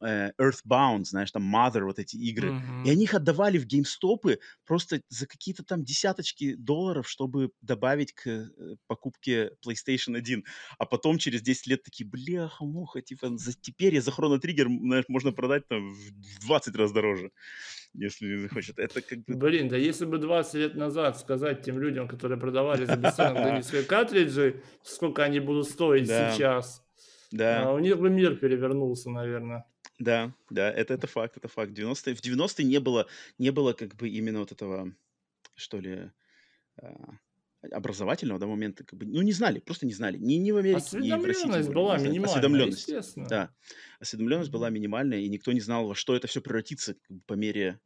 э, 0.00 0.30
Earthbound, 0.40 1.04
знаешь, 1.04 1.30
там 1.30 1.54
Mother, 1.54 1.84
вот 1.84 1.98
эти 1.98 2.16
игры. 2.16 2.50
Mm-hmm. 2.50 2.84
И 2.86 2.90
они 2.90 3.04
их 3.04 3.14
отдавали 3.14 3.58
в 3.58 3.66
геймстопы 3.66 4.40
просто 4.64 5.02
за 5.08 5.26
какие-то 5.26 5.62
там 5.62 5.84
десяточки 5.84 6.54
долларов, 6.54 7.08
чтобы 7.08 7.50
добавить 7.60 8.12
к 8.12 8.26
э, 8.26 8.48
покупке 8.88 9.52
PlayStation 9.64 10.16
1. 10.16 10.44
А 10.78 10.86
потом 10.86 11.18
через 11.18 11.42
10 11.42 11.66
лет 11.68 11.82
такие, 11.84 12.08
бляха-муха, 12.08 13.02
типа, 13.02 13.36
за, 13.38 13.52
теперь 13.52 13.94
я 13.94 14.02
за 14.02 14.10
хронотриггер, 14.10 14.66
знаешь, 14.66 15.04
можно 15.08 15.32
продать 15.32 15.68
там 15.68 15.92
в 15.92 16.40
20 16.40 16.74
раз 16.74 16.92
дороже 16.92 17.30
если 17.94 18.36
захочет. 18.36 18.78
Это 18.78 19.02
как 19.02 19.18
бы... 19.24 19.34
Блин, 19.34 19.68
да 19.68 19.76
если 19.76 20.04
бы 20.04 20.18
20 20.18 20.54
лет 20.54 20.74
назад 20.74 21.18
сказать 21.18 21.62
тем 21.62 21.78
людям, 21.78 22.08
которые 22.08 22.38
продавали 22.38 22.84
за 22.84 22.96
бесценок 22.96 23.64
свои 23.64 23.84
картриджи, 23.84 24.62
сколько 24.82 25.24
они 25.24 25.40
будут 25.40 25.68
стоить 25.68 26.08
да. 26.08 26.32
сейчас, 26.32 26.82
да. 27.32 27.62
А 27.64 27.72
у 27.72 27.78
них 27.78 27.98
бы 27.98 28.10
мир 28.10 28.36
перевернулся, 28.36 29.10
наверное. 29.10 29.64
Да, 29.98 30.34
да, 30.50 30.70
это, 30.70 30.94
это 30.94 31.06
факт, 31.06 31.36
это 31.36 31.48
факт. 31.48 31.72
90 31.72 32.14
в 32.14 32.20
90-е 32.20 32.64
не 32.64 32.78
было, 32.78 33.06
не 33.38 33.50
было 33.50 33.72
как 33.72 33.94
бы 33.96 34.08
именно 34.08 34.40
вот 34.40 34.52
этого, 34.52 34.92
что 35.54 35.80
ли, 35.80 36.10
а, 36.76 37.18
образовательного 37.70 38.40
да, 38.40 38.46
момента, 38.46 38.84
как 38.84 38.98
бы, 38.98 39.06
ну, 39.06 39.22
не 39.22 39.32
знали, 39.32 39.60
просто 39.60 39.86
не 39.86 39.92
знали. 39.92 40.18
Ни, 40.18 40.34
ни 40.34 40.50
в 40.50 40.56
Америке, 40.56 40.98
ни 40.98 41.12
в 41.12 41.24
России. 41.24 41.72
была 41.72 41.96
минимальная, 41.98 42.24
осведомленность, 42.24 42.88
естественно. 42.88 43.28
Да, 43.28 43.54
осведомленность 44.00 44.50
была 44.50 44.70
минимальная, 44.70 45.20
и 45.20 45.28
никто 45.28 45.52
не 45.52 45.60
знал, 45.60 45.86
во 45.86 45.94
что 45.94 46.16
это 46.16 46.26
все 46.26 46.40
превратится 46.40 46.96
по 47.26 47.34
мере 47.34 47.78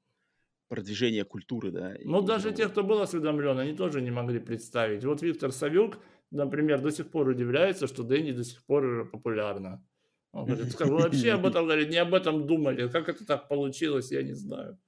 продвижения 0.69 1.25
культуры, 1.25 1.71
да. 1.71 1.95
Ну, 2.05 2.23
даже 2.23 2.53
те, 2.53 2.69
кто 2.69 2.83
был 2.83 3.01
осведомлен, 3.01 3.59
они 3.59 3.75
тоже 3.75 4.01
не 4.01 4.11
могли 4.11 4.39
представить. 4.39 5.05
Вот 5.05 5.23
Виктор 5.23 5.53
Савюк, 5.53 5.99
например, 6.31 6.81
до 6.81 6.91
сих 6.91 7.11
пор 7.11 7.29
удивляется, 7.29 7.87
что 7.87 8.03
Дэнни 8.03 8.33
до 8.33 8.45
сих 8.45 8.65
пор 8.65 9.09
популярна. 9.11 9.85
Он 10.33 10.47
говорит, 10.47 10.75
как 10.75 10.89
вы 10.89 10.97
вообще 10.97 11.33
об 11.33 11.47
этом, 11.47 11.65
говорит, 11.65 11.89
не 11.89 11.97
об 11.97 12.13
этом 12.13 12.47
думали. 12.47 12.89
Как 12.89 13.09
это 13.09 13.25
так 13.25 13.49
получилось, 13.49 14.11
я 14.11 14.23
не 14.23 14.35
знаю. 14.35 14.79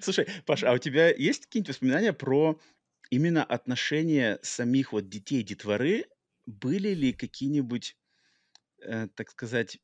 Слушай, 0.00 0.26
Паш, 0.46 0.62
а 0.64 0.72
у 0.72 0.78
тебя 0.78 1.12
есть 1.14 1.46
какие-нибудь 1.46 1.68
воспоминания 1.70 2.12
про 2.12 2.58
именно 3.10 3.44
отношения 3.44 4.38
самих 4.42 4.92
вот 4.92 5.08
детей, 5.08 5.42
детворы, 5.42 6.06
были 6.46 6.90
ли 6.94 7.12
какие-нибудь, 7.12 7.96
э, 8.82 9.08
так 9.16 9.30
сказать, 9.30 9.78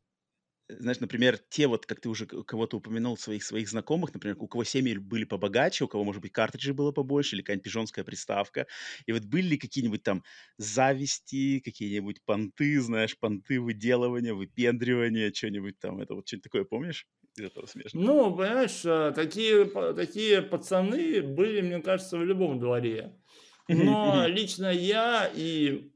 знаешь, 0.69 1.01
например, 1.01 1.39
те 1.51 1.67
вот, 1.69 1.87
как 1.87 2.01
ты 2.01 2.09
уже 2.09 2.27
кого-то 2.27 2.79
упомянул, 2.79 3.19
своих 3.19 3.45
своих 3.45 3.69
знакомых, 3.71 4.15
например, 4.15 4.37
у 4.41 4.49
кого 4.49 4.65
семьи 4.65 4.97
были 4.99 5.25
побогаче, 5.25 5.85
у 5.85 5.89
кого, 5.89 6.05
может 6.05 6.23
быть, 6.23 6.33
картриджей 6.33 6.75
было 6.75 6.93
побольше 6.93 7.37
или 7.37 7.43
какая-нибудь 7.43 7.65
пижонская 7.65 8.05
приставка. 8.05 8.67
И 9.07 9.13
вот 9.13 9.25
были 9.25 9.49
ли 9.51 9.59
какие-нибудь 9.59 10.03
там 10.05 10.25
зависти, 10.59 11.61
какие-нибудь 11.61 12.23
понты, 12.25 12.81
знаешь, 12.83 13.19
понты 13.19 13.61
выделывания, 13.61 14.35
выпендривания, 14.35 15.33
что-нибудь 15.35 15.79
там, 15.81 16.01
это 16.01 16.15
вот 16.15 16.29
что-нибудь 16.29 16.45
такое 16.45 16.65
помнишь? 16.65 17.07
Из 17.37 17.45
этого 17.45 17.67
смешно. 17.67 18.01
Ну, 18.01 18.37
понимаешь, 18.37 18.83
а, 18.85 19.13
такие, 19.13 19.67
такие 19.95 20.43
пацаны 20.43 21.23
были, 21.23 21.61
мне 21.61 21.81
кажется, 21.81 22.19
в 22.19 22.25
любом 22.25 22.59
дворе. 22.59 23.15
Но 23.69 24.27
лично 24.27 24.73
я 24.73 25.31
и 25.33 25.93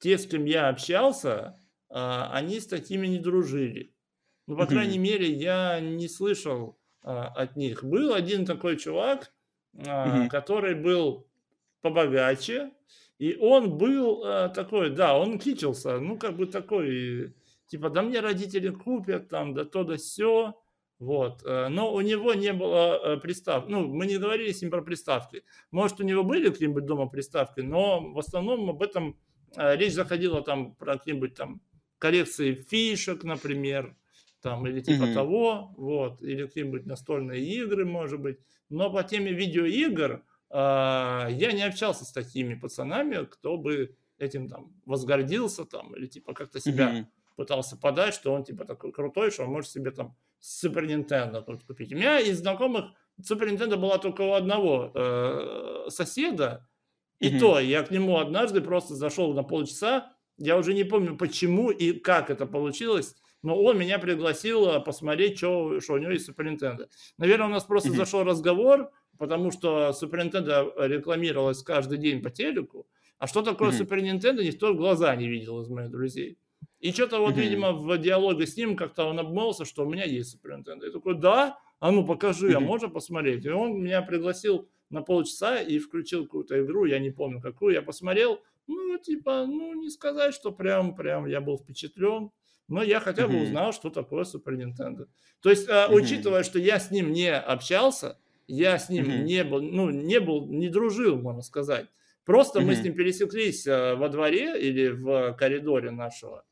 те, 0.00 0.18
с 0.18 0.26
кем 0.26 0.44
я 0.44 0.68
общался, 0.68 1.58
а, 1.88 2.30
они 2.32 2.60
с 2.60 2.66
такими 2.66 3.06
не 3.06 3.18
дружили. 3.18 3.94
Ну, 4.46 4.56
по 4.56 4.66
крайней 4.66 4.98
мере, 4.98 5.30
я 5.30 5.80
не 5.80 6.08
слышал 6.08 6.78
а, 7.02 7.28
от 7.28 7.56
них. 7.56 7.84
Был 7.84 8.14
один 8.14 8.46
такой 8.46 8.76
чувак, 8.76 9.32
который 10.30 10.74
был 10.74 11.28
побогаче, 11.82 12.72
и 13.18 13.36
он 13.36 13.76
был 13.76 14.22
такой, 14.52 14.90
да, 14.90 15.16
он 15.16 15.38
кичился, 15.38 16.00
ну, 16.00 16.18
как 16.18 16.36
бы 16.36 16.46
такой, 16.46 17.34
типа, 17.68 17.90
да 17.90 18.02
мне 18.02 18.20
родители 18.20 18.70
купят, 18.70 19.28
там, 19.28 19.54
да 19.54 19.64
то, 19.64 19.84
да 19.84 19.96
все, 19.96 20.60
вот. 20.98 21.44
Но 21.44 21.94
у 21.94 22.00
него 22.00 22.34
не 22.34 22.52
было 22.52 23.20
пристав. 23.22 23.68
Ну, 23.68 23.86
мы 23.86 24.06
не 24.06 24.18
говорили 24.18 24.50
с 24.50 24.60
ним 24.62 24.72
про 24.72 24.82
приставки. 24.82 25.44
Может, 25.70 26.00
у 26.00 26.02
него 26.02 26.24
были 26.24 26.50
какие-нибудь 26.50 26.86
дома 26.86 27.06
приставки, 27.06 27.60
но 27.60 28.00
в 28.00 28.18
основном 28.18 28.68
об 28.68 28.82
этом 28.82 29.16
речь 29.54 29.92
заходила 29.92 30.42
там 30.42 30.74
про 30.74 30.98
какие-нибудь 30.98 31.34
там 31.34 31.60
коллекции 31.98 32.54
фишек, 32.54 33.24
например, 33.24 33.96
там, 34.40 34.66
или 34.66 34.80
типа 34.80 35.04
mm-hmm. 35.04 35.14
того, 35.14 35.74
вот, 35.76 36.22
или 36.22 36.46
какие-нибудь 36.46 36.86
настольные 36.86 37.44
игры, 37.44 37.84
может 37.84 38.20
быть. 38.20 38.38
Но 38.68 38.90
по 38.92 39.02
теме 39.02 39.32
видеоигр 39.32 40.22
э, 40.50 40.56
я 41.30 41.52
не 41.52 41.62
общался 41.62 42.04
с 42.04 42.12
такими 42.12 42.54
пацанами, 42.54 43.24
кто 43.24 43.56
бы 43.56 43.96
этим 44.18 44.48
там 44.48 44.72
возгордился 44.84 45.64
там, 45.64 45.94
или 45.96 46.06
типа 46.06 46.34
как-то 46.34 46.60
себя 46.60 46.90
mm-hmm. 46.90 47.06
Пытался 47.38 47.76
подать, 47.76 48.14
что 48.14 48.32
он 48.32 48.42
типа 48.42 48.64
такой 48.64 48.90
крутой, 48.90 49.30
что 49.30 49.44
он 49.44 49.50
может 49.50 49.70
себе 49.70 49.92
там 49.92 50.16
Супер 50.40 50.86
Nintendo 50.86 51.44
купить. 51.66 51.92
У 51.92 51.96
меня 51.96 52.18
из 52.18 52.40
знакомых 52.40 52.86
Супер 53.24 53.48
Nintendo 53.48 53.76
была 53.76 53.98
только 53.98 54.22
у 54.22 54.32
одного 54.32 54.90
э, 54.92 55.86
соседа, 55.88 56.68
и 57.20 57.28
mm-hmm. 57.28 57.38
то 57.38 57.60
я 57.60 57.84
к 57.84 57.92
нему 57.92 58.18
однажды 58.18 58.60
просто 58.60 58.96
зашел 58.96 59.34
на 59.34 59.44
полчаса, 59.44 60.12
я 60.36 60.56
уже 60.56 60.74
не 60.74 60.82
помню, 60.82 61.16
почему 61.16 61.70
и 61.70 61.92
как 61.92 62.28
это 62.28 62.44
получилось, 62.44 63.14
но 63.42 63.56
он 63.56 63.78
меня 63.78 64.00
пригласил 64.00 64.68
э, 64.68 64.80
посмотреть, 64.80 65.38
что, 65.38 65.78
что 65.78 65.92
у 65.92 65.98
него 65.98 66.10
есть 66.10 66.28
Super 66.28 66.52
Nintendo. 66.52 66.88
Наверное, 67.18 67.46
у 67.46 67.50
нас 67.50 67.64
просто 67.64 67.90
mm-hmm. 67.90 67.96
зашел 67.96 68.24
разговор, 68.24 68.90
потому 69.16 69.52
что 69.52 69.90
Super 69.90 70.28
Nintendo 70.28 70.72
рекламировалась 70.88 71.62
каждый 71.62 71.98
день 71.98 72.20
по 72.20 72.30
телеку, 72.30 72.88
а 73.18 73.28
что 73.28 73.42
такое 73.42 73.70
mm-hmm. 73.70 73.86
Super 73.86 74.00
Nintendo, 74.00 74.44
никто 74.44 74.72
в 74.72 74.76
глаза 74.76 75.14
не 75.14 75.28
видел 75.28 75.60
из 75.60 75.68
моих 75.68 75.90
друзей. 75.90 76.36
И 76.80 76.92
что-то 76.92 77.18
вот, 77.18 77.34
mm-hmm. 77.34 77.40
видимо, 77.40 77.72
в 77.72 77.98
диалоге 77.98 78.46
с 78.46 78.56
ним 78.56 78.76
как-то 78.76 79.04
он 79.04 79.18
обмолвился, 79.18 79.64
что 79.64 79.84
у 79.84 79.90
меня 79.90 80.04
есть 80.04 80.38
Nintendo. 80.44 80.84
Я 80.84 80.92
такой, 80.92 81.14
да, 81.18 81.58
а 81.80 81.90
ну 81.90 82.06
покажи, 82.06 82.50
mm-hmm. 82.50 82.56
а 82.56 82.60
можно 82.60 82.88
посмотреть? 82.88 83.44
И 83.44 83.50
он 83.50 83.82
меня 83.82 84.02
пригласил 84.02 84.68
на 84.90 85.02
полчаса 85.02 85.60
и 85.60 85.78
включил 85.78 86.24
какую-то 86.24 86.60
игру, 86.62 86.84
я 86.84 86.98
не 86.98 87.10
помню 87.10 87.40
какую, 87.40 87.74
я 87.74 87.82
посмотрел, 87.82 88.40
ну, 88.66 88.98
типа, 88.98 89.46
ну, 89.46 89.74
не 89.74 89.90
сказать, 89.90 90.34
что 90.34 90.52
прям, 90.52 90.94
прям 90.94 91.26
я 91.26 91.40
был 91.40 91.58
впечатлен, 91.58 92.30
но 92.68 92.82
я 92.82 93.00
хотя 93.00 93.26
бы 93.26 93.42
узнал, 93.42 93.72
что 93.72 93.90
такое 93.90 94.24
Супер 94.24 94.54
Nintendo. 94.54 95.06
То 95.40 95.50
есть, 95.50 95.68
а, 95.68 95.88
учитывая, 95.90 96.42
что 96.42 96.58
я 96.58 96.78
с 96.78 96.90
ним 96.90 97.12
не 97.12 97.32
общался, 97.34 98.18
я 98.46 98.78
с 98.78 98.90
ним 98.90 99.24
не 99.24 99.42
был, 99.42 99.62
ну, 99.62 99.90
не 99.90 100.20
был, 100.20 100.46
не 100.46 100.68
дружил, 100.68 101.16
можно 101.16 101.42
сказать. 101.42 101.86
Просто 102.24 102.60
мы 102.60 102.74
с 102.74 102.82
ним 102.82 102.94
пересеклись 102.94 103.66
а, 103.66 103.96
во 103.96 104.10
дворе 104.10 104.60
или 104.60 104.88
в 104.88 105.32
коридоре 105.34 105.90
нашего, 105.90 106.44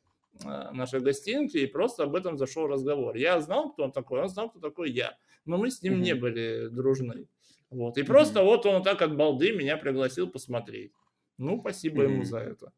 нашей 0.45 1.01
гостинки, 1.01 1.57
и 1.57 1.67
просто 1.67 2.05
об 2.05 2.15
этом 2.15 2.37
зашел 2.37 2.67
разговор. 2.67 3.17
Я 3.17 3.41
знал, 3.41 3.73
кто 3.73 3.85
он 3.85 3.93
такой, 3.93 4.21
он 4.23 4.29
знал, 4.29 4.51
кто 4.51 4.61
такой 4.61 4.91
я, 4.91 5.17
но 5.45 5.57
мы 5.59 5.71
с 5.71 5.83
ним 5.83 6.01
не 6.01 6.15
были 6.15 6.69
дружны. 6.69 7.29
Вот. 7.71 7.99
И 7.99 8.03
просто 8.03 8.43
вот 8.43 8.67
он 8.67 8.83
так 8.83 9.03
от 9.03 9.17
балды 9.17 9.53
меня 9.53 9.77
пригласил 9.77 10.29
посмотреть. 10.29 10.93
Ну, 11.39 11.61
спасибо 11.61 12.03
ему 12.03 12.25
за 12.25 12.39
это. 12.39 12.73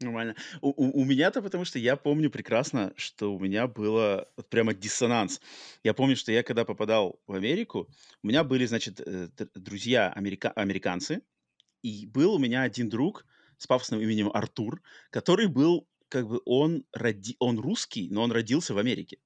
Нормально. 0.00 0.34
У, 0.62 0.68
у, 0.68 1.02
у 1.02 1.04
меня-то 1.04 1.42
потому 1.42 1.66
что 1.66 1.78
я 1.78 1.94
помню 1.94 2.30
прекрасно, 2.30 2.92
что 2.96 3.34
у 3.34 3.38
меня 3.38 3.66
было 3.66 4.28
вот 4.36 4.48
прямо 4.48 4.72
диссонанс. 4.72 5.42
Я 5.84 5.92
помню, 5.92 6.16
что 6.16 6.32
я 6.32 6.42
когда 6.42 6.64
попадал 6.64 7.20
в 7.26 7.34
Америку, 7.34 7.86
у 8.22 8.26
меня 8.26 8.42
были, 8.42 8.64
значит, 8.64 9.00
э, 9.00 9.28
друзья 9.54 10.10
америка- 10.10 10.52
американцы, 10.52 11.20
и 11.82 12.06
был 12.06 12.34
у 12.34 12.38
меня 12.38 12.62
один 12.62 12.88
друг 12.88 13.26
с 13.58 13.66
пафосным 13.66 14.00
именем 14.00 14.30
Артур, 14.32 14.80
который 15.10 15.48
был, 15.48 15.86
как 16.10 16.28
бы, 16.28 16.40
он, 16.44 16.84
роди... 16.92 17.36
он 17.38 17.58
русский, 17.58 18.08
но 18.10 18.22
он 18.22 18.32
родился 18.32 18.74
в 18.74 18.78
Америке. 18.78 19.18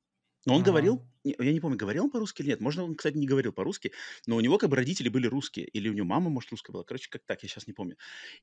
Но 0.47 0.55
он 0.55 0.61
Ага. 0.61 0.71
говорил, 0.71 1.03
я 1.25 1.53
не 1.53 1.61
помню, 1.61 1.79
говорил 1.79 2.05
он 2.05 2.11
по-русски 2.11 2.43
или 2.43 2.51
нет. 2.51 2.61
Можно, 2.61 2.85
он, 2.85 2.95
кстати, 2.95 3.17
не 3.17 3.27
говорил 3.27 3.53
по-русски, 3.53 3.93
но 4.27 4.37
у 4.37 4.41
него 4.41 4.59
как 4.59 4.69
бы 4.71 4.77
родители 4.77 5.09
были 5.09 5.27
русские, 5.27 5.67
или 5.67 5.89
у 5.89 5.95
него 5.95 6.07
мама, 6.07 6.31
может, 6.31 6.51
русская 6.51 6.73
была. 6.73 6.85
Короче, 6.85 7.09
как 7.11 7.25
так, 7.25 7.43
я 7.43 7.49
сейчас 7.49 7.67
не 7.67 7.73
помню. 7.73 7.97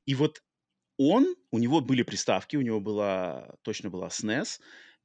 И 0.04 0.14
вот 0.14 0.42
он, 0.98 1.36
у 1.52 1.58
него 1.58 1.80
были 1.80 2.02
приставки, 2.02 2.56
у 2.56 2.60
него 2.62 2.80
была, 2.80 3.54
точно 3.62 3.90
была 3.90 4.08
SNES. 4.08 4.60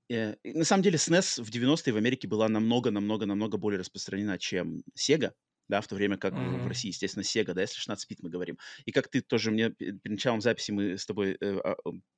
Э, 0.09 0.35
на 0.43 0.63
самом 0.63 0.83
деле 0.83 0.97
SNES 0.97 1.43
в 1.43 1.49
90-е 1.49 1.93
в 1.93 1.97
Америке 1.97 2.27
была 2.27 2.49
намного-намного-намного 2.49 3.57
более 3.57 3.79
распространена, 3.79 4.39
чем 4.39 4.81
Sega 4.97 5.33
да, 5.67 5.81
в 5.81 5.87
то 5.87 5.95
время 5.95 6.17
как 6.17 6.33
mm-hmm. 6.33 6.63
в 6.63 6.67
России, 6.67 6.89
естественно, 6.89 7.23
Sega, 7.23 7.53
да, 7.53 7.61
если 7.61 7.77
16 7.77 8.09
бит 8.09 8.19
мы 8.21 8.29
говорим. 8.29 8.57
И 8.85 8.91
как 8.91 9.07
ты 9.07 9.21
тоже 9.21 9.51
мне 9.51 9.69
перед 9.71 10.03
началом 10.05 10.41
записи 10.41 10.71
мы 10.71 10.97
с 10.97 11.05
тобой 11.05 11.37
э, 11.39 11.59
э, 11.63 11.75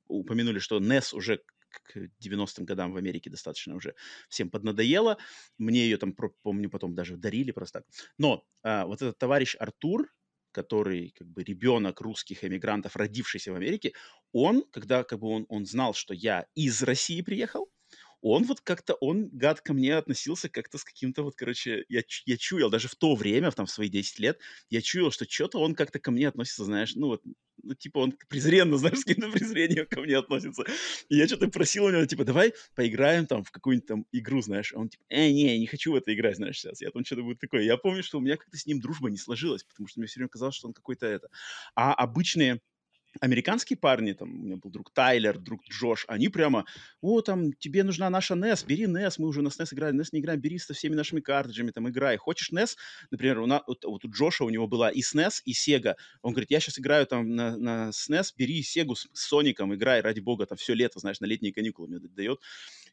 упомянули, 0.08 0.60
что 0.60 0.80
NES 0.80 1.16
уже 1.16 1.42
к 1.70 1.98
90-м 1.98 2.66
годам 2.66 2.94
в 2.94 2.98
Америке 2.98 3.30
достаточно 3.30 3.76
уже 3.76 3.96
всем 4.28 4.50
поднадоело. 4.50 5.18
Мне 5.58 5.84
ее 5.84 5.98
там, 5.98 6.16
помню, 6.42 6.70
потом 6.70 6.96
даже 6.96 7.18
дарили 7.18 7.52
просто 7.52 7.80
так. 7.80 7.88
Но 8.18 8.44
а, 8.64 8.86
вот 8.86 9.02
этот 9.02 9.18
товарищ 9.18 9.56
Артур, 9.60 10.12
который 10.52 11.12
как 11.12 11.28
бы 11.28 11.44
ребенок 11.44 12.02
русских 12.02 12.44
эмигрантов, 12.44 12.96
родившийся 12.96 13.52
в 13.52 13.56
Америке, 13.56 13.94
он, 14.32 14.64
когда 14.72 15.04
как 15.04 15.20
бы 15.20 15.28
он, 15.28 15.46
он 15.50 15.66
знал, 15.66 15.94
что 15.94 16.14
я 16.14 16.48
из 16.56 16.82
России 16.82 17.22
приехал, 17.22 17.70
он 18.22 18.44
вот 18.44 18.62
как-то, 18.62 18.96
он, 18.96 19.30
гад, 19.30 19.62
ко 19.62 19.74
мне 19.74 19.96
относился 19.96 20.50
как-то 20.50 20.78
с 20.78 20.84
каким-то 20.84 21.24
вот, 21.24 21.36
короче, 21.36 21.86
я, 21.90 22.02
я 22.26 22.38
чуял, 22.38 22.70
даже 22.70 22.88
в 22.88 22.96
то 22.96 23.16
время, 23.16 23.52
там, 23.52 23.66
в 23.66 23.72
свои 23.72 23.90
10 23.90 24.20
лет, 24.20 24.40
я 24.70 24.82
чуял, 24.82 25.12
что 25.12 25.26
что-то 25.30 25.60
он 25.60 25.76
как-то 25.76 26.00
ко 26.00 26.12
мне 26.12 26.28
относится, 26.28 26.66
знаешь, 26.66 26.96
ну 26.96 27.08
вот, 27.08 27.24
ну, 27.64 27.74
типа, 27.76 28.00
он 28.00 28.14
презренно, 28.28 28.78
знаешь, 28.78 29.00
с 29.00 29.06
каким-то 29.06 29.32
презрением 29.32 29.86
ко 29.86 30.02
мне 30.02 30.18
относится. 30.18 30.64
И 31.10 31.16
я 31.16 31.28
что-то 31.28 31.48
просил 31.50 31.86
у 31.86 31.90
него, 31.90 32.06
типа, 32.06 32.24
давай 32.26 32.54
поиграем 32.76 33.26
там 33.26 33.44
в 33.44 33.52
какую-нибудь 33.52 33.88
там 33.88 34.06
игру, 34.12 34.42
знаешь. 34.42 34.74
он 34.74 34.90
типа, 34.90 35.04
э, 35.10 35.30
не, 35.30 35.58
не 35.60 35.68
хочу 35.68 35.92
в 35.92 35.96
это 35.96 36.14
играть, 36.14 36.38
знаешь, 36.38 36.60
сейчас. 36.60 36.82
Я 36.82 36.92
там 36.92 37.06
что-то 37.06 37.24
будет 37.24 37.40
такое. 37.40 37.64
Я 37.64 37.78
помню, 37.78 38.04
что 38.04 38.18
у 38.18 38.22
меня 38.22 38.38
как-то 38.38 38.58
с 38.58 38.66
ним 38.66 38.80
дружба 38.80 39.10
не 39.10 39.18
сложилась, 39.18 39.64
потому 39.64 39.88
что 39.88 40.00
мне 40.00 40.08
все 40.08 40.20
время 40.20 40.30
казалось, 40.30 40.56
что 40.56 40.68
он 40.68 40.74
какой-то 40.74 41.06
это. 41.06 41.30
А 41.76 41.94
обычные 41.94 42.62
американские 43.20 43.78
парни, 43.78 44.14
там, 44.14 44.30
у 44.30 44.44
меня 44.44 44.58
был 44.58 44.70
друг 44.72 44.92
Тайлер, 44.92 45.38
друг 45.40 45.64
Джош, 45.70 46.06
они 46.08 46.30
прямо, 46.30 46.66
о, 47.02 47.22
там, 47.22 47.54
тебе 47.54 47.84
нужна 47.84 48.10
наша 48.10 48.36
NES, 48.36 48.66
бери 48.66 48.86
NES, 48.86 49.16
мы 49.18 49.28
уже 49.28 49.42
на 49.42 49.50
SNES 49.50 49.74
играли, 49.74 50.00
NES 50.00 50.10
не 50.12 50.20
играем, 50.20 50.40
бери 50.40 50.58
со 50.60 50.74
всеми 50.74 50.96
нашими 50.96 51.20
картриджами, 51.20 51.72
там, 51.72 51.90
играй. 51.90 52.18
Хочешь 52.18 52.52
NES? 52.52 52.76
Например, 53.12 53.40
у 53.40 53.46
нас, 53.46 53.62
вот, 53.68 53.84
вот 53.84 54.06
у 54.06 54.12
Джоша 54.12 54.44
у 54.44 54.50
него 54.50 54.68
была 54.68 54.90
и 54.90 55.02
SNES, 55.02 55.42
и 55.46 55.54
Sega. 55.54 55.96
Он 56.22 56.34
говорит, 56.34 56.52
я 56.52 56.60
сейчас 56.60 56.80
играю 56.80 57.06
там 57.06 57.36
на, 57.36 57.58
на 57.58 57.90
SNES, 57.90 58.34
бери 58.38 58.62
Сегу 58.62 58.96
с, 58.96 59.08
с 59.14 59.28
Соником, 59.28 59.74
играй, 59.74 60.02
ради 60.02 60.20
бога, 60.20 60.46
там, 60.46 60.58
все 60.58 60.74
лето, 60.74 61.00
знаешь, 61.00 61.20
на 61.20 61.26
летние 61.26 61.54
каникулы 61.54 61.88
мне 61.88 62.00
дает 62.00 62.40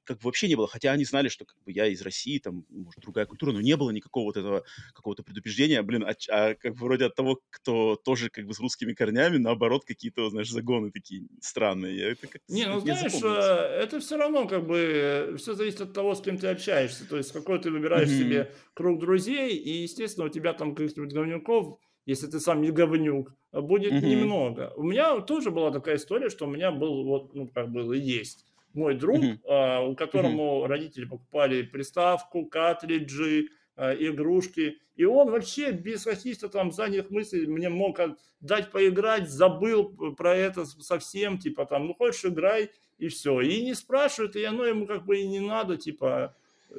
как 0.07 0.19
бы 0.19 0.23
вообще 0.25 0.49
не 0.49 0.55
было. 0.55 0.67
Хотя 0.69 0.93
они 0.93 1.05
знали, 1.05 1.29
что 1.29 1.45
как 1.45 1.57
бы 1.65 1.73
я 1.73 1.87
из 1.87 2.01
России, 2.01 2.39
там, 2.39 2.65
может, 2.71 3.01
другая 3.01 3.27
культура, 3.27 3.53
но 3.53 3.61
не 3.61 3.77
было 3.77 3.91
никакого 3.91 4.25
вот 4.25 4.37
этого 4.37 4.65
какого-то 4.95 5.23
предупреждения. 5.23 5.83
Блин, 5.83 6.05
а, 6.05 6.15
а 6.31 6.55
как 6.55 6.75
бы 6.75 6.85
вроде 6.85 7.07
от 7.07 7.15
того, 7.15 7.41
кто 7.51 7.97
тоже 7.97 8.31
как 8.31 8.47
бы 8.47 8.55
с 8.55 8.61
русскими 8.61 8.95
корнями, 8.95 9.37
наоборот, 9.37 9.85
какие-то, 9.85 10.31
знаешь, 10.31 10.51
загоны 10.51 10.91
такие 10.91 11.27
странные. 11.41 11.99
Я 11.99 12.11
это 12.13 12.27
как 12.29 12.43
не, 12.49 12.67
ну 12.67 12.81
знаешь, 12.81 13.13
э, 13.23 13.83
это 13.83 14.01
все 14.01 14.17
равно 14.17 14.47
как 14.47 14.67
бы 14.67 14.79
э, 14.79 15.37
все 15.37 15.55
зависит 15.55 15.81
от 15.81 15.93
того, 15.93 16.15
с 16.15 16.23
кем 16.23 16.39
ты 16.39 16.47
общаешься. 16.47 17.09
То 17.09 17.17
есть 17.17 17.33
какой 17.33 17.59
ты 17.61 17.71
выбираешь 17.71 18.09
mm-hmm. 18.09 18.19
себе 18.19 18.53
круг 18.75 19.01
друзей, 19.01 19.57
и, 19.57 19.83
естественно, 19.83 20.27
у 20.27 20.31
тебя 20.31 20.53
там 20.53 20.75
каких-нибудь 20.75 21.13
говнюков 21.13 21.79
если 22.07 22.29
ты 22.29 22.39
сам 22.39 22.63
не 22.63 22.71
говнюк, 22.71 23.35
будет 23.53 23.93
mm-hmm. 23.93 24.09
немного. 24.09 24.73
У 24.77 24.85
меня 24.85 25.21
тоже 25.23 25.51
была 25.51 25.73
такая 25.73 25.97
история, 25.97 26.31
что 26.31 26.47
у 26.47 26.49
меня 26.49 26.71
был 26.71 27.05
вот, 27.05 27.35
ну, 27.35 27.49
как 27.49 27.73
было 27.73 27.95
и 27.95 28.01
есть 28.01 28.46
мой 28.77 28.95
друг, 28.95 29.19
uh, 29.19 29.89
у 29.89 29.95
которому 29.97 30.67
родители 30.67 31.05
покупали 31.05 31.63
приставку, 31.63 32.47
картриджи, 32.47 33.49
э, 33.77 33.97
игрушки. 33.99 34.79
И 34.95 35.05
он 35.05 35.31
вообще 35.31 35.73
без 35.73 36.05
каких-то 36.05 36.49
там 36.49 36.73
задних 36.73 37.11
мыслей 37.11 37.47
мне 37.47 37.69
мог 37.69 38.01
дать 38.41 38.71
поиграть, 38.71 39.29
забыл 39.29 40.15
про 40.17 40.35
это 40.35 40.65
совсем, 40.65 41.39
типа 41.39 41.67
там, 41.67 41.87
ну 41.87 41.95
хочешь 41.95 42.25
играй, 42.25 42.71
и 42.99 43.09
все. 43.09 43.41
И 43.41 43.63
не 43.63 43.75
спрашивает, 43.75 44.37
и 44.37 44.45
оно 44.45 44.65
ему 44.65 44.87
как 44.87 45.05
бы 45.05 45.19
и 45.19 45.27
не 45.27 45.41
надо, 45.41 45.77
типа. 45.77 46.35
Э, 46.71 46.75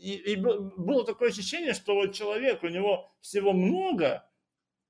и, 0.00 0.14
и 0.14 0.36
было 0.36 1.04
такое 1.04 1.30
ощущение, 1.30 1.74
что 1.74 1.94
вот 1.94 2.14
человек, 2.14 2.62
у 2.62 2.68
него 2.68 3.10
всего 3.20 3.52
много, 3.52 4.24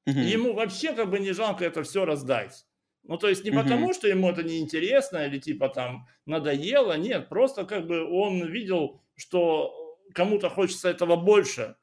угу. 0.07 0.19
ему 0.19 0.53
вообще 0.53 0.93
как 0.93 1.11
бы 1.11 1.19
не 1.19 1.33
жалко 1.33 1.65
это 1.65 1.83
все 1.83 2.05
раздать. 2.05 2.67
Ну, 3.05 3.17
то 3.17 3.29
есть 3.29 3.45
не 3.45 3.51
угу. 3.51 3.61
потому, 3.63 3.95
что 3.95 4.09
ему 4.09 4.31
это 4.31 4.43
неинтересно 4.43 5.27
или 5.27 5.39
типа 5.39 5.69
там 5.69 6.07
надоело, 6.27 6.97
нет, 6.97 7.29
просто 7.29 7.65
как 7.65 7.87
бы 7.87 8.05
он 8.05 8.47
видел, 8.47 9.01
что 9.17 9.97
кому-то 10.15 10.51
хочется 10.51 10.89
этого 10.91 11.17
больше. 11.17 11.77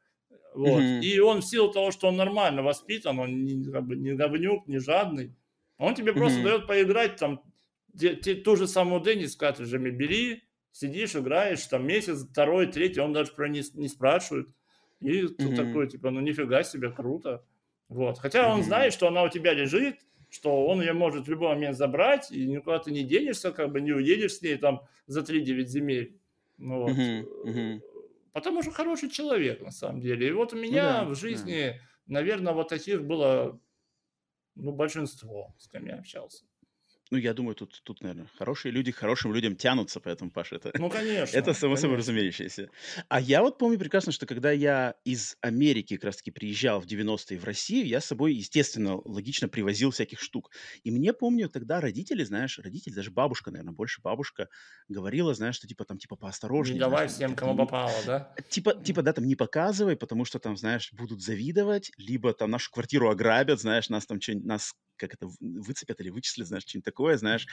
Вот. 0.53 0.81
mm 0.81 1.01
И 1.01 1.19
он 1.19 1.41
в 1.41 1.45
силу 1.45 1.71
того, 1.71 1.91
что 1.91 2.07
он 2.07 2.15
нормально 2.15 2.63
воспитан, 2.63 3.19
он 3.19 3.43
не, 3.43 3.71
как 3.71 3.85
бы, 3.85 3.95
не 3.95 4.13
говнюк, 4.13 4.67
не 4.67 4.79
жадный, 4.79 5.35
он 5.77 5.95
тебе 5.95 6.11
mm 6.11 6.15
просто 6.15 6.43
дает 6.43 6.67
поиграть 6.67 7.17
там 7.17 7.41
те, 7.97 8.15
те, 8.15 8.35
ту 8.35 8.55
же 8.55 8.67
самую 8.67 9.01
Деннис 9.01 9.35
картриджами 9.35 9.89
бери, 9.89 10.43
сидишь, 10.71 11.15
играешь, 11.15 11.65
там 11.65 11.87
месяц, 11.87 12.25
второй, 12.29 12.67
третий, 12.67 12.99
он 12.99 13.13
даже 13.13 13.31
про 13.31 13.47
не, 13.47 13.61
не 13.73 13.87
спрашивает. 13.87 14.47
И 14.99 15.21
mm-hmm. 15.21 15.55
такой, 15.55 15.87
типа, 15.89 16.09
ну 16.11 16.19
нифига 16.19 16.63
себе, 16.63 16.91
круто. 16.91 17.45
Вот. 17.87 18.19
Хотя 18.19 18.43
mm-hmm. 18.43 18.53
он 18.53 18.63
знает, 18.63 18.93
что 18.93 19.07
она 19.07 19.23
у 19.23 19.29
тебя 19.29 19.53
лежит, 19.53 19.97
что 20.35 20.65
он 20.65 20.81
ее 20.81 20.91
может 20.91 21.27
в 21.27 21.29
любой 21.29 21.55
момент 21.55 21.77
забрать, 21.77 22.29
и 22.29 22.45
никуда 22.45 22.79
ты 22.79 22.91
не 22.91 23.03
денешься, 23.03 23.53
как 23.53 23.71
бы 23.71 23.79
не 23.79 23.93
уедешь 23.93 24.35
с 24.35 24.41
ней 24.41 24.57
там 24.57 24.81
за 25.07 25.21
3-9 25.21 25.63
земель. 25.63 26.19
Ну, 26.57 26.81
вот. 26.81 26.91
mm-hmm. 26.91 27.81
Потому 28.33 28.61
что 28.61 28.71
хороший 28.71 29.09
человек, 29.09 29.61
на 29.61 29.71
самом 29.71 30.01
деле. 30.01 30.27
И 30.27 30.31
вот 30.33 30.51
у 30.51 30.57
меня 30.57 31.03
ну, 31.03 31.05
да, 31.07 31.13
в 31.13 31.15
жизни, 31.15 31.69
да. 31.69 32.13
наверное, 32.13 32.51
вот 32.51 32.67
таких 32.67 33.05
было 33.05 33.57
ну, 34.55 34.73
большинство, 34.73 35.55
с 35.57 35.69
кем 35.69 35.85
я 35.85 35.95
общался. 35.95 36.43
Ну, 37.11 37.19
я 37.19 37.33
думаю, 37.33 37.55
тут, 37.55 37.81
тут, 37.83 38.01
наверное, 38.01 38.27
хорошие 38.37 38.71
люди 38.71 38.91
к 38.91 38.95
хорошим 38.95 39.31
людям 39.33 39.55
тянутся, 39.55 39.99
поэтому, 39.99 40.31
Паша, 40.31 40.55
это, 40.55 40.71
ну, 40.75 40.89
конечно, 40.89 41.37
это 41.37 41.53
само 41.53 41.75
собой 41.75 41.97
разумеющееся. 41.97 42.69
А 43.09 43.21
я 43.21 43.41
вот 43.41 43.59
помню 43.59 43.77
прекрасно, 43.77 44.11
что 44.11 44.25
когда 44.25 44.51
я 44.51 44.95
из 45.03 45.37
Америки 45.41 45.95
как 45.97 46.05
раз-таки 46.05 46.31
приезжал 46.31 46.81
в 46.81 46.85
90-е 46.85 47.37
в 47.37 47.43
Россию, 47.43 47.85
я 47.85 48.01
с 48.01 48.05
собой, 48.05 48.33
естественно, 48.33 48.99
логично 49.05 49.47
привозил 49.47 49.91
всяких 49.91 50.19
штук. 50.19 50.51
И 50.83 50.89
мне, 50.89 51.13
помню, 51.13 51.47
тогда 51.47 51.79
родители, 51.79 52.23
знаешь, 52.23 52.57
родители, 52.57 52.93
даже 52.93 53.11
бабушка, 53.11 53.51
наверное, 53.51 53.73
больше 53.73 54.01
бабушка, 54.01 54.49
говорила, 54.87 55.35
знаешь, 55.35 55.55
что 55.55 55.67
типа 55.67 55.85
там, 55.85 55.99
типа, 55.99 56.15
поосторожнее. 56.15 56.75
Не 56.75 56.79
давай 56.79 57.07
знаешь, 57.07 57.11
всем, 57.11 57.35
кому 57.35 57.55
попало, 57.55 57.93
да? 58.05 58.33
Типа, 58.49 58.73
типа, 58.73 59.03
да, 59.03 59.13
там 59.13 59.25
не 59.25 59.35
показывай, 59.35 59.95
потому 59.95 60.25
что 60.25 60.39
там, 60.39 60.57
знаешь, 60.57 60.91
будут 60.91 61.21
завидовать, 61.21 61.91
либо 61.97 62.33
там 62.33 62.49
нашу 62.49 62.71
квартиру 62.71 63.09
ограбят, 63.11 63.61
знаешь, 63.61 63.89
нас 63.89 64.07
там 64.07 64.19
что-нибудь, 64.19 64.45
нас 64.45 64.73
как 64.97 65.13
это 65.13 65.27
выцепят 65.39 65.99
или 66.01 66.09
вычислят, 66.09 66.47
знаешь, 66.47 66.63
что-нибудь 66.63 66.85
такое, 66.85 67.17
знаешь. 67.17 67.47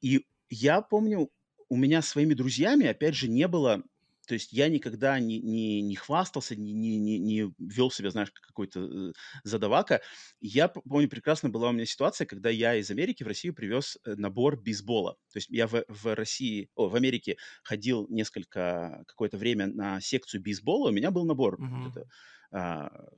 И 0.00 0.26
я 0.48 0.80
помню, 0.80 1.30
у 1.68 1.76
меня 1.76 2.02
своими 2.02 2.34
друзьями, 2.34 2.86
опять 2.86 3.14
же, 3.14 3.28
не 3.28 3.48
было 3.48 3.82
то 4.26 4.34
есть 4.34 4.52
я 4.52 4.68
никогда 4.68 5.18
не, 5.18 5.40
не, 5.40 5.80
не 5.80 5.94
хвастался, 5.94 6.56
не, 6.56 6.72
не, 6.72 7.18
не 7.18 7.52
вел 7.58 7.90
себя, 7.90 8.10
знаешь, 8.10 8.30
как 8.32 8.44
какой-то 8.44 8.80
э, 8.80 9.12
задавака. 9.44 10.00
Я 10.40 10.68
помню, 10.68 11.08
прекрасно 11.08 11.48
была 11.48 11.68
у 11.68 11.72
меня 11.72 11.86
ситуация, 11.86 12.26
когда 12.26 12.50
я 12.50 12.74
из 12.74 12.90
Америки 12.90 13.22
в 13.22 13.28
Россию 13.28 13.54
привез 13.54 13.98
э, 14.04 14.14
набор 14.16 14.60
бейсбола. 14.60 15.16
То 15.32 15.36
есть 15.36 15.48
я 15.48 15.66
в, 15.66 15.84
в 15.88 16.14
России, 16.14 16.68
о, 16.74 16.88
в 16.88 16.96
Америке 16.96 17.36
ходил 17.62 18.06
несколько, 18.08 19.04
какое-то 19.06 19.38
время 19.38 19.68
на 19.68 20.00
секцию 20.00 20.42
бейсбола, 20.42 20.88
у 20.88 20.92
меня 20.92 21.10
был 21.10 21.24
набор. 21.24 21.60
Mm-hmm. 21.60 21.82
Вот 21.82 21.96
это, 21.96 22.08
а, 22.50 23.08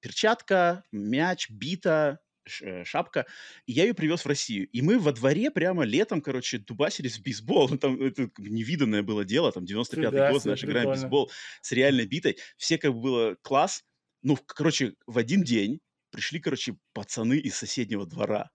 перчатка, 0.00 0.84
мяч, 0.92 1.50
бита, 1.50 2.20
шапка, 2.46 3.26
и 3.66 3.72
я 3.72 3.84
ее 3.84 3.94
привез 3.94 4.24
в 4.24 4.26
Россию. 4.26 4.68
И 4.68 4.82
мы 4.82 4.98
во 4.98 5.12
дворе 5.12 5.50
прямо 5.50 5.84
летом, 5.84 6.20
короче, 6.20 6.58
дубасились 6.58 7.18
в 7.18 7.22
бейсбол. 7.22 7.68
Ну, 7.68 7.78
там 7.78 8.00
это 8.00 8.30
невиданное 8.38 9.02
было 9.02 9.24
дело, 9.24 9.52
там 9.52 9.64
95-й 9.64 10.10
да, 10.10 10.32
год, 10.32 10.42
знаешь, 10.42 10.64
играем 10.64 10.88
в 10.88 10.92
бейсбол 10.92 11.30
с 11.62 11.72
реальной 11.72 12.06
битой. 12.06 12.38
Все 12.56 12.78
как 12.78 12.92
бы 12.94 13.00
было 13.00 13.36
класс. 13.42 13.84
Ну, 14.22 14.36
короче, 14.46 14.94
в 15.06 15.18
один 15.18 15.42
день 15.42 15.80
пришли, 16.10 16.40
короче, 16.40 16.76
пацаны 16.92 17.38
из 17.38 17.56
соседнего 17.56 18.06
двора 18.06 18.50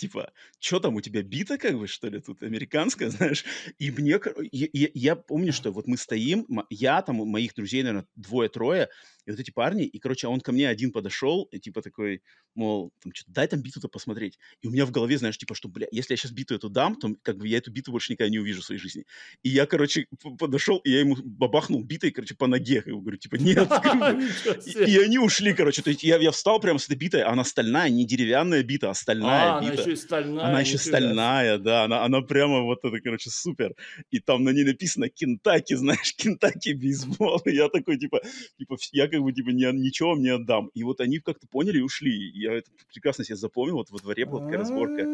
типа, 0.00 0.32
что 0.58 0.80
там 0.80 0.96
у 0.96 1.00
тебя 1.00 1.22
бита, 1.22 1.58
как 1.58 1.78
бы, 1.78 1.86
что 1.86 2.08
ли, 2.08 2.20
тут 2.20 2.42
американская, 2.42 3.10
знаешь? 3.10 3.44
И 3.78 3.90
мне, 3.90 4.18
я, 4.50 4.68
я, 4.72 4.88
я 4.94 5.16
помню, 5.16 5.52
что 5.52 5.70
вот 5.72 5.86
мы 5.86 5.96
стоим, 5.96 6.46
я 6.70 7.02
там, 7.02 7.16
моих 7.16 7.54
друзей, 7.54 7.82
наверное, 7.82 8.08
двое-трое, 8.16 8.88
и 9.26 9.30
вот 9.30 9.40
эти 9.40 9.50
парни, 9.50 9.84
и, 9.84 9.98
короче, 9.98 10.26
он 10.26 10.40
ко 10.40 10.52
мне 10.52 10.68
один 10.68 10.92
подошел, 10.92 11.44
и 11.52 11.58
типа 11.58 11.82
такой, 11.82 12.22
мол, 12.54 12.92
там, 13.02 13.12
что 13.14 13.30
дай 13.30 13.46
там 13.46 13.60
биту-то 13.62 13.88
посмотреть. 13.88 14.38
И 14.62 14.68
у 14.68 14.70
меня 14.70 14.86
в 14.86 14.90
голове, 14.90 15.18
знаешь, 15.18 15.38
типа, 15.38 15.54
что, 15.54 15.68
бля, 15.68 15.86
если 15.90 16.12
я 16.12 16.16
сейчас 16.16 16.32
биту 16.32 16.54
эту 16.54 16.68
дам, 16.68 16.96
то 16.96 17.14
как 17.22 17.36
бы 17.38 17.48
я 17.48 17.58
эту 17.58 17.70
биту 17.70 17.92
больше 17.92 18.12
никогда 18.12 18.30
не 18.30 18.38
увижу 18.38 18.62
в 18.62 18.64
своей 18.64 18.80
жизни. 18.80 19.04
И 19.42 19.48
я, 19.48 19.66
короче, 19.66 20.06
подошел, 20.38 20.78
и 20.78 20.90
я 20.90 21.00
ему 21.00 21.16
бабахнул 21.22 21.82
битой, 21.82 22.10
короче, 22.10 22.34
по 22.34 22.46
ноге. 22.46 22.82
И 22.86 22.90
говорю, 22.90 23.16
типа, 23.16 23.36
нет. 23.36 23.70
И 24.88 24.98
они 24.98 25.18
ушли, 25.18 25.52
короче. 25.52 25.82
То 25.82 25.90
есть 25.90 26.02
я 26.02 26.18
я 26.18 26.30
встал 26.30 26.60
прямо 26.60 26.78
с 26.78 26.86
этой 26.86 26.96
битой, 26.96 27.22
она 27.22 27.44
стальная, 27.44 27.88
не 27.88 28.06
деревянная 28.06 28.62
бита, 28.62 28.90
а 28.90 28.94
стальная 28.94 29.60
бита. 29.60 29.72
Она 29.72 29.82
еще 29.82 29.96
стальная. 29.96 30.44
Она 30.44 30.60
еще 30.60 30.78
стальная, 30.78 31.58
да. 31.58 31.84
Она 31.84 32.04
она 32.04 32.20
прямо 32.22 32.62
вот 32.62 32.84
это, 32.84 33.00
короче, 33.00 33.30
супер. 33.30 33.74
И 34.10 34.20
там 34.20 34.44
на 34.44 34.50
ней 34.50 34.64
написано 34.64 35.08
Кентаки, 35.08 35.74
знаешь, 35.76 36.14
Кентаки 36.14 36.72
бейсбол. 36.72 37.40
И 37.44 37.54
я 37.54 37.68
такой, 37.68 37.98
типа, 37.98 38.20
типа, 38.58 38.76
я 38.92 39.08
как 39.10 39.20
бы, 39.20 39.32
типа, 39.32 39.50
ничего 39.50 40.10
вам 40.10 40.22
не 40.22 40.30
отдам. 40.30 40.70
И 40.74 40.82
вот 40.82 41.00
они 41.00 41.18
как-то 41.18 41.46
поняли 41.46 41.78
и 41.78 41.82
ушли 41.82 42.30
я 42.34 42.54
это 42.54 42.70
прекрасно 42.92 43.24
себе 43.24 43.36
запомнил, 43.36 43.76
вот 43.76 43.90
во 43.90 43.98
дворе 43.98 44.24
была 44.24 44.44
такая 44.44 44.58
разборка. 44.58 45.06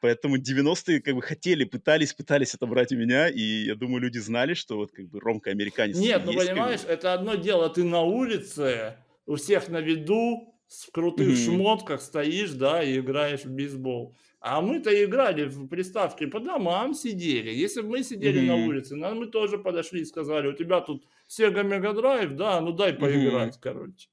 Поэтому 0.00 0.38
90-е 0.38 1.00
как 1.02 1.14
бы 1.14 1.20
хотели, 1.20 1.64
пытались, 1.64 2.14
пытались 2.14 2.54
отобрать 2.54 2.90
у 2.90 2.96
меня, 2.96 3.28
и 3.28 3.66
я 3.66 3.74
думаю, 3.74 4.00
люди 4.00 4.18
знали, 4.18 4.54
что 4.54 4.76
вот 4.76 4.92
как 4.92 5.06
бы 5.08 5.20
Ромка 5.20 5.50
американец. 5.50 5.98
Нет, 5.98 6.22
ну 6.24 6.32
понимаешь, 6.32 6.80
это 6.88 7.12
одно 7.12 7.34
дело, 7.34 7.68
ты 7.68 7.84
на 7.84 8.00
улице, 8.00 8.96
у 9.26 9.36
всех 9.36 9.68
на 9.68 9.80
виду, 9.80 10.54
в 10.68 10.90
крутых 10.92 11.28
mm-hmm. 11.28 11.44
шмотках 11.44 12.00
стоишь, 12.00 12.52
да, 12.52 12.82
и 12.82 12.98
играешь 12.98 13.44
в 13.44 13.50
бейсбол. 13.50 14.14
А 14.40 14.62
мы-то 14.62 14.90
играли 15.04 15.44
в 15.44 15.66
приставки 15.68 16.24
по 16.24 16.40
домам 16.40 16.94
сидели. 16.94 17.50
Если 17.50 17.82
бы 17.82 17.88
мы 17.88 18.02
сидели 18.02 18.40
mm-hmm. 18.40 18.46
на 18.46 18.56
улице, 18.56 18.96
нам 18.96 19.18
мы 19.18 19.26
тоже 19.26 19.58
подошли 19.58 20.00
и 20.00 20.06
сказали, 20.06 20.46
у 20.46 20.54
тебя 20.54 20.80
тут 20.80 21.04
Sega 21.30 21.62
Mega 21.62 21.94
Drive, 21.94 22.34
да, 22.34 22.60
ну 22.60 22.72
дай 22.72 22.92
поиграть, 22.92 23.54
mm-hmm. 23.54 23.60
короче. 23.60 24.08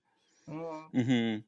Mm-hmm. 0.47 1.43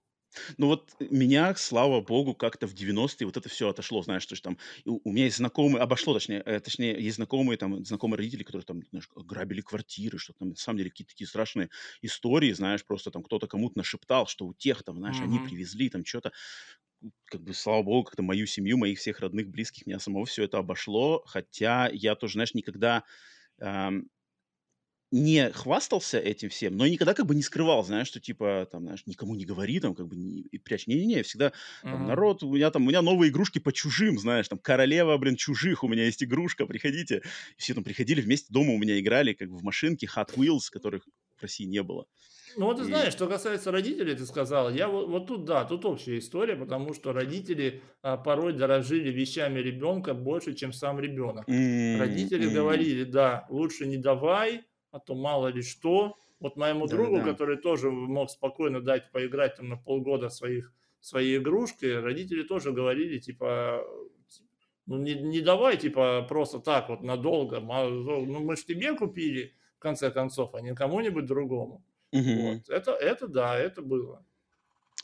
Ну 0.57 0.67
вот 0.67 0.95
меня, 0.99 1.53
слава 1.55 2.01
богу, 2.01 2.33
как-то 2.33 2.67
в 2.67 2.73
90-е 2.73 3.25
вот 3.25 3.37
это 3.37 3.49
все 3.49 3.69
отошло, 3.69 4.01
знаешь, 4.01 4.23
что 4.23 4.39
там 4.41 4.57
у, 4.85 4.99
у 5.07 5.11
меня 5.11 5.25
есть 5.25 5.37
знакомые, 5.37 5.81
обошло, 5.81 6.13
точнее, 6.13 6.41
э, 6.45 6.59
точнее, 6.59 7.01
есть 7.01 7.15
знакомые, 7.15 7.57
там, 7.57 7.83
знакомые 7.85 8.17
родители, 8.17 8.43
которые 8.43 8.65
там, 8.65 8.81
знаешь, 8.89 9.09
грабили 9.15 9.61
квартиры, 9.61 10.17
что 10.17 10.33
там, 10.33 10.49
на 10.49 10.55
самом 10.55 10.77
деле, 10.77 10.89
какие-то 10.89 11.13
такие 11.13 11.27
страшные 11.27 11.69
истории, 12.01 12.51
знаешь, 12.51 12.85
просто 12.85 13.11
там 13.11 13.23
кто-то 13.23 13.47
кому-то 13.47 13.77
нашептал, 13.77 14.27
что 14.27 14.45
у 14.45 14.53
тех 14.53 14.83
там, 14.83 14.97
знаешь, 14.97 15.19
они 15.19 15.39
привезли 15.39 15.89
там 15.89 16.05
что-то, 16.05 16.31
как 17.25 17.41
бы, 17.41 17.53
слава 17.53 17.83
богу, 17.83 18.05
как-то 18.05 18.23
мою 18.23 18.45
семью, 18.45 18.77
моих 18.77 18.99
всех 18.99 19.19
родных, 19.19 19.49
близких, 19.49 19.87
меня 19.87 19.99
самого 19.99 20.25
все 20.25 20.43
это 20.43 20.57
обошло, 20.57 21.23
хотя 21.25 21.89
я 21.91 22.15
тоже, 22.15 22.33
знаешь, 22.33 22.53
никогда 22.53 23.03
эм, 23.59 24.09
не 25.11 25.51
хвастался 25.51 26.19
этим 26.19 26.49
всем, 26.49 26.77
но 26.77 26.85
никогда 26.87 27.13
как 27.13 27.25
бы 27.25 27.35
не 27.35 27.41
скрывал, 27.41 27.83
знаешь, 27.83 28.07
что 28.07 28.19
типа 28.19 28.67
там, 28.71 28.83
знаешь, 28.83 29.03
никому 29.05 29.35
не 29.35 29.45
говори, 29.45 29.79
там 29.79 29.95
как 29.95 30.07
бы 30.07 30.15
не, 30.15 30.41
и 30.41 30.57
прячь. 30.57 30.87
Не-не-не, 30.87 31.23
всегда 31.23 31.51
там, 31.81 32.07
народ, 32.07 32.43
у 32.43 32.53
меня 32.53 32.69
там, 32.71 32.85
у 32.85 32.89
меня 32.89 33.01
новые 33.01 33.31
игрушки 33.31 33.59
по 33.59 33.71
чужим, 33.71 34.19
знаешь, 34.19 34.47
там 34.47 34.59
королева, 34.59 35.17
блин, 35.17 35.35
чужих, 35.35 35.83
у 35.83 35.87
меня 35.87 36.05
есть 36.05 36.23
игрушка, 36.23 36.65
приходите. 36.65 37.23
И 37.57 37.61
все 37.61 37.73
там 37.73 37.83
приходили 37.83 38.21
вместе 38.21 38.47
дома 38.53 38.73
у 38.73 38.77
меня 38.77 38.99
играли 38.99 39.33
как 39.33 39.49
бы 39.49 39.57
в 39.57 39.63
машинки 39.63 40.09
Hot 40.15 40.35
Wheels, 40.35 40.69
которых 40.71 41.07
в 41.37 41.41
России 41.41 41.65
не 41.65 41.81
было. 41.81 42.05
Ну 42.57 42.65
вот 42.65 42.77
ты 42.77 42.83
и... 42.83 42.85
знаешь, 42.85 43.13
что 43.13 43.27
касается 43.27 43.71
родителей, 43.71 44.15
ты 44.15 44.25
сказал, 44.25 44.71
я 44.71 44.87
вот, 44.87 45.07
вот 45.07 45.27
тут 45.27 45.45
да, 45.45 45.65
тут 45.65 45.85
общая 45.85 46.17
история, 46.17 46.55
потому 46.55 46.93
что 46.93 47.13
родители 47.13 47.81
а, 48.01 48.17
порой 48.17 48.53
дорожили 48.53 49.09
вещами 49.09 49.59
ребенка 49.59 50.13
больше, 50.13 50.53
чем 50.53 50.73
сам 50.73 50.99
ребенок. 50.99 51.47
Mm-hmm. 51.47 51.97
Родители 51.97 52.47
mm-hmm. 52.47 52.53
говорили, 52.53 53.03
да, 53.03 53.45
лучше 53.49 53.87
не 53.87 53.97
давай, 53.97 54.63
а 54.91 54.99
то 54.99 55.15
мало 55.15 55.47
ли 55.47 55.61
что. 55.61 56.17
Вот 56.39 56.55
моему 56.55 56.87
да, 56.87 56.95
другу, 56.95 57.17
да. 57.17 57.23
который 57.23 57.57
тоже 57.57 57.91
мог 57.91 58.29
спокойно 58.29 58.81
дать 58.81 59.11
поиграть 59.11 59.55
там 59.55 59.67
на 59.67 59.77
полгода 59.77 60.29
своих, 60.29 60.73
своей 61.01 61.37
игрушки, 61.37 61.85
родители 61.85 62.43
тоже 62.43 62.71
говорили, 62.71 63.19
типа, 63.19 63.83
ну 64.85 64.97
не, 64.97 65.15
не 65.15 65.41
давай, 65.41 65.77
типа, 65.77 66.25
просто 66.29 66.59
так 66.59 66.87
вот 66.87 67.01
надолго, 67.01 67.59
ну 67.59 68.39
мы 68.39 68.55
же 68.55 68.63
тебе 68.63 68.95
купили, 68.95 69.53
в 69.75 69.79
конце 69.79 70.11
концов, 70.11 70.55
а 70.55 70.61
не 70.61 70.73
кому-нибудь 70.73 71.25
другому. 71.25 71.83
Угу. 72.11 72.41
Вот. 72.41 72.69
Это, 72.69 72.91
это 72.91 73.27
да, 73.27 73.57
это 73.57 73.81
было. 73.81 74.25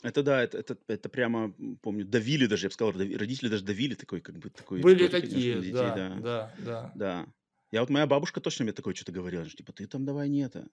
Это 0.02 0.22
да, 0.22 0.42
это, 0.42 0.58
это, 0.58 0.76
это 0.88 1.08
прямо, 1.08 1.52
помню, 1.82 2.04
давили 2.04 2.46
даже, 2.46 2.66
я 2.66 2.68
бы 2.68 2.74
сказал, 2.74 2.92
родители 2.92 3.48
даже 3.48 3.64
давили 3.64 3.94
такой, 3.94 4.20
как 4.20 4.38
бы, 4.38 4.50
такой... 4.50 4.80
Были 4.80 5.08
такие, 5.08 5.56
детей, 5.60 5.72
да, 5.72 5.94
да, 5.94 6.16
да, 6.20 6.54
да. 6.58 6.92
Да. 6.94 7.26
Я 7.72 7.80
вот 7.80 7.90
моя 7.90 8.06
бабушка 8.06 8.40
точно 8.40 8.64
мне 8.64 8.72
такое 8.72 8.94
что-то 8.94 9.12
говорила, 9.12 9.44
что 9.44 9.56
типа 9.56 9.72
ты 9.72 9.86
там 9.86 10.04
давай 10.04 10.28
не 10.28 10.40
это, 10.40 10.68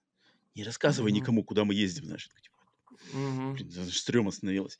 Не 0.54 0.64
рассказывай 0.64 1.10
mm-hmm. 1.10 1.14
никому, 1.14 1.44
куда 1.44 1.64
мы 1.64 1.74
ездим, 1.74 2.04
знаешь. 2.04 2.28
Типа, 2.28 2.54
Угу. 3.12 3.54
Блин, 3.54 3.68
даже 3.68 3.92
стрёмно 3.92 4.30
становилось. 4.30 4.78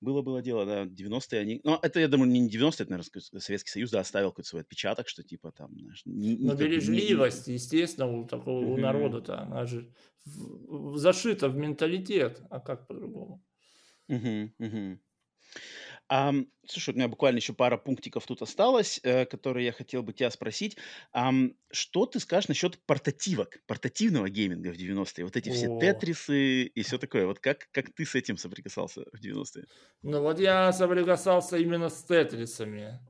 Было-было 0.00 0.42
дело, 0.42 0.64
да, 0.64 0.84
90-е 0.84 1.40
они... 1.40 1.60
Ну, 1.64 1.78
это, 1.80 2.00
я 2.00 2.08
думаю, 2.08 2.30
не 2.30 2.48
90-е, 2.48 2.84
это, 2.84 2.90
наверное, 2.90 3.40
Советский 3.40 3.70
Союз, 3.70 3.90
да, 3.90 4.00
оставил 4.00 4.30
какой-то 4.30 4.48
свой 4.48 4.62
отпечаток, 4.62 5.08
что 5.08 5.22
типа 5.22 5.52
там, 5.52 5.76
знаешь... 5.78 6.02
Не, 6.04 6.36
Но 6.36 6.54
бережливость, 6.54 7.46
не... 7.48 7.54
естественно, 7.54 8.06
у 8.06 8.26
такого 8.26 8.64
угу. 8.64 8.74
у 8.74 8.76
народа-то, 8.76 9.40
она 9.40 9.66
же 9.66 9.92
в, 10.24 10.92
в, 10.92 10.98
зашита 10.98 11.48
в 11.48 11.56
менталитет, 11.56 12.40
а 12.50 12.60
как 12.60 12.86
по-другому? 12.86 13.44
Угу, 14.08 14.52
угу. 14.58 14.98
Ам, 16.08 16.46
слушай, 16.66 16.90
у 16.94 16.96
меня 16.96 17.08
буквально 17.08 17.38
еще 17.38 17.52
пара 17.52 17.76
пунктиков 17.76 18.24
тут 18.26 18.40
осталось, 18.42 19.00
э, 19.02 19.24
которые 19.26 19.66
я 19.66 19.72
хотел 19.72 20.02
бы 20.04 20.12
тебя 20.12 20.30
спросить. 20.30 20.76
Ам, 21.12 21.54
что 21.72 22.06
ты 22.06 22.20
скажешь 22.20 22.48
насчет 22.48 22.78
портативок, 22.86 23.58
портативного 23.66 24.28
гейминга 24.30 24.72
в 24.72 24.76
90-е? 24.76 25.24
Вот 25.24 25.36
эти 25.36 25.50
все 25.50 25.68
О, 25.68 25.68
тетрисы 25.68 26.62
и 26.64 26.82
все 26.82 26.98
такое. 26.98 27.26
Вот 27.26 27.40
как, 27.40 27.68
как 27.72 27.92
ты 27.92 28.04
с 28.06 28.14
этим 28.14 28.36
соприкасался 28.36 29.02
в 29.12 29.20
90-е? 29.20 29.66
ну 30.02 30.20
вот 30.22 30.38
я 30.38 30.72
соприкасался 30.72 31.56
именно 31.58 31.88
с 31.88 32.04
тетрисами. 32.04 33.00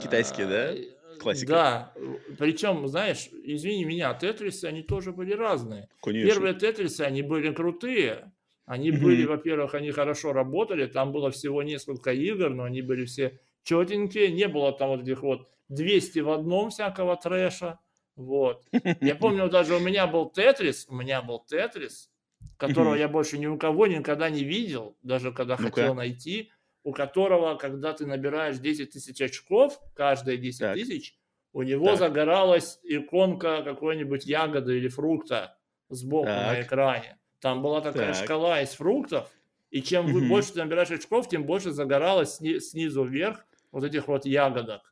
Китайские, 0.00 0.46
да? 0.46 0.70
А, 0.70 0.72
и- 0.72 0.90
Классика. 1.18 1.54
Да, 1.54 1.94
причем, 2.38 2.86
знаешь, 2.88 3.28
извини 3.32 3.84
меня, 3.84 4.12
тетрисы, 4.14 4.64
они 4.66 4.82
тоже 4.82 5.12
были 5.12 5.32
разные. 5.34 5.88
Конечно. 6.00 6.28
Первые 6.28 6.54
тетрисы, 6.54 7.02
они 7.02 7.22
были 7.22 7.52
крутые. 7.54 8.32
Они 8.72 8.90
были, 8.90 9.24
Мгм. 9.24 9.26
во-первых, 9.26 9.74
они 9.74 9.90
хорошо 9.90 10.32
работали, 10.32 10.86
там 10.86 11.12
было 11.12 11.30
всего 11.30 11.62
несколько 11.62 12.10
игр, 12.14 12.48
но 12.48 12.64
они 12.64 12.80
были 12.80 13.04
все 13.04 13.38
четенькие, 13.64 14.32
не 14.32 14.48
было 14.48 14.72
там 14.72 14.88
вот 14.88 15.02
этих 15.02 15.20
вот 15.22 15.50
200 15.68 16.20
в 16.20 16.30
одном 16.30 16.70
всякого 16.70 17.14
трэша. 17.18 17.80
Вот. 18.16 18.64
Я 19.02 19.14
помню, 19.14 19.50
даже 19.50 19.74
у 19.76 19.78
меня 19.78 20.06
был 20.06 20.30
Тетрис, 20.30 20.86
у 20.88 20.94
меня 20.94 21.20
был 21.20 21.40
Тетрис, 21.40 22.10
которого 22.56 22.94
Мгм. 22.94 22.98
я 22.98 23.08
больше 23.08 23.36
ни 23.36 23.44
у 23.46 23.58
кого 23.58 23.86
никогда 23.86 24.30
не 24.30 24.42
видел, 24.42 24.96
даже 25.02 25.32
когда 25.32 25.58
Ну-ка. 25.58 25.82
хотел 25.82 25.94
найти, 25.94 26.50
у 26.82 26.94
которого, 26.94 27.56
когда 27.56 27.92
ты 27.92 28.06
набираешь 28.06 28.56
10 28.56 28.92
тысяч 28.92 29.20
очков, 29.20 29.78
каждые 29.94 30.38
10 30.38 30.60
Так. 30.60 30.72
тысяч, 30.72 31.18
у 31.52 31.60
него 31.62 31.94
Так. 31.94 31.98
загоралась 31.98 32.80
иконка 32.84 33.62
какой-нибудь 33.62 34.24
ягоды 34.24 34.78
или 34.78 34.88
фрукта 34.88 35.58
сбоку 35.90 36.40
на 36.40 36.54
Так. 36.54 36.62
экране. 36.62 37.18
Там 37.42 37.60
была 37.60 37.80
такая 37.80 38.14
Так. 38.14 38.24
шкала 38.24 38.62
из 38.62 38.70
фруктов, 38.70 39.28
и 39.70 39.82
чем 39.82 40.06
Мгм. 40.08 40.28
больше 40.28 40.52
ты 40.52 40.60
набираешь 40.60 40.92
очков, 40.92 41.28
тем 41.28 41.44
больше 41.44 41.72
загоралось 41.72 42.36
сни- 42.36 42.60
снизу 42.60 43.02
вверх 43.02 43.44
вот 43.72 43.82
этих 43.82 44.06
вот 44.06 44.24
ягодок. 44.24 44.82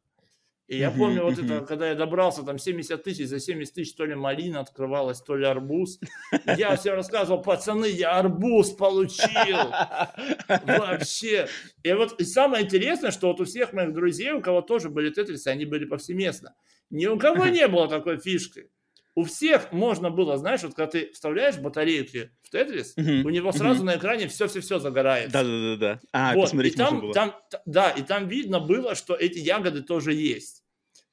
И 0.67 0.77
я 0.79 0.91
Мгм, 0.91 0.99
помню 0.99 1.23
вот 1.25 1.39
это, 1.39 1.61
когда 1.65 1.89
я 1.89 1.95
добрался, 1.95 2.43
там 2.43 2.59
70 2.59 3.03
тысяч, 3.05 3.27
за 3.29 3.39
70 3.39 3.75
тысяч 3.75 3.95
то 3.95 4.05
ли 4.05 4.15
малина 4.17 4.61
открывалась, 4.61 5.21
то 5.21 5.37
ли 5.37 5.45
арбуз. 5.47 6.01
Я 6.47 6.75
всем 6.77 6.95
рассказывал, 6.95 7.41
пацаны, 7.43 7.87
я 7.87 8.19
арбуз 8.19 8.71
получил. 8.71 9.71
Вообще. 10.67 11.49
И 11.85 11.93
вот 11.93 12.21
и 12.21 12.25
самое 12.25 12.65
интересное, 12.65 13.11
что 13.13 13.29
вот 13.29 13.41
у 13.41 13.45
всех 13.45 13.73
моих 13.73 13.93
друзей, 13.93 14.33
у 14.33 14.41
кого 14.41 14.61
тоже 14.61 14.91
были 14.91 15.11
тетрисы, 15.11 15.49
они 15.49 15.67
были 15.67 15.85
повсеместно. 15.85 16.55
Ни 16.91 17.07
у 17.07 17.17
кого 17.19 17.47
не 17.47 17.67
было 17.69 17.89
такой 17.89 18.19
фишки. 18.19 18.71
У 19.17 19.25
всех 19.25 19.73
можно 19.73 20.11
было, 20.11 20.37
знаешь, 20.39 20.63
вот 20.63 20.75
когда 20.75 20.91
ты 20.91 21.11
вставляешь 21.13 21.59
батарейки 21.59 22.31
в 22.43 22.51
тетрис, 22.51 22.95
Мгм, 22.97 23.27
у 23.27 23.31
него 23.31 23.51
сразу 23.53 23.85
на 23.85 23.97
экране 23.97 24.29
все-все-все 24.29 24.79
загорается. 24.79 25.33
Да-да-да-да. 25.33 26.01
А, 26.13 26.35
Вот, 26.35 26.45
посмотреть 26.45 26.75
и 26.75 26.77
там, 26.77 26.95
можно 26.95 27.07
было. 27.07 27.15
там, 27.15 27.35
т- 27.51 27.61
да, 27.67 27.91
и 27.91 28.03
там 28.03 28.29
видно 28.29 28.61
было, 28.61 28.95
что 28.95 29.15
эти 29.15 29.39
ягоды 29.39 29.83
тоже 29.83 30.13
есть. 30.15 30.63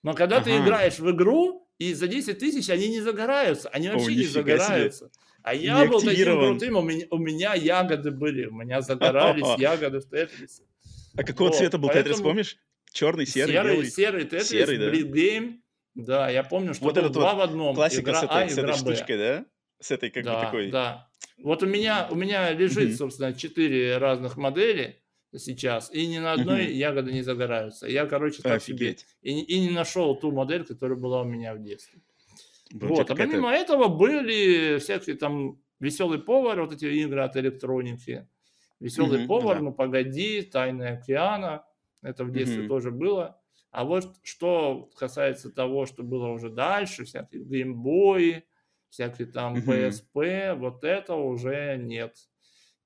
Но 0.03 0.13
когда 0.13 0.41
ты 0.41 0.51
Ага. 0.51 0.63
играешь 0.63 0.99
в 0.99 1.09
игру, 1.11 1.67
и 1.79 1.93
за 1.93 2.07
10 2.07 2.39
тысяч 2.39 2.69
они 2.69 2.87
не 2.87 3.01
загораются, 3.01 3.69
они 3.69 3.87
О, 3.89 3.93
вообще 3.93 4.11
не 4.11 4.17
нифига 4.17 4.41
себе. 4.41 4.57
загораются. 4.57 5.11
А 5.43 5.53
я 5.55 5.85
был 5.85 6.01
таким 6.01 6.39
крутым, 6.39 6.75
у 6.77 6.81
меня, 6.81 7.05
у 7.09 7.17
меня 7.17 7.53
ягоды 7.55 8.11
были, 8.11 8.45
у 8.45 8.53
меня 8.53 8.81
загорались 8.81 9.47
ягоды 9.57 9.99
в 9.99 10.09
тетрисе. 10.09 10.63
А 11.15 11.23
какого 11.23 11.49
Вот, 11.49 11.57
цвета 11.57 11.77
был 11.77 11.89
тетрис, 11.89 12.21
помнишь? 12.21 12.57
Черный, 12.91 13.25
серый, 13.25 13.53
серый, 13.55 13.71
белый? 13.75 13.91
серый 13.91 14.23
тетрис, 14.25 14.47
Серый, 14.47 14.77
да. 14.77 14.91
Game. 14.91 15.61
Да, 15.97 16.29
я 16.29 16.43
помню, 16.43 16.73
что 16.73 16.85
Вот 16.85 16.97
этот 16.97 17.11
два 17.11 17.33
вот 17.33 17.39
в 17.39 17.49
одном. 17.49 17.75
Классика 17.75 18.01
игра 18.11 18.21
с 18.21 18.23
А 18.29 18.41
этой, 18.43 18.45
и 18.45 18.49
с 18.55 18.57
этой 18.57 18.73
штучкой, 18.73 19.17
да? 19.17 19.45
С 19.79 19.91
этой 19.91 20.09
как 20.09 20.23
бы 20.23 20.29
Да, 20.29 20.45
такой... 20.45 20.71
да. 20.71 21.09
Вот 21.43 21.63
у 21.63 21.65
меня, 21.65 22.07
у 22.11 22.15
меня 22.15 22.51
лежит, 22.53 22.89
Мгм. 22.89 22.97
собственно, 22.97 23.33
четыре 23.33 23.97
разных 23.97 24.37
модели 24.37 25.01
сейчас, 25.35 25.91
и 25.93 26.07
ни 26.07 26.17
на 26.19 26.33
одной 26.33 26.65
Мгм. 26.65 26.73
ягоды 26.73 27.11
не 27.11 27.21
загораются. 27.21 27.87
Я, 27.87 28.05
короче, 28.05 28.41
так 28.43 28.61
себе 28.61 28.97
и, 29.21 29.33
не- 29.33 29.43
и 29.43 29.59
не 29.59 29.69
нашел 29.69 30.15
ту 30.15 30.31
модель, 30.31 30.65
которая 30.65 30.97
была 30.97 31.21
у 31.21 31.25
меня 31.25 31.53
в 31.53 31.61
детстве. 31.61 31.99
Блин, 32.71 32.95
Вот, 32.95 33.09
а 33.11 33.15
помимо 33.15 33.51
этого 33.51 33.87
были 33.87 34.77
всякие 34.79 35.15
там 35.15 35.61
веселый 35.79 36.19
повар, 36.19 36.61
вот 36.61 36.73
эти 36.73 36.85
игры 36.85 37.21
от 37.21 37.35
электроники. 37.37 38.27
Веселый 38.79 39.19
Мгм, 39.19 39.27
повар, 39.27 39.55
да. 39.57 39.61
ну 39.63 39.73
погоди, 39.73 40.41
Тайны 40.43 40.83
океана. 40.83 41.65
Это 42.03 42.23
в 42.25 42.31
детстве 42.31 42.59
Мгм. 42.59 42.67
тоже 42.69 42.91
было. 42.91 43.41
А 43.77 43.83
вот 43.83 44.15
что 44.23 44.89
касается 44.95 45.51
того, 45.51 45.85
что 45.85 46.01
было 46.01 46.29
уже 46.29 46.49
дальше, 46.49 47.05
всякие 47.05 47.43
геймбои, 47.43 48.43
всякие 48.89 49.27
там. 49.27 49.53
PSP, 49.57 50.55
вот 50.55 50.83
этого 50.83 51.21
уже 51.25 51.77
нет. 51.77 52.17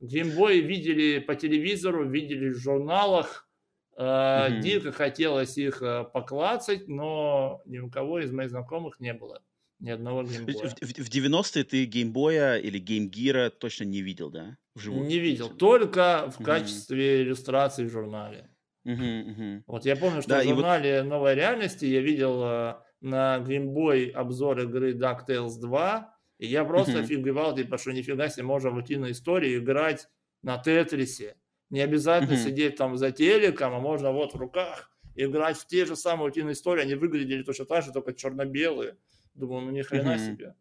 Геймбои 0.01 0.57
видели 0.59 1.19
по 1.19 1.35
телевизору, 1.35 2.09
видели 2.09 2.49
в 2.49 2.57
журналах. 2.57 3.47
Мгм. 3.95 4.59
Дико 4.59 4.91
хотелось 4.91 5.57
их 5.57 5.81
э, 5.81 6.03
поклацать, 6.03 6.89
но 6.89 7.61
ни 7.65 7.79
у 7.79 7.89
кого 7.89 8.19
из 8.19 8.33
моих 8.33 8.49
знакомых 8.49 8.99
не 8.99 9.13
было 9.13 9.41
ни 9.79 9.91
одного 9.91 10.23
геймбоя. 10.23 10.69
В, 10.69 10.81
в- 10.81 11.05
в 11.05 11.09
90-е 11.09 11.63
ты 11.63 11.85
геймбоя 11.85 12.57
или 12.57 12.79
геймгира 12.79 13.49
точно 13.49 13.85
не 13.85 14.01
видел, 14.01 14.29
да? 14.29 14.57
Вживую? 14.75 15.07
Не 15.07 15.19
видел, 15.19 15.47
только 15.49 16.29
в 16.37 16.43
качестве 16.43 17.21
иллюстрации 17.23 17.85
в 17.85 17.89
журнале. 17.89 18.49
Мгм, 18.83 19.29
мгм. 19.31 19.63
Вот 19.67 19.85
я 19.85 19.95
помню, 19.95 20.21
что 20.21 20.31
Да, 20.31 20.41
в 20.41 20.43
и 20.43 20.47
вот- 20.47 20.55
журнале 20.55 21.03
«Новой 21.03 21.35
реальности» 21.35 21.85
я 21.85 22.01
видел 22.01 22.43
э, 22.43 22.75
на 23.01 23.37
Boy 23.39 24.09
обзор 24.11 24.59
игры 24.61 24.93
DuckTales 24.93 25.59
2, 25.59 26.15
и 26.39 26.47
я 26.47 26.65
просто 26.65 26.93
Мгм. 26.93 27.05
офигевал, 27.05 27.55
типа, 27.55 27.77
что 27.77 27.91
нифига 27.91 28.27
себе 28.29 28.43
можно 28.43 28.71
войти 28.71 28.97
на 28.97 29.11
историю 29.11 29.53
и 29.55 29.57
играть 29.63 30.07
на 30.41 30.57
Тетрисе. 30.57 31.35
Не 31.69 31.81
обязательно 31.81 32.35
Мгм. 32.35 32.43
сидеть 32.43 32.75
там 32.75 32.97
за 32.97 33.11
телеком, 33.11 33.73
а 33.75 33.79
можно 33.79 34.11
вот 34.11 34.33
в 34.33 34.37
руках 34.37 34.89
играть 35.15 35.57
в 35.57 35.67
те 35.67 35.85
же 35.85 35.95
самые 35.95 36.29
утиные 36.29 36.53
истории. 36.53 36.81
Они 36.81 36.95
выглядели 36.95 37.43
точно 37.43 37.65
так 37.65 37.83
же, 37.83 37.91
только 37.91 38.13
черно-белые. 38.13 38.97
Думаю, 39.35 39.61
ну 39.65 39.71
ни 39.71 39.81
хрена 39.83 40.13
Мгм. 40.13 40.17
себе. 40.17 40.55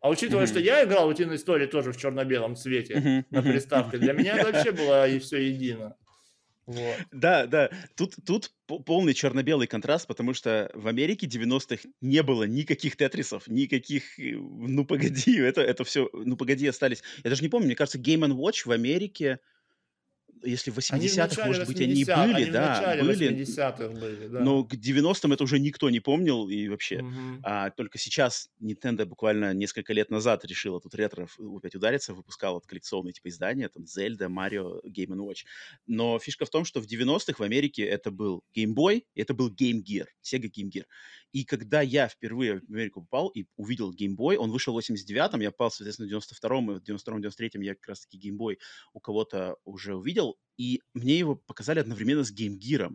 А 0.00 0.10
учитывая, 0.10 0.46
что 0.46 0.58
Мгм. 0.58 0.64
я 0.66 0.84
играл 0.84 1.06
в 1.06 1.10
утиные 1.10 1.36
истории 1.36 1.66
тоже 1.66 1.92
в 1.92 1.96
черно-белом 1.98 2.56
цвете 2.56 2.94
Мгм, 2.98 3.24
на 3.30 3.42
приставке, 3.42 3.98
для 3.98 4.12
меня 4.14 4.36
это 4.36 4.46
вообще 4.48 4.72
было 4.72 5.08
и 5.08 5.18
все 5.18 5.38
едино. 5.48 5.96
Да, 7.12 7.46
да. 7.46 7.70
Тут, 7.94 8.14
тут 8.24 8.52
по- 8.66 8.78
полный 8.78 9.14
черно-белый 9.14 9.66
контраст, 9.66 10.06
потому 10.06 10.32
что 10.34 10.70
в 10.74 10.88
Америке 10.88 11.26
90-х 11.26 11.86
не 12.00 12.22
было 12.22 12.44
никаких 12.44 12.96
тетрисов, 12.96 13.46
никаких... 13.48 14.18
э, 14.18 14.32
Ну, 14.36 14.84
погоди, 14.84 15.38
это, 15.40 15.60
это 15.60 15.84
все... 15.84 16.08
Ну, 16.12 16.36
погоди, 16.36 16.66
остались. 16.66 17.02
Я 17.22 17.30
даже 17.30 17.42
не 17.42 17.48
помню, 17.48 17.66
мне 17.66 17.76
кажется, 17.76 17.98
Game 17.98 18.26
Watch 18.34 18.62
в 18.66 18.70
Америке, 18.70 19.40
если 20.44 20.70
в 20.70 20.78
Они 20.90 21.08
в 21.08 21.12
80-х, 21.12 21.26
начале 21.26 21.46
может 21.46 21.66
быть, 21.66 21.80
они 21.80 22.04
80 22.04 22.26
были, 22.26 22.42
они 22.42 22.50
да, 22.50 22.96
были, 23.00 23.28
80-х 23.42 23.88
были, 23.88 24.26
да. 24.28 24.40
но 24.40 24.64
к 24.64 24.74
90-м 24.74 25.32
это 25.32 25.44
уже 25.44 25.58
никто 25.58 25.90
не 25.90 26.00
помнил 26.00 26.48
и 26.48 26.68
вообще. 26.68 27.02
Мгм. 27.02 27.40
А 27.42 27.70
только 27.70 27.98
сейчас 27.98 28.50
Nintendo 28.60 29.04
буквально 29.04 29.54
несколько 29.54 29.92
лет 29.92 30.10
назад 30.10 30.44
решила 30.44 30.80
тут 30.80 30.94
ретро 30.94 31.28
опять 31.56 31.74
удариться, 31.74 32.14
выпускала 32.14 32.54
вот 32.54 32.66
коллекционные 32.66 33.12
типа 33.12 33.28
издания, 33.28 33.68
там 33.68 33.84
Zelda, 33.84 34.28
Mario, 34.28 34.80
Game 34.84 35.14
Watch. 35.16 35.44
Но 35.86 36.18
фишка 36.18 36.44
в 36.44 36.50
том, 36.50 36.64
что 36.64 36.80
в 36.80 36.86
90-х 36.86 37.34
в 37.38 37.42
Америке 37.42 37.84
это 37.84 38.10
был 38.10 38.42
Game 38.56 38.74
Boy, 38.74 39.04
это 39.14 39.34
был 39.34 39.50
Game 39.50 39.82
Gear, 39.82 40.06
Sega 40.22 40.50
Game 40.50 40.70
Gear. 40.70 40.84
И 41.34 41.44
когда 41.44 41.82
я 41.82 42.06
впервые 42.06 42.60
в 42.60 42.70
Америку 42.70 43.02
попал 43.02 43.28
и 43.28 43.46
увидел 43.56 43.92
Boy, 43.92 44.36
он 44.36 44.52
вышел 44.52 44.72
в 44.72 44.78
89-м, 44.78 45.40
я 45.40 45.50
попал, 45.50 45.72
соответственно, 45.72 46.08
в 46.08 46.12
92-м, 46.12 46.70
и 46.70 46.74
в 46.78 46.82
92-м, 46.82 47.22
93-м 47.22 47.60
я 47.60 47.74
как 47.74 47.88
раз-таки 47.88 48.30
Boy 48.30 48.56
у 48.92 49.00
кого-то 49.00 49.56
уже 49.64 49.96
увидел, 49.96 50.36
и 50.56 50.80
мне 50.94 51.18
его 51.18 51.34
показали 51.34 51.80
одновременно 51.80 52.22
с 52.22 52.32
Gear 52.32 52.94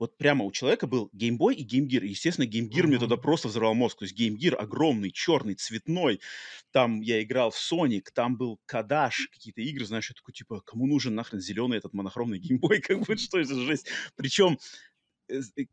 вот 0.00 0.16
прямо 0.16 0.46
у 0.46 0.50
человека 0.50 0.86
был 0.86 1.10
Boy 1.12 1.52
и. 1.52 1.64
И, 2.04 2.08
естественно, 2.08 2.46
Game 2.46 2.70
Gear 2.70 2.86
мне 2.86 2.98
тогда 2.98 3.18
просто 3.18 3.48
взорвал 3.48 3.74
мозг. 3.74 3.98
То 3.98 4.06
есть 4.06 4.18
Gear 4.18 4.54
огромный, 4.54 5.10
черный, 5.12 5.54
цветной. 5.54 6.20
Там 6.72 7.02
я 7.02 7.22
играл 7.22 7.50
в 7.50 7.56
Sonic, 7.56 8.04
там 8.14 8.38
был 8.38 8.58
Кадаш, 8.64 9.28
какие-то 9.30 9.60
игры, 9.60 9.84
знаешь, 9.84 10.08
я 10.08 10.14
такой, 10.14 10.32
типа, 10.32 10.62
кому 10.62 10.86
нужен 10.86 11.14
нахрен 11.14 11.40
зеленый 11.40 11.76
этот 11.76 11.92
монохромный 11.92 12.40
Boy? 12.40 12.80
Как 12.80 13.00
бы, 13.00 13.16
что 13.18 13.38
это 13.38 13.54
жесть? 13.54 13.88
Причем 14.16 14.58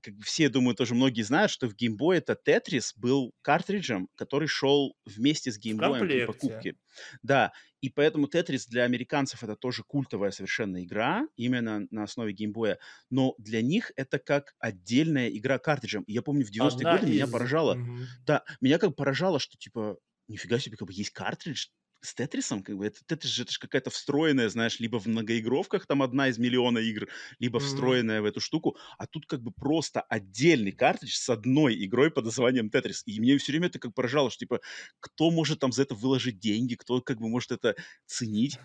как 0.02 0.16
бы 0.16 0.24
все, 0.24 0.50
думаю, 0.50 0.76
тоже 0.76 0.96
многие 0.96 1.22
знают, 1.24 1.52
что 1.52 1.68
в 1.68 1.74
Boy 1.74 2.16
это 2.18 2.38
Tetris 2.46 2.94
был 2.96 3.34
картриджем, 3.42 4.10
который 4.16 4.48
шел 4.48 4.96
вместе 5.06 5.52
с 5.52 5.60
Boy 5.60 6.00
при 6.00 6.26
покупке. 6.26 6.76
Да, 7.22 7.52
и 7.82 7.90
поэтому 7.90 8.28
Tetris 8.28 8.68
для 8.68 8.84
американцев 8.84 9.44
это 9.44 9.56
тоже 9.56 9.84
культовая 9.84 10.32
совершенно 10.32 10.84
игра, 10.84 11.28
именно 11.36 11.88
на 11.92 12.04
основе 12.04 12.34
Boy. 12.34 12.78
Но 13.10 13.36
для 13.38 13.62
них 13.62 13.92
это 13.96 14.20
как 14.20 14.56
отдельная 14.60 15.30
игра 15.30 15.60
картриджем. 15.60 16.04
И 16.04 16.14
я 16.14 16.22
помню, 16.22 16.46
в 16.46 16.52
90-е 16.52 16.88
Одна 16.88 16.98
годы 16.98 17.08
меня 17.12 17.26
из... 17.26 17.32
поражало, 17.32 17.76
Мгм. 17.76 18.08
да, 18.26 18.44
меня 18.62 18.80
как 18.80 18.96
поражало, 18.96 19.40
что 19.40 19.58
типа 19.58 19.98
нифига 20.28 20.60
себе, 20.60 20.78
как 20.78 20.88
бы 20.88 20.94
есть 20.94 21.12
картридж 21.12 21.68
с 22.08 22.14
Тетрисом, 22.14 22.64
как 22.64 22.78
бы 22.78 22.88
это, 22.88 23.00
Тетрис 23.06 23.32
же 23.32 23.44
это 23.44 23.52
же 23.52 23.60
какая-то 23.60 23.90
встроенная, 23.90 24.50
знаешь, 24.50 24.80
либо 24.80 25.00
в 25.00 25.06
многоигровках 25.08 25.86
там 25.86 26.02
одна 26.02 26.30
из 26.30 26.38
миллиона 26.38 26.80
игр, 26.80 27.08
либо 27.40 27.60
встроенная 27.60 28.20
mm-hmm. 28.20 28.24
в 28.24 28.26
эту 28.26 28.40
штуку, 28.40 28.78
а 28.98 29.08
тут 29.08 29.26
как 29.26 29.42
бы 29.42 29.52
просто 29.52 30.02
отдельный 30.02 30.72
картридж 30.72 31.16
с 31.16 31.30
одной 31.30 31.84
игрой 31.84 32.10
под 32.10 32.26
названием 32.26 32.70
Тетрис. 32.70 33.04
И 33.06 33.20
мне 33.20 33.38
все 33.38 33.52
время 33.52 33.68
это 33.68 33.80
как 33.80 33.94
поражало, 33.94 34.30
что 34.32 34.40
типа 34.40 34.62
кто 35.00 35.32
может 35.32 35.60
там 35.60 35.72
за 35.72 35.84
это 35.84 35.96
выложить 35.96 36.40
деньги, 36.40 36.76
кто 36.76 37.02
как 37.02 37.20
бы 37.20 37.28
может 37.28 37.52
это 37.52 37.76
ценить. 38.06 38.58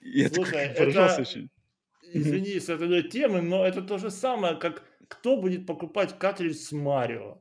И 0.00 0.26
Слушай, 0.28 0.66
это, 0.66 0.84
это... 0.84 1.20
очень. 1.20 1.50
Извини, 2.12 2.60
с 2.60 2.68
этой 2.68 3.02
темы, 3.02 3.42
но 3.42 3.66
это 3.66 3.82
то 3.82 3.98
же 3.98 4.10
самое, 4.10 4.56
как 4.56 4.84
кто 5.08 5.36
будет 5.36 5.66
покупать 5.66 6.18
картридж 6.18 6.54
с 6.54 6.72
Марио? 6.72 7.40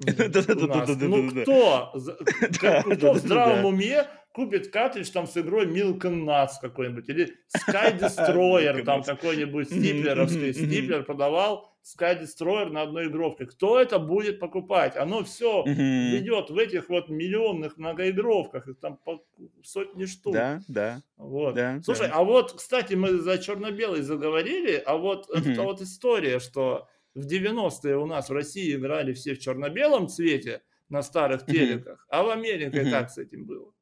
Ну 0.04 1.30
кто? 1.42 1.92
Кто 2.96 3.12
в 3.12 3.18
здравом 3.18 3.66
уме 3.66 4.08
купит 4.32 4.72
картридж 4.72 5.10
там 5.10 5.26
с 5.26 5.36
игрой 5.36 5.66
Milk 5.66 6.00
and 6.00 6.24
Nuts 6.24 6.52
какой-нибудь, 6.60 7.08
или 7.08 7.36
Sky 7.56 7.98
Destroyer, 8.00 8.82
там 8.82 9.02
какой-нибудь 9.02 9.66
стиплеровский, 9.68 10.52
стиплер 10.52 11.04
продавал 11.04 11.72
Sky 11.82 12.22
Destroyer 12.22 12.70
на 12.70 12.82
одной 12.82 13.08
игровке. 13.08 13.46
Кто 13.46 13.78
это 13.78 13.98
будет 13.98 14.38
покупать? 14.40 14.96
Оно 14.96 15.24
все 15.24 15.62
идет 15.66 16.50
в 16.50 16.56
этих 16.56 16.88
вот 16.88 17.08
миллионных 17.08 17.76
многоигровках, 17.76 18.68
их 18.68 18.78
там 18.78 18.96
по 18.96 19.22
сотни 19.62 20.06
штук. 20.06 20.34
Да, 20.34 20.60
да. 20.68 21.02
Вот. 21.16 21.54
да 21.54 21.80
Слушай, 21.82 22.08
да. 22.08 22.14
а 22.14 22.24
вот, 22.24 22.52
кстати, 22.52 22.94
мы 22.94 23.18
за 23.18 23.38
черно-белый 23.38 24.02
заговорили, 24.02 24.82
а 24.84 24.96
вот 24.96 25.28
это 25.30 25.62
вот 25.62 25.80
история, 25.80 26.38
что 26.38 26.88
в 27.14 27.26
90-е 27.26 27.96
у 27.96 28.06
нас 28.06 28.30
в 28.30 28.32
России 28.32 28.74
играли 28.74 29.12
все 29.12 29.34
в 29.34 29.40
черно-белом 29.40 30.08
цвете 30.08 30.62
на 30.88 31.02
старых 31.02 31.46
телеках, 31.46 32.06
а 32.08 32.22
в 32.22 32.30
Америке 32.30 32.88
как 32.90 33.10
с 33.10 33.18
этим 33.18 33.44
было? 33.44 33.72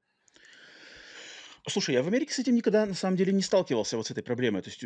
Слушай, 1.71 1.95
я 1.95 2.03
в 2.03 2.09
Америке 2.09 2.33
с 2.33 2.39
этим 2.39 2.55
никогда 2.55 2.85
на 2.85 2.95
самом 2.95 3.17
деле 3.17 3.33
не 3.33 3.43
сталкивался 3.43 3.97
вот 3.97 4.07
с 4.07 4.11
этой 4.11 4.23
проблемой. 4.23 4.63
То 4.63 4.71
есть 4.71 4.81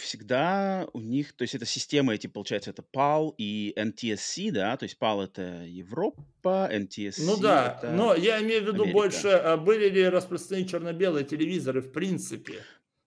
всегда 0.00 0.88
у 0.92 1.00
них, 1.00 1.32
то 1.34 1.42
есть 1.42 1.54
это 1.54 1.66
система 1.66 2.14
эти, 2.14 2.26
получается, 2.26 2.70
это 2.70 2.82
PAL 2.82 3.34
и 3.36 3.72
NTSC, 3.76 4.50
да, 4.50 4.76
то 4.76 4.84
есть 4.84 4.96
PAL 4.98 5.24
это 5.24 5.64
Европа, 5.64 6.68
NTSC 6.72 7.24
Ну 7.26 7.36
да, 7.36 7.76
это 7.78 7.92
но 7.92 8.14
я 8.14 8.40
имею 8.42 8.64
в 8.64 8.66
виду 8.66 8.82
Америка. 8.82 8.92
больше, 8.92 9.28
а 9.28 9.56
были 9.56 9.88
ли 9.88 10.08
распространены 10.08 10.68
черно-белые 10.68 11.24
телевизоры 11.24 11.80
в 11.82 11.92
принципе? 11.92 12.64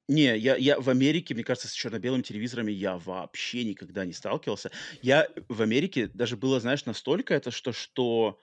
Не, 0.10 0.38
я, 0.38 0.56
я 0.58 0.80
в 0.80 0.90
Америке, 0.90 1.34
мне 1.34 1.44
кажется, 1.44 1.70
с 1.70 1.72
черно-белыми 1.72 2.22
телевизорами 2.24 2.72
я 2.72 2.98
вообще 2.98 3.64
никогда 3.64 4.06
не 4.06 4.12
сталкивался. 4.14 4.70
Я 5.02 5.30
в 5.48 5.62
Америке 5.62 6.08
даже 6.08 6.36
было, 6.36 6.60
знаешь, 6.60 6.86
настолько 6.86 7.34
это, 7.34 7.52
что, 7.52 7.72
что 7.72 8.40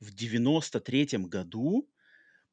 в 0.00 0.14
93-м 0.14 1.26
году 1.26 1.90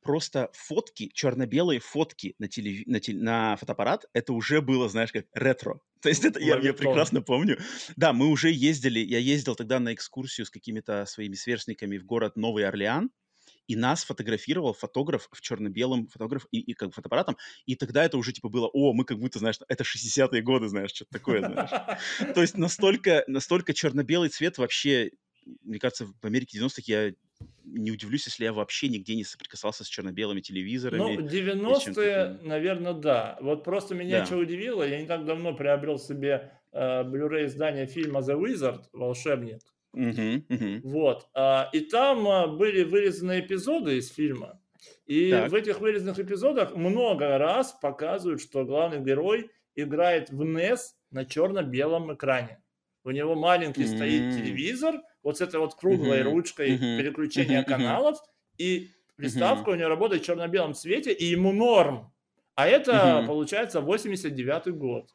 просто 0.01 0.49
фотки, 0.53 1.09
черно-белые 1.13 1.79
фотки 1.79 2.35
на, 2.39 2.47
телев... 2.47 2.85
на, 2.87 2.99
теле... 2.99 3.19
на 3.21 3.55
фотоаппарат, 3.57 4.05
это 4.13 4.33
уже 4.33 4.61
было, 4.61 4.89
знаешь, 4.89 5.11
как 5.11 5.25
ретро. 5.33 5.79
То 6.01 6.09
есть 6.09 6.23
это 6.25 6.39
я, 6.39 6.57
я 6.57 6.73
прекрасно 6.73 7.21
помню. 7.21 7.59
Да, 7.95 8.13
мы 8.13 8.27
уже 8.27 8.51
ездили, 8.51 8.99
я 8.99 9.19
ездил 9.19 9.55
тогда 9.55 9.79
на 9.79 9.93
экскурсию 9.93 10.45
с 10.45 10.49
какими-то 10.49 11.05
своими 11.05 11.35
сверстниками 11.35 11.97
в 11.97 12.05
город 12.05 12.35
Новый 12.35 12.65
Орлеан, 12.65 13.11
и 13.67 13.75
нас 13.75 14.03
фотографировал 14.03 14.73
фотограф 14.73 15.29
в 15.31 15.41
черно-белом 15.41 16.07
фотограф 16.07 16.47
и, 16.51 16.59
и 16.59 16.73
как 16.73 16.93
фотоаппаратом, 16.93 17.37
и 17.67 17.75
тогда 17.75 18.03
это 18.03 18.17
уже 18.17 18.33
типа 18.33 18.49
было, 18.49 18.67
о, 18.67 18.93
мы 18.93 19.05
как 19.05 19.19
будто, 19.19 19.37
знаешь, 19.39 19.57
это 19.67 19.83
60-е 19.83 20.41
годы, 20.41 20.69
знаешь, 20.69 20.91
что-то 20.91 21.11
такое, 21.11 21.39
знаешь. 21.39 22.33
То 22.33 22.41
есть 22.41 22.57
настолько, 22.57 23.23
настолько 23.27 23.73
черно-белый 23.73 24.29
цвет 24.29 24.57
вообще, 24.57 25.11
мне 25.45 25.77
кажется, 25.77 26.07
в 26.07 26.25
Америке 26.25 26.57
90-х 26.57 26.81
я 26.87 27.13
не 27.63 27.91
удивлюсь, 27.91 28.25
если 28.25 28.45
я 28.45 28.53
вообще 28.53 28.87
нигде 28.87 29.15
не 29.15 29.23
соприкасался 29.23 29.83
с 29.83 29.87
черно-белыми 29.87 30.41
телевизорами. 30.41 31.17
Ну, 31.17 31.19
90-е, 31.19 32.39
наверное, 32.41 32.93
да. 32.93 33.37
Вот 33.41 33.63
просто 33.63 33.95
меня 33.95 34.19
да. 34.19 34.25
что 34.25 34.37
удивило, 34.37 34.83
я 34.83 34.99
не 34.99 35.07
так 35.07 35.25
давно 35.25 35.53
приобрел 35.53 35.99
себе 35.99 36.51
э, 36.71 37.03
Blu-ray 37.03 37.45
издание 37.45 37.85
фильма 37.85 38.21
The 38.21 38.39
Wizard, 38.39 38.85
«Волшебник». 38.91 39.61
Угу, 39.93 40.43
угу. 40.49 40.89
Вот. 40.89 41.27
А, 41.33 41.69
и 41.73 41.79
там 41.79 42.27
а, 42.27 42.47
были 42.47 42.83
вырезаны 42.83 43.39
эпизоды 43.39 43.97
из 43.97 44.09
фильма. 44.11 44.61
И 45.05 45.31
так. 45.31 45.51
в 45.51 45.55
этих 45.55 45.79
вырезанных 45.79 46.19
эпизодах 46.19 46.75
много 46.75 47.37
раз 47.37 47.75
показывают, 47.81 48.41
что 48.41 48.65
главный 48.65 49.03
герой 49.03 49.49
играет 49.75 50.29
в 50.29 50.41
NES 50.43 50.79
на 51.11 51.25
черно-белом 51.25 52.13
экране. 52.13 52.61
У 53.03 53.11
него 53.11 53.35
маленький 53.35 53.83
mm-hmm. 53.83 53.95
стоит 53.95 54.35
телевизор, 54.35 55.01
вот 55.23 55.37
с 55.37 55.41
этой 55.41 55.59
вот 55.59 55.75
круглой 55.75 56.19
mm-hmm. 56.19 56.23
ручкой 56.23 56.71
mm-hmm. 56.71 56.97
переключения 56.97 57.61
mm-hmm. 57.61 57.65
каналов, 57.65 58.17
и 58.57 58.89
приставка 59.15 59.71
mm-hmm. 59.71 59.73
у 59.73 59.77
него 59.77 59.89
работает 59.89 60.23
в 60.23 60.25
черно-белом 60.25 60.73
цвете, 60.73 61.11
и 61.11 61.25
ему 61.25 61.51
норм. 61.51 62.11
А 62.55 62.67
это, 62.67 62.91
mm-hmm. 62.91 63.27
получается, 63.27 63.79
89-й 63.79 64.71
год. 64.71 65.09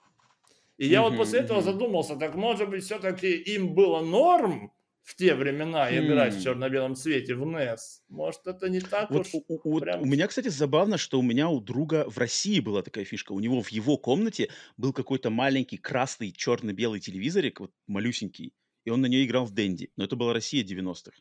И 0.77 0.87
я 0.87 0.99
mm-hmm. 0.99 1.03
вот 1.03 1.17
после 1.17 1.41
этого 1.41 1.63
задумался, 1.63 2.17
так 2.17 2.35
может 2.35 2.69
быть, 2.69 2.85
все-таки 2.85 3.33
им 3.33 3.75
было 3.75 4.01
норм 4.01 4.73
в 5.05 5.15
те 5.17 5.35
времена 5.35 5.95
играть 5.95 6.35
mm. 6.35 6.39
в 6.39 6.43
черно-белом 6.43 6.97
цвете 6.97 7.35
в 7.35 7.43
NES. 7.43 7.79
Может, 8.09 8.47
это 8.47 8.71
не 8.71 8.81
так 8.81 9.11
вот 9.11 9.27
уж 9.27 9.35
у, 9.35 9.45
у, 9.49 9.79
прям... 9.79 10.01
у 10.01 10.07
меня, 10.07 10.27
кстати, 10.27 10.49
забавно, 10.49 10.97
что 10.97 11.19
у 11.19 11.23
меня 11.23 11.51
у 11.51 11.61
друга 11.61 12.09
в 12.09 12.17
России 12.17 12.59
была 12.59 12.83
такая 12.83 13.05
фишка. 13.05 13.33
У 13.33 13.41
него 13.41 13.61
в 13.61 13.69
его 13.69 13.99
комнате 13.99 14.49
был 14.79 14.95
какой-то 14.95 15.29
маленький 15.29 15.77
красный 15.77 16.33
черно-белый 16.33 17.01
телевизорик, 17.01 17.61
вот 17.61 17.71
малюсенький, 17.87 18.55
и 18.85 18.91
он 18.91 19.01
на 19.01 19.07
нее 19.07 19.25
играл 19.25 19.45
в 19.45 19.53
Дэнди. 19.53 19.91
Но 19.97 20.05
это 20.05 20.17
была 20.17 20.33
Россия 20.33 20.65
90-х. 20.65 21.13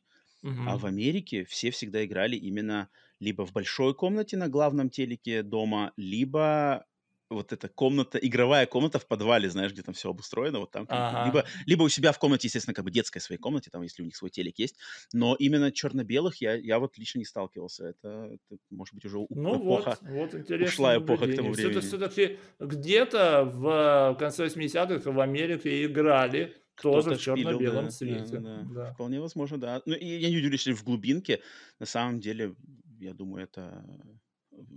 Mm-hmm. 0.43 0.65
А 0.67 0.77
в 0.77 0.85
Америке 0.85 1.45
все 1.45 1.71
всегда 1.71 2.03
играли 2.05 2.35
именно 2.35 2.89
либо 3.19 3.45
в 3.45 3.53
большой 3.53 3.93
комнате 3.95 4.35
на 4.35 4.49
главном 4.49 4.89
телеке 4.89 5.41
дома, 5.41 5.93
либо 5.95 6.85
вот 7.33 7.51
эта 7.51 7.67
комната, 7.67 8.17
игровая 8.17 8.65
комната 8.65 8.99
в 8.99 9.07
подвале, 9.07 9.49
знаешь, 9.49 9.71
где 9.71 9.81
там 9.81 9.93
все 9.93 10.09
обустроено, 10.09 10.59
вот 10.59 10.71
там. 10.71 10.85
Ага. 10.89 11.25
Либо, 11.25 11.45
либо 11.65 11.83
у 11.83 11.89
себя 11.89 12.11
в 12.11 12.19
комнате, 12.19 12.47
естественно, 12.47 12.73
как 12.73 12.85
бы 12.85 12.91
детской 12.91 13.19
своей 13.19 13.39
комнате, 13.39 13.69
там, 13.71 13.81
если 13.81 14.03
у 14.03 14.05
них 14.05 14.15
свой 14.15 14.29
телек 14.29 14.59
есть. 14.59 14.77
Но 15.13 15.35
именно 15.35 15.71
черно-белых 15.71 16.41
я, 16.41 16.55
я 16.55 16.79
вот 16.79 16.97
лично 16.97 17.19
не 17.19 17.25
сталкивался. 17.25 17.87
Это, 17.87 18.37
это 18.49 18.61
может 18.69 18.93
быть, 18.93 19.05
уже 19.05 19.25
ну 19.29 19.57
эпоха, 19.57 19.97
вот, 20.01 20.33
вот 20.33 20.61
ушла 20.61 20.97
эпоха 20.97 21.27
к 21.27 21.35
тому 21.35 21.51
времени. 21.51 21.79
Все-таки 21.79 22.37
где-то 22.59 23.45
в 23.45 24.15
конце 24.19 24.45
80-х 24.45 25.11
в 25.11 25.19
Америке 25.19 25.85
играли 25.85 26.55
тоже 26.81 27.15
в 27.15 27.21
черно-белом 27.21 27.85
да, 27.85 27.91
цвете. 27.91 28.39
Да, 28.39 28.63
да. 28.63 28.63
Да. 28.63 28.93
Вполне 28.93 29.19
возможно, 29.19 29.57
да. 29.57 29.81
Ну, 29.85 29.93
и 29.95 30.05
я 30.05 30.29
не 30.29 30.37
удивлюсь, 30.37 30.65
если 30.65 30.73
в 30.73 30.83
глубинке, 30.83 31.41
на 31.79 31.85
самом 31.85 32.19
деле, 32.19 32.55
я 32.99 33.13
думаю, 33.13 33.43
это 33.43 33.85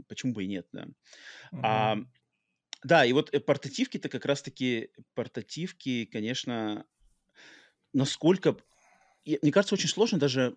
почему 0.08 0.32
бы 0.32 0.44
и 0.44 0.46
нет, 0.46 0.66
да. 0.72 0.86
Угу. 1.52 1.60
А, 1.62 1.98
да, 2.82 3.04
и 3.04 3.12
вот 3.12 3.32
э, 3.32 3.40
портативки-то 3.40 4.08
как 4.08 4.24
раз-таки, 4.24 4.90
портативки, 5.14 6.04
конечно, 6.04 6.84
насколько... 7.92 8.56
Мне 9.24 9.50
кажется, 9.50 9.74
очень 9.74 9.88
сложно 9.88 10.18
даже... 10.18 10.56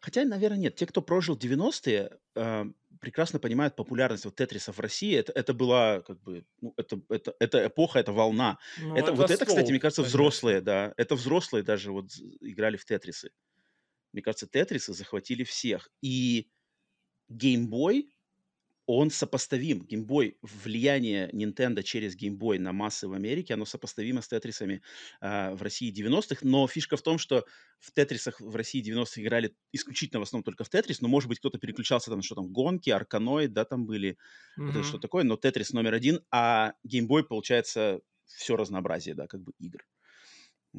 Хотя, 0.00 0.24
наверное, 0.24 0.58
нет. 0.58 0.76
Те, 0.76 0.86
кто 0.86 1.02
прожил 1.02 1.36
90-е, 1.36 1.94
э, 1.94 2.18
а, 2.36 2.70
прекрасно 3.04 3.38
понимают 3.38 3.76
популярность 3.76 4.24
вот 4.24 4.34
Тетриса 4.34 4.72
в 4.72 4.80
России. 4.80 5.14
Это, 5.14 5.30
это 5.32 5.52
была 5.52 6.00
как 6.00 6.22
бы... 6.22 6.46
Ну, 6.62 6.72
это, 6.78 6.98
это, 7.10 7.34
это 7.38 7.66
эпоха, 7.66 7.98
это 7.98 8.12
волна. 8.12 8.58
Ну, 8.80 8.96
это, 8.96 9.10
это 9.10 9.12
вот 9.12 9.30
это, 9.30 9.44
кстати, 9.44 9.70
мне 9.70 9.78
кажется, 9.78 10.00
конечно. 10.00 10.16
взрослые, 10.16 10.60
да. 10.62 10.94
Это 10.96 11.14
взрослые 11.14 11.62
даже 11.62 11.92
вот 11.92 12.06
играли 12.40 12.78
в 12.78 12.86
Тетрисы. 12.86 13.30
Мне 14.14 14.22
кажется, 14.22 14.46
Тетрисы 14.46 14.94
захватили 14.94 15.44
всех. 15.44 15.90
И 16.00 16.48
Game 17.30 17.68
Boy 17.68 18.08
он 18.86 19.10
сопоставим. 19.10 19.82
Геймбой, 19.82 20.36
влияние 20.42 21.30
Nintendo 21.30 21.82
через 21.82 22.14
геймбой 22.16 22.58
на 22.58 22.72
массы 22.72 23.08
в 23.08 23.12
Америке, 23.12 23.54
оно 23.54 23.64
сопоставимо 23.64 24.20
с 24.20 24.28
Тетрисами 24.28 24.82
э, 25.20 25.54
в 25.54 25.62
России 25.62 25.92
90-х, 25.92 26.40
но 26.42 26.66
фишка 26.66 26.96
в 26.96 27.02
том, 27.02 27.18
что 27.18 27.44
в 27.78 27.92
Тетрисах 27.92 28.40
в 28.40 28.54
России 28.56 28.82
90-х 28.82 29.20
играли 29.20 29.54
исключительно 29.72 30.20
в 30.20 30.24
основном 30.24 30.44
только 30.44 30.64
в 30.64 30.68
Тетрис, 30.68 31.00
но, 31.00 31.08
может 31.08 31.28
быть, 31.28 31.38
кто-то 31.38 31.58
переключался 31.58 32.10
там, 32.10 32.22
что 32.22 32.34
там, 32.34 32.52
гонки, 32.52 32.90
Арканоид, 32.90 33.52
да, 33.52 33.64
там 33.64 33.86
были, 33.86 34.18
mm-hmm. 34.58 34.72
вот 34.72 34.84
что 34.84 34.98
такое, 34.98 35.24
но 35.24 35.36
Тетрис 35.36 35.72
номер 35.72 35.94
один, 35.94 36.20
а 36.30 36.74
геймбой, 36.84 37.24
получается, 37.24 38.00
все 38.26 38.56
разнообразие, 38.56 39.14
да, 39.14 39.26
как 39.26 39.42
бы 39.42 39.52
игр. 39.58 39.84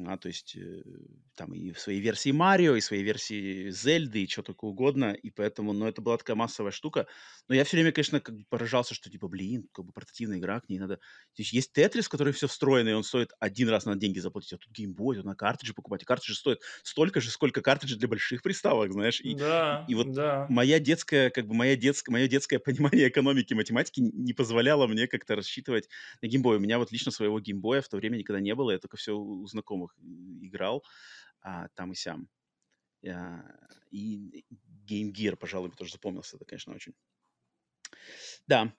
А, 0.04 0.18
то 0.18 0.28
есть 0.28 0.56
э, 0.56 0.82
там 1.36 1.54
и 1.54 1.72
в 1.72 1.80
своей 1.80 2.00
версии 2.00 2.30
Марио, 2.30 2.76
и 2.76 2.80
в 2.80 2.84
своей 2.84 3.02
версии 3.02 3.70
Зельды, 3.70 4.24
и 4.24 4.28
что 4.28 4.42
такое 4.42 4.70
угодно, 4.70 5.12
и 5.12 5.30
поэтому, 5.30 5.72
ну, 5.72 5.86
это 5.86 6.02
была 6.02 6.18
такая 6.18 6.36
массовая 6.36 6.70
штука. 6.70 7.06
Но 7.48 7.54
я 7.54 7.64
все 7.64 7.78
время, 7.78 7.92
конечно, 7.92 8.20
как 8.20 8.36
бы 8.36 8.44
поражался, 8.48 8.94
что, 8.94 9.10
типа, 9.10 9.28
блин, 9.28 9.68
как 9.72 9.86
бы 9.86 9.92
портативная 9.92 10.38
игра, 10.38 10.60
к 10.60 10.68
ней 10.68 10.78
надо... 10.78 10.96
То 10.96 11.42
есть 11.42 11.52
есть 11.52 11.72
Тетрис, 11.72 12.08
который 12.08 12.34
все 12.34 12.46
встроенный, 12.46 12.90
и 12.90 12.94
он 12.94 13.04
стоит 13.04 13.32
один 13.40 13.70
раз 13.70 13.86
на 13.86 13.96
деньги 13.96 14.18
заплатить, 14.18 14.52
а 14.52 14.58
тут 14.58 14.70
геймбой, 14.70 15.16
тут 15.16 15.24
на 15.24 15.34
картриджи 15.34 15.72
покупать, 15.72 16.02
и 16.02 16.04
картриджи 16.04 16.34
стоят 16.34 16.60
столько 16.82 17.22
же, 17.22 17.30
сколько 17.30 17.62
картриджи 17.62 17.96
для 17.96 18.08
больших 18.08 18.42
приставок, 18.42 18.92
знаешь. 18.92 19.20
И, 19.20 19.34
да, 19.34 19.86
и 19.88 19.94
вот 19.94 20.12
да. 20.12 20.46
моя 20.50 20.78
детская, 20.78 21.30
как 21.30 21.46
бы, 21.46 21.54
моя 21.54 21.74
детская, 21.74 22.12
мое 22.12 22.28
детское 22.28 22.58
понимание 22.58 23.08
экономики 23.08 23.52
и 23.52 23.56
математики 23.56 24.00
не 24.00 24.34
позволяло 24.34 24.86
мне 24.86 25.06
как-то 25.06 25.36
рассчитывать 25.36 25.88
на 26.20 26.28
геймбой. 26.28 26.58
У 26.58 26.60
меня 26.60 26.78
вот 26.78 26.92
лично 26.92 27.10
своего 27.10 27.40
геймбоя 27.40 27.80
в 27.80 27.88
то 27.88 27.96
время 27.96 28.16
никогда 28.16 28.40
не 28.40 28.54
было, 28.54 28.72
я 28.72 28.78
только 28.78 28.98
все 28.98 29.16
у 29.16 29.46
знакомых 29.46 29.85
играл 29.98 30.84
а, 31.40 31.68
там 31.74 31.92
и 31.92 31.94
сям. 31.94 32.28
А, 33.06 33.42
и 33.90 34.44
Game 34.88 35.12
Gear, 35.12 35.36
пожалуй, 35.36 35.70
тоже 35.70 35.92
запомнился, 35.92 36.36
это, 36.36 36.44
конечно, 36.44 36.74
очень. 36.74 36.94
Да. 38.46 38.72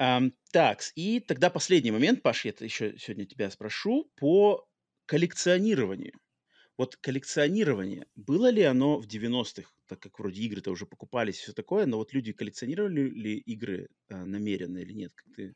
Um, 0.00 0.32
так, 0.52 0.80
и 0.94 1.18
тогда 1.18 1.50
последний 1.50 1.90
момент, 1.90 2.22
Паш, 2.22 2.44
я 2.44 2.52
еще 2.60 2.96
сегодня 2.98 3.26
тебя 3.26 3.50
спрошу 3.50 4.10
по 4.14 4.66
коллекционированию. 5.06 6.14
Вот 6.76 6.96
коллекционирование, 6.96 8.06
было 8.14 8.50
ли 8.50 8.62
оно 8.62 9.00
в 9.00 9.06
90-х, 9.08 9.68
так 9.88 9.98
как 9.98 10.20
вроде 10.20 10.42
игры-то 10.42 10.70
уже 10.70 10.86
покупались 10.86 11.38
все 11.38 11.52
такое, 11.52 11.86
но 11.86 11.96
вот 11.96 12.12
люди 12.12 12.32
коллекционировали 12.32 13.10
ли 13.10 13.38
игры 13.38 13.88
э, 14.08 14.24
намеренно 14.24 14.78
или 14.78 14.92
нет? 14.92 15.12
Как 15.14 15.26
ты 15.34 15.54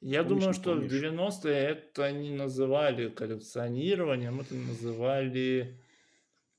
Я 0.00 0.22
помнишь, 0.22 0.40
думаю, 0.40 0.54
что 0.54 0.74
помнишь? 0.74 0.92
в 0.92 0.94
90-е 0.94 1.54
это 1.54 2.12
не 2.12 2.30
называли 2.30 3.08
коллекционированием, 3.08 4.40
это 4.40 4.54
называли 4.54 5.80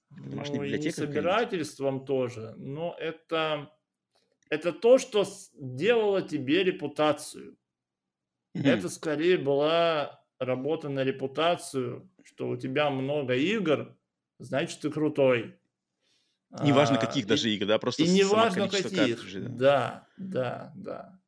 ну, 0.10 0.64
и 0.64 0.78
не 0.78 0.92
собирательством 0.92 2.06
тоже, 2.06 2.54
но 2.58 2.96
это, 3.00 3.72
это 4.50 4.74
то, 4.74 4.98
что 4.98 5.26
делало 5.54 6.22
тебе 6.22 6.64
репутацию. 6.64 7.58
Mm-hmm. 8.56 8.68
Это 8.68 8.90
скорее 8.90 9.38
была 9.38 10.24
работа 10.40 10.90
на 10.90 11.04
репутацию, 11.04 12.10
что 12.24 12.50
у 12.50 12.58
тебя 12.58 12.90
много 12.90 13.36
игр, 13.36 13.96
значит, 14.40 14.80
ты 14.82 14.90
крутой. 14.90 15.60
Неважно, 16.64 16.98
а, 16.98 17.00
каких 17.00 17.26
и, 17.26 17.28
даже 17.28 17.50
игр, 17.52 17.68
да, 17.68 17.78
просто 17.78 18.04
и 18.04 18.08
неважно 18.08 18.68
каких. 18.68 19.56
Да, 19.56 20.08
да, 20.18 20.74
да. 20.76 21.19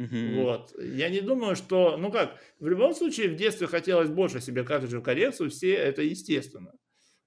Угу. 0.00 0.42
Вот. 0.42 0.74
Я 0.82 1.10
не 1.10 1.20
думаю, 1.20 1.56
что... 1.56 1.98
Ну 1.98 2.10
как, 2.10 2.38
в 2.58 2.66
любом 2.66 2.94
случае, 2.94 3.28
в 3.28 3.36
детстве 3.36 3.66
хотелось 3.66 4.08
больше 4.08 4.40
себе 4.40 4.64
картриджей 4.64 5.00
в 5.00 5.02
коллекцию, 5.02 5.50
все 5.50 5.74
это 5.74 6.02
естественно. 6.02 6.72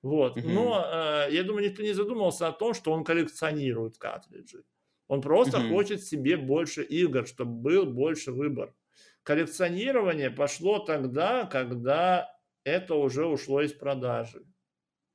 Вот. 0.02 0.38
Угу. 0.38 0.50
Но 0.50 0.84
э, 0.84 1.28
я 1.32 1.44
думаю, 1.44 1.70
никто 1.70 1.84
не 1.84 1.94
задумывался 1.94 2.48
о 2.48 2.52
том, 2.52 2.74
что 2.74 2.92
он 2.92 3.04
коллекционирует 3.04 3.98
картриджи. 4.00 4.64
Он 5.08 5.22
просто 5.22 5.60
угу. 5.60 5.70
хочет 5.70 6.04
себе 6.04 6.36
больше 6.36 6.84
игр, 6.84 7.28
чтобы 7.28 7.52
был 7.52 7.86
больше 7.86 8.32
выбор. 8.32 8.74
Коллекционирование 9.22 10.32
пошло 10.32 10.80
тогда, 10.80 11.46
когда 11.46 12.36
это 12.64 12.96
уже 12.96 13.26
ушло 13.26 13.62
из 13.62 13.72
продажи. 13.72 14.44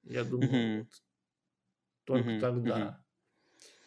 Я 0.05 0.24
думаю, 0.24 0.51
mm-hmm. 0.51 0.78
вот, 0.78 0.89
только 2.05 2.30
mm-hmm. 2.30 2.40
тогда. 2.40 2.78
Mm-hmm. 2.78 3.07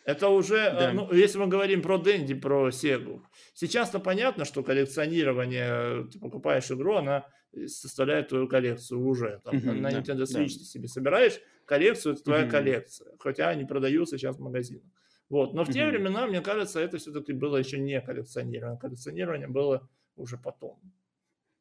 Это 0.06 0.30
уже, 0.30 0.57
э, 0.57 0.80
да. 0.80 0.94
ну, 0.94 1.14
если 1.14 1.38
мы 1.38 1.48
говорим 1.48 1.82
про 1.82 1.98
Дэнди, 1.98 2.34
про 2.34 2.72
Сегу. 2.72 3.23
Сейчас-то 3.53 3.99
понятно, 3.99 4.45
что 4.45 4.64
коллекционирование, 4.64 6.07
ты 6.11 6.19
покупаешь 6.19 6.72
игру, 6.72 6.95
она 6.95 7.28
составляет 7.68 8.30
твою 8.30 8.48
коллекцию 8.48 9.06
уже. 9.06 9.41
Там, 9.44 9.56
mm-hmm, 9.56 9.80
на 9.80 9.90
Nintendo 9.90 10.23
Switch 10.23 10.53
да. 10.53 10.60
ты 10.60 10.65
себе 10.65 10.88
собираешь 10.88 11.40
коллекцию, 11.65 12.14
это 12.14 12.23
твоя 12.23 12.44
mm-hmm. 12.44 12.49
коллекция. 12.49 13.11
Хотя 13.19 13.49
они 13.49 13.65
продаются 13.65 14.18
сейчас 14.18 14.38
в 14.38 14.41
магазинах. 14.41 14.84
Вот. 15.30 15.53
Но 15.53 15.64
в 15.64 15.72
те 15.72 15.88
времена, 15.88 16.28
мне 16.28 16.41
кажется, 16.41 16.80
это 16.80 16.98
все-таки 16.98 17.32
было 17.32 17.57
еще 17.57 17.80
не 17.80 18.02
коллекционирование. 18.02 18.78
Коллекционирование 18.80 19.48
было 19.48 19.88
уже 20.18 20.38
потом. 20.38 20.80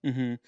Мгм. 0.02 0.40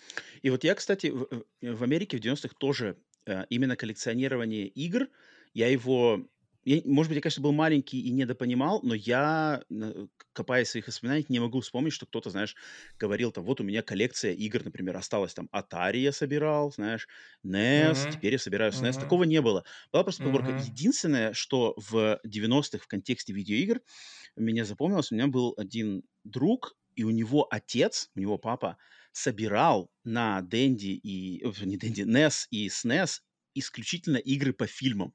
И 0.42 0.50
вот 0.50 0.64
я, 0.64 0.74
кстати, 0.74 1.08
в, 1.08 1.28
в- 1.60 1.82
Америке 1.82 2.16
в 2.16 2.20
90-х 2.20 2.54
тоже 2.58 2.96
э, 3.26 3.44
именно 3.50 3.76
коллекционирование 3.76 4.66
игр, 4.66 5.08
я 5.54 5.68
его, 5.68 6.26
я, 6.64 6.80
может 6.84 7.10
быть, 7.10 7.16
я, 7.16 7.22
конечно, 7.22 7.42
был 7.42 7.52
маленький 7.52 8.00
и 8.00 8.10
недопонимал, 8.10 8.80
но 8.82 8.94
я, 8.94 9.62
копаясь 10.32 10.68
в 10.68 10.70
своих 10.72 10.86
воспоминаниях, 10.88 11.28
не 11.30 11.40
могу 11.40 11.60
вспомнить, 11.60 11.92
что 11.92 12.06
кто-то, 12.06 12.30
знаешь, 12.30 12.56
говорил 12.98 13.32
там, 13.32 13.44
вот 13.44 13.60
у 13.60 13.64
меня 13.64 13.82
коллекция 13.82 14.32
игр, 14.32 14.64
например, 14.64 14.96
осталась 14.96 15.34
там, 15.34 15.48
Atari 15.54 15.98
я 15.98 16.12
собирал, 16.12 16.72
знаешь, 16.72 17.08
NES, 17.44 17.94
Мгм. 17.94 18.08
теперь 18.08 18.32
я 18.34 18.38
собираю 18.38 18.72
SNES. 18.72 18.98
Мгм. 18.98 18.98
Такого 18.98 19.24
не 19.24 19.40
было. 19.40 19.64
Была 19.92 20.04
просто 20.04 20.22
поговорка. 20.22 20.52
Мгм. 20.52 20.56
Единственное, 20.56 21.32
что 21.34 21.74
в 21.76 22.20
90-х 22.24 22.84
в 22.84 22.88
контексте 22.88 23.32
видеоигр 23.32 23.80
меня 24.36 24.64
запомнилось, 24.64 25.12
у 25.12 25.14
меня 25.16 25.28
был 25.28 25.54
один 25.56 26.04
друг, 26.24 26.76
и 26.96 27.04
у 27.04 27.10
него 27.10 27.46
отец, 27.50 28.10
у 28.14 28.20
него 28.20 28.38
папа, 28.38 28.78
собирал 29.12 29.90
на 30.04 30.42
Денди 30.42 30.88
и... 30.88 31.42
Не 31.64 31.76
Денди, 31.78 32.02
NES 32.02 32.46
и 32.50 32.68
SNES 32.68 33.20
исключительно 33.54 34.16
игры 34.18 34.52
по 34.52 34.66
фильмам. 34.66 35.14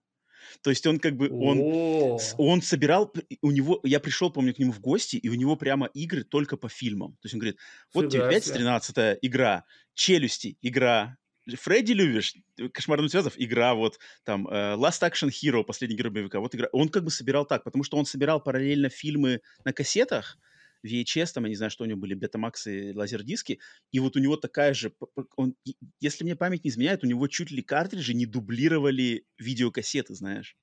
То 0.61 0.69
есть 0.69 0.85
он 0.87 0.99
как 0.99 1.15
бы, 1.15 1.29
он, 1.29 2.19
он 2.37 2.61
собирал, 2.61 3.13
у 3.41 3.51
него, 3.51 3.79
я 3.83 3.99
пришел, 3.99 4.31
помню, 4.31 4.53
к 4.53 4.59
нему 4.59 4.71
в 4.71 4.79
гости, 4.79 5.17
и 5.17 5.29
у 5.29 5.33
него 5.33 5.55
прямо 5.55 5.87
игры 5.87 6.23
только 6.23 6.57
по 6.57 6.69
фильмам. 6.69 7.13
То 7.21 7.25
есть 7.25 7.33
он 7.35 7.39
говорит, 7.39 7.57
вот 7.93 8.09
тебе 8.09 8.29
5 8.29 8.53
13 8.53 9.19
игра, 9.21 9.65
Челюсти 9.93 10.57
игра, 10.61 11.17
Фредди 11.55 11.93
любишь, 11.93 12.35
Кошмар 12.73 13.07
связов 13.09 13.33
игра, 13.37 13.73
вот 13.73 13.99
там 14.23 14.47
э, 14.47 14.75
Last 14.75 15.01
Action 15.01 15.29
Hero, 15.29 15.63
последний 15.63 15.95
герой 15.95 16.11
боевика, 16.11 16.39
вот 16.39 16.53
игра. 16.53 16.67
Он 16.73 16.89
как 16.89 17.03
бы 17.03 17.11
собирал 17.11 17.45
так, 17.45 17.63
потому 17.63 17.83
что 17.83 17.97
он 17.97 18.05
собирал 18.05 18.41
параллельно 18.41 18.89
фильмы 18.89 19.41
на 19.63 19.71
кассетах, 19.71 20.37
VHS, 20.85 21.33
там, 21.33 21.45
я 21.45 21.49
не 21.49 21.55
знаю, 21.55 21.71
что 21.71 21.83
у 21.83 21.87
него 21.87 21.99
были, 21.99 22.15
и 22.15 22.93
лазердиски, 22.93 23.59
и 23.91 23.99
вот 23.99 24.15
у 24.15 24.19
него 24.19 24.37
такая 24.37 24.73
же, 24.73 24.93
он, 25.35 25.55
если 25.99 26.23
мне 26.23 26.35
память 26.35 26.63
не 26.63 26.69
изменяет, 26.69 27.03
у 27.03 27.07
него 27.07 27.27
чуть 27.27 27.51
ли 27.51 27.61
картриджи 27.61 28.13
не 28.13 28.25
дублировали 28.25 29.25
видеокассеты, 29.37 30.15
знаешь. 30.15 30.57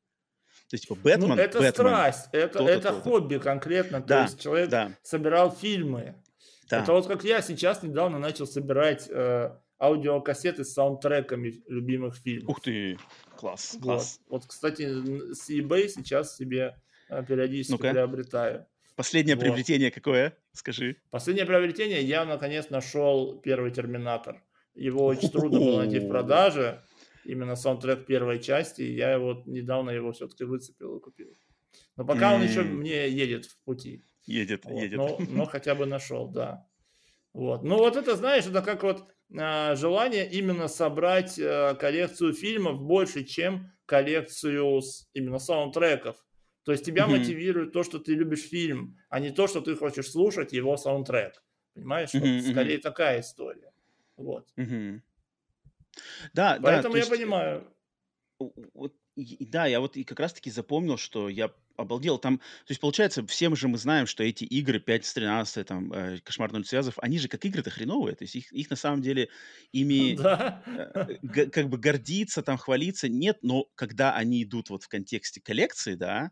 То 0.69 0.75
есть, 0.75 0.85
типа, 0.85 0.95
Бэтмен... 0.95 1.29
Ну, 1.29 1.35
это 1.37 1.59
Бэтмен, 1.59 1.73
страсть, 1.73 2.29
это, 2.33 2.59
то 2.59 2.69
это 2.69 2.89
то 2.91 3.01
хобби 3.01 3.39
конкретно, 3.39 4.01
то 4.01 4.09
да, 4.09 4.23
есть 4.23 4.41
человек 4.41 4.71
да. 4.71 4.97
собирал 5.03 5.55
фильмы. 5.55 6.15
Да. 6.71 6.83
Это 6.83 6.93
вот 6.93 7.07
как 7.07 7.25
я 7.25 7.43
сейчас 7.43 7.83
недавно 7.83 8.19
начал 8.19 8.47
собирать 8.47 9.09
э, 9.11 9.51
аудиокассеты 9.79 10.65
с 10.65 10.73
саундтреками 10.73 11.63
любимых 11.69 12.17
фильмов. 12.17 12.51
Ух 12.51 12.61
ты, 12.63 12.99
класс, 13.37 13.75
вот. 13.75 13.83
класс. 13.83 14.21
Вот, 14.29 14.47
кстати, 14.47 15.33
с 15.35 15.51
eBay 15.51 15.89
сейчас 15.89 16.37
себе 16.37 16.81
э, 17.09 17.25
периодически 17.25 17.73
ну 17.73 17.79
приобретаю. 17.79 18.67
Последнее 18.97 19.37
вот. 19.37 19.43
приобретение 19.43 19.91
какое? 19.91 20.37
Скажи. 20.53 20.97
Последнее 21.11 21.47
приобретение 21.47 22.03
я 22.03 22.25
наконец 22.25 22.71
нашел 22.71 23.41
первый 23.41 23.71
Терминатор. 23.71 24.43
Его 24.75 25.05
очень 25.07 25.31
трудно 25.31 25.61
было 25.61 25.79
найти 25.83 25.99
в 25.99 26.09
продаже. 26.09 26.83
Именно 27.25 27.57
саундтрек 27.57 28.07
первой 28.07 28.41
части. 28.41 28.83
Я 28.83 29.13
его 29.13 29.43
недавно 29.47 29.91
его 29.91 30.13
все-таки 30.13 30.45
выцепил 30.45 30.99
и 30.99 31.01
купил. 31.01 31.37
Но 31.97 32.05
пока 32.05 32.35
он 32.35 32.43
еще 32.43 32.63
мне 32.63 33.09
едет 33.09 33.47
в 33.47 33.59
пути. 33.65 34.05
Едет, 34.27 34.65
вот. 34.65 34.81
едет. 34.81 34.99
Но, 34.99 35.19
но 35.29 35.45
хотя 35.47 35.75
бы 35.75 35.87
нашел, 35.87 36.29
да. 36.29 36.67
Вот. 37.33 37.63
Ну 37.63 37.79
вот 37.79 37.97
это, 37.97 38.17
знаешь, 38.17 38.47
это 38.47 38.63
как 38.63 38.83
вот 38.83 39.05
а, 39.37 39.75
желание 39.75 40.29
именно 40.31 40.69
собрать 40.69 41.39
а, 41.39 41.75
коллекцию 41.75 42.33
фильмов 42.33 42.81
больше, 42.81 43.25
чем 43.25 43.73
коллекцию 43.87 44.81
с, 44.81 45.09
именно 45.15 45.39
саундтреков. 45.39 46.24
То 46.65 46.73
есть 46.73 46.85
тебя 46.85 47.05
mm-hmm. 47.05 47.19
мотивирует 47.19 47.73
то, 47.73 47.83
что 47.83 47.99
ты 47.99 48.15
любишь 48.15 48.49
фильм, 48.49 48.99
а 49.11 49.21
не 49.21 49.31
то, 49.31 49.47
что 49.47 49.61
ты 49.61 49.77
хочешь 49.77 50.11
слушать 50.11 50.53
его 50.53 50.77
саундтрек. 50.77 51.43
Понимаешь? 51.75 52.15
Mm-hmm. 52.15 52.41
Вот, 52.41 52.51
скорее 52.51 52.79
такая 52.79 53.21
история. 53.21 53.73
Вот. 54.17 54.49
Mm-hmm. 54.57 55.01
Да, 56.33 56.59
Поэтому 56.63 56.95
да, 56.95 56.99
я 56.99 57.05
есть, 57.05 57.11
понимаю. 57.11 57.71
Вот, 58.39 58.95
да, 59.17 59.67
я 59.67 59.81
вот 59.81 59.97
и 59.97 60.05
как 60.05 60.21
раз-таки 60.21 60.51
запомнил, 60.51 60.97
что 60.97 61.29
я 61.29 61.53
обалдел. 61.77 62.19
Там, 62.19 62.39
то 62.39 62.71
есть, 62.71 62.81
получается, 62.81 63.27
все 63.27 63.49
мы 63.49 63.57
же 63.57 63.69
мы 63.69 63.79
знаем, 63.79 64.07
что 64.07 64.25
эти 64.25 64.45
игры 64.45 64.81
5 64.81 65.05
с 65.05 65.15
13, 65.15 65.67
там, 65.67 65.93
э, 65.93 66.19
Кошмар 66.21 66.53
0 66.53 66.65
связов, 66.65 66.95
они 66.99 67.19
же 67.19 67.29
как 67.29 67.45
игры-то 67.45 67.71
хреновые. 67.71 68.17
То 68.17 68.25
есть 68.25 68.37
их, 68.37 68.53
их 68.53 68.71
на 68.71 68.77
самом 68.77 69.03
деле 69.03 69.29
ими 69.73 70.17
да. 70.17 70.63
э, 70.67 71.19
г- 71.23 71.47
как 71.47 71.69
бы 71.69 71.79
гордиться, 71.79 72.43
там, 72.43 72.57
хвалиться 72.57 73.09
нет, 73.09 73.39
но 73.43 73.67
когда 73.75 74.15
они 74.15 74.43
идут 74.43 74.71
вот 74.71 74.85
в 74.85 74.89
контексте 74.89 75.41
коллекции, 75.41 75.95
да, 75.95 76.31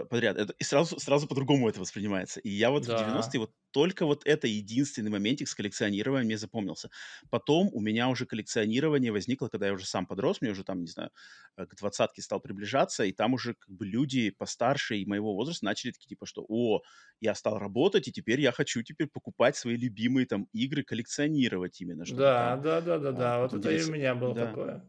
подряд. 0.00 0.36
Это, 0.36 0.54
и 0.58 0.64
сразу, 0.64 0.98
сразу 0.98 1.26
по-другому 1.26 1.68
это 1.68 1.80
воспринимается. 1.80 2.40
И 2.40 2.48
я 2.48 2.70
вот 2.70 2.86
да. 2.86 2.96
в 2.96 3.00
90-е 3.00 3.40
вот 3.40 3.52
только 3.70 4.06
вот 4.06 4.22
это 4.26 4.46
единственный 4.46 5.10
моментик 5.10 5.48
с 5.48 5.54
коллекционированием 5.54 6.26
мне 6.26 6.38
запомнился. 6.38 6.90
Потом 7.30 7.68
у 7.72 7.80
меня 7.80 8.08
уже 8.08 8.26
коллекционирование 8.26 9.12
возникло, 9.12 9.48
когда 9.48 9.66
я 9.66 9.72
уже 9.74 9.86
сам 9.86 10.06
подрос, 10.06 10.40
мне 10.40 10.50
уже 10.50 10.64
там, 10.64 10.80
не 10.80 10.86
знаю, 10.86 11.10
э, 11.56 11.66
к 11.66 11.76
двадцатке 11.76 12.22
стал 12.22 12.40
приближаться, 12.40 13.04
и 13.04 13.12
там 13.12 13.34
уже 13.34 13.54
как 13.54 13.70
бы 13.74 13.86
люди 13.86 14.30
постарше 14.30 14.96
и 14.96 15.06
моего 15.06 15.34
возраста 15.34 15.64
начали 15.64 15.92
такие 15.92 16.08
типа, 16.08 16.26
что 16.26 16.44
«О, 16.48 16.80
я 17.20 17.34
стал 17.34 17.58
работать, 17.58 18.08
и 18.08 18.12
теперь 18.12 18.40
я 18.40 18.52
хочу 18.52 18.82
теперь 18.82 19.08
покупать 19.08 19.56
свои 19.56 19.76
любимые 19.76 20.26
там 20.26 20.48
игры, 20.52 20.82
коллекционировать 20.82 21.80
именно». 21.80 22.04
Да, 22.04 22.50
там, 22.56 22.62
да, 22.62 22.80
да, 22.80 22.98
да, 22.98 23.12
да, 23.12 23.40
вот 23.42 23.54
это 23.54 23.70
и 23.70 23.82
у 23.82 23.92
меня 23.92 24.14
было 24.14 24.34
да. 24.34 24.46
такое. 24.46 24.88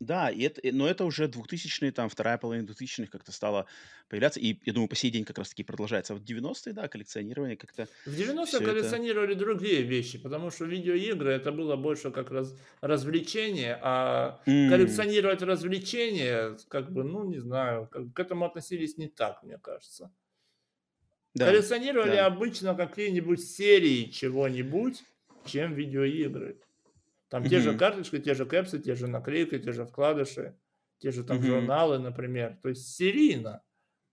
Да, 0.00 0.30
и 0.30 0.40
это, 0.44 0.62
но 0.72 0.88
это 0.88 1.04
уже 1.04 1.26
2000-е, 1.26 1.92
там, 1.92 2.08
вторая 2.08 2.38
половина 2.38 2.66
2000-х 2.66 3.10
как-то 3.12 3.32
стало 3.32 3.66
появляться, 4.08 4.40
и, 4.40 4.56
я 4.64 4.72
думаю, 4.72 4.88
по 4.88 4.96
сей 4.96 5.10
день 5.10 5.24
как 5.24 5.36
раз-таки 5.36 5.62
продолжается. 5.62 6.14
А 6.14 6.16
вот 6.16 6.24
90-е, 6.24 6.72
да, 6.72 6.88
коллекционирование 6.88 7.58
как-то... 7.58 7.86
В 8.06 8.18
90-е 8.18 8.64
коллекционировали 8.64 9.32
это... 9.32 9.40
другие 9.40 9.82
вещи, 9.82 10.18
потому 10.18 10.50
что 10.50 10.64
видеоигры 10.64 11.32
это 11.32 11.52
было 11.52 11.76
больше 11.76 12.10
как 12.10 12.30
раз 12.30 12.56
развлечение, 12.80 13.78
а 13.82 14.40
mm. 14.46 14.70
коллекционировать 14.70 15.42
развлечения, 15.42 16.56
как 16.68 16.90
бы, 16.90 17.04
ну, 17.04 17.24
не 17.24 17.38
знаю, 17.38 17.86
как, 17.92 18.14
к 18.14 18.18
этому 18.18 18.46
относились 18.46 18.96
не 18.96 19.08
так, 19.08 19.42
мне 19.42 19.58
кажется. 19.58 20.10
Да, 21.34 21.46
коллекционировали 21.46 22.16
да. 22.16 22.26
обычно 22.26 22.74
какие-нибудь 22.74 23.44
серии 23.44 24.04
чего-нибудь, 24.10 25.04
чем 25.44 25.74
видеоигры. 25.74 26.58
Там 27.30 27.44
те 27.48 27.60
же 27.60 27.78
карточки, 27.78 28.18
те 28.18 28.34
же 28.34 28.44
кэпсы, 28.44 28.80
те 28.80 28.96
же 28.96 29.06
наклейки, 29.06 29.58
те 29.58 29.72
же 29.72 29.86
вкладыши, 29.86 30.58
те 30.98 31.12
же 31.12 31.22
там 31.22 31.40
журналы, 31.42 31.98
например. 31.98 32.58
То 32.60 32.68
есть 32.68 32.94
серийно. 32.94 33.62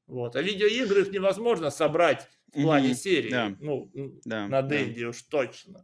Вот. 0.06 0.36
А 0.36 0.42
видеоигры 0.42 1.02
их 1.02 1.12
невозможно 1.12 1.72
собрать 1.72 2.30
в 2.48 2.62
плане 2.62 2.92
mm-hmm. 2.92 2.94
серии. 2.94 3.30
Да. 3.32 3.56
Ну, 3.60 3.92
да. 4.24 4.48
на 4.48 4.62
Денди 4.62 5.02
да. 5.02 5.10
уж 5.10 5.22
точно. 5.24 5.84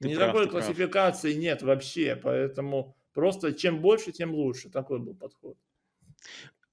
Ты 0.00 0.08
Никакой 0.08 0.48
прав, 0.48 0.52
классификации 0.52 1.32
прав. 1.32 1.42
нет 1.42 1.62
вообще, 1.62 2.16
поэтому 2.16 2.96
просто 3.12 3.52
чем 3.52 3.82
больше, 3.82 4.10
тем 4.10 4.34
лучше. 4.34 4.70
Такой 4.70 4.98
был 4.98 5.14
подход. 5.14 5.58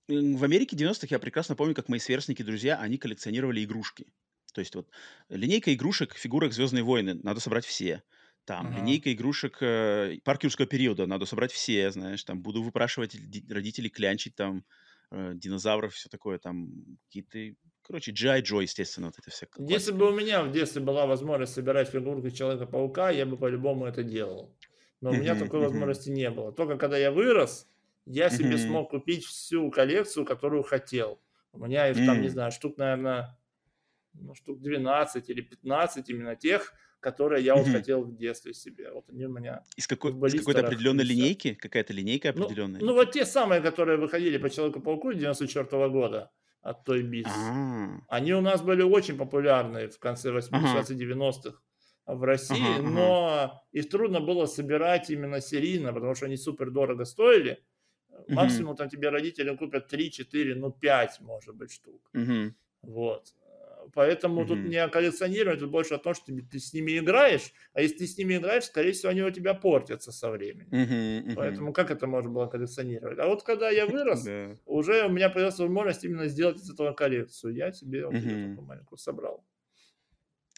В 0.07 0.43
Америке 0.43 0.77
90-х 0.77 1.07
я 1.09 1.19
прекрасно 1.19 1.57
помню, 1.57 1.75
как 1.75 1.89
мои 1.89 1.99
сверстники, 1.99 2.41
друзья, 2.41 2.79
они 2.79 2.97
коллекционировали 2.97 3.61
игрушки. 3.61 4.07
То 4.53 4.61
есть 4.61 4.73
вот 4.73 4.89
линейка 5.27 5.73
игрушек, 5.73 6.15
фигурок 6.15 6.53
«Звездные 6.53 6.83
войны» 6.83 7.19
надо 7.21 7.41
собрать 7.41 7.65
все. 7.65 8.03
Там 8.47 8.67
ага. 8.67 8.77
линейка 8.77 9.11
игрушек 9.11 9.57
э, 9.61 10.19
парк 10.23 10.45
юрского 10.45 10.67
периода 10.67 11.05
надо 11.05 11.25
собрать 11.25 11.51
все, 11.51 11.91
знаешь. 11.91 12.23
Там 12.23 12.41
буду 12.41 12.63
выпрашивать 12.63 13.13
родителей 13.49 13.89
клянчить 13.89 14.35
там 14.35 14.63
э, 15.11 15.33
динозавров, 15.35 15.93
все 15.93 16.07
такое. 16.07 16.39
Там 16.39 16.69
какие-то 17.07 17.57
Короче, 17.83 18.13
G.I. 18.13 18.41
Joe, 18.41 18.61
естественно, 18.61 19.07
вот 19.07 19.19
это 19.19 19.31
все. 19.31 19.47
Классика. 19.47 19.73
Если 19.73 19.91
бы 19.91 20.09
у 20.09 20.15
меня 20.15 20.43
в 20.43 20.51
детстве 20.51 20.81
была 20.81 21.05
возможность 21.05 21.53
собирать 21.53 21.89
фигурки 21.89 22.29
Человека-паука, 22.29 23.09
я 23.09 23.25
бы 23.25 23.35
по-любому 23.35 23.85
это 23.85 24.03
делал. 24.03 24.55
Но 25.01 25.09
у 25.09 25.13
меня 25.13 25.35
такой 25.35 25.59
возможности 25.59 26.09
не 26.09 26.29
было. 26.29 26.53
Только 26.53 26.77
когда 26.77 26.97
я 26.97 27.11
вырос, 27.11 27.67
я 28.05 28.29
себе 28.29 28.57
смог 28.57 28.91
купить 28.91 29.25
всю 29.25 29.69
коллекцию, 29.71 30.25
которую 30.25 30.63
хотел. 30.63 31.19
У 31.51 31.65
меня 31.65 31.89
их 31.89 31.97
там, 31.97 32.21
не 32.21 32.29
знаю, 32.29 32.51
штук, 32.53 32.77
наверное, 32.77 33.37
ну, 34.13 34.35
штук 34.35 34.61
12 34.61 35.29
или 35.29 35.41
15 35.41 36.09
именно 36.09 36.35
тех, 36.37 36.73
которые 36.99 37.43
я 37.43 37.55
вот 37.55 37.67
хотел 37.67 38.03
в 38.03 38.15
детстве 38.15 38.53
себе. 38.53 38.91
Вот 38.91 39.09
они 39.09 39.25
у 39.25 39.29
меня 39.29 39.63
Из, 39.75 39.87
какой, 39.87 40.11
из 40.11 40.39
какой-то 40.39 40.65
определенной 40.65 41.03
линейки? 41.03 41.53
Какая-то 41.53 41.93
линейка 41.93 42.29
определенная? 42.29 42.79
Ну, 42.79 42.87
ну, 42.87 42.93
вот 42.93 43.11
те 43.11 43.25
самые, 43.25 43.61
которые 43.61 43.97
выходили 43.97 44.37
по 44.37 44.49
Человеку-пауку 44.49 45.13
94 45.13 45.65
-го 45.65 45.89
года 45.89 46.31
от 46.61 46.83
той 46.83 47.03
Beats. 47.03 47.27
А-а-а. 47.27 48.01
Они 48.07 48.33
у 48.33 48.41
нас 48.41 48.61
были 48.61 48.81
очень 48.81 49.17
популярны 49.17 49.87
в 49.87 49.99
конце 49.99 50.31
80-90-х 50.31 51.61
в 52.05 52.23
России, 52.23 52.77
ага, 52.77 52.89
но 52.89 53.27
ага. 53.27 53.61
их 53.71 53.89
трудно 53.89 54.19
было 54.19 54.45
собирать 54.45 55.09
именно 55.09 55.41
серийно, 55.41 55.93
потому 55.93 56.15
что 56.15 56.25
они 56.25 56.37
супер 56.37 56.71
дорого 56.71 57.05
стоили. 57.05 57.63
Максимум 58.27 58.75
там 58.75 58.89
тебе 58.89 59.09
родители 59.09 59.55
купят 59.55 59.87
3, 59.87 60.11
4, 60.11 60.55
ну 60.55 60.71
5, 60.71 61.21
может 61.21 61.55
быть, 61.55 61.71
штук. 61.71 62.09
Угу. 62.13 62.53
Вот. 62.81 63.33
Поэтому 63.93 64.41
угу. 64.41 64.49
тут 64.49 64.59
не 64.59 64.87
коллекционирование, 64.87 65.59
тут 65.59 65.71
больше 65.71 65.95
о 65.95 65.97
том, 65.97 66.13
что 66.13 66.25
ты, 66.25 66.59
с 66.59 66.73
ними 66.73 66.97
играешь, 66.97 67.53
а 67.73 67.81
если 67.81 67.97
ты 67.97 68.07
с 68.07 68.17
ними 68.17 68.37
играешь, 68.37 68.65
скорее 68.65 68.91
всего, 68.91 69.11
они 69.11 69.21
у 69.21 69.31
тебя 69.31 69.53
портятся 69.53 70.11
со 70.11 70.29
временем. 70.29 70.67
Угу, 70.67 71.29
угу. 71.29 71.35
Поэтому 71.35 71.73
как 71.73 71.91
это 71.91 72.07
можно 72.07 72.29
было 72.29 72.47
коллекционировать? 72.47 73.19
А 73.19 73.27
вот 73.27 73.43
когда 73.43 73.69
я 73.69 73.85
вырос, 73.85 74.25
уже 74.65 75.05
у 75.05 75.09
меня 75.09 75.29
появилась 75.29 75.59
возможность 75.59 76.03
именно 76.03 76.27
сделать 76.27 76.57
из 76.57 76.69
этого 76.69 76.93
коллекцию. 76.93 77.53
Я 77.53 77.71
себе 77.71 78.05
вот 78.05 78.15
такую 78.15 78.61
маленькую 78.61 78.97
собрал. 78.97 79.43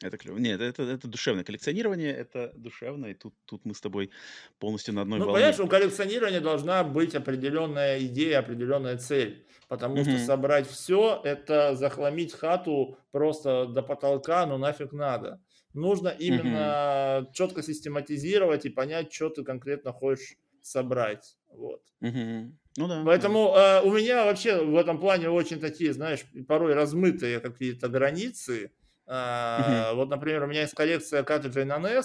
Это 0.02 0.18
клево. 0.18 0.38
Нет, 0.38 0.62
это, 0.62 0.84
это 0.84 1.08
душевное 1.08 1.44
коллекционирование, 1.44 2.14
это 2.14 2.54
душевно, 2.56 3.08
и 3.08 3.14
тут, 3.14 3.34
тут 3.46 3.66
мы 3.66 3.74
с 3.74 3.82
тобой 3.82 4.12
полностью 4.58 4.94
на 4.94 5.02
одной 5.02 5.20
ну, 5.20 5.26
волне. 5.26 5.40
понимаешь, 5.40 5.60
у 5.60 5.68
коллекционирования 5.68 6.40
должна 6.40 6.84
быть 6.86 7.16
определенная 7.16 8.00
идея, 8.06 8.40
определенная 8.40 8.98
цель, 8.98 9.46
потому 9.68 9.98
mm-hmm. 9.98 10.04
что 10.04 10.26
собрать 10.26 10.70
все, 10.70 11.22
это 11.26 11.76
захламить 11.76 12.34
хату 12.34 12.98
просто 13.12 13.66
до 13.66 13.82
потолка, 13.82 14.46
ну 14.46 14.58
нафиг 14.58 14.94
надо. 14.94 15.42
Нужно 15.74 16.08
именно 16.08 17.26
mm-hmm. 17.28 17.34
четко 17.34 17.62
систематизировать 17.62 18.66
и 18.66 18.70
понять, 18.70 19.14
что 19.14 19.30
ты 19.30 19.44
конкретно 19.44 19.92
хочешь 19.92 20.38
собрать. 20.62 21.38
Вот. 21.52 21.82
Mm-hmm. 22.02 22.52
Ну 22.78 22.88
да. 22.88 23.04
Поэтому 23.06 23.52
да. 23.54 23.82
Э, 23.82 23.86
у 23.86 23.92
меня 23.92 24.24
вообще 24.24 24.64
в 24.64 24.78
этом 24.78 25.00
плане 25.00 25.30
очень 25.30 25.60
такие, 25.60 25.92
знаешь, 25.92 26.24
порой 26.48 26.74
размытые 26.74 27.42
какие-то 27.42 27.90
границы 27.90 28.72
Uh-huh. 29.10 29.96
Вот, 29.96 30.10
например, 30.10 30.44
у 30.44 30.48
меня 30.48 30.62
есть 30.62 30.76
коллекция 30.76 31.24
картриджей 31.24 31.66
на 31.66 31.80
NES, 31.80 32.04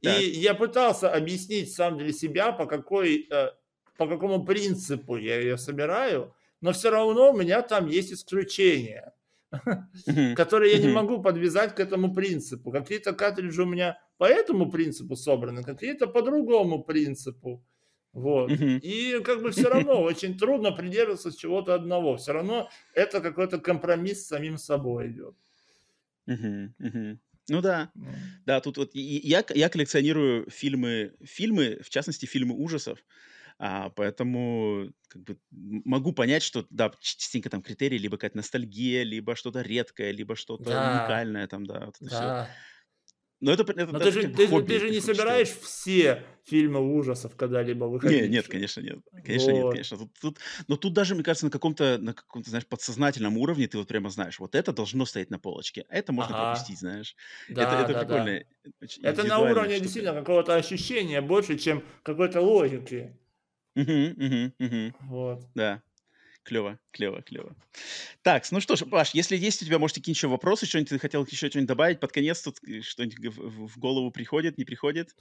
так. 0.00 0.20
и 0.20 0.26
я 0.26 0.54
пытался 0.54 1.10
объяснить 1.10 1.74
сам 1.74 1.98
для 1.98 2.12
себя, 2.12 2.52
по, 2.52 2.66
какой, 2.66 3.26
э, 3.28 3.50
по 3.96 4.06
какому 4.06 4.44
принципу 4.44 5.16
я 5.16 5.40
ее 5.40 5.58
собираю, 5.58 6.32
но 6.60 6.72
все 6.72 6.90
равно 6.90 7.32
у 7.32 7.36
меня 7.36 7.62
там 7.62 7.88
есть 7.88 8.12
исключения, 8.12 9.12
которые 10.36 10.74
я 10.74 10.78
не 10.78 10.86
могу 10.86 11.20
подвязать 11.20 11.74
к 11.74 11.80
этому 11.80 12.14
принципу. 12.14 12.70
Какие-то 12.70 13.12
картриджи 13.12 13.62
у 13.62 13.66
меня 13.66 13.98
по 14.16 14.24
этому 14.24 14.70
принципу 14.70 15.16
собраны, 15.16 15.64
какие-то 15.64 16.06
по 16.06 16.22
другому 16.22 16.84
принципу. 16.84 17.64
Вот. 18.12 18.52
И 18.52 19.20
как 19.24 19.42
бы 19.42 19.50
все 19.50 19.68
равно 19.68 20.00
очень 20.02 20.38
трудно 20.38 20.70
придерживаться 20.70 21.36
чего-то 21.36 21.74
одного. 21.74 22.16
Все 22.16 22.32
равно 22.32 22.70
это 22.94 23.20
какой-то 23.20 23.58
компромисс 23.58 24.22
с 24.22 24.28
самим 24.28 24.56
собой 24.56 25.08
идет. 25.08 25.34
Мгм, 26.26 26.74
мгм. 26.78 27.20
Ну 27.48 27.60
да, 27.60 27.92
Ну. 27.94 28.44
да, 28.46 28.60
тут 28.60 28.78
вот 28.78 28.90
я, 28.94 29.44
я 29.54 29.68
коллекционирую 29.68 30.48
фильмы, 30.50 31.14
фильмы, 31.24 31.80
в 31.82 31.90
частности, 31.90 32.24
фильмы 32.26 32.54
ужасов, 32.56 33.04
а, 33.58 33.90
поэтому 33.90 34.92
как 35.08 35.22
бы 35.24 35.38
могу 35.52 36.12
понять, 36.12 36.42
что 36.42 36.66
да, 36.70 36.92
частенько 37.00 37.50
там 37.50 37.62
критерии 37.62 37.98
либо 37.98 38.16
какая-то 38.18 38.38
ностальгия, 38.38 39.02
либо 39.04 39.36
что-то 39.36 39.62
редкое, 39.62 40.12
либо 40.12 40.36
что-то 40.36 40.70
Да, 40.70 40.80
уникальное 40.80 41.46
там, 41.48 41.66
да, 41.66 41.86
вот 41.86 41.96
это 42.00 42.10
все. 42.10 42.34
Но 43.44 43.52
это, 43.52 43.62
это, 43.62 43.92
Но 43.92 43.98
ты 43.98 44.10
же, 44.10 44.28
ты, 44.28 44.48
же, 44.48 44.62
ты 44.62 44.80
же 44.80 44.88
не 44.88 45.00
собираешь 45.00 45.50
все 45.50 46.22
фильмы 46.44 46.80
ужасов 46.80 47.36
когда-либо 47.36 47.84
выходить. 47.84 48.22
Нет, 48.22 48.30
нет, 48.30 48.48
конечно, 48.48 48.80
нет. 48.80 49.00
Конечно, 49.22 49.52
вот. 49.52 49.58
нет, 49.58 49.70
конечно. 49.72 49.98
Тут, 49.98 50.10
тут, 50.18 50.38
но 50.66 50.76
тут 50.78 50.94
даже, 50.94 51.14
мне 51.14 51.22
кажется, 51.22 51.44
на 51.44 51.50
каком-то, 51.50 51.98
на 51.98 52.14
каком-то, 52.14 52.48
знаешь, 52.48 52.66
подсознательном 52.66 53.36
уровне 53.36 53.68
ты 53.68 53.76
вот 53.76 53.86
прямо 53.86 54.08
знаешь, 54.08 54.40
вот 54.40 54.54
это 54.54 54.72
должно 54.72 55.04
стоять 55.04 55.28
на 55.28 55.38
полочке, 55.38 55.84
а 55.90 55.96
это 55.96 56.14
можно 56.14 56.34
ага. 56.34 56.52
пропустить, 56.52 56.78
знаешь. 56.78 57.16
Да, 57.50 57.62
это, 57.64 57.82
это 57.82 57.92
да, 57.92 57.98
прикольно. 57.98 58.44
Да. 58.64 59.10
Это 59.10 59.24
на 59.24 59.38
уровне 59.40 59.78
действительно 59.78 60.14
какого-то 60.14 60.54
ощущения 60.54 61.20
больше, 61.20 61.58
чем 61.58 61.84
какой-то 62.02 62.40
логики. 62.40 63.14
Угу, 63.76 63.92
угу, 63.92 64.52
угу. 64.58 64.96
Вот. 65.00 65.44
Да. 65.54 65.82
Клево, 66.44 66.78
клево, 66.92 67.22
клево. 67.22 67.56
Так, 68.22 68.44
ну 68.50 68.60
что 68.60 68.76
ж, 68.76 68.84
Паш, 68.84 69.14
если 69.14 69.34
есть 69.34 69.62
у 69.62 69.64
тебя, 69.64 69.78
может, 69.78 69.96
какие-нибудь 69.96 70.18
еще 70.18 70.28
вопросы, 70.28 70.66
что-нибудь 70.66 70.90
ты 70.90 70.98
хотел 70.98 71.24
еще 71.24 71.48
что-нибудь 71.48 71.68
добавить 71.68 72.00
под 72.00 72.12
конец, 72.12 72.42
тут 72.42 72.58
э, 72.68 72.82
что-нибудь 72.82 73.34
в, 73.34 73.78
голову 73.78 74.10
приходит, 74.10 74.58
не 74.58 74.64
приходит? 74.64 75.16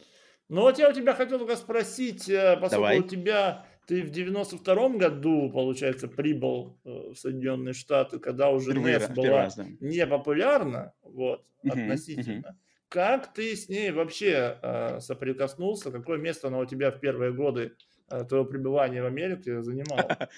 Ну 0.49 0.61
вот 0.61 0.77
я 0.79 0.89
у 0.89 0.93
тебя 0.93 1.13
хотел 1.13 1.39
только 1.39 1.55
спросить, 1.55 2.27
э, 2.27 2.57
поскольку 2.59 2.83
Давай. 2.83 2.99
у 2.99 3.03
тебя, 3.03 3.65
ты 3.87 4.03
в 4.03 4.11
92-м 4.11 4.97
году, 4.97 5.49
получается, 5.49 6.09
прибыл 6.09 6.77
э, 6.83 6.89
в 6.89 7.15
Соединенные 7.15 7.73
Штаты, 7.73 8.19
когда 8.19 8.49
уже 8.49 8.71
Впервые, 8.71 8.97
NES 8.97 9.13
была 9.13 9.29
раз, 9.29 9.55
да. 9.55 9.65
не 9.79 10.05
популярна, 10.05 10.93
вот, 11.03 11.45
uh-huh, 11.63 11.71
относительно. 11.71 12.47
Uh-huh. 12.47 12.89
Как 12.89 13.33
ты 13.33 13.55
с 13.55 13.69
ней 13.69 13.91
вообще 13.91 14.57
э, 14.61 14.99
соприкоснулся? 14.99 15.89
Какое 15.89 16.17
место 16.17 16.49
она 16.49 16.59
у 16.59 16.65
тебя 16.65 16.91
в 16.91 16.99
первые 16.99 17.31
годы 17.31 17.77
э, 18.11 18.25
твоего 18.25 18.45
пребывания 18.45 19.01
в 19.01 19.05
Америке 19.05 19.61
занимала? 19.61 20.29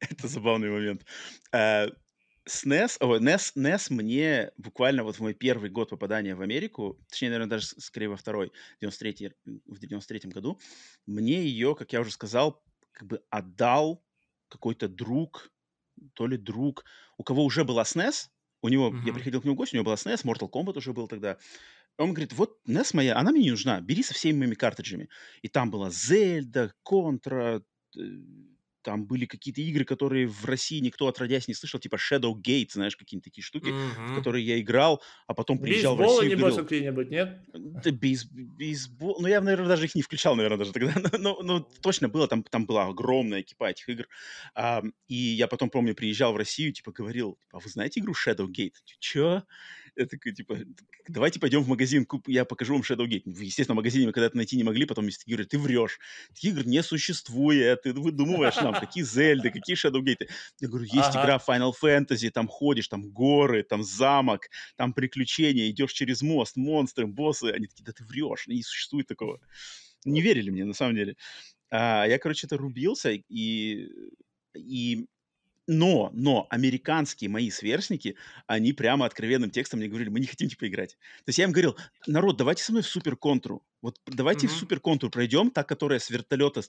Это 0.10 0.28
забавный 0.28 0.70
момент. 0.70 1.04
SNES, 2.48 2.96
о, 3.00 3.18
NES, 3.18 3.52
NES 3.54 3.92
мне 3.92 4.50
буквально 4.56 5.04
вот 5.04 5.16
в 5.16 5.20
мой 5.20 5.34
первый 5.34 5.70
год 5.70 5.90
попадания 5.90 6.34
в 6.34 6.40
Америку, 6.40 6.98
точнее, 7.08 7.28
наверное, 7.28 7.50
даже 7.50 7.66
скорее 7.66 8.08
во 8.08 8.16
второй, 8.16 8.50
93, 8.80 9.32
в 9.66 9.78
93 9.78 10.30
году, 10.30 10.58
мне 11.06 11.44
ее, 11.44 11.74
как 11.74 11.92
я 11.92 12.00
уже 12.00 12.10
сказал, 12.10 12.62
как 12.92 13.06
бы 13.06 13.22
отдал 13.30 14.02
какой-то 14.48 14.88
друг, 14.88 15.50
то 16.14 16.26
ли 16.26 16.36
друг, 16.38 16.84
у 17.18 17.24
кого 17.24 17.44
уже 17.44 17.64
была 17.64 17.82
SNES, 17.82 18.28
у 18.62 18.68
него, 18.68 18.90
uh-huh. 18.90 19.06
я 19.06 19.12
приходил 19.12 19.40
к 19.40 19.44
нему 19.44 19.54
в 19.54 19.58
гости, 19.58 19.74
у 19.74 19.78
него 19.78 19.84
была 19.84 19.96
SNES, 19.96 20.24
Mortal 20.24 20.50
Kombat 20.50 20.78
уже 20.78 20.92
был 20.92 21.08
тогда. 21.08 21.38
Он 21.98 22.12
говорит, 22.12 22.32
вот 22.32 22.58
NES 22.66 22.90
моя, 22.94 23.16
она 23.16 23.32
мне 23.32 23.42
не 23.42 23.50
нужна, 23.50 23.80
бери 23.80 24.02
со 24.02 24.14
всеми 24.14 24.38
моими 24.38 24.54
картриджами. 24.54 25.08
И 25.42 25.48
там 25.48 25.70
была 25.70 25.90
Зельда, 25.90 26.72
Контра, 26.82 27.62
там 28.82 29.04
были 29.06 29.26
какие-то 29.26 29.60
игры, 29.60 29.84
которые 29.84 30.26
в 30.26 30.44
России 30.44 30.80
никто 30.80 31.08
отродясь 31.08 31.48
не 31.48 31.54
слышал, 31.54 31.80
типа 31.80 31.96
Shadow 31.96 32.34
Gate, 32.34 32.70
знаешь, 32.72 32.96
какие-то 32.96 33.24
такие 33.24 33.42
штуки, 33.42 33.70
в 33.70 34.14
которые 34.14 34.44
я 34.44 34.60
играл, 34.60 35.02
а 35.26 35.34
потом 35.34 35.58
приезжал 35.58 35.96
в 35.96 36.00
Россию 36.00 36.30
небось, 36.30 36.54
говорил... 36.54 36.64
какие-нибудь, 36.64 37.10
нет? 37.10 37.40
Да, 37.52 37.90
бейс, 37.90 38.24
бейсбол... 38.24 39.18
Ну, 39.20 39.28
я, 39.28 39.40
наверное, 39.40 39.68
даже 39.68 39.86
их 39.86 39.94
не 39.94 40.02
включал, 40.02 40.36
наверное, 40.36 40.58
даже 40.58 40.72
тогда. 40.72 40.92
Но, 41.18 41.42
но, 41.42 41.60
точно 41.60 42.08
было, 42.08 42.28
там, 42.28 42.42
там 42.42 42.66
была 42.66 42.86
огромная 42.86 43.42
экипа 43.42 43.70
этих 43.70 43.88
игр. 43.88 44.08
А, 44.54 44.82
и 45.08 45.14
я 45.14 45.48
потом, 45.48 45.70
помню, 45.70 45.94
приезжал 45.94 46.32
в 46.32 46.36
Россию, 46.36 46.72
типа, 46.72 46.92
говорил, 46.92 47.38
а 47.52 47.58
вы 47.58 47.68
знаете 47.68 48.00
игру 48.00 48.14
Shadow 48.14 48.46
Gate? 48.46 48.74
Чё? 48.98 49.42
Я 50.00 50.06
такой, 50.06 50.32
типа, 50.32 50.56
давайте 51.08 51.38
пойдем 51.38 51.62
в 51.62 51.68
магазин, 51.68 52.06
куп, 52.06 52.26
я 52.26 52.46
покажу 52.46 52.72
вам 52.72 52.80
Shadowgate. 52.80 53.24
Естественно, 53.26 53.74
в 53.74 53.76
магазине 53.76 54.06
мы 54.06 54.12
когда-то 54.12 54.34
найти 54.34 54.56
не 54.56 54.64
могли, 54.64 54.86
потом 54.86 55.04
мне 55.04 55.12
говорят, 55.26 55.50
ты 55.50 55.58
врешь. 55.58 55.98
Таких 56.32 56.54
игр 56.54 56.66
не 56.66 56.82
существует, 56.82 57.82
ты 57.82 57.92
выдумываешь 57.92 58.56
нам, 58.56 58.72
какие 58.72 59.04
Зельды, 59.04 59.50
какие 59.50 59.76
Shadowgate. 59.76 60.26
Я 60.58 60.68
говорю, 60.68 60.86
есть 60.86 61.14
ага. 61.14 61.22
игра 61.22 61.40
Final 61.46 61.72
Fantasy, 61.82 62.30
там 62.30 62.48
ходишь, 62.48 62.88
там 62.88 63.10
горы, 63.10 63.62
там 63.62 63.82
замок, 63.82 64.48
там 64.76 64.94
приключения, 64.94 65.68
идешь 65.68 65.92
через 65.92 66.22
мост, 66.22 66.56
монстры, 66.56 67.06
боссы. 67.06 67.52
Они 67.52 67.66
такие, 67.66 67.84
да 67.84 67.92
ты 67.92 68.02
врешь, 68.02 68.46
не 68.46 68.62
существует 68.62 69.06
такого. 69.06 69.38
Не 70.06 70.22
верили 70.22 70.48
мне, 70.48 70.64
на 70.64 70.72
самом 70.72 70.94
деле. 70.94 71.14
А, 71.68 72.06
я, 72.06 72.18
короче, 72.18 72.46
это 72.46 72.56
рубился, 72.56 73.10
и, 73.10 73.86
и 74.54 75.06
но, 75.70 76.10
но 76.12 76.48
американские 76.50 77.30
мои 77.30 77.48
сверстники, 77.48 78.16
они 78.48 78.72
прямо 78.72 79.06
откровенным 79.06 79.50
текстом 79.50 79.78
мне 79.78 79.88
говорили, 79.88 80.08
мы 80.08 80.18
не 80.18 80.26
хотим 80.26 80.48
типа 80.48 80.66
играть. 80.66 80.98
То 81.18 81.28
есть 81.28 81.38
я 81.38 81.44
им 81.44 81.52
говорил, 81.52 81.76
народ, 82.08 82.36
давайте 82.36 82.64
со 82.64 82.72
мной 82.72 82.82
в 82.82 82.88
супер 82.88 83.16
контру. 83.16 83.62
Вот 83.80 83.98
давайте 84.04 84.46
mm-hmm. 84.46 84.50
в 84.50 84.52
супер 84.52 84.80
контур 84.80 85.10
пройдем, 85.10 85.50
та, 85.50 85.62
которая 85.62 86.00
с 86.00 86.10
вертолета, 86.10 86.60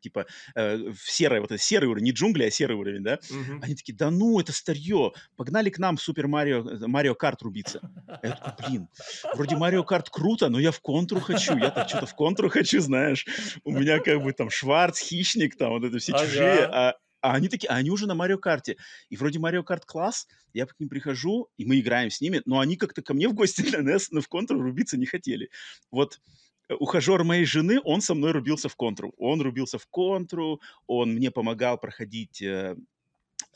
типа, 0.00 0.26
э, 0.54 0.76
в 0.76 1.10
серой, 1.10 1.40
вот 1.40 1.50
это 1.50 1.60
серый 1.60 1.88
уровень, 1.88 2.04
не 2.04 2.12
джунгли, 2.12 2.44
а 2.44 2.50
серый 2.50 2.76
уровень, 2.76 3.02
да? 3.02 3.16
Mm-hmm. 3.16 3.58
Они 3.60 3.74
такие, 3.74 3.94
да 3.94 4.10
ну, 4.10 4.38
это 4.38 4.52
старье, 4.52 5.12
погнали 5.36 5.68
к 5.68 5.78
нам 5.78 5.96
в 5.96 6.00
Супер 6.00 6.28
Марио, 6.28 6.64
Марио 6.86 7.16
Карт 7.16 7.42
рубиться. 7.42 7.80
Я 8.22 8.30
такой, 8.30 8.66
блин, 8.66 8.88
вроде 9.34 9.56
Марио 9.56 9.82
Карт 9.82 10.08
круто, 10.08 10.48
но 10.48 10.60
я 10.60 10.70
в 10.70 10.80
контру 10.80 11.18
хочу, 11.20 11.56
я 11.58 11.70
так 11.70 11.88
что-то 11.88 12.06
в 12.06 12.14
контру 12.14 12.48
хочу, 12.48 12.80
знаешь. 12.80 13.26
У 13.64 13.72
меня 13.72 13.98
как 13.98 14.22
бы 14.22 14.32
там 14.32 14.48
Шварц, 14.48 15.00
Хищник, 15.00 15.56
там 15.56 15.70
вот 15.70 15.84
это 15.84 15.98
все 15.98 16.12
ага. 16.12 16.24
чужие, 16.24 16.64
а 16.66 16.94
а 17.26 17.34
они 17.34 17.48
такие, 17.48 17.68
а 17.68 17.74
они 17.74 17.90
уже 17.90 18.06
на 18.06 18.14
Марио 18.14 18.38
Карте. 18.38 18.76
И 19.08 19.16
вроде 19.16 19.40
Марио 19.40 19.64
Карт 19.64 19.84
класс, 19.84 20.28
я 20.52 20.64
к 20.66 20.78
ним 20.78 20.88
прихожу, 20.88 21.48
и 21.56 21.64
мы 21.64 21.80
играем 21.80 22.08
с 22.08 22.20
ними, 22.20 22.40
но 22.44 22.60
они 22.60 22.76
как-то 22.76 23.02
ко 23.02 23.14
мне 23.14 23.28
в 23.28 23.34
гости 23.34 23.62
на 23.76 23.82
NES, 23.82 24.08
но 24.12 24.20
в 24.20 24.28
контру 24.28 24.60
рубиться 24.60 24.96
не 24.96 25.06
хотели. 25.06 25.50
Вот 25.90 26.20
э, 26.68 26.74
ухажер 26.74 27.24
моей 27.24 27.44
жены, 27.44 27.80
он 27.82 28.00
со 28.00 28.14
мной 28.14 28.30
рубился 28.30 28.68
в 28.68 28.76
контру. 28.76 29.12
Он 29.18 29.42
рубился 29.42 29.78
в 29.78 29.88
контру, 29.88 30.60
он 30.86 31.14
мне 31.14 31.32
помогал 31.32 31.78
проходить 31.78 32.40
э, 32.42 32.76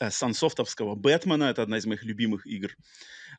сансофтовского 0.09 0.95
Бэтмена, 0.95 1.45
это 1.45 1.63
одна 1.63 1.77
из 1.77 1.85
моих 1.85 2.03
любимых 2.03 2.47
игр. 2.47 2.75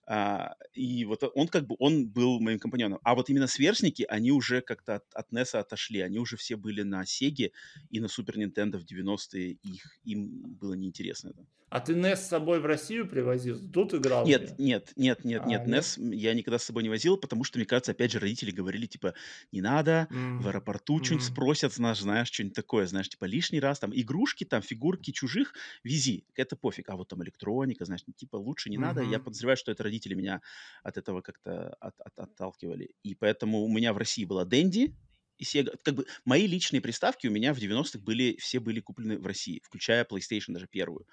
А, 0.06 0.54
и 0.72 1.04
вот 1.04 1.22
он 1.34 1.48
как 1.48 1.66
бы, 1.66 1.76
он 1.78 2.08
был 2.08 2.40
моим 2.40 2.58
компаньоном. 2.58 3.00
А 3.02 3.14
вот 3.14 3.30
именно 3.30 3.46
сверстники, 3.46 4.04
они 4.08 4.32
уже 4.32 4.60
как-то 4.60 4.96
от, 4.96 5.14
от 5.14 5.32
NES 5.32 5.58
отошли. 5.58 6.00
Они 6.00 6.18
уже 6.18 6.36
все 6.36 6.56
были 6.56 6.82
на 6.82 7.02
Sega 7.02 7.50
и 7.90 8.00
на 8.00 8.06
Super 8.06 8.36
Nintendo 8.36 8.78
в 8.78 8.84
90-е. 8.84 9.58
Их, 9.62 9.98
им 10.04 10.54
было 10.54 10.74
неинтересно 10.74 11.30
это. 11.30 11.46
А 11.72 11.80
ты 11.80 11.94
NES 11.94 12.16
с 12.16 12.28
собой 12.28 12.60
в 12.60 12.66
Россию 12.66 13.08
привозил? 13.08 13.58
Тут 13.72 13.94
играл? 13.94 14.26
Нет, 14.26 14.58
нет, 14.58 14.92
нет, 14.94 15.24
нет, 15.24 15.42
а, 15.42 15.48
нет. 15.48 15.66
NES 15.66 15.98
нет? 15.98 16.20
я 16.20 16.34
никогда 16.34 16.58
с 16.58 16.64
собой 16.64 16.82
не 16.82 16.90
возил, 16.90 17.16
потому 17.16 17.44
что, 17.44 17.58
мне 17.58 17.64
кажется, 17.64 17.92
опять 17.92 18.12
же, 18.12 18.18
родители 18.18 18.50
говорили, 18.50 18.84
типа, 18.84 19.14
не 19.52 19.62
надо, 19.62 20.06
mm. 20.10 20.40
в 20.40 20.48
аэропорту 20.48 20.98
mm. 20.98 21.04
что-нибудь 21.04 21.26
спросят, 21.26 21.72
знаешь, 21.72 22.00
знаешь, 22.00 22.30
что-нибудь 22.30 22.54
такое, 22.54 22.86
знаешь, 22.86 23.08
типа, 23.08 23.24
лишний 23.24 23.58
раз, 23.58 23.78
там, 23.78 23.90
игрушки, 23.94 24.44
там, 24.44 24.60
фигурки 24.60 25.12
чужих 25.12 25.54
вези, 25.82 26.26
это 26.34 26.56
пофиг. 26.56 26.90
А 26.90 26.96
вот 26.96 27.08
там 27.08 27.22
электроника, 27.22 27.86
знаешь, 27.86 28.04
типа, 28.16 28.36
лучше 28.36 28.68
не 28.68 28.76
mm-hmm. 28.76 28.80
надо. 28.80 29.02
Я 29.04 29.18
подозреваю, 29.18 29.56
что 29.56 29.72
это 29.72 29.82
родители 29.82 30.12
меня 30.12 30.42
от 30.82 30.98
этого 30.98 31.22
как-то 31.22 31.74
от, 31.80 31.98
от, 32.02 32.18
отталкивали. 32.18 32.90
И 33.02 33.14
поэтому 33.14 33.62
у 33.62 33.68
меня 33.68 33.94
в 33.94 33.96
России 33.96 34.26
была 34.26 34.44
Дэнди, 34.44 34.94
и 35.42 35.44
Sega. 35.44 35.76
Как 35.82 35.94
бы 35.94 36.06
мои 36.24 36.46
личные 36.46 36.80
приставки 36.80 37.26
у 37.26 37.30
меня 37.30 37.52
в 37.52 37.58
90-х 37.58 37.98
были, 37.98 38.36
все 38.38 38.60
были 38.60 38.80
куплены 38.80 39.18
в 39.18 39.26
России, 39.26 39.60
включая 39.64 40.04
PlayStation 40.04 40.52
даже 40.52 40.66
первую 40.66 41.06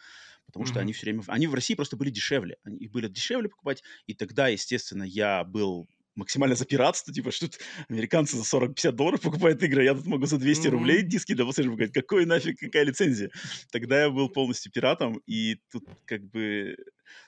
потому 0.45 0.65
mm-hmm. 0.65 0.69
что 0.69 0.79
они 0.79 0.93
все 0.93 1.05
время... 1.05 1.21
Они 1.27 1.45
в 1.45 1.53
России 1.53 1.75
просто 1.75 1.95
были 1.95 2.09
дешевле. 2.09 2.57
Они, 2.63 2.77
их 2.77 2.89
были 2.89 3.07
дешевле 3.07 3.49
покупать, 3.49 3.83
и 4.07 4.15
тогда, 4.15 4.47
естественно, 4.47 5.03
я 5.03 5.43
был 5.43 5.87
максимально 6.15 6.55
за 6.55 6.65
пиратство, 6.65 7.13
типа, 7.13 7.29
что 7.29 7.47
тут 7.47 7.59
американцы 7.87 8.35
за 8.35 8.43
40-50 8.43 8.91
долларов 8.93 9.21
покупают 9.21 9.61
игры, 9.61 9.81
а 9.81 9.85
я 9.85 9.93
тут 9.93 10.07
могу 10.07 10.25
за 10.25 10.39
200 10.39 10.65
mm-hmm. 10.65 10.69
рублей 10.71 11.01
диски 11.03 11.33
для 11.33 11.45
PlayStation 11.45 11.65
покупать. 11.65 11.93
Какой 11.93 12.25
нафиг, 12.25 12.59
какая 12.59 12.83
лицензия? 12.83 13.29
Тогда 13.71 14.01
я 14.01 14.09
был 14.09 14.27
полностью 14.29 14.71
пиратом, 14.71 15.21
и 15.27 15.59
тут 15.71 15.85
как 16.05 16.23
бы... 16.25 16.75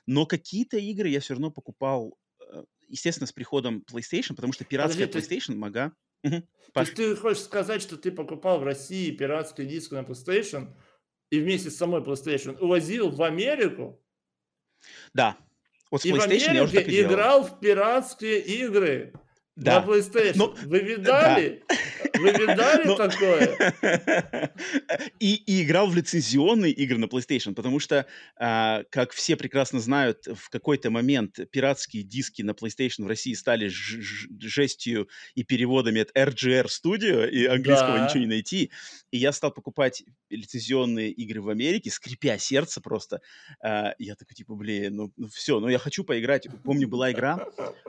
Но 0.07 0.25
какие-то 0.25 0.77
игры 0.77 1.09
я 1.09 1.19
все 1.19 1.33
равно 1.33 1.51
покупал, 1.51 2.17
э, 2.51 2.63
естественно, 2.87 3.27
с 3.27 3.31
приходом 3.31 3.83
PlayStation, 3.87 4.35
потому 4.35 4.51
что 4.51 4.65
пиратская 4.65 5.05
Подожди, 5.05 5.35
PlayStation, 5.35 5.55
мага... 5.55 5.93
Угу. 6.23 6.43
То 6.73 6.79
есть 6.81 6.95
ты 6.95 7.15
хочешь 7.15 7.43
сказать, 7.43 7.81
что 7.81 7.97
ты 7.97 8.11
покупал 8.11 8.59
в 8.59 8.63
России 8.63 9.11
пиратский 9.11 9.65
диск 9.65 9.91
на 9.91 9.99
PlayStation, 9.99 10.73
и 11.29 11.39
вместе 11.39 11.69
с 11.69 11.77
самой 11.77 12.01
PlayStation 12.01 12.57
увозил 12.59 13.09
в 13.09 13.21
Америку. 13.23 14.01
Да. 15.13 15.37
Вот 15.89 16.05
и 16.05 16.11
в 16.11 16.21
Америке 16.21 16.53
я 16.53 16.63
уже 16.63 16.73
так 16.73 16.87
и 16.87 17.01
играл 17.01 17.43
в 17.43 17.59
пиратские 17.59 18.39
игры 18.39 19.13
да. 19.55 19.81
на 19.81 19.87
PlayStation. 19.87 20.33
Но, 20.35 20.55
Вы 20.65 20.79
видали? 20.79 21.63
Да. 21.67 21.75
Вы 22.21 22.31
видали 22.31 22.85
Но... 22.85 22.95
такое? 22.95 23.73
И, 25.19 25.35
и 25.35 25.63
играл 25.63 25.87
в 25.87 25.95
лицензионные 25.95 26.71
игры 26.71 26.97
на 26.97 27.05
PlayStation, 27.05 27.53
потому 27.53 27.79
что, 27.79 28.05
а, 28.37 28.83
как 28.89 29.11
все 29.11 29.35
прекрасно 29.35 29.79
знают, 29.79 30.27
в 30.27 30.49
какой-то 30.49 30.89
момент 30.89 31.39
пиратские 31.51 32.03
диски 32.03 32.41
на 32.41 32.51
PlayStation 32.51 33.03
в 33.03 33.07
России 33.07 33.33
стали 33.33 33.69
жестью 33.69 35.07
и 35.35 35.43
переводами 35.43 36.01
от 36.01 36.15
RGR 36.15 36.65
Studio, 36.65 37.29
и 37.29 37.45
английского 37.45 37.97
да. 37.97 38.05
ничего 38.05 38.19
не 38.19 38.27
найти. 38.27 38.71
И 39.11 39.17
я 39.17 39.31
стал 39.31 39.51
покупать 39.51 40.03
лицензионные 40.29 41.11
игры 41.11 41.41
в 41.41 41.49
Америке, 41.49 41.91
скрипя 41.91 42.37
сердце 42.37 42.81
просто. 42.81 43.21
А, 43.63 43.93
я 43.99 44.15
такой, 44.15 44.35
типа, 44.35 44.55
блин, 44.55 44.95
ну, 44.95 45.13
ну 45.17 45.27
все, 45.27 45.59
ну 45.59 45.67
я 45.67 45.77
хочу 45.77 46.03
поиграть. 46.03 46.47
Помню, 46.63 46.87
была 46.87 47.11
игра, 47.11 47.47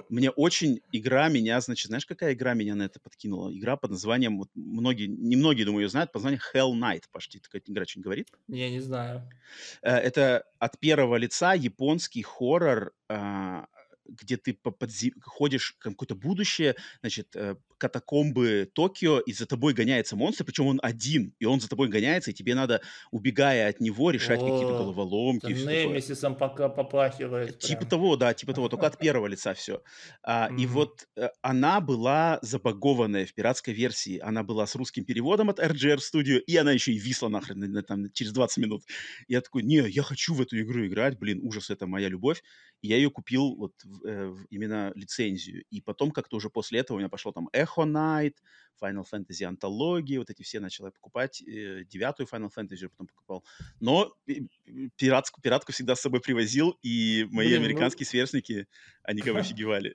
мне 0.09 0.31
очень 0.31 0.81
игра 0.93 1.29
меня, 1.29 1.61
значит, 1.61 1.87
знаешь, 1.87 2.07
какая 2.07 2.35
игра 2.35 2.55
меня 2.55 2.75
на 2.75 2.85
это 2.85 3.01
подкинула? 3.01 3.53
Игра 3.57 3.77
под 3.77 3.93
названием, 3.93 4.22
вот 4.31 4.49
многие, 4.55 5.07
немногие, 5.07 5.67
думаю, 5.67 5.85
ее 5.85 5.89
знают, 5.89 6.13
под 6.13 6.23
названием 6.23 6.43
Hell 6.55 6.73
Knight. 6.73 7.05
Почти 7.11 7.39
такая 7.39 7.63
игра 7.67 7.85
что-нибудь 7.85 8.05
говорит? 8.05 8.29
Я 8.49 8.71
не 8.71 8.81
знаю. 8.81 9.29
Э, 9.83 9.97
это 9.97 10.45
от 10.59 10.79
первого 10.79 11.17
лица 11.17 11.55
японский 11.55 12.23
хоррор, 12.23 12.93
а, 13.09 13.67
где 14.21 14.37
ты 14.37 14.55
по 14.55 14.71
подзи... 14.71 15.15
ходишь 15.23 15.75
в 15.75 15.79
какое-то 15.79 16.15
будущее, 16.15 16.77
значит, 17.01 17.35
э, 17.35 17.57
катакомбы 17.79 18.71
Токио, 18.73 19.19
и 19.19 19.33
за 19.33 19.47
тобой 19.47 19.75
гоняется 19.75 20.15
монстр, 20.15 20.45
причем 20.45 20.67
он 20.67 20.79
один, 20.83 21.35
и 21.41 21.47
он 21.47 21.61
за 21.61 21.69
тобой 21.69 21.89
гоняется, 21.89 22.31
и 22.31 22.35
тебе 22.35 22.55
надо, 22.55 22.81
убегая 23.11 23.69
от 23.69 23.81
него, 23.81 24.11
решать 24.11 24.41
О, 24.41 24.47
какие-то 24.47 24.79
головоломки. 24.79 25.47
Немесисом 25.47 26.37
пока 26.37 26.69
попахивает. 26.69 27.59
Типа 27.59 27.81
прям. 27.81 27.91
того, 27.91 28.17
да, 28.17 28.35
типа 28.35 28.55
того, 28.55 28.69
только 28.69 28.87
от 28.87 28.99
первого 29.01 29.27
лица 29.27 29.55
все. 29.55 29.83
А, 30.23 30.49
mm-hmm. 30.49 30.61
И 30.61 30.67
вот 30.67 31.09
а, 31.17 31.31
она 31.43 31.81
была 31.81 32.39
забагованная 32.43 33.27
в 33.27 33.35
пиратской 33.35 33.75
версии. 33.75 34.19
Она 34.19 34.45
была 34.45 34.67
с 34.67 34.77
русским 34.77 35.05
переводом 35.05 35.51
от 35.51 35.59
RGR 35.59 35.99
Studio, 35.99 36.39
и 36.39 36.57
она 36.57 36.73
еще 36.73 36.93
и 36.93 36.99
висла 36.99 37.29
нахрен 37.29 37.59
на, 37.59 37.67
на, 37.67 37.83
там, 37.83 38.11
через 38.13 38.33
20 38.33 38.59
минут. 38.59 38.83
Я 39.27 39.41
такой, 39.41 39.65
не, 39.65 39.79
я 39.89 40.03
хочу 40.03 40.35
в 40.35 40.41
эту 40.41 40.61
игру 40.61 40.87
играть, 40.87 41.19
блин, 41.19 41.41
ужас, 41.43 41.71
это 41.71 41.87
моя 41.87 42.09
любовь. 42.09 42.43
Я 42.83 42.97
ее 42.97 43.11
купил 43.11 43.55
вот 43.55 43.73
э, 44.05 44.35
именно 44.51 44.93
лицензию. 44.95 45.65
И 45.71 45.81
потом 45.81 46.11
как-то 46.11 46.37
уже 46.37 46.51
после 46.51 46.81
этого 46.81 46.97
у 46.97 46.99
меня 46.99 47.09
пошло 47.09 47.33
там 47.33 47.49
Echo 47.53 47.87
Knight, 47.87 48.35
Final 48.83 49.05
Fantasy 49.11 49.45
антологии, 49.45 50.19
вот 50.19 50.31
эти 50.31 50.43
все 50.43 50.61
начал 50.61 50.87
я 50.87 50.91
покупать. 50.91 51.41
Э, 51.43 51.85
девятую 51.85 52.27
Final 52.27 52.51
Fantasy 52.55 52.89
потом 52.89 53.07
покупал. 53.07 53.45
Но 53.81 54.13
пиратку, 54.97 55.41
пиратку 55.41 55.73
всегда 55.73 55.95
с 55.95 56.01
собой 56.01 56.21
привозил, 56.21 56.77
и 56.83 57.27
мои 57.31 57.49
Блин, 57.49 57.61
ну 57.61 57.67
американские 57.67 58.05
ну... 58.07 58.11
сверстники, 58.11 58.67
они 59.05 59.23
как 59.23 59.35
бы 59.35 59.41
офигевали. 59.41 59.95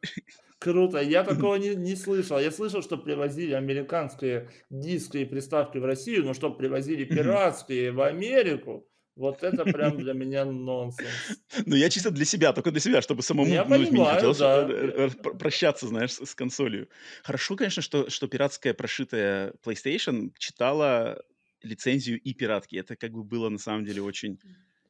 Круто, 0.60 1.00
я 1.02 1.24
такого 1.24 1.56
не, 1.58 1.76
не 1.76 1.96
слышал. 1.96 2.40
Я 2.40 2.52
слышал, 2.52 2.82
что 2.82 2.98
привозили 2.98 3.54
американские 3.54 4.50
диски 4.70 5.18
и 5.18 5.26
приставки 5.26 5.78
в 5.78 5.86
Россию, 5.86 6.24
но 6.26 6.34
что 6.34 6.52
привозили 6.52 7.04
пиратские 7.04 7.92
в 7.92 8.02
Америку, 8.02 8.88
вот 9.18 9.44
это 9.44 9.64
прям 9.66 9.98
для 9.98 10.14
меня 10.14 10.46
нонсенс. 10.46 11.10
Ну, 11.66 11.76
я 11.76 11.90
чисто 11.90 12.12
для 12.12 12.26
себя, 12.26 12.54
только 12.54 12.72
для 12.72 12.80
себя, 12.80 13.02
чтобы 13.02 13.24
самому 13.24 13.52
я 13.52 13.66
ну, 13.66 13.76
понимаю, 13.76 14.16
хотелось 14.16 14.38
да. 14.38 14.68
Э, 14.70 15.10
э, 15.10 15.10
прощаться, 15.10 15.88
знаешь, 15.88 16.12
с 16.12 16.36
консолью. 16.36 16.88
Хорошо, 17.24 17.56
конечно, 17.56 17.82
что, 17.82 18.10
что 18.10 18.28
пиратская 18.28 18.74
прошитая 18.74 19.54
PlayStation 19.66 20.32
читала 20.38 21.24
лицензию 21.64 22.22
и 22.22 22.34
пиратки. 22.34 22.76
Это 22.76 22.96
как 22.96 23.12
бы 23.12 23.24
было 23.24 23.50
на 23.50 23.58
самом 23.58 23.86
деле 23.86 24.02
очень... 24.02 24.40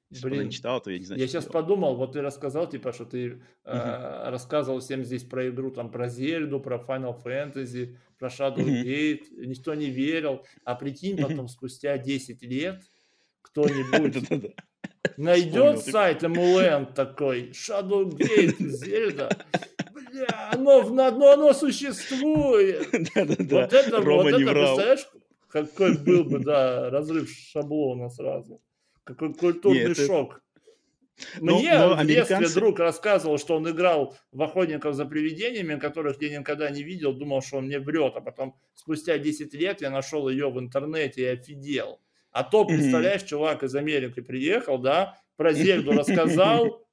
Если 0.09 0.29
Блин, 0.29 0.45
не 0.45 0.51
читал, 0.51 0.81
то 0.81 0.89
я 0.89 0.99
не 0.99 1.05
знаю. 1.05 1.19
Я 1.19 1.27
сейчас 1.27 1.43
делал. 1.43 1.53
подумал, 1.53 1.95
вот 1.97 2.13
ты 2.13 2.21
рассказал, 2.21 2.69
типа, 2.69 2.93
что 2.93 3.03
ты 3.03 3.27
uh-huh. 3.27 3.39
э, 3.65 4.29
рассказывал 4.29 4.79
всем 4.79 5.03
здесь 5.03 5.23
про 5.23 5.49
игру, 5.49 5.69
там, 5.69 5.91
про 5.91 6.07
Зельду, 6.07 6.61
про 6.61 6.77
Final 6.77 7.21
Fantasy, 7.21 7.97
про 8.17 8.29
Shadow 8.29 8.55
uh-huh. 8.55 8.83
Gate, 8.85 9.45
никто 9.45 9.73
не 9.73 9.89
верил. 9.89 10.45
А 10.63 10.75
прикинь, 10.75 11.17
потом, 11.17 11.45
uh-huh. 11.45 11.49
спустя 11.49 11.97
10 11.97 12.41
лет, 12.43 12.83
кто-нибудь 13.49 14.55
найдет 15.17 15.79
сайт 15.79 16.23
Эмулент 16.23 16.93
такой, 16.93 17.51
Shadowgate, 17.51 18.55
Зельда, 18.59 19.29
бля, 19.93 20.49
оно, 20.53 20.79
оно, 20.79 21.31
оно 21.31 21.53
существует. 21.53 22.87
Вот 22.91 23.15
это, 23.15 23.43
вот 23.47 23.73
это, 23.73 24.01
представляешь, 24.01 25.07
какой 25.49 25.97
был 25.97 26.23
бы, 26.23 26.39
да, 26.39 26.89
разрыв 26.89 27.29
шаблона 27.29 28.09
сразу. 28.09 28.61
Какой 29.03 29.33
культурный 29.33 29.95
шок. 29.95 30.41
Мне 31.39 31.73
но, 31.75 31.89
но 31.89 31.95
в 31.95 32.05
детстве 32.05 32.35
американцы... 32.35 32.53
друг 32.53 32.79
рассказывал, 32.79 33.39
что 33.39 33.55
он 33.55 33.67
играл 33.67 34.15
в 34.31 34.41
охотников 34.43 34.93
за 34.93 35.05
привидениями, 35.05 35.79
которых 35.79 36.21
я 36.21 36.37
никогда 36.37 36.69
не 36.69 36.83
видел, 36.83 37.13
думал, 37.13 37.41
что 37.41 37.57
он 37.57 37.65
мне 37.65 37.79
врет, 37.79 38.13
а 38.15 38.21
потом 38.21 38.55
спустя 38.75 39.17
10 39.17 39.51
лет 39.55 39.81
я 39.81 39.89
нашел 39.89 40.29
ее 40.29 40.51
в 40.51 40.59
интернете 40.59 41.21
и 41.23 41.25
офигел. 41.25 41.99
А 42.31 42.43
то, 42.43 42.65
представляешь, 42.65 43.23
чувак 43.23 43.63
из 43.63 43.75
Америки 43.75 44.19
приехал, 44.19 44.77
да, 44.77 45.19
про 45.37 45.53
Зельду 45.53 45.91
рассказал, 45.91 46.87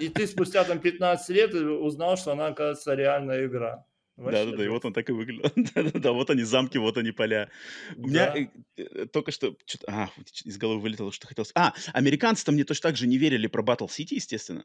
и 0.00 0.08
ты 0.08 0.26
спустя 0.26 0.64
там 0.64 0.80
15 0.80 1.28
лет 1.30 1.54
узнал, 1.54 2.16
что 2.16 2.32
она, 2.32 2.48
оказывается, 2.48 2.94
реальная 2.94 3.46
игра. 3.46 3.84
Да-да-да, 4.16 4.64
и 4.64 4.68
вот 4.68 4.84
он 4.84 4.92
так 4.92 5.08
и 5.08 5.12
выглядел. 5.12 5.50
Да-да-да, 5.74 6.12
вот 6.12 6.30
они 6.30 6.42
замки, 6.42 6.78
вот 6.78 6.96
они 6.96 7.12
поля. 7.12 7.48
У 7.96 8.08
меня 8.08 8.34
э, 8.36 8.46
э, 8.76 9.06
только 9.06 9.32
что... 9.32 9.56
А, 9.86 10.10
из 10.44 10.58
головы 10.58 10.80
вылетело, 10.80 11.12
что 11.12 11.26
хотел... 11.26 11.44
А, 11.54 11.72
американцы-то 11.92 12.52
мне 12.52 12.64
точно 12.64 12.90
так 12.90 12.96
же 12.96 13.06
не 13.06 13.16
верили 13.16 13.46
про 13.46 13.62
Battle 13.62 13.88
City, 13.88 14.14
естественно. 14.14 14.64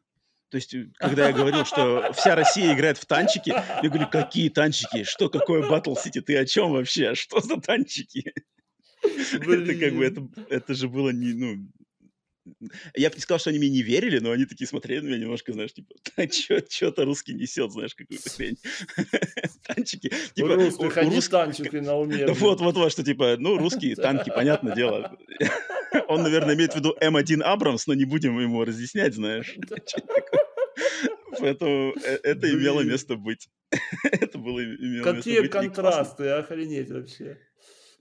То 0.49 0.57
есть, 0.57 0.73
э, 0.73 0.89
когда 0.95 1.27
я 1.27 1.33
говорил, 1.33 1.65
что 1.65 2.11
вся 2.13 2.35
Россия 2.35 2.73
играет 2.73 2.97
в 2.97 3.05
танчики, 3.05 3.49
я 3.49 3.89
говорю, 3.89 4.07
какие 4.09 4.49
танчики? 4.49 5.03
Что, 5.03 5.29
какое 5.29 5.63
Battle 5.63 5.95
City? 5.95 6.21
Ты 6.21 6.37
о 6.37 6.45
чем 6.45 6.71
вообще? 6.71 7.15
Что 7.15 7.39
за 7.39 7.59
танчики? 7.59 8.33
Это 9.41 9.75
как 9.75 9.95
бы, 9.95 10.05
это, 10.05 10.27
это 10.49 10.73
же 10.73 10.87
было 10.87 11.09
не, 11.09 11.33
ну, 11.33 11.67
я 12.95 13.09
бы 13.09 13.15
не 13.15 13.21
сказал, 13.21 13.39
что 13.39 13.49
они 13.49 13.59
мне 13.59 13.69
не 13.69 13.81
верили, 13.81 14.19
но 14.19 14.31
они 14.31 14.45
такие 14.45 14.67
смотрели 14.67 15.01
на 15.01 15.07
меня 15.07 15.17
немножко, 15.17 15.53
знаешь, 15.53 15.73
типа, 15.73 15.95
что-то 16.69 17.05
русский 17.05 17.33
несет, 17.33 17.71
знаешь, 17.71 17.95
какую-то 17.95 18.29
хрень. 18.29 18.57
Танчики. 19.67 20.11
Типа, 20.33 20.55
русских, 20.55 20.97
они 20.97 21.21
танчики 21.21 21.77
на 21.77 21.95
уме. 21.95 22.25
Да 22.25 22.33
вот, 22.33 22.61
вот, 22.61 22.75
вот, 22.75 22.91
что 22.91 23.03
типа, 23.03 23.35
ну, 23.37 23.57
русские 23.57 23.95
танки, 23.95 24.31
понятное 24.33 24.75
дело. 24.75 25.17
Он, 26.07 26.23
наверное, 26.23 26.55
имеет 26.55 26.73
в 26.73 26.75
виду 26.75 26.95
М1 27.01 27.41
Абрамс, 27.41 27.87
но 27.87 27.93
не 27.93 28.05
будем 28.05 28.39
ему 28.39 28.63
разъяснять, 28.63 29.13
знаешь. 29.13 29.55
Поэтому 31.39 31.93
э, 32.03 32.19
это 32.23 32.49
имело 32.49 32.81
место 32.81 33.15
быть. 33.15 33.49
Это 34.03 34.37
было 34.37 34.63
имело 34.63 35.13
место 35.13 35.13
быть. 35.13 35.23
Какие 35.23 35.47
контрасты, 35.47 36.29
охренеть 36.29 36.89
вообще 36.89 37.37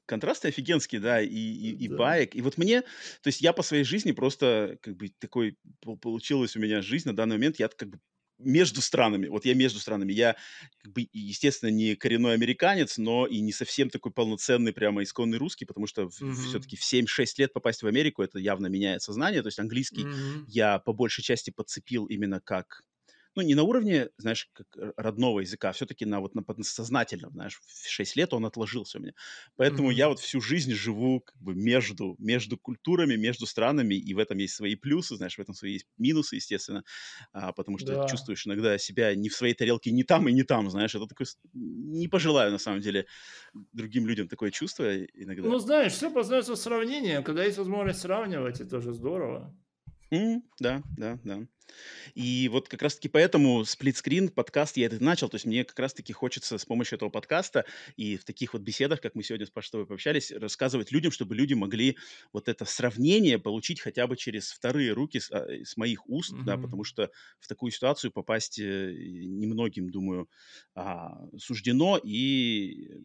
контрасты 0.07 0.49
офигенские, 0.49 1.01
да, 1.01 1.21
и, 1.21 1.29
и, 1.29 1.71
и 1.85 1.89
да. 1.89 1.97
баек. 1.97 2.35
И 2.35 2.41
вот 2.41 2.59
мне, 2.59 2.83
то 2.83 3.27
есть 3.27 3.41
я 3.41 3.53
по 3.53 3.63
своей 3.63 3.85
жизни 3.85 4.13
просто, 4.13 4.79
как 4.81 4.97
бы, 4.97 5.11
такой, 5.19 5.59
получилась 6.01 6.57
у 6.57 6.61
меня 6.61 6.81
жизнь 6.81 7.09
на 7.09 7.17
данный 7.17 7.37
момент, 7.37 7.59
я 7.59 7.69
как 7.69 7.91
бы 7.91 7.99
между 8.39 8.83
странами. 8.83 9.29
Вот 9.29 9.45
я 9.45 9.55
между 9.55 9.79
странами. 9.79 10.13
Я, 10.13 10.37
как 10.83 10.93
бы, 10.93 11.09
естественно, 11.13 11.71
не 11.71 11.95
коренной 11.97 12.35
американец, 12.35 12.99
но 12.99 13.27
и 13.27 13.41
не 13.41 13.53
совсем 13.53 13.91
такой 13.91 14.13
полноценный, 14.13 14.73
прямо 14.73 15.03
исконный 15.03 15.39
русский, 15.39 15.65
потому 15.65 15.87
что 15.87 16.03
mm-hmm. 16.03 16.33
все-таки 16.33 16.77
в 16.77 16.83
7-6 16.83 17.07
лет 17.39 17.53
попасть 17.53 17.83
в 17.83 17.87
Америку, 17.87 18.23
это 18.23 18.39
явно 18.39 18.67
меняет 18.67 19.03
сознание. 19.03 19.43
То 19.43 19.49
есть 19.49 19.59
английский 19.59 20.05
mm-hmm. 20.05 20.45
я 20.49 20.79
по 20.79 20.93
большей 20.93 21.25
части 21.25 21.51
подцепил 21.51 22.07
именно 22.07 22.41
как 22.41 22.83
ну, 23.37 23.43
не 23.43 23.55
на 23.55 23.63
уровне, 23.63 24.09
знаешь, 24.17 24.49
как 24.53 24.67
родного 24.97 25.41
языка, 25.41 25.69
а 25.69 25.73
все-таки 25.73 26.07
на 26.07 26.21
вот 26.21 26.35
на 26.35 26.43
подсознательном, 26.43 27.33
знаешь, 27.33 27.61
в 27.67 27.89
6 27.89 28.17
лет 28.17 28.33
он 28.33 28.47
отложился 28.47 28.99
у 28.99 29.03
меня. 29.03 29.13
Поэтому 29.57 29.91
mm-hmm. 29.91 29.95
я 29.95 30.09
вот 30.09 30.21
всю 30.21 30.41
жизнь 30.41 30.73
живу 30.73 31.21
как 31.21 31.37
бы 31.41 31.55
между, 31.55 32.17
между 32.19 32.57
культурами, 32.57 33.17
между 33.17 33.47
странами, 33.47 33.95
и 33.95 34.15
в 34.15 34.19
этом 34.19 34.39
есть 34.39 34.55
свои 34.55 34.75
плюсы, 34.75 35.17
знаешь, 35.17 35.37
в 35.37 35.39
этом 35.39 35.55
свои 35.55 35.75
есть 35.75 35.87
минусы, 35.99 36.37
естественно, 36.37 36.83
а, 37.33 37.53
потому 37.53 37.79
что 37.79 37.95
да. 37.95 38.09
чувствуешь 38.09 38.47
иногда 38.47 38.79
себя 38.79 39.15
не 39.15 39.29
в 39.29 39.35
своей 39.35 39.55
тарелке, 39.55 39.91
не 39.91 40.03
там 40.03 40.29
и 40.29 40.33
не 40.33 40.43
там, 40.43 40.71
знаешь, 40.71 40.95
это 40.95 41.07
такое, 41.07 41.27
не 41.53 42.09
пожелаю, 42.09 42.53
на 42.53 42.59
самом 42.59 42.81
деле, 42.81 43.07
другим 43.73 44.07
людям 44.07 44.29
такое 44.29 44.51
чувство 44.51 45.05
иногда. 45.05 45.49
Ну, 45.49 45.59
знаешь, 45.59 45.93
все 45.93 46.11
познается 46.11 46.55
в 46.55 46.59
сравнении, 46.59 47.23
когда 47.23 47.45
есть 47.45 47.59
возможность 47.59 48.01
сравнивать, 48.01 48.61
это 48.61 48.71
тоже 48.71 48.93
здорово. 48.93 49.55
Mm, 50.13 50.43
да, 50.61 50.83
да, 50.97 51.19
да. 51.25 51.47
И 52.15 52.49
вот 52.51 52.69
как 52.69 52.83
раз-таки 52.83 53.09
поэтому 53.09 53.65
сплитскрин 53.65 54.29
подкаст 54.29 54.77
я 54.77 54.87
это 54.87 55.03
начал. 55.03 55.29
То 55.29 55.35
есть 55.35 55.47
мне 55.47 55.65
как 55.65 55.79
раз-таки 55.79 56.13
хочется 56.13 56.59
с 56.59 56.65
помощью 56.65 56.97
этого 56.97 57.11
подкаста 57.11 57.65
и 57.97 58.17
в 58.17 58.25
таких 58.25 58.53
вот 58.53 58.63
беседах, 58.63 59.01
как 59.01 59.17
мы 59.17 59.25
сегодня 59.25 59.47
с 59.47 59.51
Пашей 59.51 59.73
тобой 59.73 59.87
пообщались, 59.87 60.31
рассказывать 60.31 60.93
людям, 60.93 61.11
чтобы 61.11 61.35
люди 61.35 61.55
могли 61.55 61.97
вот 62.33 62.49
это 62.49 62.65
сравнение 62.65 63.39
получить 63.39 63.81
хотя 63.81 64.07
бы 64.07 64.17
через 64.17 64.51
вторые 64.53 64.93
руки 64.93 65.19
с, 65.19 65.31
а, 65.33 65.45
с 65.65 65.77
моих 65.77 66.09
уст, 66.09 66.33
mm-hmm. 66.33 66.45
да, 66.45 66.57
потому 66.57 66.85
что 66.85 67.11
в 67.41 67.49
такую 67.49 67.73
ситуацию 67.73 68.13
попасть 68.13 68.61
э, 68.61 68.93
немногим, 68.93 69.91
думаю, 69.91 70.29
а, 70.75 71.19
суждено. 71.37 71.99
И 72.03 73.03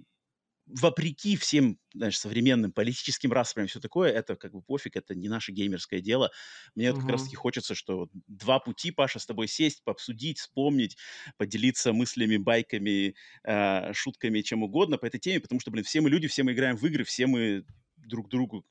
вопреки 0.79 1.35
всем, 1.35 1.77
знаешь, 1.93 2.17
современным 2.17 2.71
политическим 2.71 3.31
распрям, 3.31 3.67
все 3.67 3.79
такое, 3.79 4.11
это 4.11 4.35
как 4.35 4.53
бы 4.53 4.61
пофиг, 4.61 4.95
это 4.95 5.15
не 5.15 5.29
наше 5.29 5.51
геймерское 5.51 6.01
дело. 6.01 6.31
Мне 6.75 6.87
uh-huh. 6.87 6.99
как 6.99 7.09
раз-таки 7.09 7.35
хочется, 7.35 7.75
что 7.75 7.97
вот 7.97 8.09
два 8.27 8.59
пути, 8.59 8.91
Паша, 8.91 9.19
с 9.19 9.25
тобой 9.25 9.47
сесть, 9.47 9.83
пообсудить, 9.83 10.39
вспомнить, 10.39 10.97
поделиться 11.37 11.93
мыслями, 11.93 12.37
байками, 12.37 13.15
э, 13.43 13.93
шутками, 13.93 14.41
чем 14.41 14.63
угодно 14.63 14.97
по 14.97 15.05
этой 15.05 15.19
теме, 15.19 15.39
потому 15.39 15.59
что, 15.59 15.71
блин, 15.71 15.83
все 15.83 16.01
мы 16.01 16.09
люди, 16.09 16.27
все 16.27 16.43
мы 16.43 16.53
играем 16.53 16.77
в 16.77 16.85
игры, 16.85 17.03
все 17.03 17.27
мы 17.27 17.65
друг 17.97 18.29
другу 18.29 18.65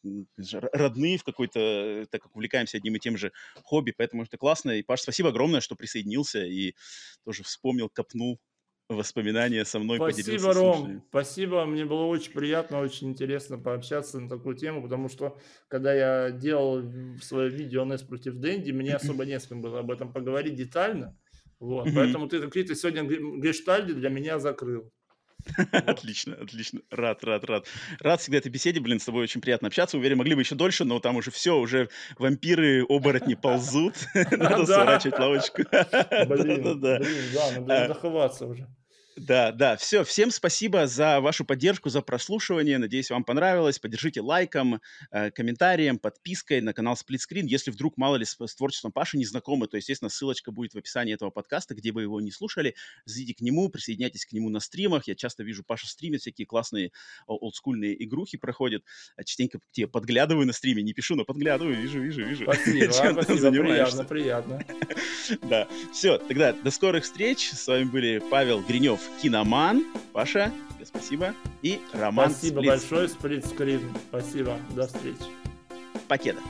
родные 0.72 1.18
в 1.18 1.24
какой-то, 1.24 2.06
так 2.10 2.22
как 2.22 2.36
увлекаемся 2.36 2.76
одним 2.76 2.96
и 2.96 2.98
тем 2.98 3.16
же 3.16 3.32
хобби, 3.62 3.92
поэтому 3.96 4.22
это 4.22 4.36
классно. 4.36 4.72
И, 4.72 4.82
Паш, 4.82 5.02
спасибо 5.02 5.30
огромное, 5.30 5.60
что 5.60 5.76
присоединился 5.76 6.44
и 6.44 6.74
тоже 7.24 7.42
вспомнил, 7.42 7.88
копнул 7.88 8.40
воспоминания 8.90 9.64
со 9.64 9.78
мной 9.78 9.96
Спасибо, 9.96 10.24
поделился. 10.24 10.52
Спасибо, 10.52 10.72
Ром. 10.72 11.04
Спасибо. 11.08 11.64
Мне 11.64 11.84
было 11.84 12.04
очень 12.04 12.32
приятно, 12.32 12.80
очень 12.80 13.10
интересно 13.10 13.58
пообщаться 13.58 14.20
на 14.20 14.28
такую 14.28 14.56
тему, 14.56 14.82
потому 14.82 15.08
что 15.08 15.38
когда 15.68 15.94
я 15.94 16.30
делал 16.30 16.82
свое 17.22 17.48
видео 17.48 17.84
NES 17.84 18.06
против 18.06 18.34
Дэнди, 18.34 18.72
мне 18.72 18.94
особо 18.94 19.24
не 19.24 19.38
с 19.38 19.46
кем 19.46 19.62
было 19.62 19.80
об 19.80 19.90
этом 19.90 20.12
поговорить 20.12 20.54
детально. 20.54 21.16
Вот. 21.58 21.88
Поэтому 21.94 22.28
ты 22.28 22.40
какие-то 22.40 22.74
сегодня 22.74 23.04
гештальди 23.04 23.92
для 23.92 24.08
меня 24.08 24.38
закрыл. 24.38 24.90
Отлично, 25.72 26.36
отлично. 26.40 26.80
Рад, 26.90 27.24
рад, 27.24 27.44
рад. 27.44 27.66
Рад 28.00 28.20
всегда 28.20 28.38
этой 28.38 28.50
беседе, 28.50 28.80
блин, 28.80 29.00
с 29.00 29.04
тобой 29.04 29.24
очень 29.24 29.40
приятно 29.40 29.68
общаться. 29.68 29.96
Уверен, 29.96 30.18
могли 30.18 30.34
бы 30.34 30.42
еще 30.42 30.54
дольше, 30.54 30.84
но 30.84 31.00
там 31.00 31.16
уже 31.16 31.30
все, 31.30 31.58
уже 31.58 31.88
вампиры, 32.18 32.84
оборотни 32.88 33.34
ползут. 33.34 33.94
Надо 34.14 34.66
сворачивать 34.66 35.18
лавочку. 35.18 35.62
Блин, 36.26 36.80
да, 36.80 37.00
надо 37.56 37.88
заховаться 37.88 38.46
уже. 38.46 38.68
Да, 39.26 39.52
да, 39.52 39.76
все. 39.76 40.02
Всем 40.02 40.30
спасибо 40.30 40.86
за 40.86 41.20
вашу 41.20 41.44
поддержку, 41.44 41.90
за 41.90 42.00
прослушивание. 42.00 42.78
Надеюсь, 42.78 43.10
вам 43.10 43.22
понравилось. 43.22 43.78
Поддержите 43.78 44.22
лайком, 44.22 44.80
э, 45.10 45.30
комментарием, 45.30 45.98
подпиской 45.98 46.62
на 46.62 46.72
канал 46.72 46.96
Сплитскрин. 46.96 47.44
Если 47.44 47.70
вдруг, 47.70 47.98
мало 47.98 48.16
ли, 48.16 48.24
с, 48.24 48.38
с 48.40 48.54
творчеством 48.54 48.92
Паши 48.92 49.18
не 49.18 49.26
знакомы, 49.26 49.66
то, 49.66 49.76
естественно, 49.76 50.08
ссылочка 50.08 50.52
будет 50.52 50.72
в 50.72 50.78
описании 50.78 51.12
этого 51.12 51.28
подкаста, 51.28 51.74
где 51.74 51.92
вы 51.92 52.02
его 52.02 52.18
не 52.22 52.30
слушали. 52.30 52.74
Зайдите 53.04 53.34
к 53.34 53.40
нему, 53.42 53.68
присоединяйтесь 53.68 54.24
к 54.24 54.32
нему 54.32 54.48
на 54.48 54.58
стримах. 54.58 55.06
Я 55.06 55.14
часто 55.14 55.42
вижу, 55.42 55.64
Паша 55.66 55.86
стримит, 55.86 56.22
всякие 56.22 56.46
классные 56.46 56.90
олдскульные 57.26 58.02
игрухи 58.02 58.38
проходят. 58.38 58.84
Частенько 59.22 59.58
к 59.58 59.62
тебе 59.70 59.86
подглядываю 59.86 60.46
на 60.46 60.54
стриме. 60.54 60.82
Не 60.82 60.94
пишу, 60.94 61.14
но 61.14 61.26
подглядываю, 61.26 61.76
вижу, 61.76 62.00
вижу, 62.00 62.24
вижу. 62.24 62.44
Спасибо, 62.44 62.90
спасибо 63.22 63.50
приятно, 63.50 64.04
приятно. 64.04 64.64
Да, 65.42 65.68
все, 65.92 66.18
тогда 66.18 66.52
до 66.52 66.70
скорых 66.70 67.04
встреч. 67.04 67.50
С 67.50 67.66
вами 67.68 67.84
были 67.84 68.22
Павел 68.30 68.62
Гринев, 68.62 69.00
Киноман. 69.20 69.84
Паша, 70.12 70.52
тебе 70.74 70.86
спасибо. 70.86 71.34
И 71.62 71.80
Роман 71.92 72.30
Спасибо 72.30 72.62
большое, 72.62 73.08
Сплитскрин. 73.08 73.82
Спасибо. 74.08 74.56
До 74.74 74.86
встречи. 74.86 75.16
Покеда. 76.08 76.40